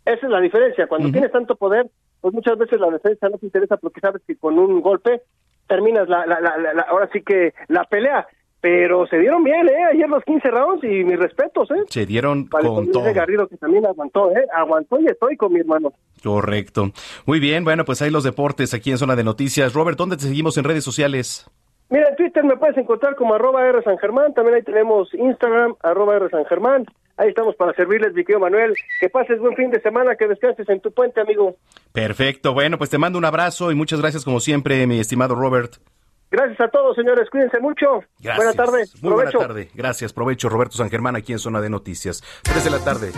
esa 0.05 0.27
es 0.27 0.31
la 0.33 0.41
diferencia, 0.41 0.87
cuando 0.87 1.11
tienes 1.11 1.33
tanto 1.33 1.57
poder, 1.57 1.87
pues 2.20 2.35
muchas 2.35 2.59
veces 2.59 2.81
la 2.81 2.91
defensa 2.91 3.29
no 3.29 3.39
te 3.39 3.47
interesa 3.47 3.77
porque 3.77 4.01
sabes 4.01 4.23
que 4.27 4.37
con 4.37 4.59
un 4.59 4.81
golpe 4.81 5.23
terminas 5.66 6.09
la, 6.09 6.27
la, 6.27 6.41
la, 6.41 6.57
la- 6.75 6.83
ahora 6.91 7.09
sí 7.12 7.23
que 7.23 7.55
la 7.69 7.85
pelea, 7.85 8.27
pero 8.61 9.07
se 9.07 9.19
dieron 9.19 9.45
bien, 9.45 9.69
¿eh? 9.69 9.85
Ayer 9.93 10.09
los 10.09 10.25
15 10.25 10.49
rounds 10.51 10.83
y 10.83 11.05
mis 11.05 11.16
respetos, 11.19 11.70
¿eh? 11.70 11.85
Se 11.89 12.07
dieron 12.07 12.41
el 12.41 12.49
con 12.49 12.75
José 12.87 12.91
todo. 12.91 13.15
Garrido 13.15 13.47
que 13.47 13.57
también 13.57 13.87
aguantó, 13.87 14.33
¿eh? 14.33 14.47
Aguantó 14.53 14.99
y 14.99 15.07
estoy 15.07 15.37
con 15.37 15.53
mi 15.53 15.61
hermano. 15.61 15.93
Correcto. 16.25 16.91
Muy 17.25 17.39
bien, 17.39 17.62
bueno, 17.62 17.85
pues 17.85 18.03
ahí 18.03 18.11
los 18.11 18.25
deportes 18.25 18.75
aquí 18.75 18.91
en 18.91 18.99
Zona 18.99 19.15
de 19.15 19.23
Noticias. 19.23 19.75
Robert, 19.75 19.97
¿dónde 19.97 20.16
te 20.16 20.25
seguimos 20.25 20.59
en 20.59 20.65
redes 20.65 20.83
sociales? 20.83 21.49
Mira, 21.90 22.09
en 22.10 22.16
Twitter 22.16 22.44
me 22.44 22.56
puedes 22.56 22.77
encontrar 22.77 23.16
como 23.16 23.35
arroba 23.35 23.66
R 23.66 23.82
San 23.82 23.97
Germán, 23.98 24.35
también 24.35 24.56
ahí 24.56 24.62
tenemos 24.62 25.12
Instagram, 25.15 25.74
arroba 25.82 26.16
R 26.16 26.28
San 26.28 26.44
Germán, 26.44 26.85
ahí 27.16 27.31
estamos 27.31 27.56
para 27.56 27.73
servirles, 27.74 28.12
mi 28.12 28.24
querido 28.24 28.40
Manuel, 28.40 28.74
que 29.01 29.09
pases 29.09 29.39
buen 29.40 29.56
fin 29.56 29.70
de 29.70 29.81
semana, 29.81 30.15
que 30.16 30.28
descanses 30.28 30.69
en 30.69 30.81
tu 30.81 30.93
puente, 30.93 31.20
amigo. 31.20 31.56
Perfecto. 31.93 32.52
Bueno, 32.52 32.77
pues 32.77 32.90
te 32.90 32.98
mando 32.98 33.19
un 33.19 33.24
abrazo 33.24 33.73
y 33.73 33.74
muchas 33.74 34.01
gracias 34.01 34.24
como 34.24 34.40
siempre, 34.40 34.86
mi 34.86 35.01
estimado 35.01 35.35
Robert. 35.35 35.77
Gracias 36.31 36.60
a 36.60 36.69
todos, 36.69 36.94
señores, 36.94 37.31
cuídense 37.31 37.59
mucho. 37.59 38.05
Gracias. 38.20 38.36
Buena 38.36 38.52
tarde, 38.52 38.85
Muy 39.01 39.12
buena 39.15 39.31
tarde. 39.31 39.70
Gracias. 39.74 40.12
Provecho. 40.12 40.51
Roberto 40.51 40.77
San 40.77 40.90
Germán 40.90 41.16
aquí 41.16 41.32
en 41.32 41.39
Zona 41.39 41.62
de 41.62 41.70
Noticias. 41.70 42.23
3 42.43 42.65
de 42.65 42.70
la 42.70 42.78
tarde. 42.81 43.12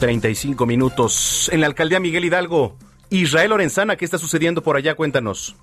35 0.00 0.66
minutos. 0.66 1.48
En 1.50 1.62
la 1.62 1.66
alcaldía 1.66 1.98
Miguel 1.98 2.26
Hidalgo. 2.26 2.76
Israel 3.10 3.50
Lorenzana, 3.50 3.96
¿qué 3.96 4.04
está 4.04 4.18
sucediendo 4.18 4.62
por 4.62 4.76
allá? 4.76 4.94
Cuéntanos. 4.94 5.56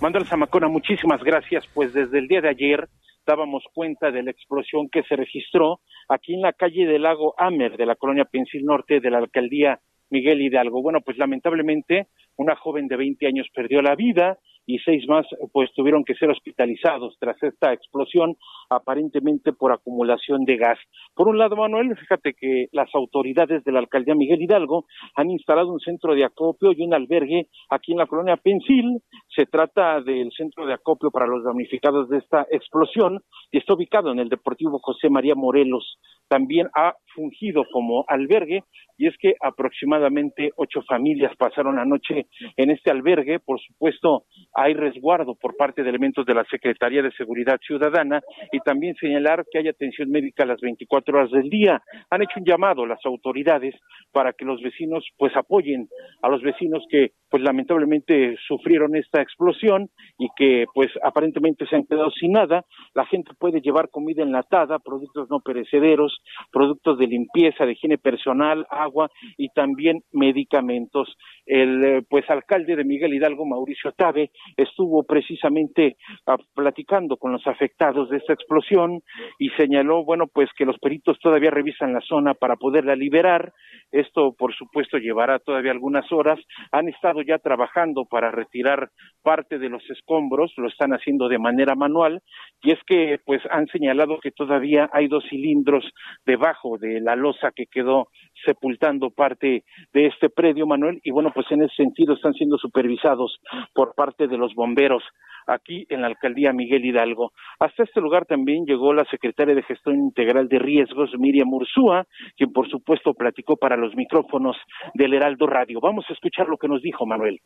Manuel 0.00 0.26
Zamacona, 0.26 0.68
muchísimas 0.68 1.22
gracias. 1.22 1.64
Pues 1.72 1.92
desde 1.92 2.18
el 2.18 2.26
día 2.26 2.40
de 2.40 2.48
ayer 2.48 2.88
dábamos 3.26 3.62
cuenta 3.72 4.10
de 4.10 4.22
la 4.22 4.30
explosión 4.30 4.88
que 4.90 5.02
se 5.04 5.14
registró 5.14 5.80
aquí 6.08 6.34
en 6.34 6.40
la 6.40 6.52
calle 6.52 6.86
del 6.86 7.02
lago 7.02 7.34
Amer 7.38 7.76
de 7.76 7.86
la 7.86 7.94
colonia 7.94 8.24
Pensil 8.24 8.64
Norte 8.64 9.00
de 9.00 9.10
la 9.10 9.18
alcaldía 9.18 9.78
Miguel 10.08 10.40
Hidalgo. 10.40 10.82
Bueno, 10.82 11.00
pues 11.00 11.16
lamentablemente 11.16 12.08
una 12.36 12.56
joven 12.56 12.88
de 12.88 12.96
20 12.96 13.26
años 13.26 13.46
perdió 13.54 13.82
la 13.82 13.94
vida 13.94 14.38
y 14.74 14.78
seis 14.78 15.04
más 15.08 15.26
pues 15.52 15.70
tuvieron 15.74 16.04
que 16.04 16.14
ser 16.14 16.30
hospitalizados 16.30 17.16
tras 17.18 17.42
esta 17.42 17.72
explosión 17.72 18.36
aparentemente 18.68 19.52
por 19.52 19.72
acumulación 19.72 20.44
de 20.44 20.56
gas. 20.56 20.78
Por 21.14 21.28
un 21.28 21.38
lado, 21.38 21.56
Manuel, 21.56 21.96
fíjate 21.96 22.34
que 22.34 22.66
las 22.72 22.88
autoridades 22.94 23.64
de 23.64 23.72
la 23.72 23.80
alcaldía 23.80 24.14
Miguel 24.14 24.42
Hidalgo 24.42 24.86
han 25.16 25.30
instalado 25.30 25.72
un 25.72 25.80
centro 25.80 26.14
de 26.14 26.24
acopio 26.24 26.72
y 26.72 26.82
un 26.82 26.94
albergue 26.94 27.48
aquí 27.68 27.92
en 27.92 27.98
la 27.98 28.06
colonia 28.06 28.36
Pensil. 28.36 29.00
Se 29.34 29.46
trata 29.46 30.00
del 30.00 30.30
centro 30.32 30.66
de 30.66 30.74
acopio 30.74 31.10
para 31.10 31.26
los 31.26 31.44
damnificados 31.44 32.08
de 32.08 32.18
esta 32.18 32.46
explosión 32.50 33.20
y 33.50 33.58
está 33.58 33.74
ubicado 33.74 34.12
en 34.12 34.20
el 34.20 34.28
Deportivo 34.28 34.78
José 34.78 35.10
María 35.10 35.34
Morelos. 35.34 35.98
También 36.28 36.68
ha 36.76 36.94
fungido 37.14 37.64
como 37.72 38.04
albergue 38.06 38.62
y 38.96 39.08
es 39.08 39.16
que 39.18 39.34
aproximadamente 39.40 40.50
ocho 40.56 40.82
familias 40.82 41.34
pasaron 41.36 41.76
la 41.76 41.84
noche 41.84 42.26
en 42.56 42.70
este 42.70 42.90
albergue. 42.90 43.40
Por 43.40 43.60
supuesto, 43.60 44.24
hay 44.60 44.74
resguardo 44.74 45.34
por 45.34 45.56
parte 45.56 45.82
de 45.82 45.88
elementos 45.88 46.26
de 46.26 46.34
la 46.34 46.44
Secretaría 46.44 47.02
de 47.02 47.12
Seguridad 47.12 47.58
Ciudadana 47.66 48.20
y 48.52 48.60
también 48.60 48.94
señalar 48.96 49.46
que 49.50 49.58
hay 49.58 49.68
atención 49.68 50.10
médica 50.10 50.42
a 50.42 50.46
las 50.46 50.60
24 50.60 51.16
horas 51.16 51.30
del 51.30 51.48
día. 51.48 51.80
Han 52.10 52.22
hecho 52.22 52.38
un 52.38 52.44
llamado 52.44 52.84
las 52.84 53.00
autoridades 53.06 53.74
para 54.12 54.34
que 54.34 54.44
los 54.44 54.60
vecinos 54.60 55.04
pues 55.16 55.34
apoyen 55.34 55.88
a 56.22 56.28
los 56.28 56.42
vecinos 56.42 56.84
que 56.90 57.12
pues 57.30 57.42
lamentablemente 57.42 58.36
sufrieron 58.46 58.96
esta 58.96 59.22
explosión 59.22 59.88
y 60.18 60.28
que 60.36 60.66
pues 60.74 60.90
aparentemente 61.02 61.66
se 61.66 61.76
han 61.76 61.86
quedado 61.86 62.10
sin 62.10 62.32
nada. 62.32 62.64
La 62.94 63.06
gente 63.06 63.30
puede 63.38 63.60
llevar 63.60 63.88
comida 63.88 64.22
enlatada, 64.22 64.78
productos 64.78 65.30
no 65.30 65.40
perecederos, 65.40 66.20
productos 66.52 66.98
de 66.98 67.06
limpieza, 67.06 67.64
de 67.64 67.72
higiene 67.72 67.98
personal, 67.98 68.66
agua 68.68 69.10
y 69.38 69.48
también 69.50 70.02
medicamentos. 70.12 71.16
El 71.46 71.84
eh, 71.84 72.02
pues 72.08 72.28
alcalde 72.28 72.76
de 72.76 72.84
Miguel 72.84 73.14
Hidalgo, 73.14 73.46
Mauricio 73.46 73.92
Tabe, 73.92 74.30
estuvo 74.56 75.04
precisamente 75.04 75.96
ah, 76.26 76.36
platicando 76.54 77.16
con 77.16 77.32
los 77.32 77.46
afectados 77.46 78.10
de 78.10 78.18
esta 78.18 78.32
explosión 78.32 79.00
y 79.38 79.50
señaló, 79.50 80.04
bueno, 80.04 80.26
pues 80.26 80.48
que 80.56 80.64
los 80.64 80.78
peritos 80.78 81.18
todavía 81.20 81.50
revisan 81.50 81.92
la 81.92 82.00
zona 82.00 82.34
para 82.34 82.56
poderla 82.56 82.94
liberar. 82.96 83.52
Esto, 83.90 84.34
por 84.36 84.54
supuesto, 84.54 84.98
llevará 84.98 85.38
todavía 85.38 85.72
algunas 85.72 86.10
horas. 86.12 86.38
Han 86.72 86.88
estado 86.88 87.22
ya 87.22 87.38
trabajando 87.38 88.04
para 88.04 88.30
retirar 88.30 88.90
parte 89.22 89.58
de 89.58 89.68
los 89.68 89.82
escombros, 89.90 90.52
lo 90.56 90.68
están 90.68 90.92
haciendo 90.92 91.28
de 91.28 91.38
manera 91.38 91.74
manual, 91.74 92.20
y 92.62 92.72
es 92.72 92.78
que, 92.86 93.18
pues, 93.24 93.42
han 93.50 93.66
señalado 93.68 94.18
que 94.20 94.30
todavía 94.30 94.88
hay 94.92 95.08
dos 95.08 95.24
cilindros 95.28 95.84
debajo 96.24 96.78
de 96.78 97.00
la 97.00 97.16
losa 97.16 97.50
que 97.54 97.66
quedó 97.66 98.08
sepultando 98.44 99.10
parte 99.10 99.64
de 99.92 100.06
este 100.06 100.30
predio, 100.30 100.66
Manuel, 100.66 101.00
y 101.02 101.10
bueno, 101.10 101.30
pues 101.34 101.46
en 101.50 101.62
ese 101.62 101.74
sentido 101.76 102.14
están 102.14 102.34
siendo 102.34 102.56
supervisados 102.58 103.40
por 103.74 103.94
parte 103.94 104.26
de 104.26 104.29
los 104.38 104.54
bomberos 104.54 105.02
aquí 105.46 105.86
en 105.88 106.00
la 106.02 106.08
alcaldía 106.08 106.52
Miguel 106.52 106.84
Hidalgo. 106.84 107.32
Hasta 107.58 107.82
este 107.82 108.00
lugar 108.00 108.26
también 108.26 108.64
llegó 108.64 108.92
la 108.92 109.04
secretaria 109.06 109.54
de 109.54 109.62
Gestión 109.62 109.96
Integral 109.96 110.48
de 110.48 110.58
Riesgos, 110.58 111.10
Miriam 111.18 111.52
Ursúa, 111.52 112.06
quien 112.36 112.52
por 112.52 112.68
supuesto 112.68 113.14
platicó 113.14 113.56
para 113.56 113.76
los 113.76 113.94
micrófonos 113.94 114.56
del 114.94 115.14
Heraldo 115.14 115.46
Radio. 115.46 115.80
Vamos 115.80 116.04
a 116.08 116.12
escuchar 116.12 116.48
lo 116.48 116.56
que 116.56 116.68
nos 116.68 116.82
dijo 116.82 117.06
Manuel. 117.06 117.40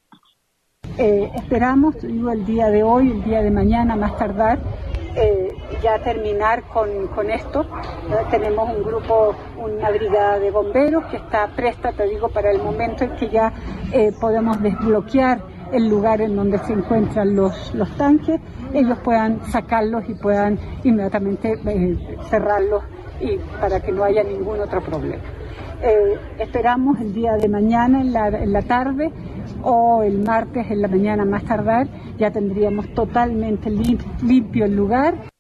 Eh, 0.99 1.31
esperamos, 1.35 2.01
digo, 2.03 2.31
el 2.31 2.45
día 2.45 2.69
de 2.69 2.83
hoy, 2.83 3.11
el 3.11 3.25
día 3.25 3.43
de 3.43 3.51
mañana, 3.51 3.97
más 3.97 4.17
tardar, 4.17 4.59
eh, 5.17 5.49
ya 5.83 5.99
terminar 5.99 6.63
con, 6.73 7.09
con 7.09 7.31
esto. 7.31 7.63
Eh, 7.63 8.27
tenemos 8.31 8.71
un 8.71 8.85
grupo, 8.85 9.35
una 9.57 9.91
brigada 9.91 10.39
de 10.39 10.51
bomberos 10.51 11.07
que 11.07 11.17
está 11.17 11.49
presta, 11.57 11.93
te 11.93 12.09
digo, 12.09 12.29
para 12.29 12.53
el 12.53 12.63
momento 12.63 13.05
en 13.05 13.17
que 13.17 13.29
ya 13.29 13.53
podemos 14.21 14.61
desbloquear 14.61 15.54
el 15.75 15.89
lugar 15.89 16.21
en 16.21 16.37
donde 16.37 16.59
se 16.59 16.73
encuentran 16.73 17.35
los, 17.35 17.75
los 17.75 17.91
tanques, 17.97 18.41
ellos 18.73 18.99
puedan 19.03 19.45
sacarlos 19.51 20.09
y 20.09 20.15
puedan 20.15 20.59
inmediatamente 20.85 21.55
eh, 21.67 22.17
cerrarlos 22.31 22.83
y 23.21 23.39
para 23.61 23.81
que 23.81 23.93
no 23.93 24.05
haya 24.05 24.23
ningún 24.23 24.61
otro 24.61 24.81
problema. 24.81 25.23
Eh, 25.83 26.19
esperamos 26.39 27.01
el 27.01 27.13
día 27.13 27.33
de 27.33 27.49
mañana 27.49 28.01
en 28.01 28.13
la, 28.13 28.29
en 28.29 28.53
la 28.53 28.63
tarde 28.63 29.13
o 29.63 30.03
el 30.03 30.23
martes 30.23 30.71
en 30.71 30.81
la 30.81 30.89
mañana 30.89 31.25
más 31.25 31.45
tardar, 31.45 31.89
ya 32.17 32.31
tendríamos 32.31 32.89
totalmente 32.95 33.71
limpio 33.71 34.65
el 34.65 34.77
lugar. 34.77 35.34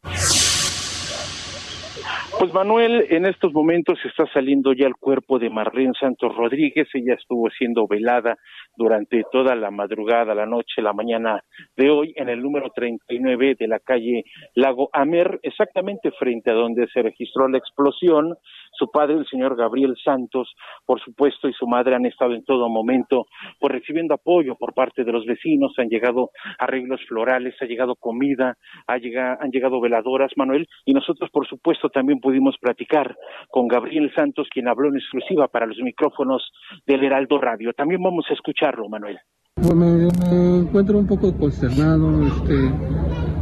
Pues 2.45 2.53
Manuel, 2.53 3.07
en 3.09 3.25
estos 3.25 3.55
momentos 3.55 3.99
está 4.05 4.31
saliendo 4.31 4.75
ya 4.75 4.87
el 4.87 4.97
cuerpo 4.97 5.39
de 5.39 5.49
Marlene 5.49 5.95
Santos 5.99 6.37
Rodríguez. 6.37 6.87
Ella 6.93 7.15
estuvo 7.15 7.49
siendo 7.49 7.87
velada 7.87 8.37
durante 8.77 9.23
toda 9.33 9.55
la 9.55 9.71
madrugada, 9.71 10.35
la 10.35 10.45
noche, 10.45 10.83
la 10.83 10.93
mañana 10.93 11.43
de 11.75 11.89
hoy 11.89 12.13
en 12.17 12.29
el 12.29 12.43
número 12.43 12.71
39 12.75 13.57
de 13.59 13.67
la 13.67 13.79
calle 13.79 14.25
Lago 14.55 14.91
Amer, 14.93 15.41
exactamente 15.43 16.11
frente 16.11 16.51
a 16.51 16.55
donde 16.55 16.87
se 16.89 17.01
registró 17.01 17.49
la 17.49 17.57
explosión. 17.57 18.37
Su 18.77 18.91
padre, 18.91 19.15
el 19.15 19.27
señor 19.27 19.57
Gabriel 19.57 19.95
Santos, 20.03 20.55
por 20.85 21.01
supuesto, 21.01 21.49
y 21.49 21.53
su 21.53 21.67
madre 21.67 21.95
han 21.95 22.07
estado 22.07 22.35
en 22.35 22.45
todo 22.45 22.69
momento 22.69 23.27
pues 23.59 23.73
recibiendo 23.73 24.15
apoyo 24.15 24.57
por 24.57 24.75
parte 24.75 25.05
de 25.05 25.13
los 25.13 25.25
vecinos, 25.27 25.73
han 25.79 25.89
llegado 25.89 26.31
arreglos 26.59 27.01
florales, 27.09 27.55
ha 27.61 27.67
llegado 27.67 27.95
comida, 27.97 28.57
han 28.87 29.51
llegado 29.51 29.81
veladoras, 29.81 30.33
Manuel, 30.37 30.67
y 30.85 30.93
nosotros, 30.93 31.31
por 31.31 31.47
supuesto, 31.47 31.89
también 31.89 32.21
pudimos 32.21 32.57
platicar 32.59 33.17
con 33.49 33.69
Gabriel 33.69 34.13
Santos, 34.15 34.49
quien 34.51 34.69
habló 34.69 34.89
en 34.89 34.97
exclusiva 34.97 35.49
para 35.49 35.67
los 35.67 35.79
micrófonos 35.79 36.51
del 36.87 37.05
Heraldo 37.05 37.39
Radio. 37.39 37.73
También 37.73 38.03
vamos 38.03 38.27
a 38.31 38.35
escucharlo, 38.35 38.89
Manuel. 38.89 39.19
Pues 39.65 39.77
me, 39.77 40.59
encuentro 40.59 40.99
un 40.99 41.07
poco 41.07 41.33
consternado, 41.33 42.27
este, 42.27 42.71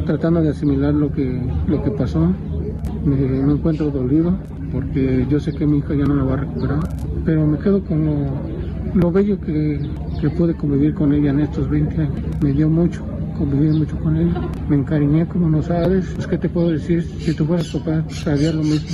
tratando 0.06 0.42
de 0.42 0.50
asimilar 0.50 0.94
lo 0.94 1.10
que, 1.10 1.40
lo 1.66 1.82
que 1.82 1.90
pasó. 1.90 2.32
Me, 3.04 3.40
encuentro 3.40 3.90
dolido 3.90 4.38
porque 4.70 5.26
yo 5.28 5.40
sé 5.40 5.52
que 5.52 5.66
mi 5.66 5.78
hija 5.78 5.94
ya 5.94 6.04
no 6.04 6.14
la 6.14 6.24
va 6.24 6.34
a 6.34 6.36
recuperar, 6.36 6.78
pero 7.24 7.46
me 7.46 7.58
quedo 7.58 7.82
con 7.82 8.04
lo, 8.94 9.10
bello 9.10 9.40
que, 9.40 9.80
que 10.20 10.30
pude 10.30 10.54
convivir 10.54 10.94
con 10.94 11.12
ella 11.12 11.30
en 11.30 11.40
estos 11.40 11.68
20 11.68 12.02
años. 12.02 12.14
Me 12.40 12.52
dio 12.52 12.68
mucho, 12.68 13.02
conviví 13.32 13.78
mucho 13.78 13.98
con 13.98 14.16
ella, 14.16 14.40
me 14.68 14.76
encariñé 14.76 15.26
como 15.26 15.48
no 15.48 15.62
sabes. 15.62 16.12
Pues, 16.14 16.26
¿Qué 16.26 16.38
te 16.38 16.48
puedo 16.48 16.70
decir? 16.70 17.02
Si 17.02 17.34
tú 17.34 17.44
fueras 17.44 17.68
papá, 17.68 18.04
sabías 18.08 18.54
lo 18.54 18.62
mismo. 18.62 18.88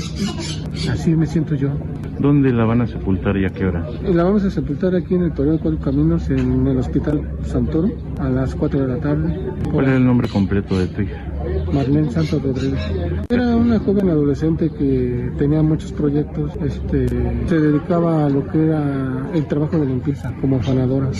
Así 0.90 1.14
me 1.14 1.26
siento 1.26 1.54
yo. 1.54 1.70
¿Dónde 2.18 2.52
la 2.52 2.64
van 2.64 2.80
a 2.80 2.86
sepultar 2.86 3.36
y 3.36 3.44
a 3.44 3.50
qué 3.50 3.66
hora? 3.66 3.88
La 4.02 4.24
vamos 4.24 4.42
a 4.44 4.50
sepultar 4.50 4.94
aquí 4.94 5.14
en 5.14 5.22
el 5.22 5.32
Toreo 5.32 5.58
Cuatro 5.60 5.78
Caminos, 5.80 6.28
en 6.30 6.66
el 6.66 6.78
Hospital 6.78 7.22
Santoro, 7.44 7.90
a 8.18 8.28
las 8.28 8.54
4 8.54 8.80
de 8.80 8.88
la 8.88 8.96
tarde. 8.98 9.38
¿Cuál 9.70 9.86
es 9.86 9.92
el 9.92 10.04
nombre 10.04 10.28
completo 10.28 10.78
de 10.78 10.88
tu 10.88 11.02
hija? 11.02 11.24
Marlene 11.72 12.10
Santos 12.10 12.42
Rodríguez. 12.42 12.80
Era 13.28 13.56
una 13.56 13.78
joven 13.78 14.10
adolescente 14.10 14.70
que 14.70 15.30
tenía 15.38 15.62
muchos 15.62 15.92
proyectos, 15.92 16.52
este, 16.60 17.06
se 17.46 17.60
dedicaba 17.60 18.26
a 18.26 18.28
lo 18.28 18.46
que 18.48 18.64
era 18.64 19.30
el 19.32 19.46
trabajo 19.46 19.78
de 19.78 19.86
limpieza 19.86 20.34
como 20.40 20.60
fanadora, 20.60 21.10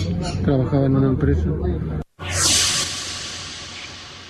trabajaba 0.45 0.87
en 0.87 0.97
una 0.97 1.09
empresa. 1.09 1.47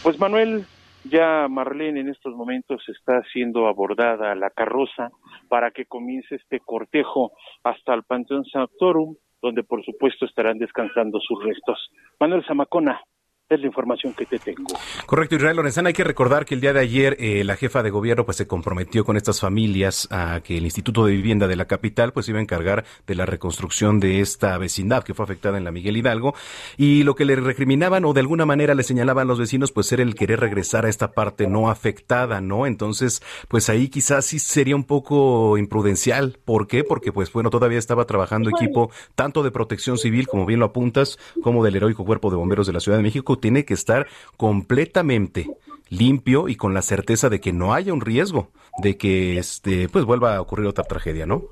Pues 0.03 0.19
Manuel, 0.19 0.65
ya 1.05 1.49
Marlene 1.49 2.01
en 2.01 2.09
estos 2.09 2.35
momentos 2.35 2.83
está 2.89 3.23
siendo 3.33 3.67
abordada 3.67 4.35
la 4.37 4.51
carroza 4.51 5.11
para 5.49 5.71
que 5.73 5.87
comience 5.87 6.37
este 6.37 6.61
cortejo 6.61 7.33
hasta 7.65 7.95
el 7.95 8.05
Panteón 8.05 8.45
Sanctorum, 8.45 9.17
donde 9.43 9.65
por 9.65 9.85
supuesto 9.85 10.25
estarán 10.25 10.59
descansando 10.59 11.21
sus 11.21 11.43
restos. 11.43 11.91
Manuel 12.21 12.45
Zamacona, 12.47 13.01
es 13.49 13.61
la 13.61 13.67
información 13.67 14.13
que 14.13 14.27
te 14.27 14.39
tengo. 14.39 14.67
Correcto, 15.07 15.37
Israel 15.37 15.57
Lorenzana. 15.57 15.89
Hay 15.89 15.95
que 15.95 16.05
recordar 16.05 16.45
que 16.45 16.55
el 16.55 16.61
día 16.61 16.75
de 16.75 16.81
ayer 16.81 17.17
eh, 17.19 17.45
la 17.45 17.57
jefa 17.57 17.83
de 17.83 17.89
gobierno 17.89 18.27
pues 18.27 18.37
se 18.37 18.47
comprometió 18.47 19.05
con 19.05 19.17
estas 19.17 19.41
familias 19.41 20.07
a 20.11 20.41
que 20.41 20.59
el 20.59 20.65
Instituto 20.65 21.07
de 21.07 21.13
Vivienda 21.13 21.49
de 21.49 21.57
la 21.57 21.65
capital 21.65 22.13
pues 22.13 22.29
iba 22.29 22.39
a 22.39 22.43
encargar 22.43 22.85
de 23.07 23.15
la 23.15 23.25
reconstrucción 23.25 24.01
de 24.01 24.21
esta 24.21 24.59
vecindad 24.59 25.03
que 25.03 25.15
fue 25.15 25.25
afectada 25.25 25.57
en 25.57 25.65
la 25.65 25.71
Miguel 25.71 25.97
Hidalgo 25.97 26.35
y 26.77 27.05
lo 27.05 27.15
que 27.15 27.25
le 27.25 27.37
recriminaban 27.37 28.05
o 28.05 28.13
de 28.13 28.21
alguna 28.21 28.45
manera 28.45 28.75
le 28.75 28.83
señalaban 28.83 29.27
los 29.27 29.39
vecinos 29.39 29.73
pues 29.73 29.91
era 29.93 30.03
el 30.03 30.15
querer 30.15 30.41
regresar 30.41 30.85
a 30.85 30.91
esta 30.91 31.13
parte 31.13 31.47
no 31.47 31.71
afectada, 31.71 32.43
¿no? 32.43 32.67
Entonces 32.67 33.23
pues 33.49 33.71
ahí 33.71 33.89
quizás 33.89 34.27
sí 34.27 34.39
sería 34.39 34.77
un 34.77 34.85
poco 34.85 35.57
imprudencial. 35.57 36.39
¿Por 36.45 36.67
qué? 36.67 36.85
Porque 36.85 37.13
pues 37.13 37.33
bueno 37.33 37.49
todavía 37.49 37.79
estaba 37.79 38.05
trabajando 38.05 38.51
equipo 38.51 38.91
tanto 39.15 39.43
de 39.43 39.51
protección 39.51 39.97
civil 39.97 40.27
como 40.27 40.45
bien 40.45 40.61
lo 40.61 40.67
apuntas 40.67 41.19
como 41.43 41.65
del 41.65 41.77
heroico 41.77 42.05
cuerpo 42.05 42.31
de 42.31 42.37
bomberos 42.37 42.67
de 42.67 42.75
la 42.75 42.81
Ciudad 42.81 42.99
de 42.99 43.05
México 43.05 43.38
tiene 43.39 43.65
que 43.65 43.75
estar 43.75 44.07
completamente 44.37 45.47
limpio 45.91 46.49
y 46.49 46.57
con 46.57 46.75
la 46.75 46.83
certeza 46.83 47.29
de 47.29 47.41
que 47.41 47.53
no 47.53 47.73
haya 47.73 47.93
un 47.93 48.01
riesgo 48.01 48.51
de 48.83 48.97
que 48.97 49.39
este 49.39 49.89
pues 49.89 50.05
vuelva 50.05 50.37
a 50.37 50.41
ocurrir 50.41 50.67
otra 50.67 50.85
tragedia, 50.85 51.27
¿no? 51.27 51.43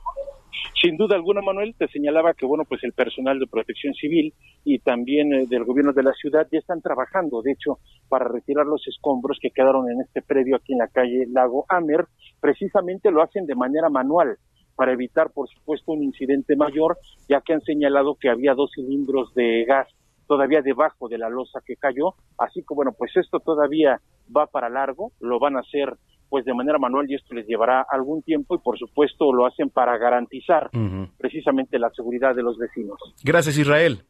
Sin 0.82 0.96
duda 0.96 1.16
alguna, 1.16 1.40
Manuel, 1.40 1.74
te 1.76 1.88
señalaba 1.88 2.34
que 2.34 2.44
bueno, 2.44 2.64
pues 2.68 2.84
el 2.84 2.92
personal 2.92 3.38
de 3.38 3.46
Protección 3.46 3.94
Civil 3.94 4.34
y 4.64 4.78
también 4.78 5.32
eh, 5.32 5.46
del 5.48 5.64
gobierno 5.64 5.92
de 5.92 6.02
la 6.02 6.12
ciudad 6.12 6.46
ya 6.52 6.58
están 6.58 6.82
trabajando, 6.82 7.40
de 7.40 7.52
hecho, 7.52 7.78
para 8.08 8.28
retirar 8.28 8.66
los 8.66 8.86
escombros 8.86 9.38
que 9.40 9.50
quedaron 9.50 9.90
en 9.90 10.02
este 10.02 10.22
predio 10.22 10.56
aquí 10.56 10.72
en 10.72 10.78
la 10.80 10.88
calle 10.88 11.26
Lago 11.28 11.64
Amer. 11.68 12.06
Precisamente 12.40 13.10
lo 13.10 13.22
hacen 13.22 13.46
de 13.46 13.54
manera 13.54 13.88
manual 13.88 14.36
para 14.74 14.92
evitar, 14.92 15.30
por 15.30 15.48
supuesto, 15.48 15.92
un 15.92 16.02
incidente 16.02 16.56
mayor, 16.56 16.98
ya 17.28 17.40
que 17.40 17.54
han 17.54 17.62
señalado 17.62 18.14
que 18.14 18.28
había 18.28 18.54
dos 18.54 18.70
cilindros 18.74 19.34
de 19.34 19.64
gas 19.64 19.88
todavía 20.26 20.62
debajo 20.62 21.08
de 21.08 21.18
la 21.18 21.28
losa 21.28 21.60
que 21.64 21.76
cayó, 21.76 22.14
así 22.38 22.60
que 22.60 22.74
bueno, 22.74 22.92
pues 22.96 23.12
esto 23.16 23.40
todavía 23.40 24.00
va 24.34 24.46
para 24.46 24.68
largo, 24.68 25.12
lo 25.20 25.38
van 25.38 25.56
a 25.56 25.60
hacer 25.60 25.96
pues 26.28 26.44
de 26.44 26.54
manera 26.54 26.78
manual 26.78 27.06
y 27.08 27.14
esto 27.14 27.34
les 27.34 27.46
llevará 27.46 27.86
algún 27.88 28.22
tiempo 28.22 28.56
y 28.56 28.58
por 28.58 28.78
supuesto 28.78 29.32
lo 29.32 29.46
hacen 29.46 29.70
para 29.70 29.96
garantizar 29.96 30.70
precisamente 31.18 31.78
la 31.78 31.90
seguridad 31.90 32.34
de 32.34 32.42
los 32.42 32.58
vecinos. 32.58 32.98
Gracias 33.22 33.58
Israel. 33.58 34.04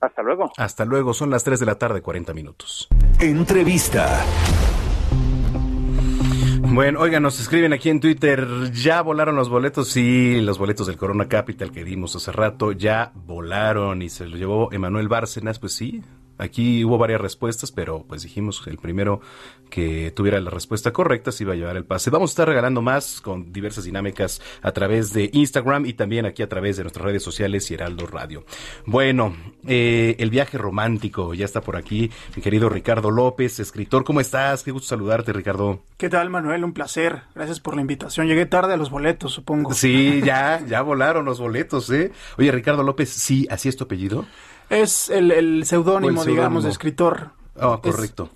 Hasta 0.00 0.22
luego. 0.22 0.50
Hasta 0.56 0.84
luego, 0.84 1.14
son 1.14 1.30
las 1.30 1.44
3 1.44 1.60
de 1.60 1.66
la 1.66 1.76
tarde, 1.76 2.02
40 2.02 2.34
minutos. 2.34 2.88
Entrevista. 3.20 4.24
Bueno, 6.74 7.00
oiga, 7.00 7.20
nos 7.20 7.38
escriben 7.38 7.74
aquí 7.74 7.90
en 7.90 8.00
Twitter, 8.00 8.72
ya 8.72 9.02
volaron 9.02 9.36
los 9.36 9.50
boletos, 9.50 9.88
sí, 9.88 10.40
los 10.40 10.56
boletos 10.56 10.86
del 10.86 10.96
Corona 10.96 11.28
Capital 11.28 11.70
que 11.70 11.84
dimos 11.84 12.16
hace 12.16 12.32
rato, 12.32 12.72
ya 12.72 13.12
volaron 13.14 14.00
y 14.00 14.08
se 14.08 14.26
los 14.26 14.38
llevó 14.38 14.72
Emanuel 14.72 15.06
Bárcenas, 15.06 15.58
pues 15.58 15.74
sí, 15.74 16.02
Aquí 16.42 16.84
hubo 16.84 16.98
varias 16.98 17.20
respuestas, 17.20 17.70
pero 17.70 18.04
pues 18.08 18.24
dijimos 18.24 18.60
que 18.60 18.70
el 18.70 18.76
primero 18.76 19.20
que 19.70 20.10
tuviera 20.10 20.40
la 20.40 20.50
respuesta 20.50 20.92
correcta 20.92 21.30
se 21.30 21.44
iba 21.44 21.52
a 21.52 21.56
llevar 21.56 21.76
el 21.76 21.84
pase. 21.84 22.10
Vamos 22.10 22.30
a 22.30 22.32
estar 22.32 22.48
regalando 22.48 22.82
más 22.82 23.20
con 23.20 23.52
diversas 23.52 23.84
dinámicas 23.84 24.42
a 24.60 24.72
través 24.72 25.12
de 25.12 25.30
Instagram 25.32 25.86
y 25.86 25.92
también 25.92 26.26
aquí 26.26 26.42
a 26.42 26.48
través 26.48 26.76
de 26.76 26.82
nuestras 26.82 27.04
redes 27.04 27.22
sociales 27.22 27.70
y 27.70 27.74
Heraldo 27.74 28.08
Radio. 28.08 28.44
Bueno, 28.86 29.36
eh, 29.68 30.16
el 30.18 30.30
viaje 30.30 30.58
romántico 30.58 31.32
ya 31.32 31.44
está 31.44 31.60
por 31.60 31.76
aquí, 31.76 32.10
mi 32.34 32.42
querido 32.42 32.68
Ricardo 32.68 33.12
López, 33.12 33.60
escritor. 33.60 34.02
¿Cómo 34.02 34.20
estás? 34.20 34.64
Qué 34.64 34.72
gusto 34.72 34.88
saludarte, 34.88 35.32
Ricardo. 35.32 35.84
¿Qué 35.96 36.08
tal, 36.08 36.28
Manuel? 36.28 36.64
Un 36.64 36.72
placer. 36.72 37.22
Gracias 37.36 37.60
por 37.60 37.76
la 37.76 37.82
invitación. 37.82 38.26
Llegué 38.26 38.46
tarde 38.46 38.74
a 38.74 38.76
los 38.76 38.90
boletos, 38.90 39.32
supongo. 39.32 39.74
Sí, 39.74 40.20
ya, 40.24 40.60
ya 40.66 40.82
volaron 40.82 41.24
los 41.24 41.38
boletos, 41.38 41.88
¿eh? 41.90 42.10
Oye, 42.36 42.50
Ricardo 42.50 42.82
López, 42.82 43.10
sí, 43.10 43.46
así 43.48 43.68
es 43.68 43.76
tu 43.76 43.84
apellido. 43.84 44.26
Es 44.72 45.10
el, 45.10 45.64
seudónimo, 45.66 46.24
digamos, 46.24 46.64
de 46.64 46.70
escritor. 46.70 47.32
Ah, 47.60 47.78
correcto. 47.82 48.30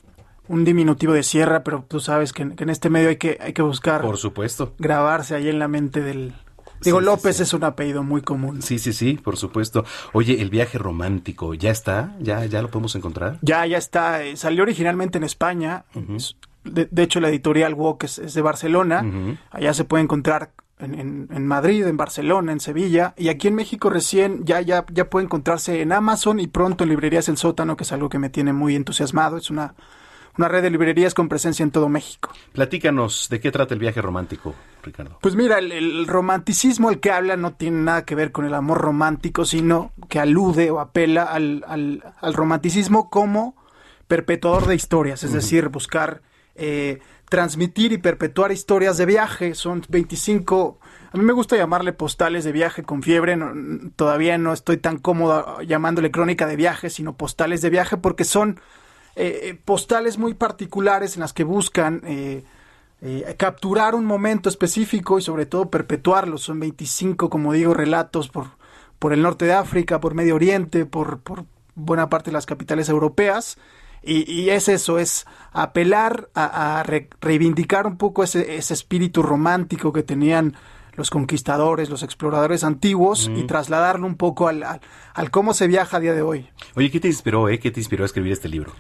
un 0.49 0.65
diminutivo 0.65 1.15
de 1.15 1.23
sierra, 1.23 1.65
pero 1.65 1.85
tú 1.89 1.99
sabes 1.99 2.35
que, 2.35 2.43
en 2.43 2.69
este 2.69 2.91
medio 2.91 3.09
hay 3.09 3.17
que, 3.17 3.39
hay 3.41 3.55
que 3.55 3.63
buscar. 3.63 4.03
Por 4.03 4.19
supuesto. 4.19 4.75
Grabarse 4.79 5.35
ahí 5.35 5.49
en 5.49 5.59
la 5.59 5.67
mente 5.67 6.03
del. 6.03 6.35
Digo, 6.83 7.01
López 7.01 7.41
es 7.41 7.55
un 7.55 7.65
apellido 7.65 8.03
muy 8.03 8.21
común. 8.21 8.61
Sí, 8.61 8.79
sí, 8.79 8.93
sí, 8.93 9.15
por 9.15 9.39
supuesto. 9.39 9.87
Oye, 10.13 10.43
el 10.43 10.51
viaje 10.51 10.77
romántico, 10.77 11.55
¿ya 11.55 11.71
está? 11.71 12.15
¿Ya, 12.21 12.45
ya 12.45 12.61
lo 12.61 12.71
podemos 12.71 12.95
encontrar? 12.97 13.39
Ya, 13.41 13.65
ya 13.65 13.79
está. 13.79 14.23
Eh, 14.23 14.37
salió 14.37 14.63
originalmente 14.63 15.17
en 15.17 15.25
España. 15.25 15.87
de, 16.65 17.03
hecho, 17.03 17.21
la 17.21 17.31
editorial 17.31 17.73
Walk 17.73 18.05
es, 18.05 18.35
de 18.35 18.43
Barcelona. 18.43 19.39
Allá 19.51 19.73
se 19.73 19.85
puede 19.85 20.05
encontrar 20.05 20.51
en, 20.79 21.29
en, 21.31 21.47
Madrid, 21.47 21.87
en 21.87 21.97
Barcelona, 21.97 22.53
en 22.53 22.61
Sevilla, 22.61 23.15
y 23.17 23.29
aquí 23.29 23.49
en 23.49 23.55
México 23.55 23.89
recién 23.89 24.45
ya, 24.45 24.61
ya, 24.61 24.85
ya 24.93 25.09
puede 25.09 25.25
encontrarse 25.25 25.81
en 25.81 25.93
Amazon 25.93 26.39
y 26.39 26.47
pronto 26.47 26.85
en 26.85 26.91
librerías 26.91 27.29
El 27.29 27.37
Sótano, 27.37 27.77
que 27.77 27.85
es 27.85 27.93
algo 27.93 28.09
que 28.09 28.19
me 28.19 28.29
tiene 28.29 28.53
muy 28.53 28.77
entusiasmado. 28.77 29.39
Es 29.39 29.51
una, 29.51 29.75
una 30.37 30.49
red 30.49 30.63
de 30.63 30.71
librerías 30.71 31.15
con 31.15 31.29
presencia 31.29 31.63
en 31.63 31.71
todo 31.71 31.89
México. 31.89 32.31
Platícanos, 32.53 33.29
¿de 33.31 33.41
qué 33.41 33.51
trata 33.51 33.75
el 33.75 33.81
viaje 33.81 34.03
romántico, 34.03 34.55
Ricardo? 34.83 35.19
Pues 35.23 35.35
mira, 35.35 35.59
el, 35.59 36.07
romanticismo 36.07 36.91
al 36.91 37.01
que 37.01 37.11
habla 37.11 37.37
no 37.37 37.55
tiene 37.55 37.79
nada 37.79 38.05
que 38.05 38.15
ver 38.15 38.33
con 38.33 38.45
el 38.45 38.55
amor 38.55 38.79
romántico, 38.79 39.45
sino 39.45 39.93
que 40.09 40.21
alude 40.21 40.71
o 40.71 40.81
apela 40.81 41.23
al, 41.25 41.65
al, 41.67 42.03
al 42.21 42.35
romanticismo 42.35 43.09
como 43.09 43.57
perpetuador 44.09 44.67
de 44.67 44.75
historias, 44.75 45.23
es 45.25 45.33
decir, 45.33 45.69
buscar... 45.69 46.23
Eh, 46.59 47.01
transmitir 47.29 47.93
y 47.93 47.99
perpetuar 47.99 48.53
historias 48.53 48.97
de 48.97 49.07
viaje. 49.07 49.55
Son 49.55 49.83
25, 49.89 50.79
a 51.13 51.17
mí 51.17 51.25
me 51.25 51.33
gusta 51.33 51.57
llamarle 51.57 51.93
postales 51.93 52.45
de 52.45 52.53
viaje 52.53 52.83
con 52.83 53.03
fiebre. 53.03 53.39
todavía 53.97 54.39
no 54.39 54.53
estoy 54.53 54.77
tan 54.77 54.99
cómodo 54.99 55.61
llamándole 55.63 56.11
crónica 56.11 56.47
de 56.47 56.57
viaje, 56.57 56.91
sino 56.91 57.17
postales 57.17 57.63
de 57.63 57.71
viaje 57.71 57.97
porque 57.97 58.25
son 58.25 58.61
eh, 59.17 59.41
eh, 59.43 59.61
postales 59.65 60.19
muy 60.19 60.35
particulares 60.35 61.17
en 61.17 61.21
las 61.21 61.33
que 61.33 61.45
buscan... 61.45 62.03
Eh, 62.05 62.45
eh, 63.03 63.35
capturar 63.37 63.95
un 63.95 64.07
momento 64.07 64.49
específico 64.49 65.19
y 65.19 65.23
sobre 65.23 65.47
todo 65.47 65.71
perpetuarlo. 65.71 66.39
Son 66.39 66.59
25, 66.59 67.29
como 67.29 67.53
digo, 67.53 67.75
relatos 67.75 68.29
por, 68.29 68.47
por 68.99 69.13
el 69.13 69.23
norte 69.23 69.45
de 69.45 69.53
África, 69.53 70.01
por 70.01 70.15
Medio 70.15 70.35
Oriente, 70.35 70.87
por, 70.87 71.21
por 71.21 71.45
buena 71.75 72.09
parte 72.09 72.31
de 72.31 72.35
las 72.35 72.47
capitales 72.47 72.89
europeas. 72.89 73.59
Y, 74.07 74.51
es 74.51 74.69
eso, 74.69 74.99
es 74.99 75.27
apelar 75.53 76.29
a, 76.35 76.85
reivindicar 77.21 77.87
un 77.87 77.97
poco 77.97 78.23
ese, 78.23 78.57
ese 78.57 78.73
espíritu 78.75 79.23
romántico 79.23 79.93
que 79.93 80.03
tenían 80.03 80.57
los 80.95 81.11
conquistadores, 81.11 81.91
los 81.91 82.03
exploradores 82.03 82.65
antiguos 82.65 83.31
y 83.35 83.43
trasladarlo 83.45 84.07
un 84.07 84.17
poco 84.17 84.49
al, 84.49 84.63
al, 84.63 85.31
cómo 85.31 85.55
se 85.55 85.67
viaja 85.67 85.99
a 85.99 86.01
día 86.01 86.15
de 86.15 86.23
hoy. 86.23 86.49
Oye, 86.75 86.91
¿qué 86.91 87.01
te 87.01 87.09
inspiró, 87.09 87.49
eh? 87.49 87.59
¿Qué 87.59 87.71
te 87.71 87.81
inspiró 87.81 88.05
a 88.05 88.07
escribir 88.07 88.33
este 88.33 88.49
libro? 88.49 88.73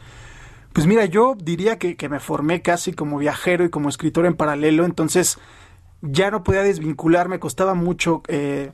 Pues 0.72 0.86
mira, 0.86 1.06
yo 1.06 1.36
diría 1.38 1.78
que, 1.78 1.96
me 2.08 2.20
formé 2.20 2.62
casi 2.62 2.92
como 2.92 3.18
viajero 3.18 3.64
y 3.64 3.70
como 3.70 3.88
escritor 3.88 4.26
en 4.26 4.34
paralelo, 4.34 4.84
entonces 4.84 5.38
ya 6.02 6.30
no 6.30 6.42
podía 6.42 6.62
desvincularme, 6.62 7.38
costaba 7.38 7.74
mucho 7.74 8.22
eh, 8.28 8.72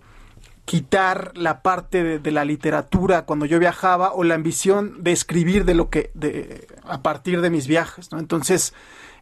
quitar 0.64 1.32
la 1.36 1.62
parte 1.62 2.18
de, 2.18 2.30
la 2.30 2.44
literatura 2.44 3.24
cuando 3.24 3.47
yo 3.47 3.59
viajaba 3.59 4.12
o 4.12 4.22
la 4.22 4.34
ambición 4.34 5.02
de 5.02 5.12
escribir 5.12 5.64
de 5.64 5.74
lo 5.74 5.90
que 5.90 6.10
de, 6.14 6.68
a 6.84 7.02
partir 7.02 7.40
de 7.40 7.51
mis 7.51 7.66
viajes, 7.66 8.12
¿no? 8.12 8.18
Entonces 8.18 8.72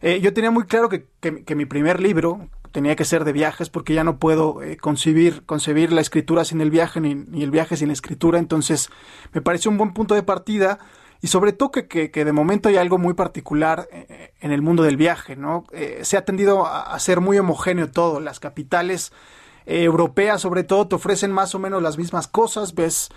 eh, 0.01 0.19
yo 0.21 0.33
tenía 0.33 0.51
muy 0.51 0.65
claro 0.65 0.87
que, 0.87 1.07
que, 1.19 1.55
mi 1.55 1.65
primer 1.65 1.99
libro 1.99 2.47
tenía 2.71 2.95
que 2.95 3.05
ser 3.05 3.25
de 3.25 3.33
viajes 3.33 3.69
porque 3.69 3.93
ya 3.93 4.03
no 4.03 4.17
puedo 4.17 4.61
eh, 4.61 4.77
concebir, 4.77 5.43
concebir 5.45 5.91
la 5.91 6.01
escritura 6.01 6.45
sin 6.45 6.61
el 6.61 6.69
viaje 6.69 7.01
ni, 7.01 7.43
el 7.43 7.51
viaje 7.51 7.75
sin 7.75 7.87
la 7.87 7.93
escritura, 7.93 8.37
entonces 8.37 8.89
me 9.33 9.41
pareció 9.41 9.71
un 9.71 9.77
buen 9.77 9.93
punto 9.93 10.13
de 10.13 10.23
partida 10.23 10.77
y 11.21 11.27
sobre 11.27 11.53
todo 11.53 11.71
que, 11.71 11.87
que, 11.87 12.25
de 12.25 12.31
momento 12.31 12.69
hay 12.69 12.77
algo 12.77 12.97
muy 12.97 13.13
particular 13.13 13.87
eh, 13.91 14.33
en 14.41 14.51
el 14.51 14.61
mundo 14.61 14.83
del 14.83 14.97
viaje, 14.97 15.35
¿no? 15.35 15.65
Se 16.01 16.17
ha 16.17 16.25
tendido 16.25 16.65
a, 16.65 16.97
ser 16.97 17.19
muy 17.19 17.37
homogéneo 17.37 17.91
todo. 17.91 18.19
Las 18.19 18.39
capitales 18.39 19.11
eh, 19.65 19.83
europeas, 19.83 20.41
sobre 20.41 20.63
todo, 20.63 20.87
te 20.87 20.95
ofrecen 20.95 21.31
más 21.31 21.55
o 21.55 21.59
menos 21.59 21.81
las 21.81 21.97
mismas 21.97 22.27
cosas. 22.27 22.75
Ves, 22.75 23.09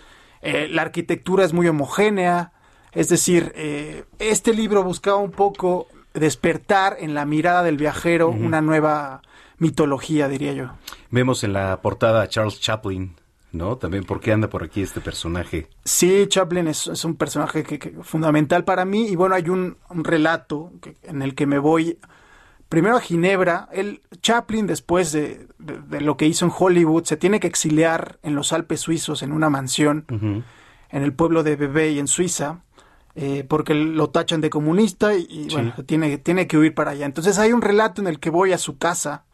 la 0.43 0.83
arquitectura 0.83 1.45
es 1.45 1.55
muy 1.55 1.66
homogénea. 1.69 2.53
Es 2.93 3.09
decir, 3.09 3.55
este 4.19 4.53
libro 4.53 4.85
buscaba 4.85 5.16
un 5.16 5.31
poco 5.31 5.87
despertar 6.12 6.99
en 7.01 7.15
la 7.15 7.25
mirada 7.25 7.62
del 7.62 7.79
viajero 7.79 8.29
una 8.29 8.61
nueva 8.61 9.23
mitología, 9.57 10.29
diría 10.29 10.53
yo. 10.53 10.71
Vemos 11.11 11.45
en 11.45 11.55
la 11.55 11.81
portada 11.81 12.21
a 12.21 12.29
Charles 12.29 12.61
Chaplin 12.61 13.16
¿no? 13.55 13.79
También, 13.79 14.05
¿por 14.05 14.21
qué 14.21 14.33
anda 14.33 14.49
por 14.49 14.62
aquí 14.62 14.83
este 14.83 15.01
personaje? 15.01 15.69
Sí, 15.85 16.27
Chaplin 16.29 16.69
es, 16.69 17.05
un 17.05 17.16
personaje 17.16 17.62
que, 17.62 17.95
fundamental 18.03 18.65
para 18.65 18.85
mí 18.85 19.07
y 19.09 19.16
bueno, 19.16 19.35
hay 19.35 19.49
un, 19.49 19.77
relato 19.91 20.73
en 21.03 21.23
el 21.23 21.35
que 21.35 21.47
me 21.47 21.59
voy 21.59 21.99
primero 22.69 22.97
a 22.97 23.01
Ginebra. 23.01 23.69
El 23.73 24.03
Chaplin, 24.20 24.66
después 24.66 25.12
de, 25.12 25.49
lo 26.01 26.16
que 26.16 26.27
hizo 26.27 26.45
en 26.45 26.53
Hollywood, 26.57 27.05
se 27.05 27.16
tiene 27.16 27.41
que 27.41 27.47
exiliar 27.47 28.19
en 28.23 28.35
los 28.35 28.53
Alpes 28.53 28.81
suizos 28.81 29.23
en 29.23 29.32
una 29.32 29.51
mansión 29.51 30.05
en 30.91 31.03
el 31.03 31.12
pueblo 31.12 31.43
de 31.43 31.57
Bebé 31.57 31.99
en 31.99 32.09
Suiza. 32.09 32.61
Eh, 33.16 33.45
porque 33.49 33.74
lo 33.74 34.11
tachan 34.11 34.41
de 34.41 34.51
comunista 34.51 35.15
y, 35.15 35.47
bueno, 35.53 35.73
tiene, 35.86 36.19
tiene 36.19 36.49
que 36.49 36.59
huir 36.59 36.74
para 36.74 36.91
allá. 36.91 37.07
Entonces 37.07 37.39
hay 37.39 37.53
un 37.53 37.62
relato 37.62 38.03
en 38.03 38.09
el 38.09 38.19
que 38.19 38.28
voy 38.28 38.53
a 38.53 38.59
su 38.59 38.77
casa, 38.77 39.24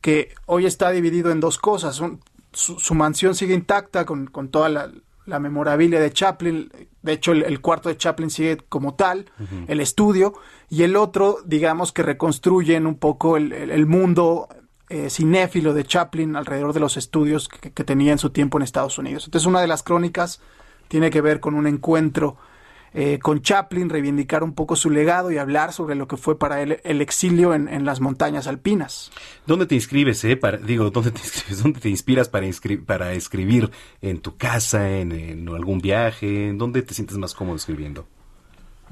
que 0.00 0.34
hoy 0.46 0.66
está 0.66 0.90
dividido 0.90 1.30
en 1.30 1.38
dos 1.38 1.56
cosas. 1.56 2.00
Un, 2.00 2.18
su, 2.52 2.94
mansión 2.94 3.34
sigue 3.34 3.54
intacta 3.54 4.04
con, 4.04 4.28
toda 4.50 4.68
la, 4.68 4.90
memorabilia 5.26 6.00
de 6.00 6.12
Chaplin. 6.12 6.70
De 7.02 7.12
hecho, 7.12 7.32
el, 7.32 7.60
cuarto 7.60 7.88
de 7.88 7.96
Chaplin 7.96 8.30
sigue 8.30 8.58
como 8.68 8.94
tal, 8.94 9.30
el 9.68 9.80
estudio, 9.80 10.34
y 10.68 10.82
el 10.82 10.96
otro, 10.96 11.38
digamos 11.44 11.92
que 11.92 12.02
reconstruyen 12.02 12.86
un 12.86 12.96
poco 12.96 13.36
el, 13.36 13.86
mundo 13.86 14.48
eh, 14.88 15.10
cinéfilo 15.10 15.74
de 15.74 15.84
Chaplin 15.84 16.36
alrededor 16.36 16.72
de 16.72 16.80
los 16.80 16.96
estudios 16.96 17.48
que, 17.48 17.72
que, 17.72 17.84
tenía 17.84 18.12
en 18.12 18.18
su 18.18 18.30
tiempo 18.30 18.58
en 18.58 18.62
Estados 18.62 18.98
Unidos. 18.98 19.24
Entonces, 19.24 19.46
una 19.46 19.60
de 19.60 19.66
las 19.66 19.82
crónicas 19.82 20.40
tiene 20.88 21.10
que 21.10 21.20
ver 21.20 21.40
con 21.40 21.54
un 21.54 21.66
encuentro 21.66 22.36
eh, 22.94 23.18
con 23.20 23.40
Chaplin, 23.40 23.88
reivindicar 23.88 24.42
un 24.42 24.52
poco 24.52 24.76
su 24.76 24.90
legado 24.90 25.30
y 25.30 25.38
hablar 25.38 25.72
sobre 25.72 25.94
lo 25.94 26.06
que 26.06 26.18
fue 26.18 26.38
para 26.38 26.60
él 26.60 26.78
el 26.84 27.00
exilio 27.00 27.54
en, 27.54 27.84
las 27.84 28.00
montañas 28.00 28.46
alpinas. 28.46 29.10
¿Dónde 29.46 29.66
te 29.66 29.74
inscribes, 29.74 30.22
eh? 30.24 30.38
digo, 30.64 30.90
¿dónde 30.90 31.10
te 31.10 31.20
inscribes? 31.20 31.62
¿Dónde 31.62 31.80
te 31.80 31.88
inspiras 31.88 32.28
para, 32.28 32.46
para 32.84 33.12
escribir? 33.12 33.70
¿En 34.02 34.20
tu 34.20 34.36
casa? 34.36 34.90
En, 34.90 35.48
algún 35.48 35.80
viaje? 35.80 36.52
¿Dónde 36.54 36.82
te 36.82 36.92
sientes 36.92 37.16
más 37.16 37.34
cómodo 37.34 37.56
escribiendo? 37.56 38.06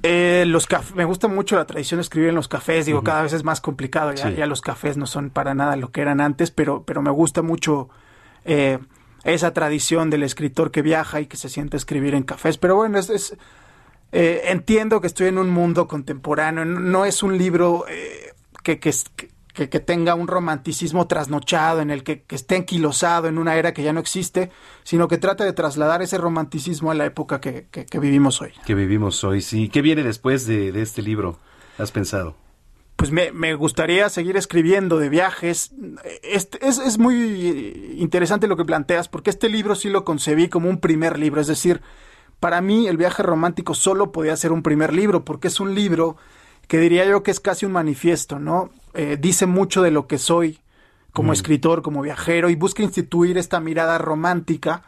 Eh, 0.03 0.45
los 0.47 0.67
me 0.95 1.05
gusta 1.05 1.29
mucho 1.29 1.57
la 1.57 1.67
tradición 1.67 1.99
de 1.99 2.03
escribir 2.03 2.31
en 2.31 2.35
los 2.35 2.49
cafés, 2.49 2.87
digo, 2.87 3.03
cada 3.03 3.21
vez 3.21 3.35
es 3.35 3.45
más 3.45 3.61
complicado, 3.61 4.15
ya, 4.15 4.31
ya, 4.31 4.47
los 4.47 4.63
cafés 4.63 4.97
no 4.97 5.07
son 5.07 5.29
para 5.29 5.55
nada 5.55 5.77
lo 5.77 5.93
que 5.93 6.01
eran 6.01 6.23
antes, 6.23 6.51
pero, 6.51 6.85
pero 6.85 7.03
me 7.03 7.11
gusta 7.11 7.43
mucho 7.43 7.91
eh, 8.47 8.79
esa 9.25 9.53
tradición 9.53 10.09
del 10.09 10.23
escritor 10.23 10.71
que 10.71 10.81
viaja 10.81 11.21
y 11.21 11.27
que 11.27 11.37
se 11.37 11.51
siente 11.51 11.77
a 11.77 11.79
escribir 11.79 12.15
en 12.15 12.23
cafés, 12.23 12.57
pero 12.57 12.77
bueno, 12.77 12.99
es, 12.99 13.11
es 13.11 13.37
eh, 14.13 14.43
entiendo 14.47 15.01
que 15.01 15.07
estoy 15.07 15.29
en 15.29 15.39
un 15.39 15.51
mundo 15.51 15.87
contemporáneo, 15.87 16.65
no 16.65 17.05
es 17.05 17.23
un 17.23 17.39
libro 17.39 17.85
eh, 17.89 18.33
que, 18.63 18.81
que, 18.81 18.93
que, 19.55 19.81
tenga 19.81 20.15
un 20.15 20.27
romanticismo 20.27 21.07
trasnochado, 21.07 21.81
en 21.81 21.91
el 21.91 22.03
que, 22.03 22.25
esté 22.31 22.57
enquilosado 22.57 23.29
en 23.29 23.39
una 23.39 23.57
era 23.57 23.73
que 23.73 23.83
ya 23.83 23.93
no 23.93 24.01
existe, 24.01 24.51
sino 24.83 25.07
que 25.07 25.19
trata 25.19 25.45
de 25.45 25.53
trasladar 25.53 26.03
ese 26.03 26.19
romanticismo 26.19 26.91
a 26.91 26.95
la 26.95 27.05
época 27.05 27.41
que, 27.41 27.69
vivimos 28.01 28.41
hoy. 28.43 28.53
Que 28.67 28.75
vivimos 28.75 29.23
hoy, 29.23 29.43
sí. 29.43 29.69
¿Qué 29.69 29.81
viene 29.83 30.03
después 30.03 30.47
de, 30.47 30.73
de 30.73 30.83
este 30.83 31.03
libro? 31.03 31.39
¿Has 31.79 31.93
pensado? 31.93 32.37
pues 33.01 33.13
me, 33.13 33.33
me, 33.33 33.55
gustaría 33.55 34.11
seguir 34.11 34.37
escribiendo 34.37 34.99
de 34.99 35.09
viajes. 35.09 35.73
Este, 36.23 36.59
es, 36.69 36.77
es, 36.77 36.99
muy 36.99 37.97
interesante 37.97 38.47
lo 38.47 38.59
que 38.59 38.67
planteas, 38.67 39.09
porque 39.09 39.31
este 39.31 39.49
libro 39.49 39.75
sí 39.75 39.89
lo 39.89 40.05
concebí 40.05 40.51
como 40.51 40.69
un 40.69 40.81
primer 40.81 41.19
libro, 41.19 41.41
es 41.41 41.47
decir, 41.47 41.81
para 42.41 42.63
mí 42.63 42.89
el 42.89 42.97
viaje 42.97 43.23
romántico 43.23 43.75
solo 43.75 44.13
podía 44.13 44.37
ser 44.37 44.51
un 44.51 44.63
primer 44.63 44.93
libro, 44.95 45.25
porque 45.25 45.49
es 45.49 45.61
un 45.61 45.75
libro 45.75 46.17
que 46.67 46.79
diría 46.79 47.05
yo 47.05 47.23
que 47.23 47.31
es 47.31 47.41
casi 47.41 47.67
un 47.67 47.73
manifiesto, 47.73 48.39
¿no? 48.39 48.71
Eh, 48.95 49.19
dice 49.21 49.47
mucho 49.47 49.83
de 49.83 49.91
lo 49.91 50.07
que 50.07 50.19
soy 50.19 50.59
como 51.13 51.31
mm. 51.31 51.35
escritor, 51.35 51.83
como 51.83 52.03
viajero, 52.03 52.49
y 52.49 52.55
busca 52.55 52.83
instituir 52.83 53.37
esta 53.39 53.61
mirada 53.61 53.99
romántica 53.99 54.83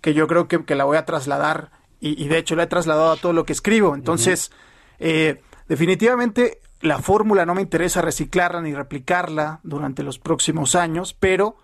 que 0.00 0.14
yo 0.14 0.26
creo 0.28 0.46
que, 0.48 0.74
la 0.74 0.84
voy 0.84 0.96
a 0.96 1.06
trasladar, 1.06 1.70
y, 2.00 2.28
de 2.28 2.38
hecho 2.38 2.54
la 2.54 2.64
he 2.64 2.66
trasladado 2.68 3.12
a 3.12 3.16
todo 3.16 3.32
lo 3.32 3.44
que 3.44 3.52
escribo. 3.52 3.94
Entonces, 3.94 4.52
eh, 5.00 5.40
definitivamente 5.68 6.60
la 6.80 7.00
fórmula 7.00 7.44
no 7.44 7.54
me 7.54 7.62
interesa 7.62 8.02
reciclarla 8.02 8.60
ni 8.60 8.74
replicarla 8.74 9.60
durante 9.64 10.02
los 10.02 10.18
próximos 10.18 10.74
años, 10.74 11.16
pero 11.18 11.56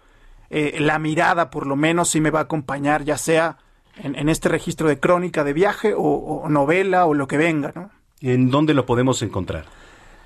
eh, 0.50 0.78
la 0.80 0.98
mirada 0.98 1.50
por 1.50 1.66
lo 1.66 1.76
menos 1.76 2.08
sí 2.08 2.20
me 2.20 2.30
va 2.30 2.40
a 2.40 2.42
acompañar, 2.42 3.04
ya 3.04 3.18
sea 3.18 3.58
en, 4.02 4.28
este 4.28 4.48
registro 4.48 4.88
de 4.88 4.98
crónica 4.98 5.44
de 5.44 5.52
viaje 5.52 5.94
o, 5.96 6.46
novela 6.48 7.06
o 7.06 7.14
lo 7.14 7.26
que 7.26 7.36
venga, 7.36 7.72
¿no? 7.74 7.90
¿En 8.20 8.50
dónde 8.50 8.74
lo 8.74 8.86
podemos 8.86 9.22
encontrar? 9.22 9.66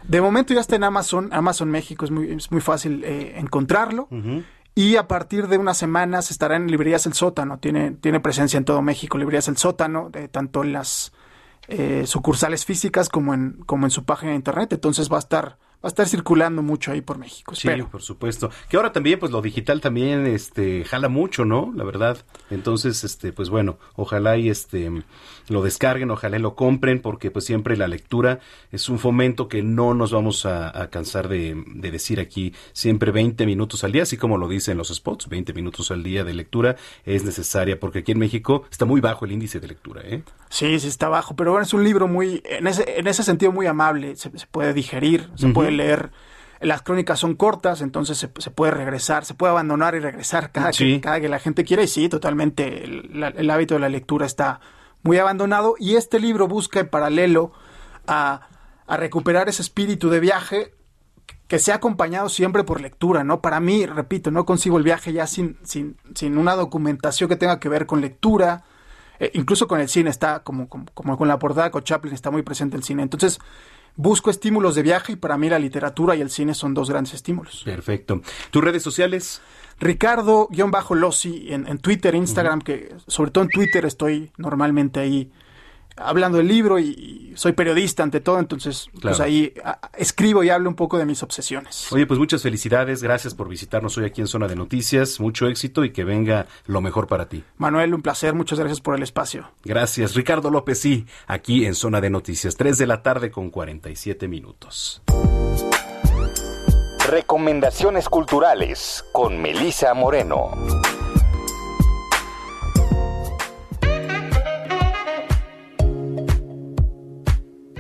De 0.05 0.21
momento 0.21 0.55
ya 0.55 0.61
está 0.61 0.77
en 0.77 0.85
Amazon, 0.85 1.29
Amazon 1.33 1.71
México 1.71 2.05
es 2.05 2.11
muy, 2.11 2.31
es 2.31 2.51
muy 2.51 2.61
fácil 2.61 3.03
eh, 3.05 3.35
encontrarlo. 3.37 4.09
Y 4.75 4.95
a 4.95 5.09
partir 5.09 5.49
de 5.49 5.59
unas 5.59 5.77
semanas 5.77 6.31
estará 6.31 6.55
en 6.55 6.71
Librerías 6.71 7.05
El 7.07 7.15
Sótano, 7.15 7.59
tiene, 7.59 7.93
tiene 7.93 8.21
presencia 8.21 8.59
en 8.59 8.65
todo 8.65 8.81
México, 8.81 9.19
Librerías 9.19 9.49
El 9.49 9.57
Sótano, 9.57 10.09
de 10.11 10.29
tanto 10.29 10.63
en 10.63 10.73
las 10.73 11.13
eh, 11.67 12.05
sucursales 12.07 12.65
físicas 12.65 13.09
como 13.09 13.35
en, 13.35 13.55
como 13.67 13.87
en 13.87 13.91
su 13.91 14.05
página 14.05 14.31
de 14.31 14.37
internet. 14.37 14.73
Entonces 14.73 15.11
va 15.11 15.17
a 15.17 15.21
estar 15.21 15.59
va 15.85 15.87
a 15.87 15.89
estar 15.89 16.09
circulando 16.09 16.63
mucho 16.63 16.91
ahí 16.91 17.01
por 17.01 17.19
México. 17.19 17.55
Sí, 17.55 17.69
por 17.91 18.03
supuesto. 18.03 18.51
Que 18.69 18.77
ahora 18.77 18.93
también, 18.93 19.19
pues 19.19 19.31
lo 19.31 19.41
digital 19.41 19.81
también, 19.81 20.27
este, 20.27 20.85
jala 20.85 21.09
mucho, 21.09 21.45
¿no? 21.45 21.73
La 21.75 21.85
verdad. 21.85 22.25
Entonces, 22.51 23.05
este, 23.05 23.33
pues 23.33 23.49
bueno, 23.49 23.79
ojalá 23.95 24.37
y 24.37 24.51
este, 24.51 24.91
lo 25.51 25.63
descarguen, 25.63 26.11
ojalá 26.11 26.39
lo 26.39 26.55
compren, 26.55 27.01
porque 27.01 27.31
pues 27.31 27.45
siempre 27.45 27.77
la 27.77 27.89
lectura 27.89 28.41
es 28.71 28.89
un 28.89 28.99
fomento 28.99 29.49
que 29.49 29.63
no 29.63 29.95
nos 29.95 30.13
vamos 30.13 30.47
a, 30.47 30.89
cansar 30.91 31.29
de, 31.29 31.55
decir 31.67 32.21
aquí. 32.21 32.55
Siempre 32.73 33.13
20 33.13 33.47
minutos 33.47 33.85
al 33.85 33.93
día, 33.93 34.03
así 34.03 34.17
como 34.17 34.39
lo 34.39 34.49
dicen 34.49 34.77
los 34.77 34.89
spots, 34.89 35.29
20 35.29 35.53
minutos 35.53 35.91
al 35.91 36.03
día 36.03 36.25
de 36.25 36.35
lectura 36.35 36.77
es 37.05 37.25
necesaria, 37.25 37.79
porque 37.79 38.01
aquí 38.01 38.13
en 38.13 38.19
México 38.19 38.65
está 38.71 38.85
muy 38.85 39.01
bajo 39.01 39.25
el 39.25 39.33
índice 39.33 39.61
de 39.61 39.69
lectura, 39.69 40.03
¿eh? 40.05 40.23
Sí, 40.51 40.79
sí 40.81 40.89
está 40.89 41.09
bajo, 41.09 41.37
pero 41.37 41.53
bueno, 41.53 41.65
es 41.65 41.75
un 41.75 41.85
libro 41.85 42.09
muy, 42.09 42.43
en 42.45 42.67
ese, 42.67 42.99
en 42.99 43.07
ese 43.07 43.23
sentido 43.23 43.53
muy 43.53 43.67
amable, 43.67 44.17
se, 44.17 44.31
puede 44.51 44.73
digerir, 44.73 45.29
se 45.37 45.49
puede 45.49 45.71
leer. 45.71 46.11
Las 46.61 46.83
crónicas 46.83 47.21
son 47.21 47.37
cortas, 47.37 47.83
entonces 47.83 48.19
se, 48.19 48.51
puede 48.51 48.73
regresar, 48.73 49.25
se 49.25 49.35
puede 49.35 49.53
abandonar 49.53 49.95
y 49.95 50.01
regresar 50.01 50.51
cada, 50.51 50.73
que, 50.73 51.01
cada 51.01 51.21
que 51.21 51.29
la 51.29 51.39
gente 51.39 51.65
quiera. 51.65 51.85
Y 51.85 51.87
sí, 51.87 52.09
totalmente, 52.09 52.85
el, 52.85 53.51
hábito 53.51 53.75
de 53.75 53.81
la 53.81 53.89
lectura 53.89 54.27
está 54.27 54.61
muy 55.03 55.19
abandonado. 55.19 55.75
Y 55.79 55.97
este 55.97 56.21
libro 56.21 56.49
busca 56.49 56.81
en 56.81 56.89
paralelo 56.89 57.53
a, 58.07 58.49
a 58.87 58.97
recuperar 58.97 59.49
ese 59.49 59.63
espíritu 59.63 60.11
de 60.11 60.21
viaje 60.21 60.75
que 61.49 61.59
sea 61.59 61.77
acompañado 61.77 62.29
siempre 62.29 62.63
por 62.63 62.81
lectura, 62.81 63.25
¿no? 63.25 63.41
Para 63.41 63.59
mí, 63.59 63.87
repito, 63.87 64.31
no 64.31 64.45
consigo 64.45 64.77
el 64.77 64.85
viaje 64.85 65.15
ya 65.15 65.27
sin, 65.27 65.59
sin, 65.65 65.97
sin 66.15 66.37
una 66.37 66.55
documentación 66.55 67.29
que 67.29 67.37
tenga 67.37 67.59
que 67.59 67.71
ver 67.71 67.87
con 67.87 68.03
lectura, 68.03 68.65
eh, 69.19 69.31
incluso 69.33 69.67
con 69.67 69.81
el 69.81 69.89
cine 69.89 70.11
está, 70.11 70.41
como, 70.41 70.69
como, 70.69 70.85
como, 70.93 71.17
con 71.17 71.27
la 71.27 71.39
portada 71.39 71.71
con 71.71 71.83
Chaplin, 71.83 72.13
está 72.13 72.31
muy 72.31 72.43
presente 72.43 72.77
el 72.77 72.85
cine. 72.85 73.03
Entonces, 73.03 73.39
busco 73.97 74.31
estímulos 74.31 74.75
de 74.75 74.83
viaje 74.83 75.13
y 75.13 75.17
para 75.17 75.39
mí 75.39 75.49
la 75.49 75.59
literatura 75.59 76.15
y 76.15 76.21
el 76.21 76.29
cine 76.29 76.53
son 76.53 76.75
dos 76.75 76.91
grandes 76.91 77.15
estímulos. 77.15 77.63
Perfecto. 77.65 78.21
¿Tus 78.51 78.63
redes 78.63 78.83
sociales? 78.83 79.41
Ricardo-Lossi 79.81 81.53
en, 81.53 81.67
en 81.67 81.79
Twitter, 81.79 82.15
Instagram, 82.15 82.61
que 82.61 82.95
sobre 83.07 83.31
todo 83.31 83.45
en 83.45 83.51
Twitter 83.51 83.85
estoy 83.85 84.31
normalmente 84.37 85.01
ahí 85.01 85.31
hablando 86.01 86.39
del 86.39 86.49
libro 86.49 86.79
y, 86.79 87.33
soy 87.35 87.53
periodista 87.53 88.03
ante 88.03 88.21
todo, 88.21 88.41
entonces 88.41 88.89
pues 89.01 89.21
ahí 89.21 89.53
escribo 89.97 90.43
y 90.43 90.51
hablo 90.51 90.69
un 90.69 90.75
poco 90.75 90.99
de 90.99 91.05
mis 91.05 91.23
obsesiones. 91.23 91.93
Oye, 91.93 92.07
pues 92.07 92.19
muchas 92.19 92.43
felicidades, 92.43 93.03
gracias 93.03 93.35
por 93.35 93.49
visitarnos 93.49 93.97
hoy 93.97 94.07
aquí 94.07 94.21
en 94.21 94.27
Zona 94.27 94.49
de 94.49 94.57
Noticias, 94.57 95.21
mucho 95.21 95.47
éxito 95.47 95.85
y 95.85 95.91
que 95.91 96.05
venga 96.05 96.47
lo 96.67 96.81
mejor 96.81 97.07
para 97.07 97.29
ti. 97.29 97.45
Manuel, 97.57 97.95
un 97.95 98.03
placer, 98.03 98.35
muchas 98.35 98.59
gracias 98.59 98.81
por 98.81 98.97
el 98.97 99.03
espacio. 99.03 99.53
Gracias, 99.65 100.15
Ricardo 100.15 100.51
López, 100.51 100.81
sí, 100.81 101.07
aquí 101.27 101.65
en 101.65 101.75
Zona 101.75 102.01
de 102.01 102.11
Noticias, 102.11 102.57
3 102.57 102.79
de 102.79 102.87
la 102.87 103.03
tarde 103.03 103.31
con 103.31 103.51
47 103.51 104.27
minutos. 104.27 105.03
Recomendaciones 107.09 108.07
culturales 108.07 109.03
con 109.13 109.41
Melisa 109.41 109.95
Moreno. 109.95 110.51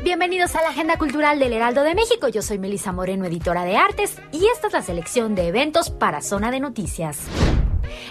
Bienvenidos 0.02 0.56
a 0.56 0.62
la 0.62 0.70
Agenda 0.70 0.96
Cultural 0.96 1.38
del 1.38 1.52
Heraldo 1.52 1.82
de 1.82 1.94
México. 1.94 2.28
Yo 2.28 2.40
soy 2.40 2.58
Melisa 2.58 2.92
Moreno, 2.92 3.26
editora 3.26 3.64
de 3.64 3.76
artes, 3.76 4.16
y 4.32 4.46
esta 4.46 4.68
es 4.68 4.72
la 4.72 4.80
selección 4.80 5.34
de 5.34 5.48
eventos 5.48 5.90
para 5.90 6.22
Zona 6.22 6.50
de 6.50 6.60
Noticias. 6.60 7.18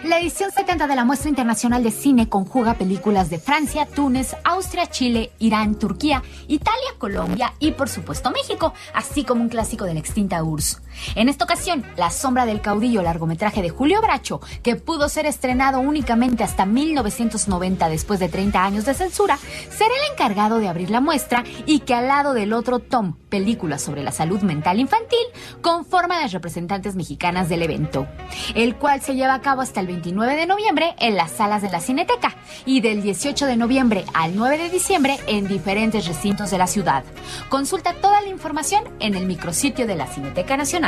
La 0.04 0.20
edición 0.20 0.52
70 0.52 0.86
de 0.86 0.96
la 0.96 1.04
Muestra 1.04 1.30
Internacional 1.30 1.84
de 1.84 1.90
Cine 1.90 2.30
conjuga 2.30 2.76
películas 2.76 3.32
de 3.32 3.40
Francia, 3.40 3.88
Túnez, 3.88 4.36
Austria, 4.44 4.86
Chile, 4.86 5.32
Irán, 5.40 5.80
Turquía, 5.80 6.22
Italia, 6.48 6.90
Colombia 7.00 7.54
y 7.58 7.72
por 7.72 7.90
supuesto 7.90 8.30
México, 8.30 8.74
así 8.94 9.24
como 9.24 9.42
un 9.42 9.50
clásico 9.50 9.86
de 9.86 9.96
la 9.96 10.00
extinta 10.00 10.44
URSS. 10.44 10.82
En 11.16 11.30
esta 11.30 11.46
ocasión, 11.46 11.86
La 11.98 12.12
sombra 12.12 12.46
del 12.46 12.62
caudillo, 12.62 13.02
largometraje 13.02 13.62
de 13.62 13.70
Julio 13.70 14.02
Bracho, 14.02 14.42
que 14.64 14.76
pudo 14.76 15.10
ser 15.10 15.26
estrenado 15.26 15.80
únicamente 15.80 16.44
hasta 16.44 16.66
1990 16.66 17.90
después 17.90 18.20
de 18.20 18.30
30 18.30 18.64
años 18.64 18.86
de 18.86 18.94
censura, 18.94 19.38
será 19.70 19.90
el 19.90 20.12
encargado 20.14 20.60
de 20.60 20.68
abrir 20.68 20.90
la 20.90 21.02
muestra 21.02 21.44
y 21.66 21.80
que 21.80 21.94
al 21.94 22.08
lado 22.08 22.34
del 22.34 22.54
otro 22.54 22.80
Tom, 22.80 23.16
película 23.30 23.80
sobre 23.80 24.04
la 24.04 24.12
salud 24.12 24.42
mental 24.42 24.80
infantil, 24.80 25.20
conforma 25.62 26.22
las 26.22 26.32
representantes 26.32 26.96
mexicanas 26.96 27.50
del 27.50 27.64
evento, 27.64 28.08
el 28.56 28.76
cual 28.76 29.02
se 29.02 29.16
lleva 29.16 29.34
a 29.34 29.42
cabo 29.42 29.62
hasta 29.62 29.80
el 29.80 29.88
29 29.88 30.36
de 30.36 30.46
noviembre 30.46 30.96
en 31.00 31.16
las 31.16 31.32
salas 31.32 31.62
de 31.62 31.70
la 31.70 31.82
Cineteca 31.82 32.36
y 32.66 32.82
del 32.82 33.02
18 33.02 33.46
de 33.46 33.58
noviembre 33.58 34.06
al 34.14 34.36
9 34.36 34.58
de 34.58 34.70
diciembre 34.70 35.18
en 35.28 35.48
diferentes 35.48 36.08
recintos 36.08 36.52
de 36.52 36.58
la 36.58 36.68
ciudad. 36.68 37.04
Consulta 37.50 37.94
toda 37.94 38.22
la 38.22 38.30
información 38.30 38.84
en 39.00 39.16
el 39.16 39.26
micrositio 39.26 39.88
de 39.88 39.96
la 39.96 40.08
Cineteca 40.08 40.58
Nacional. 40.58 40.87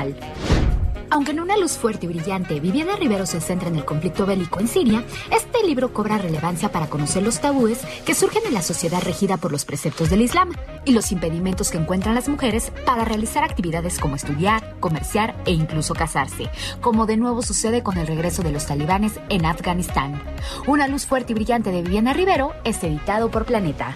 Aunque 1.11 1.31
en 1.31 1.39
una 1.39 1.57
luz 1.57 1.71
fuerte 1.71 2.05
y 2.05 2.09
brillante, 2.09 2.59
Viviana 2.59 2.95
Rivero 2.95 3.26
se 3.26 3.41
centra 3.41 3.67
en 3.67 3.76
el 3.76 3.85
conflicto 3.85 4.27
bélico 4.27 4.59
en 4.59 4.67
Siria, 4.67 5.03
este 5.31 5.65
libro 5.65 5.91
cobra 5.91 6.19
relevancia 6.19 6.71
para 6.71 6.88
conocer 6.88 7.23
los 7.23 7.39
tabúes 7.39 7.80
que 8.05 8.13
surgen 8.13 8.43
en 8.45 8.53
la 8.53 8.61
sociedad 8.61 9.01
regida 9.01 9.38
por 9.38 9.51
los 9.51 9.65
preceptos 9.65 10.11
del 10.11 10.21
Islam 10.21 10.51
y 10.85 10.91
los 10.91 11.11
impedimentos 11.11 11.71
que 11.71 11.80
encuentran 11.80 12.13
las 12.13 12.30
mujeres 12.30 12.71
para 12.85 13.05
realizar 13.05 13.43
actividades 13.43 13.97
como 13.97 14.15
estudiar, 14.15 14.76
comerciar 14.80 15.35
e 15.45 15.51
incluso 15.51 15.95
casarse, 15.95 16.49
como 16.80 17.07
de 17.07 17.17
nuevo 17.17 17.41
sucede 17.41 17.81
con 17.81 17.97
el 17.97 18.05
regreso 18.05 18.43
de 18.43 18.51
los 18.51 18.67
talibanes 18.67 19.19
en 19.30 19.45
Afganistán. 19.45 20.21
Una 20.67 20.88
luz 20.88 21.07
fuerte 21.07 21.31
y 21.31 21.35
brillante 21.35 21.71
de 21.71 21.81
Viviana 21.81 22.13
Rivero 22.13 22.53
es 22.63 22.84
editado 22.84 23.31
por 23.31 23.45
Planeta. 23.45 23.95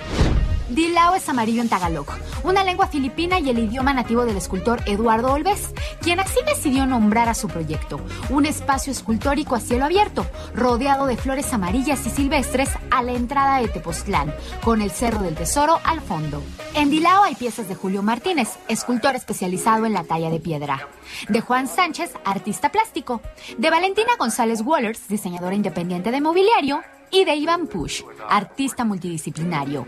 Dilao 0.70 1.14
es 1.16 1.28
amarillo 1.28 1.62
en 1.62 1.68
tagalog, 1.68 2.08
una 2.44 2.64
lengua 2.64 2.88
filipina 2.88 3.38
y 3.40 3.50
el 3.50 3.60
idioma 3.60 3.94
nativo 3.94 4.26
del 4.26 4.38
escultor 4.38 4.82
Eduardo 4.86 5.34
Olves, 5.34 5.74
quien 6.02 6.22
así 6.22 6.40
decidió 6.48 6.86
nombrar 6.86 7.28
a 7.28 7.34
su 7.34 7.50
proyecto, 7.50 8.00
un 8.30 8.46
espacio 8.46 8.92
escultórico 8.92 9.56
a 9.56 9.60
cielo 9.60 9.86
abierto, 9.86 10.26
rodeado 10.56 11.06
de 11.06 11.18
flores 11.18 11.52
amarillas 11.54 12.06
y 12.08 12.10
silvestres 12.10 12.70
a 12.92 13.04
la 13.04 13.12
entrada 13.12 13.60
de 13.60 13.68
Tepoztlán, 13.68 14.34
con 14.64 14.82
el 14.82 14.92
Cerro 14.92 15.22
del 15.22 15.36
Tesoro 15.36 15.80
al 15.84 16.00
fondo. 16.00 16.42
En 16.76 16.90
Dilao 16.90 17.24
hay 17.24 17.36
piezas 17.36 17.68
de 17.68 17.76
Julio 17.76 18.02
Martínez, 18.02 18.58
escultor 18.70 19.16
especializado 19.16 19.86
en 19.86 19.94
la 19.94 20.06
talla 20.06 20.30
de 20.30 20.40
piedra, 20.40 20.88
de 21.28 21.42
Juan 21.42 21.68
Sánchez, 21.68 22.14
artista 22.24 22.72
plástico, 22.72 23.22
de 23.58 23.70
Valentina 23.70 24.14
González 24.18 24.62
Wallers, 24.62 25.10
diseñadora 25.10 25.56
independiente 25.56 26.10
de 26.10 26.22
mobiliario, 26.22 26.82
y 27.14 27.24
de 27.24 27.36
Iván 27.36 27.68
Push, 27.68 28.02
artista 28.28 28.84
multidisciplinario. 28.84 29.86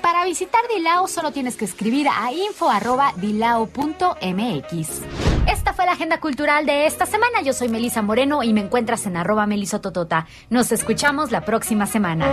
Para 0.00 0.24
visitar 0.24 0.62
Dilao 0.74 1.06
solo 1.06 1.30
tienes 1.30 1.56
que 1.56 1.66
escribir 1.66 2.08
a 2.08 2.32
info.dilao.mx. 2.32 5.02
Esta 5.46 5.72
fue 5.74 5.86
la 5.86 5.92
agenda 5.92 6.18
cultural 6.18 6.66
de 6.66 6.86
esta 6.86 7.06
semana. 7.06 7.42
Yo 7.42 7.52
soy 7.52 7.68
Melisa 7.68 8.02
Moreno 8.02 8.42
y 8.42 8.52
me 8.52 8.62
encuentras 8.62 9.06
en 9.06 9.16
arroba 9.16 9.46
melisototota. 9.46 10.26
Nos 10.50 10.72
escuchamos 10.72 11.30
la 11.30 11.44
próxima 11.44 11.86
semana. 11.86 12.26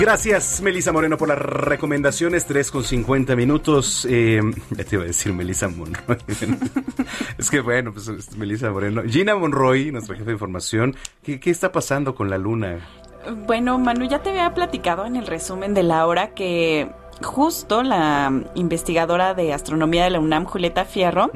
Gracias, 0.00 0.62
Melisa 0.62 0.92
Moreno, 0.92 1.18
por 1.18 1.28
las 1.28 1.38
recomendaciones. 1.38 2.46
3 2.46 2.70
con 2.70 2.84
50 2.84 3.36
minutos. 3.36 4.06
Eh, 4.08 4.40
ya 4.70 4.84
te 4.84 4.96
iba 4.96 5.04
a 5.04 5.06
decir 5.06 5.34
Melisa 5.34 5.68
Monroy. 5.68 6.16
es 7.38 7.50
que 7.50 7.60
bueno, 7.60 7.92
pues 7.92 8.34
Melisa 8.34 8.70
Moreno. 8.70 9.02
Gina 9.06 9.36
Monroy, 9.36 9.92
nuestra 9.92 10.16
jefa 10.16 10.26
de 10.26 10.32
información. 10.32 10.96
¿Qué, 11.22 11.38
¿Qué 11.38 11.50
está 11.50 11.70
pasando 11.70 12.14
con 12.14 12.30
la 12.30 12.38
luna? 12.38 12.80
Bueno, 13.46 13.78
Manu, 13.78 14.08
ya 14.08 14.22
te 14.22 14.30
había 14.30 14.54
platicado 14.54 15.04
en 15.04 15.16
el 15.16 15.26
resumen 15.26 15.74
de 15.74 15.82
la 15.82 16.06
hora 16.06 16.30
que 16.34 16.90
justo 17.22 17.82
la 17.82 18.32
investigadora 18.54 19.34
de 19.34 19.52
astronomía 19.52 20.04
de 20.04 20.10
la 20.10 20.20
UNAM, 20.20 20.44
Julieta 20.44 20.84
Fierro, 20.84 21.30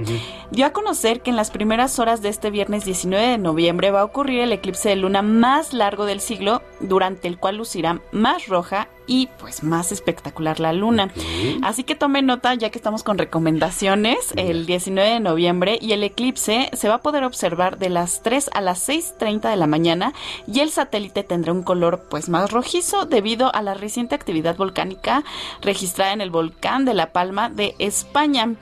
dio 0.51 0.67
a 0.67 0.73
conocer 0.73 1.21
que 1.21 1.31
en 1.31 1.37
las 1.37 1.51
primeras 1.51 1.99
horas 1.99 2.23
de 2.23 2.29
este 2.29 2.51
viernes 2.51 2.85
19 2.85 3.27
de 3.27 3.39
noviembre 3.39 3.91
va 3.91 4.01
a 4.01 4.05
ocurrir 4.05 4.41
el 4.41 4.53
eclipse 4.53 4.89
de 4.89 4.97
luna 4.97 5.23
más 5.23 5.73
largo 5.73 6.05
del 6.07 6.21
siglo, 6.21 6.63
durante 6.81 7.29
el 7.29 7.39
cual 7.39 7.57
lucirá 7.57 8.01
más 8.13 8.49
roja 8.49 8.89
y 9.07 9.29
pues 9.39 9.63
más 9.63 9.93
espectacular 9.93 10.61
la 10.61 10.73
luna. 10.73 11.11
Así 11.63 11.85
que 11.85 11.95
tome 11.95 12.23
nota 12.23 12.55
ya 12.55 12.71
que 12.71 12.79
estamos 12.79 13.03
con 13.03 13.19
recomendaciones 13.19 14.33
el 14.37 14.67
19 14.67 15.09
de 15.09 15.21
noviembre 15.21 15.79
y 15.81 15.93
el 15.93 16.03
eclipse 16.03 16.71
se 16.73 16.89
va 16.89 16.97
a 16.97 17.03
poder 17.03 17.25
observar 17.25 17.79
de 17.79 17.91
las 17.91 18.23
3 18.23 18.51
a 18.55 18.61
las 18.61 18.89
6.30 18.89 19.51
de 19.51 19.57
la 19.57 19.67
mañana 19.67 20.15
y 20.47 20.61
el 20.61 20.71
satélite 20.71 21.23
tendrá 21.23 21.53
un 21.53 21.63
color 21.63 22.07
pues 22.09 22.29
más 22.29 22.51
rojizo 22.51 23.07
debido 23.07 23.55
a 23.55 23.63
la 23.63 23.75
reciente 23.75 24.15
actividad 24.15 24.57
volcánica 24.57 25.25
registrada 25.75 26.13
en 26.13 26.21
el 26.21 26.31
volcán 26.31 26.85
de 26.85 26.95
La 26.95 27.13
Palma 27.13 27.51
de 27.51 27.75
España. 27.81 28.55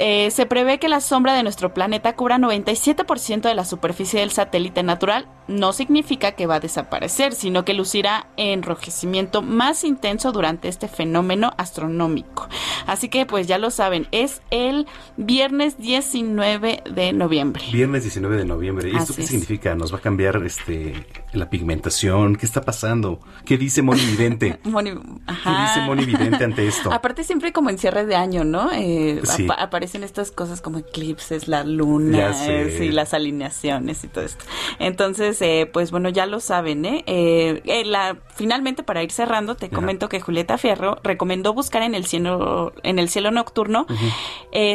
Eh, 0.00 0.30
se 0.30 0.46
prevé 0.46 0.78
que 0.78 0.88
la 0.88 1.00
sombra 1.00 1.34
de 1.34 1.42
nuestro 1.42 1.74
planeta 1.74 2.14
cubra 2.14 2.38
97% 2.38 3.42
de 3.42 3.54
la 3.54 3.64
superficie 3.64 4.20
del 4.20 4.30
satélite 4.30 4.84
natural. 4.84 5.26
No 5.48 5.72
significa 5.72 6.32
que 6.32 6.46
va 6.46 6.56
a 6.56 6.60
desaparecer, 6.60 7.32
sino 7.32 7.64
que 7.64 7.74
lucirá 7.74 8.28
enrojecimiento 8.36 9.42
más 9.42 9.82
intenso 9.82 10.30
durante 10.30 10.68
este 10.68 10.86
fenómeno 10.86 11.52
astronómico. 11.56 12.48
Así 12.86 13.08
que 13.08 13.26
pues 13.26 13.46
ya 13.48 13.58
lo 13.58 13.70
saben, 13.70 14.06
es 14.12 14.40
el 14.50 14.86
viernes 15.16 15.78
19 15.78 16.84
de 16.94 17.12
noviembre. 17.12 17.64
Viernes 17.72 18.02
19 18.02 18.36
de 18.36 18.44
noviembre. 18.44 18.90
¿Y 18.90 18.96
esto 18.96 19.14
qué 19.14 19.26
significa? 19.26 19.74
¿Nos 19.74 19.92
va 19.92 19.98
a 19.98 20.00
cambiar 20.00 20.40
este 20.44 21.06
la 21.32 21.50
pigmentación? 21.50 22.36
¿Qué 22.36 22.46
está 22.46 22.60
pasando? 22.60 23.20
¿Qué 23.44 23.58
dice 23.58 23.82
Moni 23.82 24.04
Vidente? 24.04 24.60
Moni... 24.64 24.90
¿Qué 24.92 25.50
dice 25.50 25.80
Moni 25.86 26.04
Vidente 26.04 26.44
ante 26.44 26.68
esto? 26.68 26.92
Aparte 26.92 27.24
siempre 27.24 27.52
como 27.52 27.70
en 27.70 27.78
cierre 27.78 28.04
de 28.06 28.14
año, 28.14 28.44
¿no? 28.44 28.70
Eh, 28.72 29.22
aparece 29.58 29.87
en 29.94 30.04
estas 30.04 30.30
cosas 30.30 30.60
como 30.60 30.78
eclipses, 30.78 31.48
la 31.48 31.64
luna 31.64 32.34
y 32.80 32.90
las 32.90 33.14
alineaciones 33.14 34.04
y 34.04 34.08
todo 34.08 34.24
esto. 34.24 34.44
Entonces, 34.78 35.40
eh, 35.42 35.68
pues 35.72 35.90
bueno, 35.90 36.08
ya 36.08 36.26
lo 36.26 36.40
saben, 36.40 36.84
¿eh? 36.84 37.04
eh, 37.06 37.62
eh 37.64 37.84
la, 37.84 38.16
finalmente, 38.34 38.82
para 38.82 39.02
ir 39.02 39.12
cerrando, 39.12 39.54
te 39.54 39.70
comento 39.70 40.08
que 40.08 40.20
Julieta 40.20 40.58
Fierro 40.58 40.98
recomendó 41.02 41.54
buscar 41.54 41.82
en 41.82 41.94
el 41.94 42.06
cielo, 42.06 42.72
en 42.82 42.98
el 42.98 43.08
cielo 43.08 43.30
nocturno, 43.30 43.86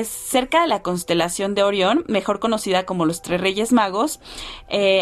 cerca 0.06 0.62
de 0.62 0.68
la 0.68 0.82
constelación 0.82 1.56
de 1.56 1.64
Orión, 1.64 2.06
mejor 2.08 2.40
conocida 2.40 2.86
como 2.86 3.06
los 3.06 3.22
Tres 3.22 3.42
Reyes 3.42 3.72
Magos, 3.72 4.20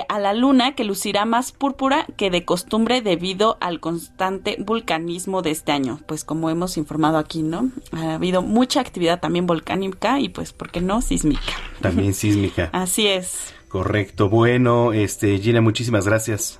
a 0.07 0.19
la 0.19 0.33
luna 0.33 0.75
que 0.75 0.83
lucirá 0.83 1.25
más 1.25 1.51
púrpura 1.51 2.05
que 2.17 2.29
de 2.29 2.45
costumbre 2.45 3.01
debido 3.01 3.57
al 3.59 3.79
constante 3.79 4.57
vulcanismo 4.59 5.41
de 5.41 5.51
este 5.51 5.71
año. 5.71 5.99
Pues 6.07 6.23
como 6.23 6.49
hemos 6.49 6.77
informado 6.77 7.17
aquí, 7.17 7.43
¿no? 7.43 7.69
Ha 7.91 8.15
habido 8.15 8.41
mucha 8.41 8.81
actividad 8.81 9.19
también 9.19 9.45
volcánica 9.45 9.81
y 10.19 10.29
pues, 10.29 10.53
¿por 10.53 10.71
qué 10.71 10.81
no? 10.81 11.01
Sísmica. 11.01 11.53
También 11.81 12.13
sísmica. 12.15 12.69
Así 12.73 13.07
es. 13.07 13.53
Correcto. 13.67 14.29
Bueno, 14.29 14.93
este, 14.93 15.37
Gina, 15.39 15.61
muchísimas 15.61 16.05
gracias. 16.05 16.59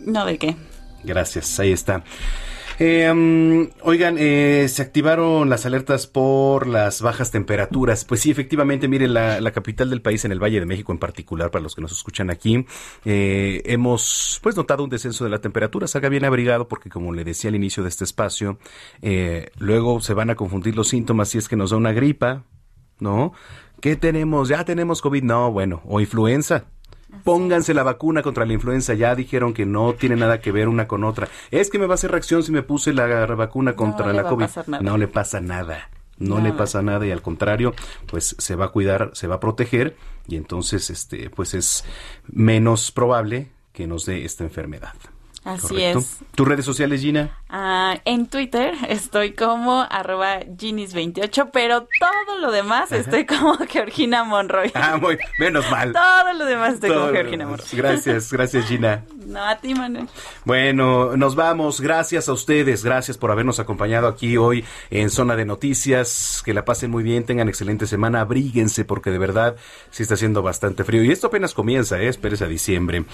No, 0.00 0.24
¿de 0.24 0.38
qué? 0.38 0.56
Gracias, 1.04 1.60
ahí 1.60 1.72
está. 1.72 2.02
Eh, 2.80 3.68
oigan, 3.82 4.16
eh, 4.18 4.66
se 4.68 4.82
activaron 4.82 5.50
las 5.50 5.66
alertas 5.66 6.06
por 6.06 6.68
las 6.68 7.02
bajas 7.02 7.32
temperaturas. 7.32 8.04
Pues 8.04 8.20
sí, 8.20 8.30
efectivamente, 8.30 8.86
miren, 8.86 9.14
la, 9.14 9.40
la, 9.40 9.50
capital 9.50 9.90
del 9.90 10.00
país, 10.00 10.24
en 10.24 10.30
el 10.30 10.40
Valle 10.40 10.60
de 10.60 10.66
México 10.66 10.92
en 10.92 10.98
particular, 10.98 11.50
para 11.50 11.62
los 11.62 11.74
que 11.74 11.80
nos 11.80 11.90
escuchan 11.90 12.30
aquí, 12.30 12.66
eh, 13.04 13.62
hemos 13.66 14.38
pues 14.42 14.56
notado 14.56 14.84
un 14.84 14.90
descenso 14.90 15.24
de 15.24 15.30
la 15.30 15.40
temperatura. 15.40 15.88
Salga 15.88 16.08
bien 16.08 16.24
abrigado 16.24 16.68
porque, 16.68 16.88
como 16.88 17.12
le 17.12 17.24
decía 17.24 17.48
al 17.48 17.56
inicio 17.56 17.82
de 17.82 17.88
este 17.88 18.04
espacio, 18.04 18.58
eh, 19.02 19.50
luego 19.58 20.00
se 20.00 20.14
van 20.14 20.30
a 20.30 20.36
confundir 20.36 20.76
los 20.76 20.88
síntomas 20.88 21.30
si 21.30 21.38
es 21.38 21.48
que 21.48 21.56
nos 21.56 21.70
da 21.70 21.76
una 21.76 21.92
gripa, 21.92 22.44
¿no? 23.00 23.32
¿Qué 23.80 23.96
tenemos? 23.96 24.48
Ya 24.48 24.64
tenemos 24.64 25.00
COVID. 25.02 25.22
No, 25.22 25.52
bueno, 25.52 25.82
o 25.86 26.00
influenza. 26.00 26.64
Pónganse 27.24 27.72
la 27.74 27.82
vacuna 27.82 28.22
contra 28.22 28.44
la 28.44 28.52
influenza. 28.52 28.94
Ya 28.94 29.14
dijeron 29.14 29.54
que 29.54 29.64
no 29.64 29.94
tiene 29.94 30.16
nada 30.16 30.40
que 30.40 30.52
ver 30.52 30.68
una 30.68 30.86
con 30.86 31.04
otra. 31.04 31.28
Es 31.50 31.70
que 31.70 31.78
me 31.78 31.86
va 31.86 31.94
a 31.94 31.96
hacer 31.96 32.10
reacción 32.10 32.42
si 32.42 32.52
me 32.52 32.62
puse 32.62 32.92
la 32.92 33.06
vacuna 33.26 33.74
contra 33.74 34.06
no 34.08 34.12
la 34.12 34.24
COVID. 34.24 34.46
No 34.82 34.98
le 34.98 35.08
pasa 35.08 35.40
nada. 35.40 35.90
No 36.18 36.38
Nada. 36.38 36.48
le 36.48 36.54
pasa 36.54 36.82
nada 36.82 37.06
y 37.06 37.12
al 37.12 37.22
contrario, 37.22 37.74
pues 38.06 38.34
se 38.38 38.56
va 38.56 38.66
a 38.66 38.68
cuidar, 38.70 39.12
se 39.14 39.28
va 39.28 39.36
a 39.36 39.40
proteger 39.40 39.96
y 40.26 40.34
entonces, 40.34 40.90
este, 40.90 41.30
pues 41.30 41.54
es 41.54 41.84
menos 42.26 42.90
probable 42.90 43.52
que 43.72 43.86
nos 43.86 44.04
dé 44.04 44.24
esta 44.24 44.42
enfermedad. 44.42 44.94
Así 45.48 45.68
¿Correcto? 45.68 45.98
es. 46.00 46.18
¿Tus 46.34 46.46
redes 46.46 46.64
sociales, 46.64 47.00
Gina? 47.00 47.30
Ah, 47.48 47.96
en 48.04 48.26
Twitter 48.26 48.74
estoy 48.88 49.32
como 49.32 49.80
arroba 49.80 50.40
Ginis28, 50.40 51.50
pero 51.52 51.88
todo 51.98 52.38
lo 52.40 52.50
demás 52.50 52.92
estoy 52.92 53.24
como 53.24 53.56
Georgina 53.68 54.24
Monroy. 54.24 54.70
Ah, 54.74 54.98
muy, 55.00 55.18
menos 55.38 55.68
mal. 55.70 55.92
Todo 55.92 56.34
lo 56.34 56.44
demás 56.44 56.74
estoy 56.74 56.90
como 56.90 57.04
Todo 57.06 57.12
Georgina. 57.14 57.46
Monroy. 57.46 57.66
Gracias, 57.72 58.30
gracias, 58.32 58.66
Gina. 58.66 59.04
No, 59.28 59.44
a 59.44 59.58
ti, 59.58 59.74
Manuel. 59.74 60.08
Bueno, 60.46 61.14
nos 61.18 61.34
vamos. 61.34 61.82
Gracias 61.82 62.30
a 62.30 62.32
ustedes. 62.32 62.82
Gracias 62.82 63.18
por 63.18 63.30
habernos 63.30 63.60
acompañado 63.60 64.08
aquí 64.08 64.38
hoy 64.38 64.64
en 64.88 65.10
Zona 65.10 65.36
de 65.36 65.44
Noticias. 65.44 66.42
Que 66.46 66.54
la 66.54 66.64
pasen 66.64 66.90
muy 66.90 67.02
bien, 67.02 67.24
tengan 67.24 67.46
excelente 67.46 67.86
semana. 67.86 68.22
Abríguense 68.22 68.86
porque 68.86 69.10
de 69.10 69.18
verdad 69.18 69.56
sí 69.90 70.02
está 70.02 70.14
haciendo 70.14 70.40
bastante 70.40 70.82
frío. 70.82 71.04
Y 71.04 71.12
esto 71.12 71.26
apenas 71.26 71.52
comienza, 71.52 72.00
¿eh? 72.00 72.08
Espérese 72.08 72.44
a 72.44 72.48
diciembre. 72.48 73.04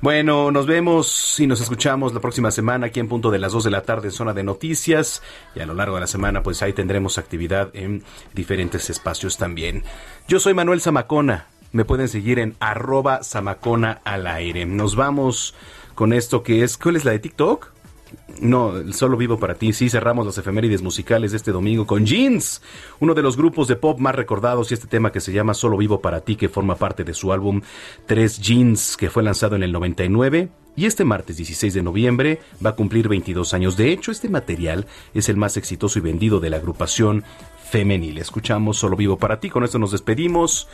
Bueno, 0.00 0.50
nos 0.50 0.66
vemos 0.66 1.38
y 1.38 1.46
nos 1.46 1.60
escuchamos 1.60 2.12
la 2.14 2.20
próxima 2.20 2.50
semana 2.50 2.88
aquí 2.88 2.98
en 2.98 3.08
punto 3.08 3.30
de 3.30 3.38
las 3.38 3.52
2 3.52 3.62
de 3.62 3.70
la 3.70 3.82
tarde 3.82 4.08
en 4.08 4.12
Zona 4.12 4.34
de 4.34 4.42
Noticias. 4.42 5.22
Y 5.54 5.60
a 5.60 5.66
lo 5.66 5.74
largo 5.74 5.94
de 5.94 6.00
la 6.00 6.08
semana, 6.08 6.42
pues 6.42 6.62
ahí 6.62 6.72
tendremos 6.72 7.16
actividad 7.16 7.70
en 7.74 8.02
diferentes 8.34 8.90
espacios 8.90 9.38
también. 9.38 9.84
Yo 10.26 10.40
soy 10.40 10.52
Manuel 10.52 10.80
Zamacona. 10.80 11.46
Me 11.72 11.84
pueden 11.84 12.08
seguir 12.08 12.38
en 12.38 12.56
arroba 12.60 13.22
Zamacona 13.22 14.00
al 14.04 14.26
aire. 14.26 14.66
Nos 14.66 14.96
vamos 14.96 15.54
con 15.94 16.12
esto 16.12 16.42
que 16.42 16.64
es, 16.64 16.76
¿cuál 16.76 16.96
es 16.96 17.04
la 17.04 17.12
de 17.12 17.20
TikTok? 17.20 17.72
No, 18.40 18.92
solo 18.92 19.16
vivo 19.16 19.38
para 19.38 19.54
ti. 19.54 19.72
Sí, 19.72 19.88
cerramos 19.88 20.26
las 20.26 20.38
efemérides 20.38 20.82
musicales 20.82 21.30
de 21.30 21.36
este 21.36 21.52
domingo 21.52 21.86
con 21.86 22.06
Jeans, 22.06 22.62
uno 22.98 23.14
de 23.14 23.22
los 23.22 23.36
grupos 23.36 23.68
de 23.68 23.76
pop 23.76 23.98
más 23.98 24.14
recordados 24.14 24.70
y 24.70 24.74
este 24.74 24.86
tema 24.86 25.12
que 25.12 25.20
se 25.20 25.32
llama 25.32 25.54
Solo 25.54 25.76
vivo 25.76 26.00
para 26.00 26.22
ti, 26.22 26.36
que 26.36 26.48
forma 26.48 26.76
parte 26.76 27.04
de 27.04 27.14
su 27.14 27.32
álbum 27.32 27.60
3 28.06 28.40
Jeans, 28.40 28.96
que 28.96 29.10
fue 29.10 29.22
lanzado 29.22 29.56
en 29.56 29.62
el 29.62 29.72
99. 29.72 30.48
Y 30.76 30.86
este 30.86 31.04
martes 31.04 31.36
16 31.36 31.74
de 31.74 31.82
noviembre 31.82 32.40
va 32.64 32.70
a 32.70 32.76
cumplir 32.76 33.08
22 33.08 33.52
años. 33.54 33.76
De 33.76 33.92
hecho, 33.92 34.10
este 34.12 34.28
material 34.28 34.86
es 35.14 35.28
el 35.28 35.36
más 35.36 35.56
exitoso 35.56 35.98
y 35.98 36.02
vendido 36.02 36.40
de 36.40 36.50
la 36.50 36.56
agrupación 36.56 37.24
femenil. 37.70 38.18
Escuchamos 38.18 38.78
Solo 38.78 38.96
vivo 38.96 39.18
para 39.18 39.40
ti. 39.40 39.50
Con 39.50 39.64
esto 39.64 39.78
nos 39.78 39.92
despedimos. 39.92 40.68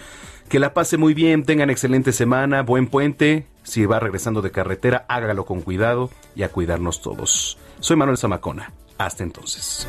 Que 0.49 0.59
la 0.61 0.75
pase 0.75 0.97
muy 0.97 1.13
bien, 1.13 1.45
tengan 1.45 1.71
excelente 1.71 2.13
semana, 2.13 2.63
buen 2.63 2.87
puente. 2.87 3.47
Si 3.65 3.85
va 3.85 3.99
regresando 3.99 4.43
de 4.43 4.53
carretera, 4.53 5.05
hágalo 5.09 5.45
con 5.45 5.61
cuidado 5.61 6.11
y 6.37 6.45
a 6.45 6.51
cuidarnos 6.51 7.03
todos. 7.03 7.59
Soy 7.81 7.97
Manuel 7.97 8.17
Zamacona. 8.17 8.73
Hasta 8.97 9.25
entonces. 9.25 9.87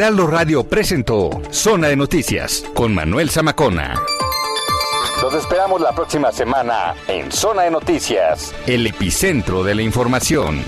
Heraldo 0.00 0.26
Radio 0.26 0.64
presentó 0.64 1.42
Zona 1.50 1.88
de 1.88 1.94
Noticias 1.94 2.64
con 2.72 2.94
Manuel 2.94 3.28
Zamacona. 3.28 4.00
Los 5.20 5.34
esperamos 5.34 5.78
la 5.78 5.94
próxima 5.94 6.32
semana 6.32 6.94
en 7.06 7.30
Zona 7.30 7.64
de 7.64 7.70
Noticias, 7.70 8.54
el 8.66 8.86
epicentro 8.86 9.62
de 9.62 9.74
la 9.74 9.82
información. 9.82 10.64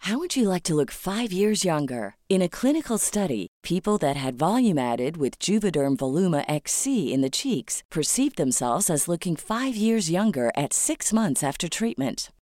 How 0.00 0.18
would 0.18 0.34
you 0.34 0.48
like 0.48 0.64
to 0.64 0.74
look 0.74 0.90
five 0.90 1.32
years 1.32 1.64
younger? 1.64 2.16
In 2.28 2.42
a 2.42 2.48
clinical 2.48 2.98
study, 2.98 3.46
people 3.62 3.98
that 3.98 4.16
had 4.16 4.34
volume 4.34 4.78
added 4.78 5.16
with 5.16 5.38
Juvederm 5.38 5.96
Voluma 5.96 6.44
XC 6.48 7.12
in 7.14 7.22
the 7.22 7.30
cheeks 7.30 7.84
perceived 7.88 8.36
themselves 8.36 8.90
as 8.90 9.06
looking 9.06 9.36
five 9.36 9.76
years 9.76 10.10
younger 10.10 10.50
at 10.56 10.72
six 10.72 11.12
months 11.12 11.44
after 11.44 11.68
treatment. 11.68 12.30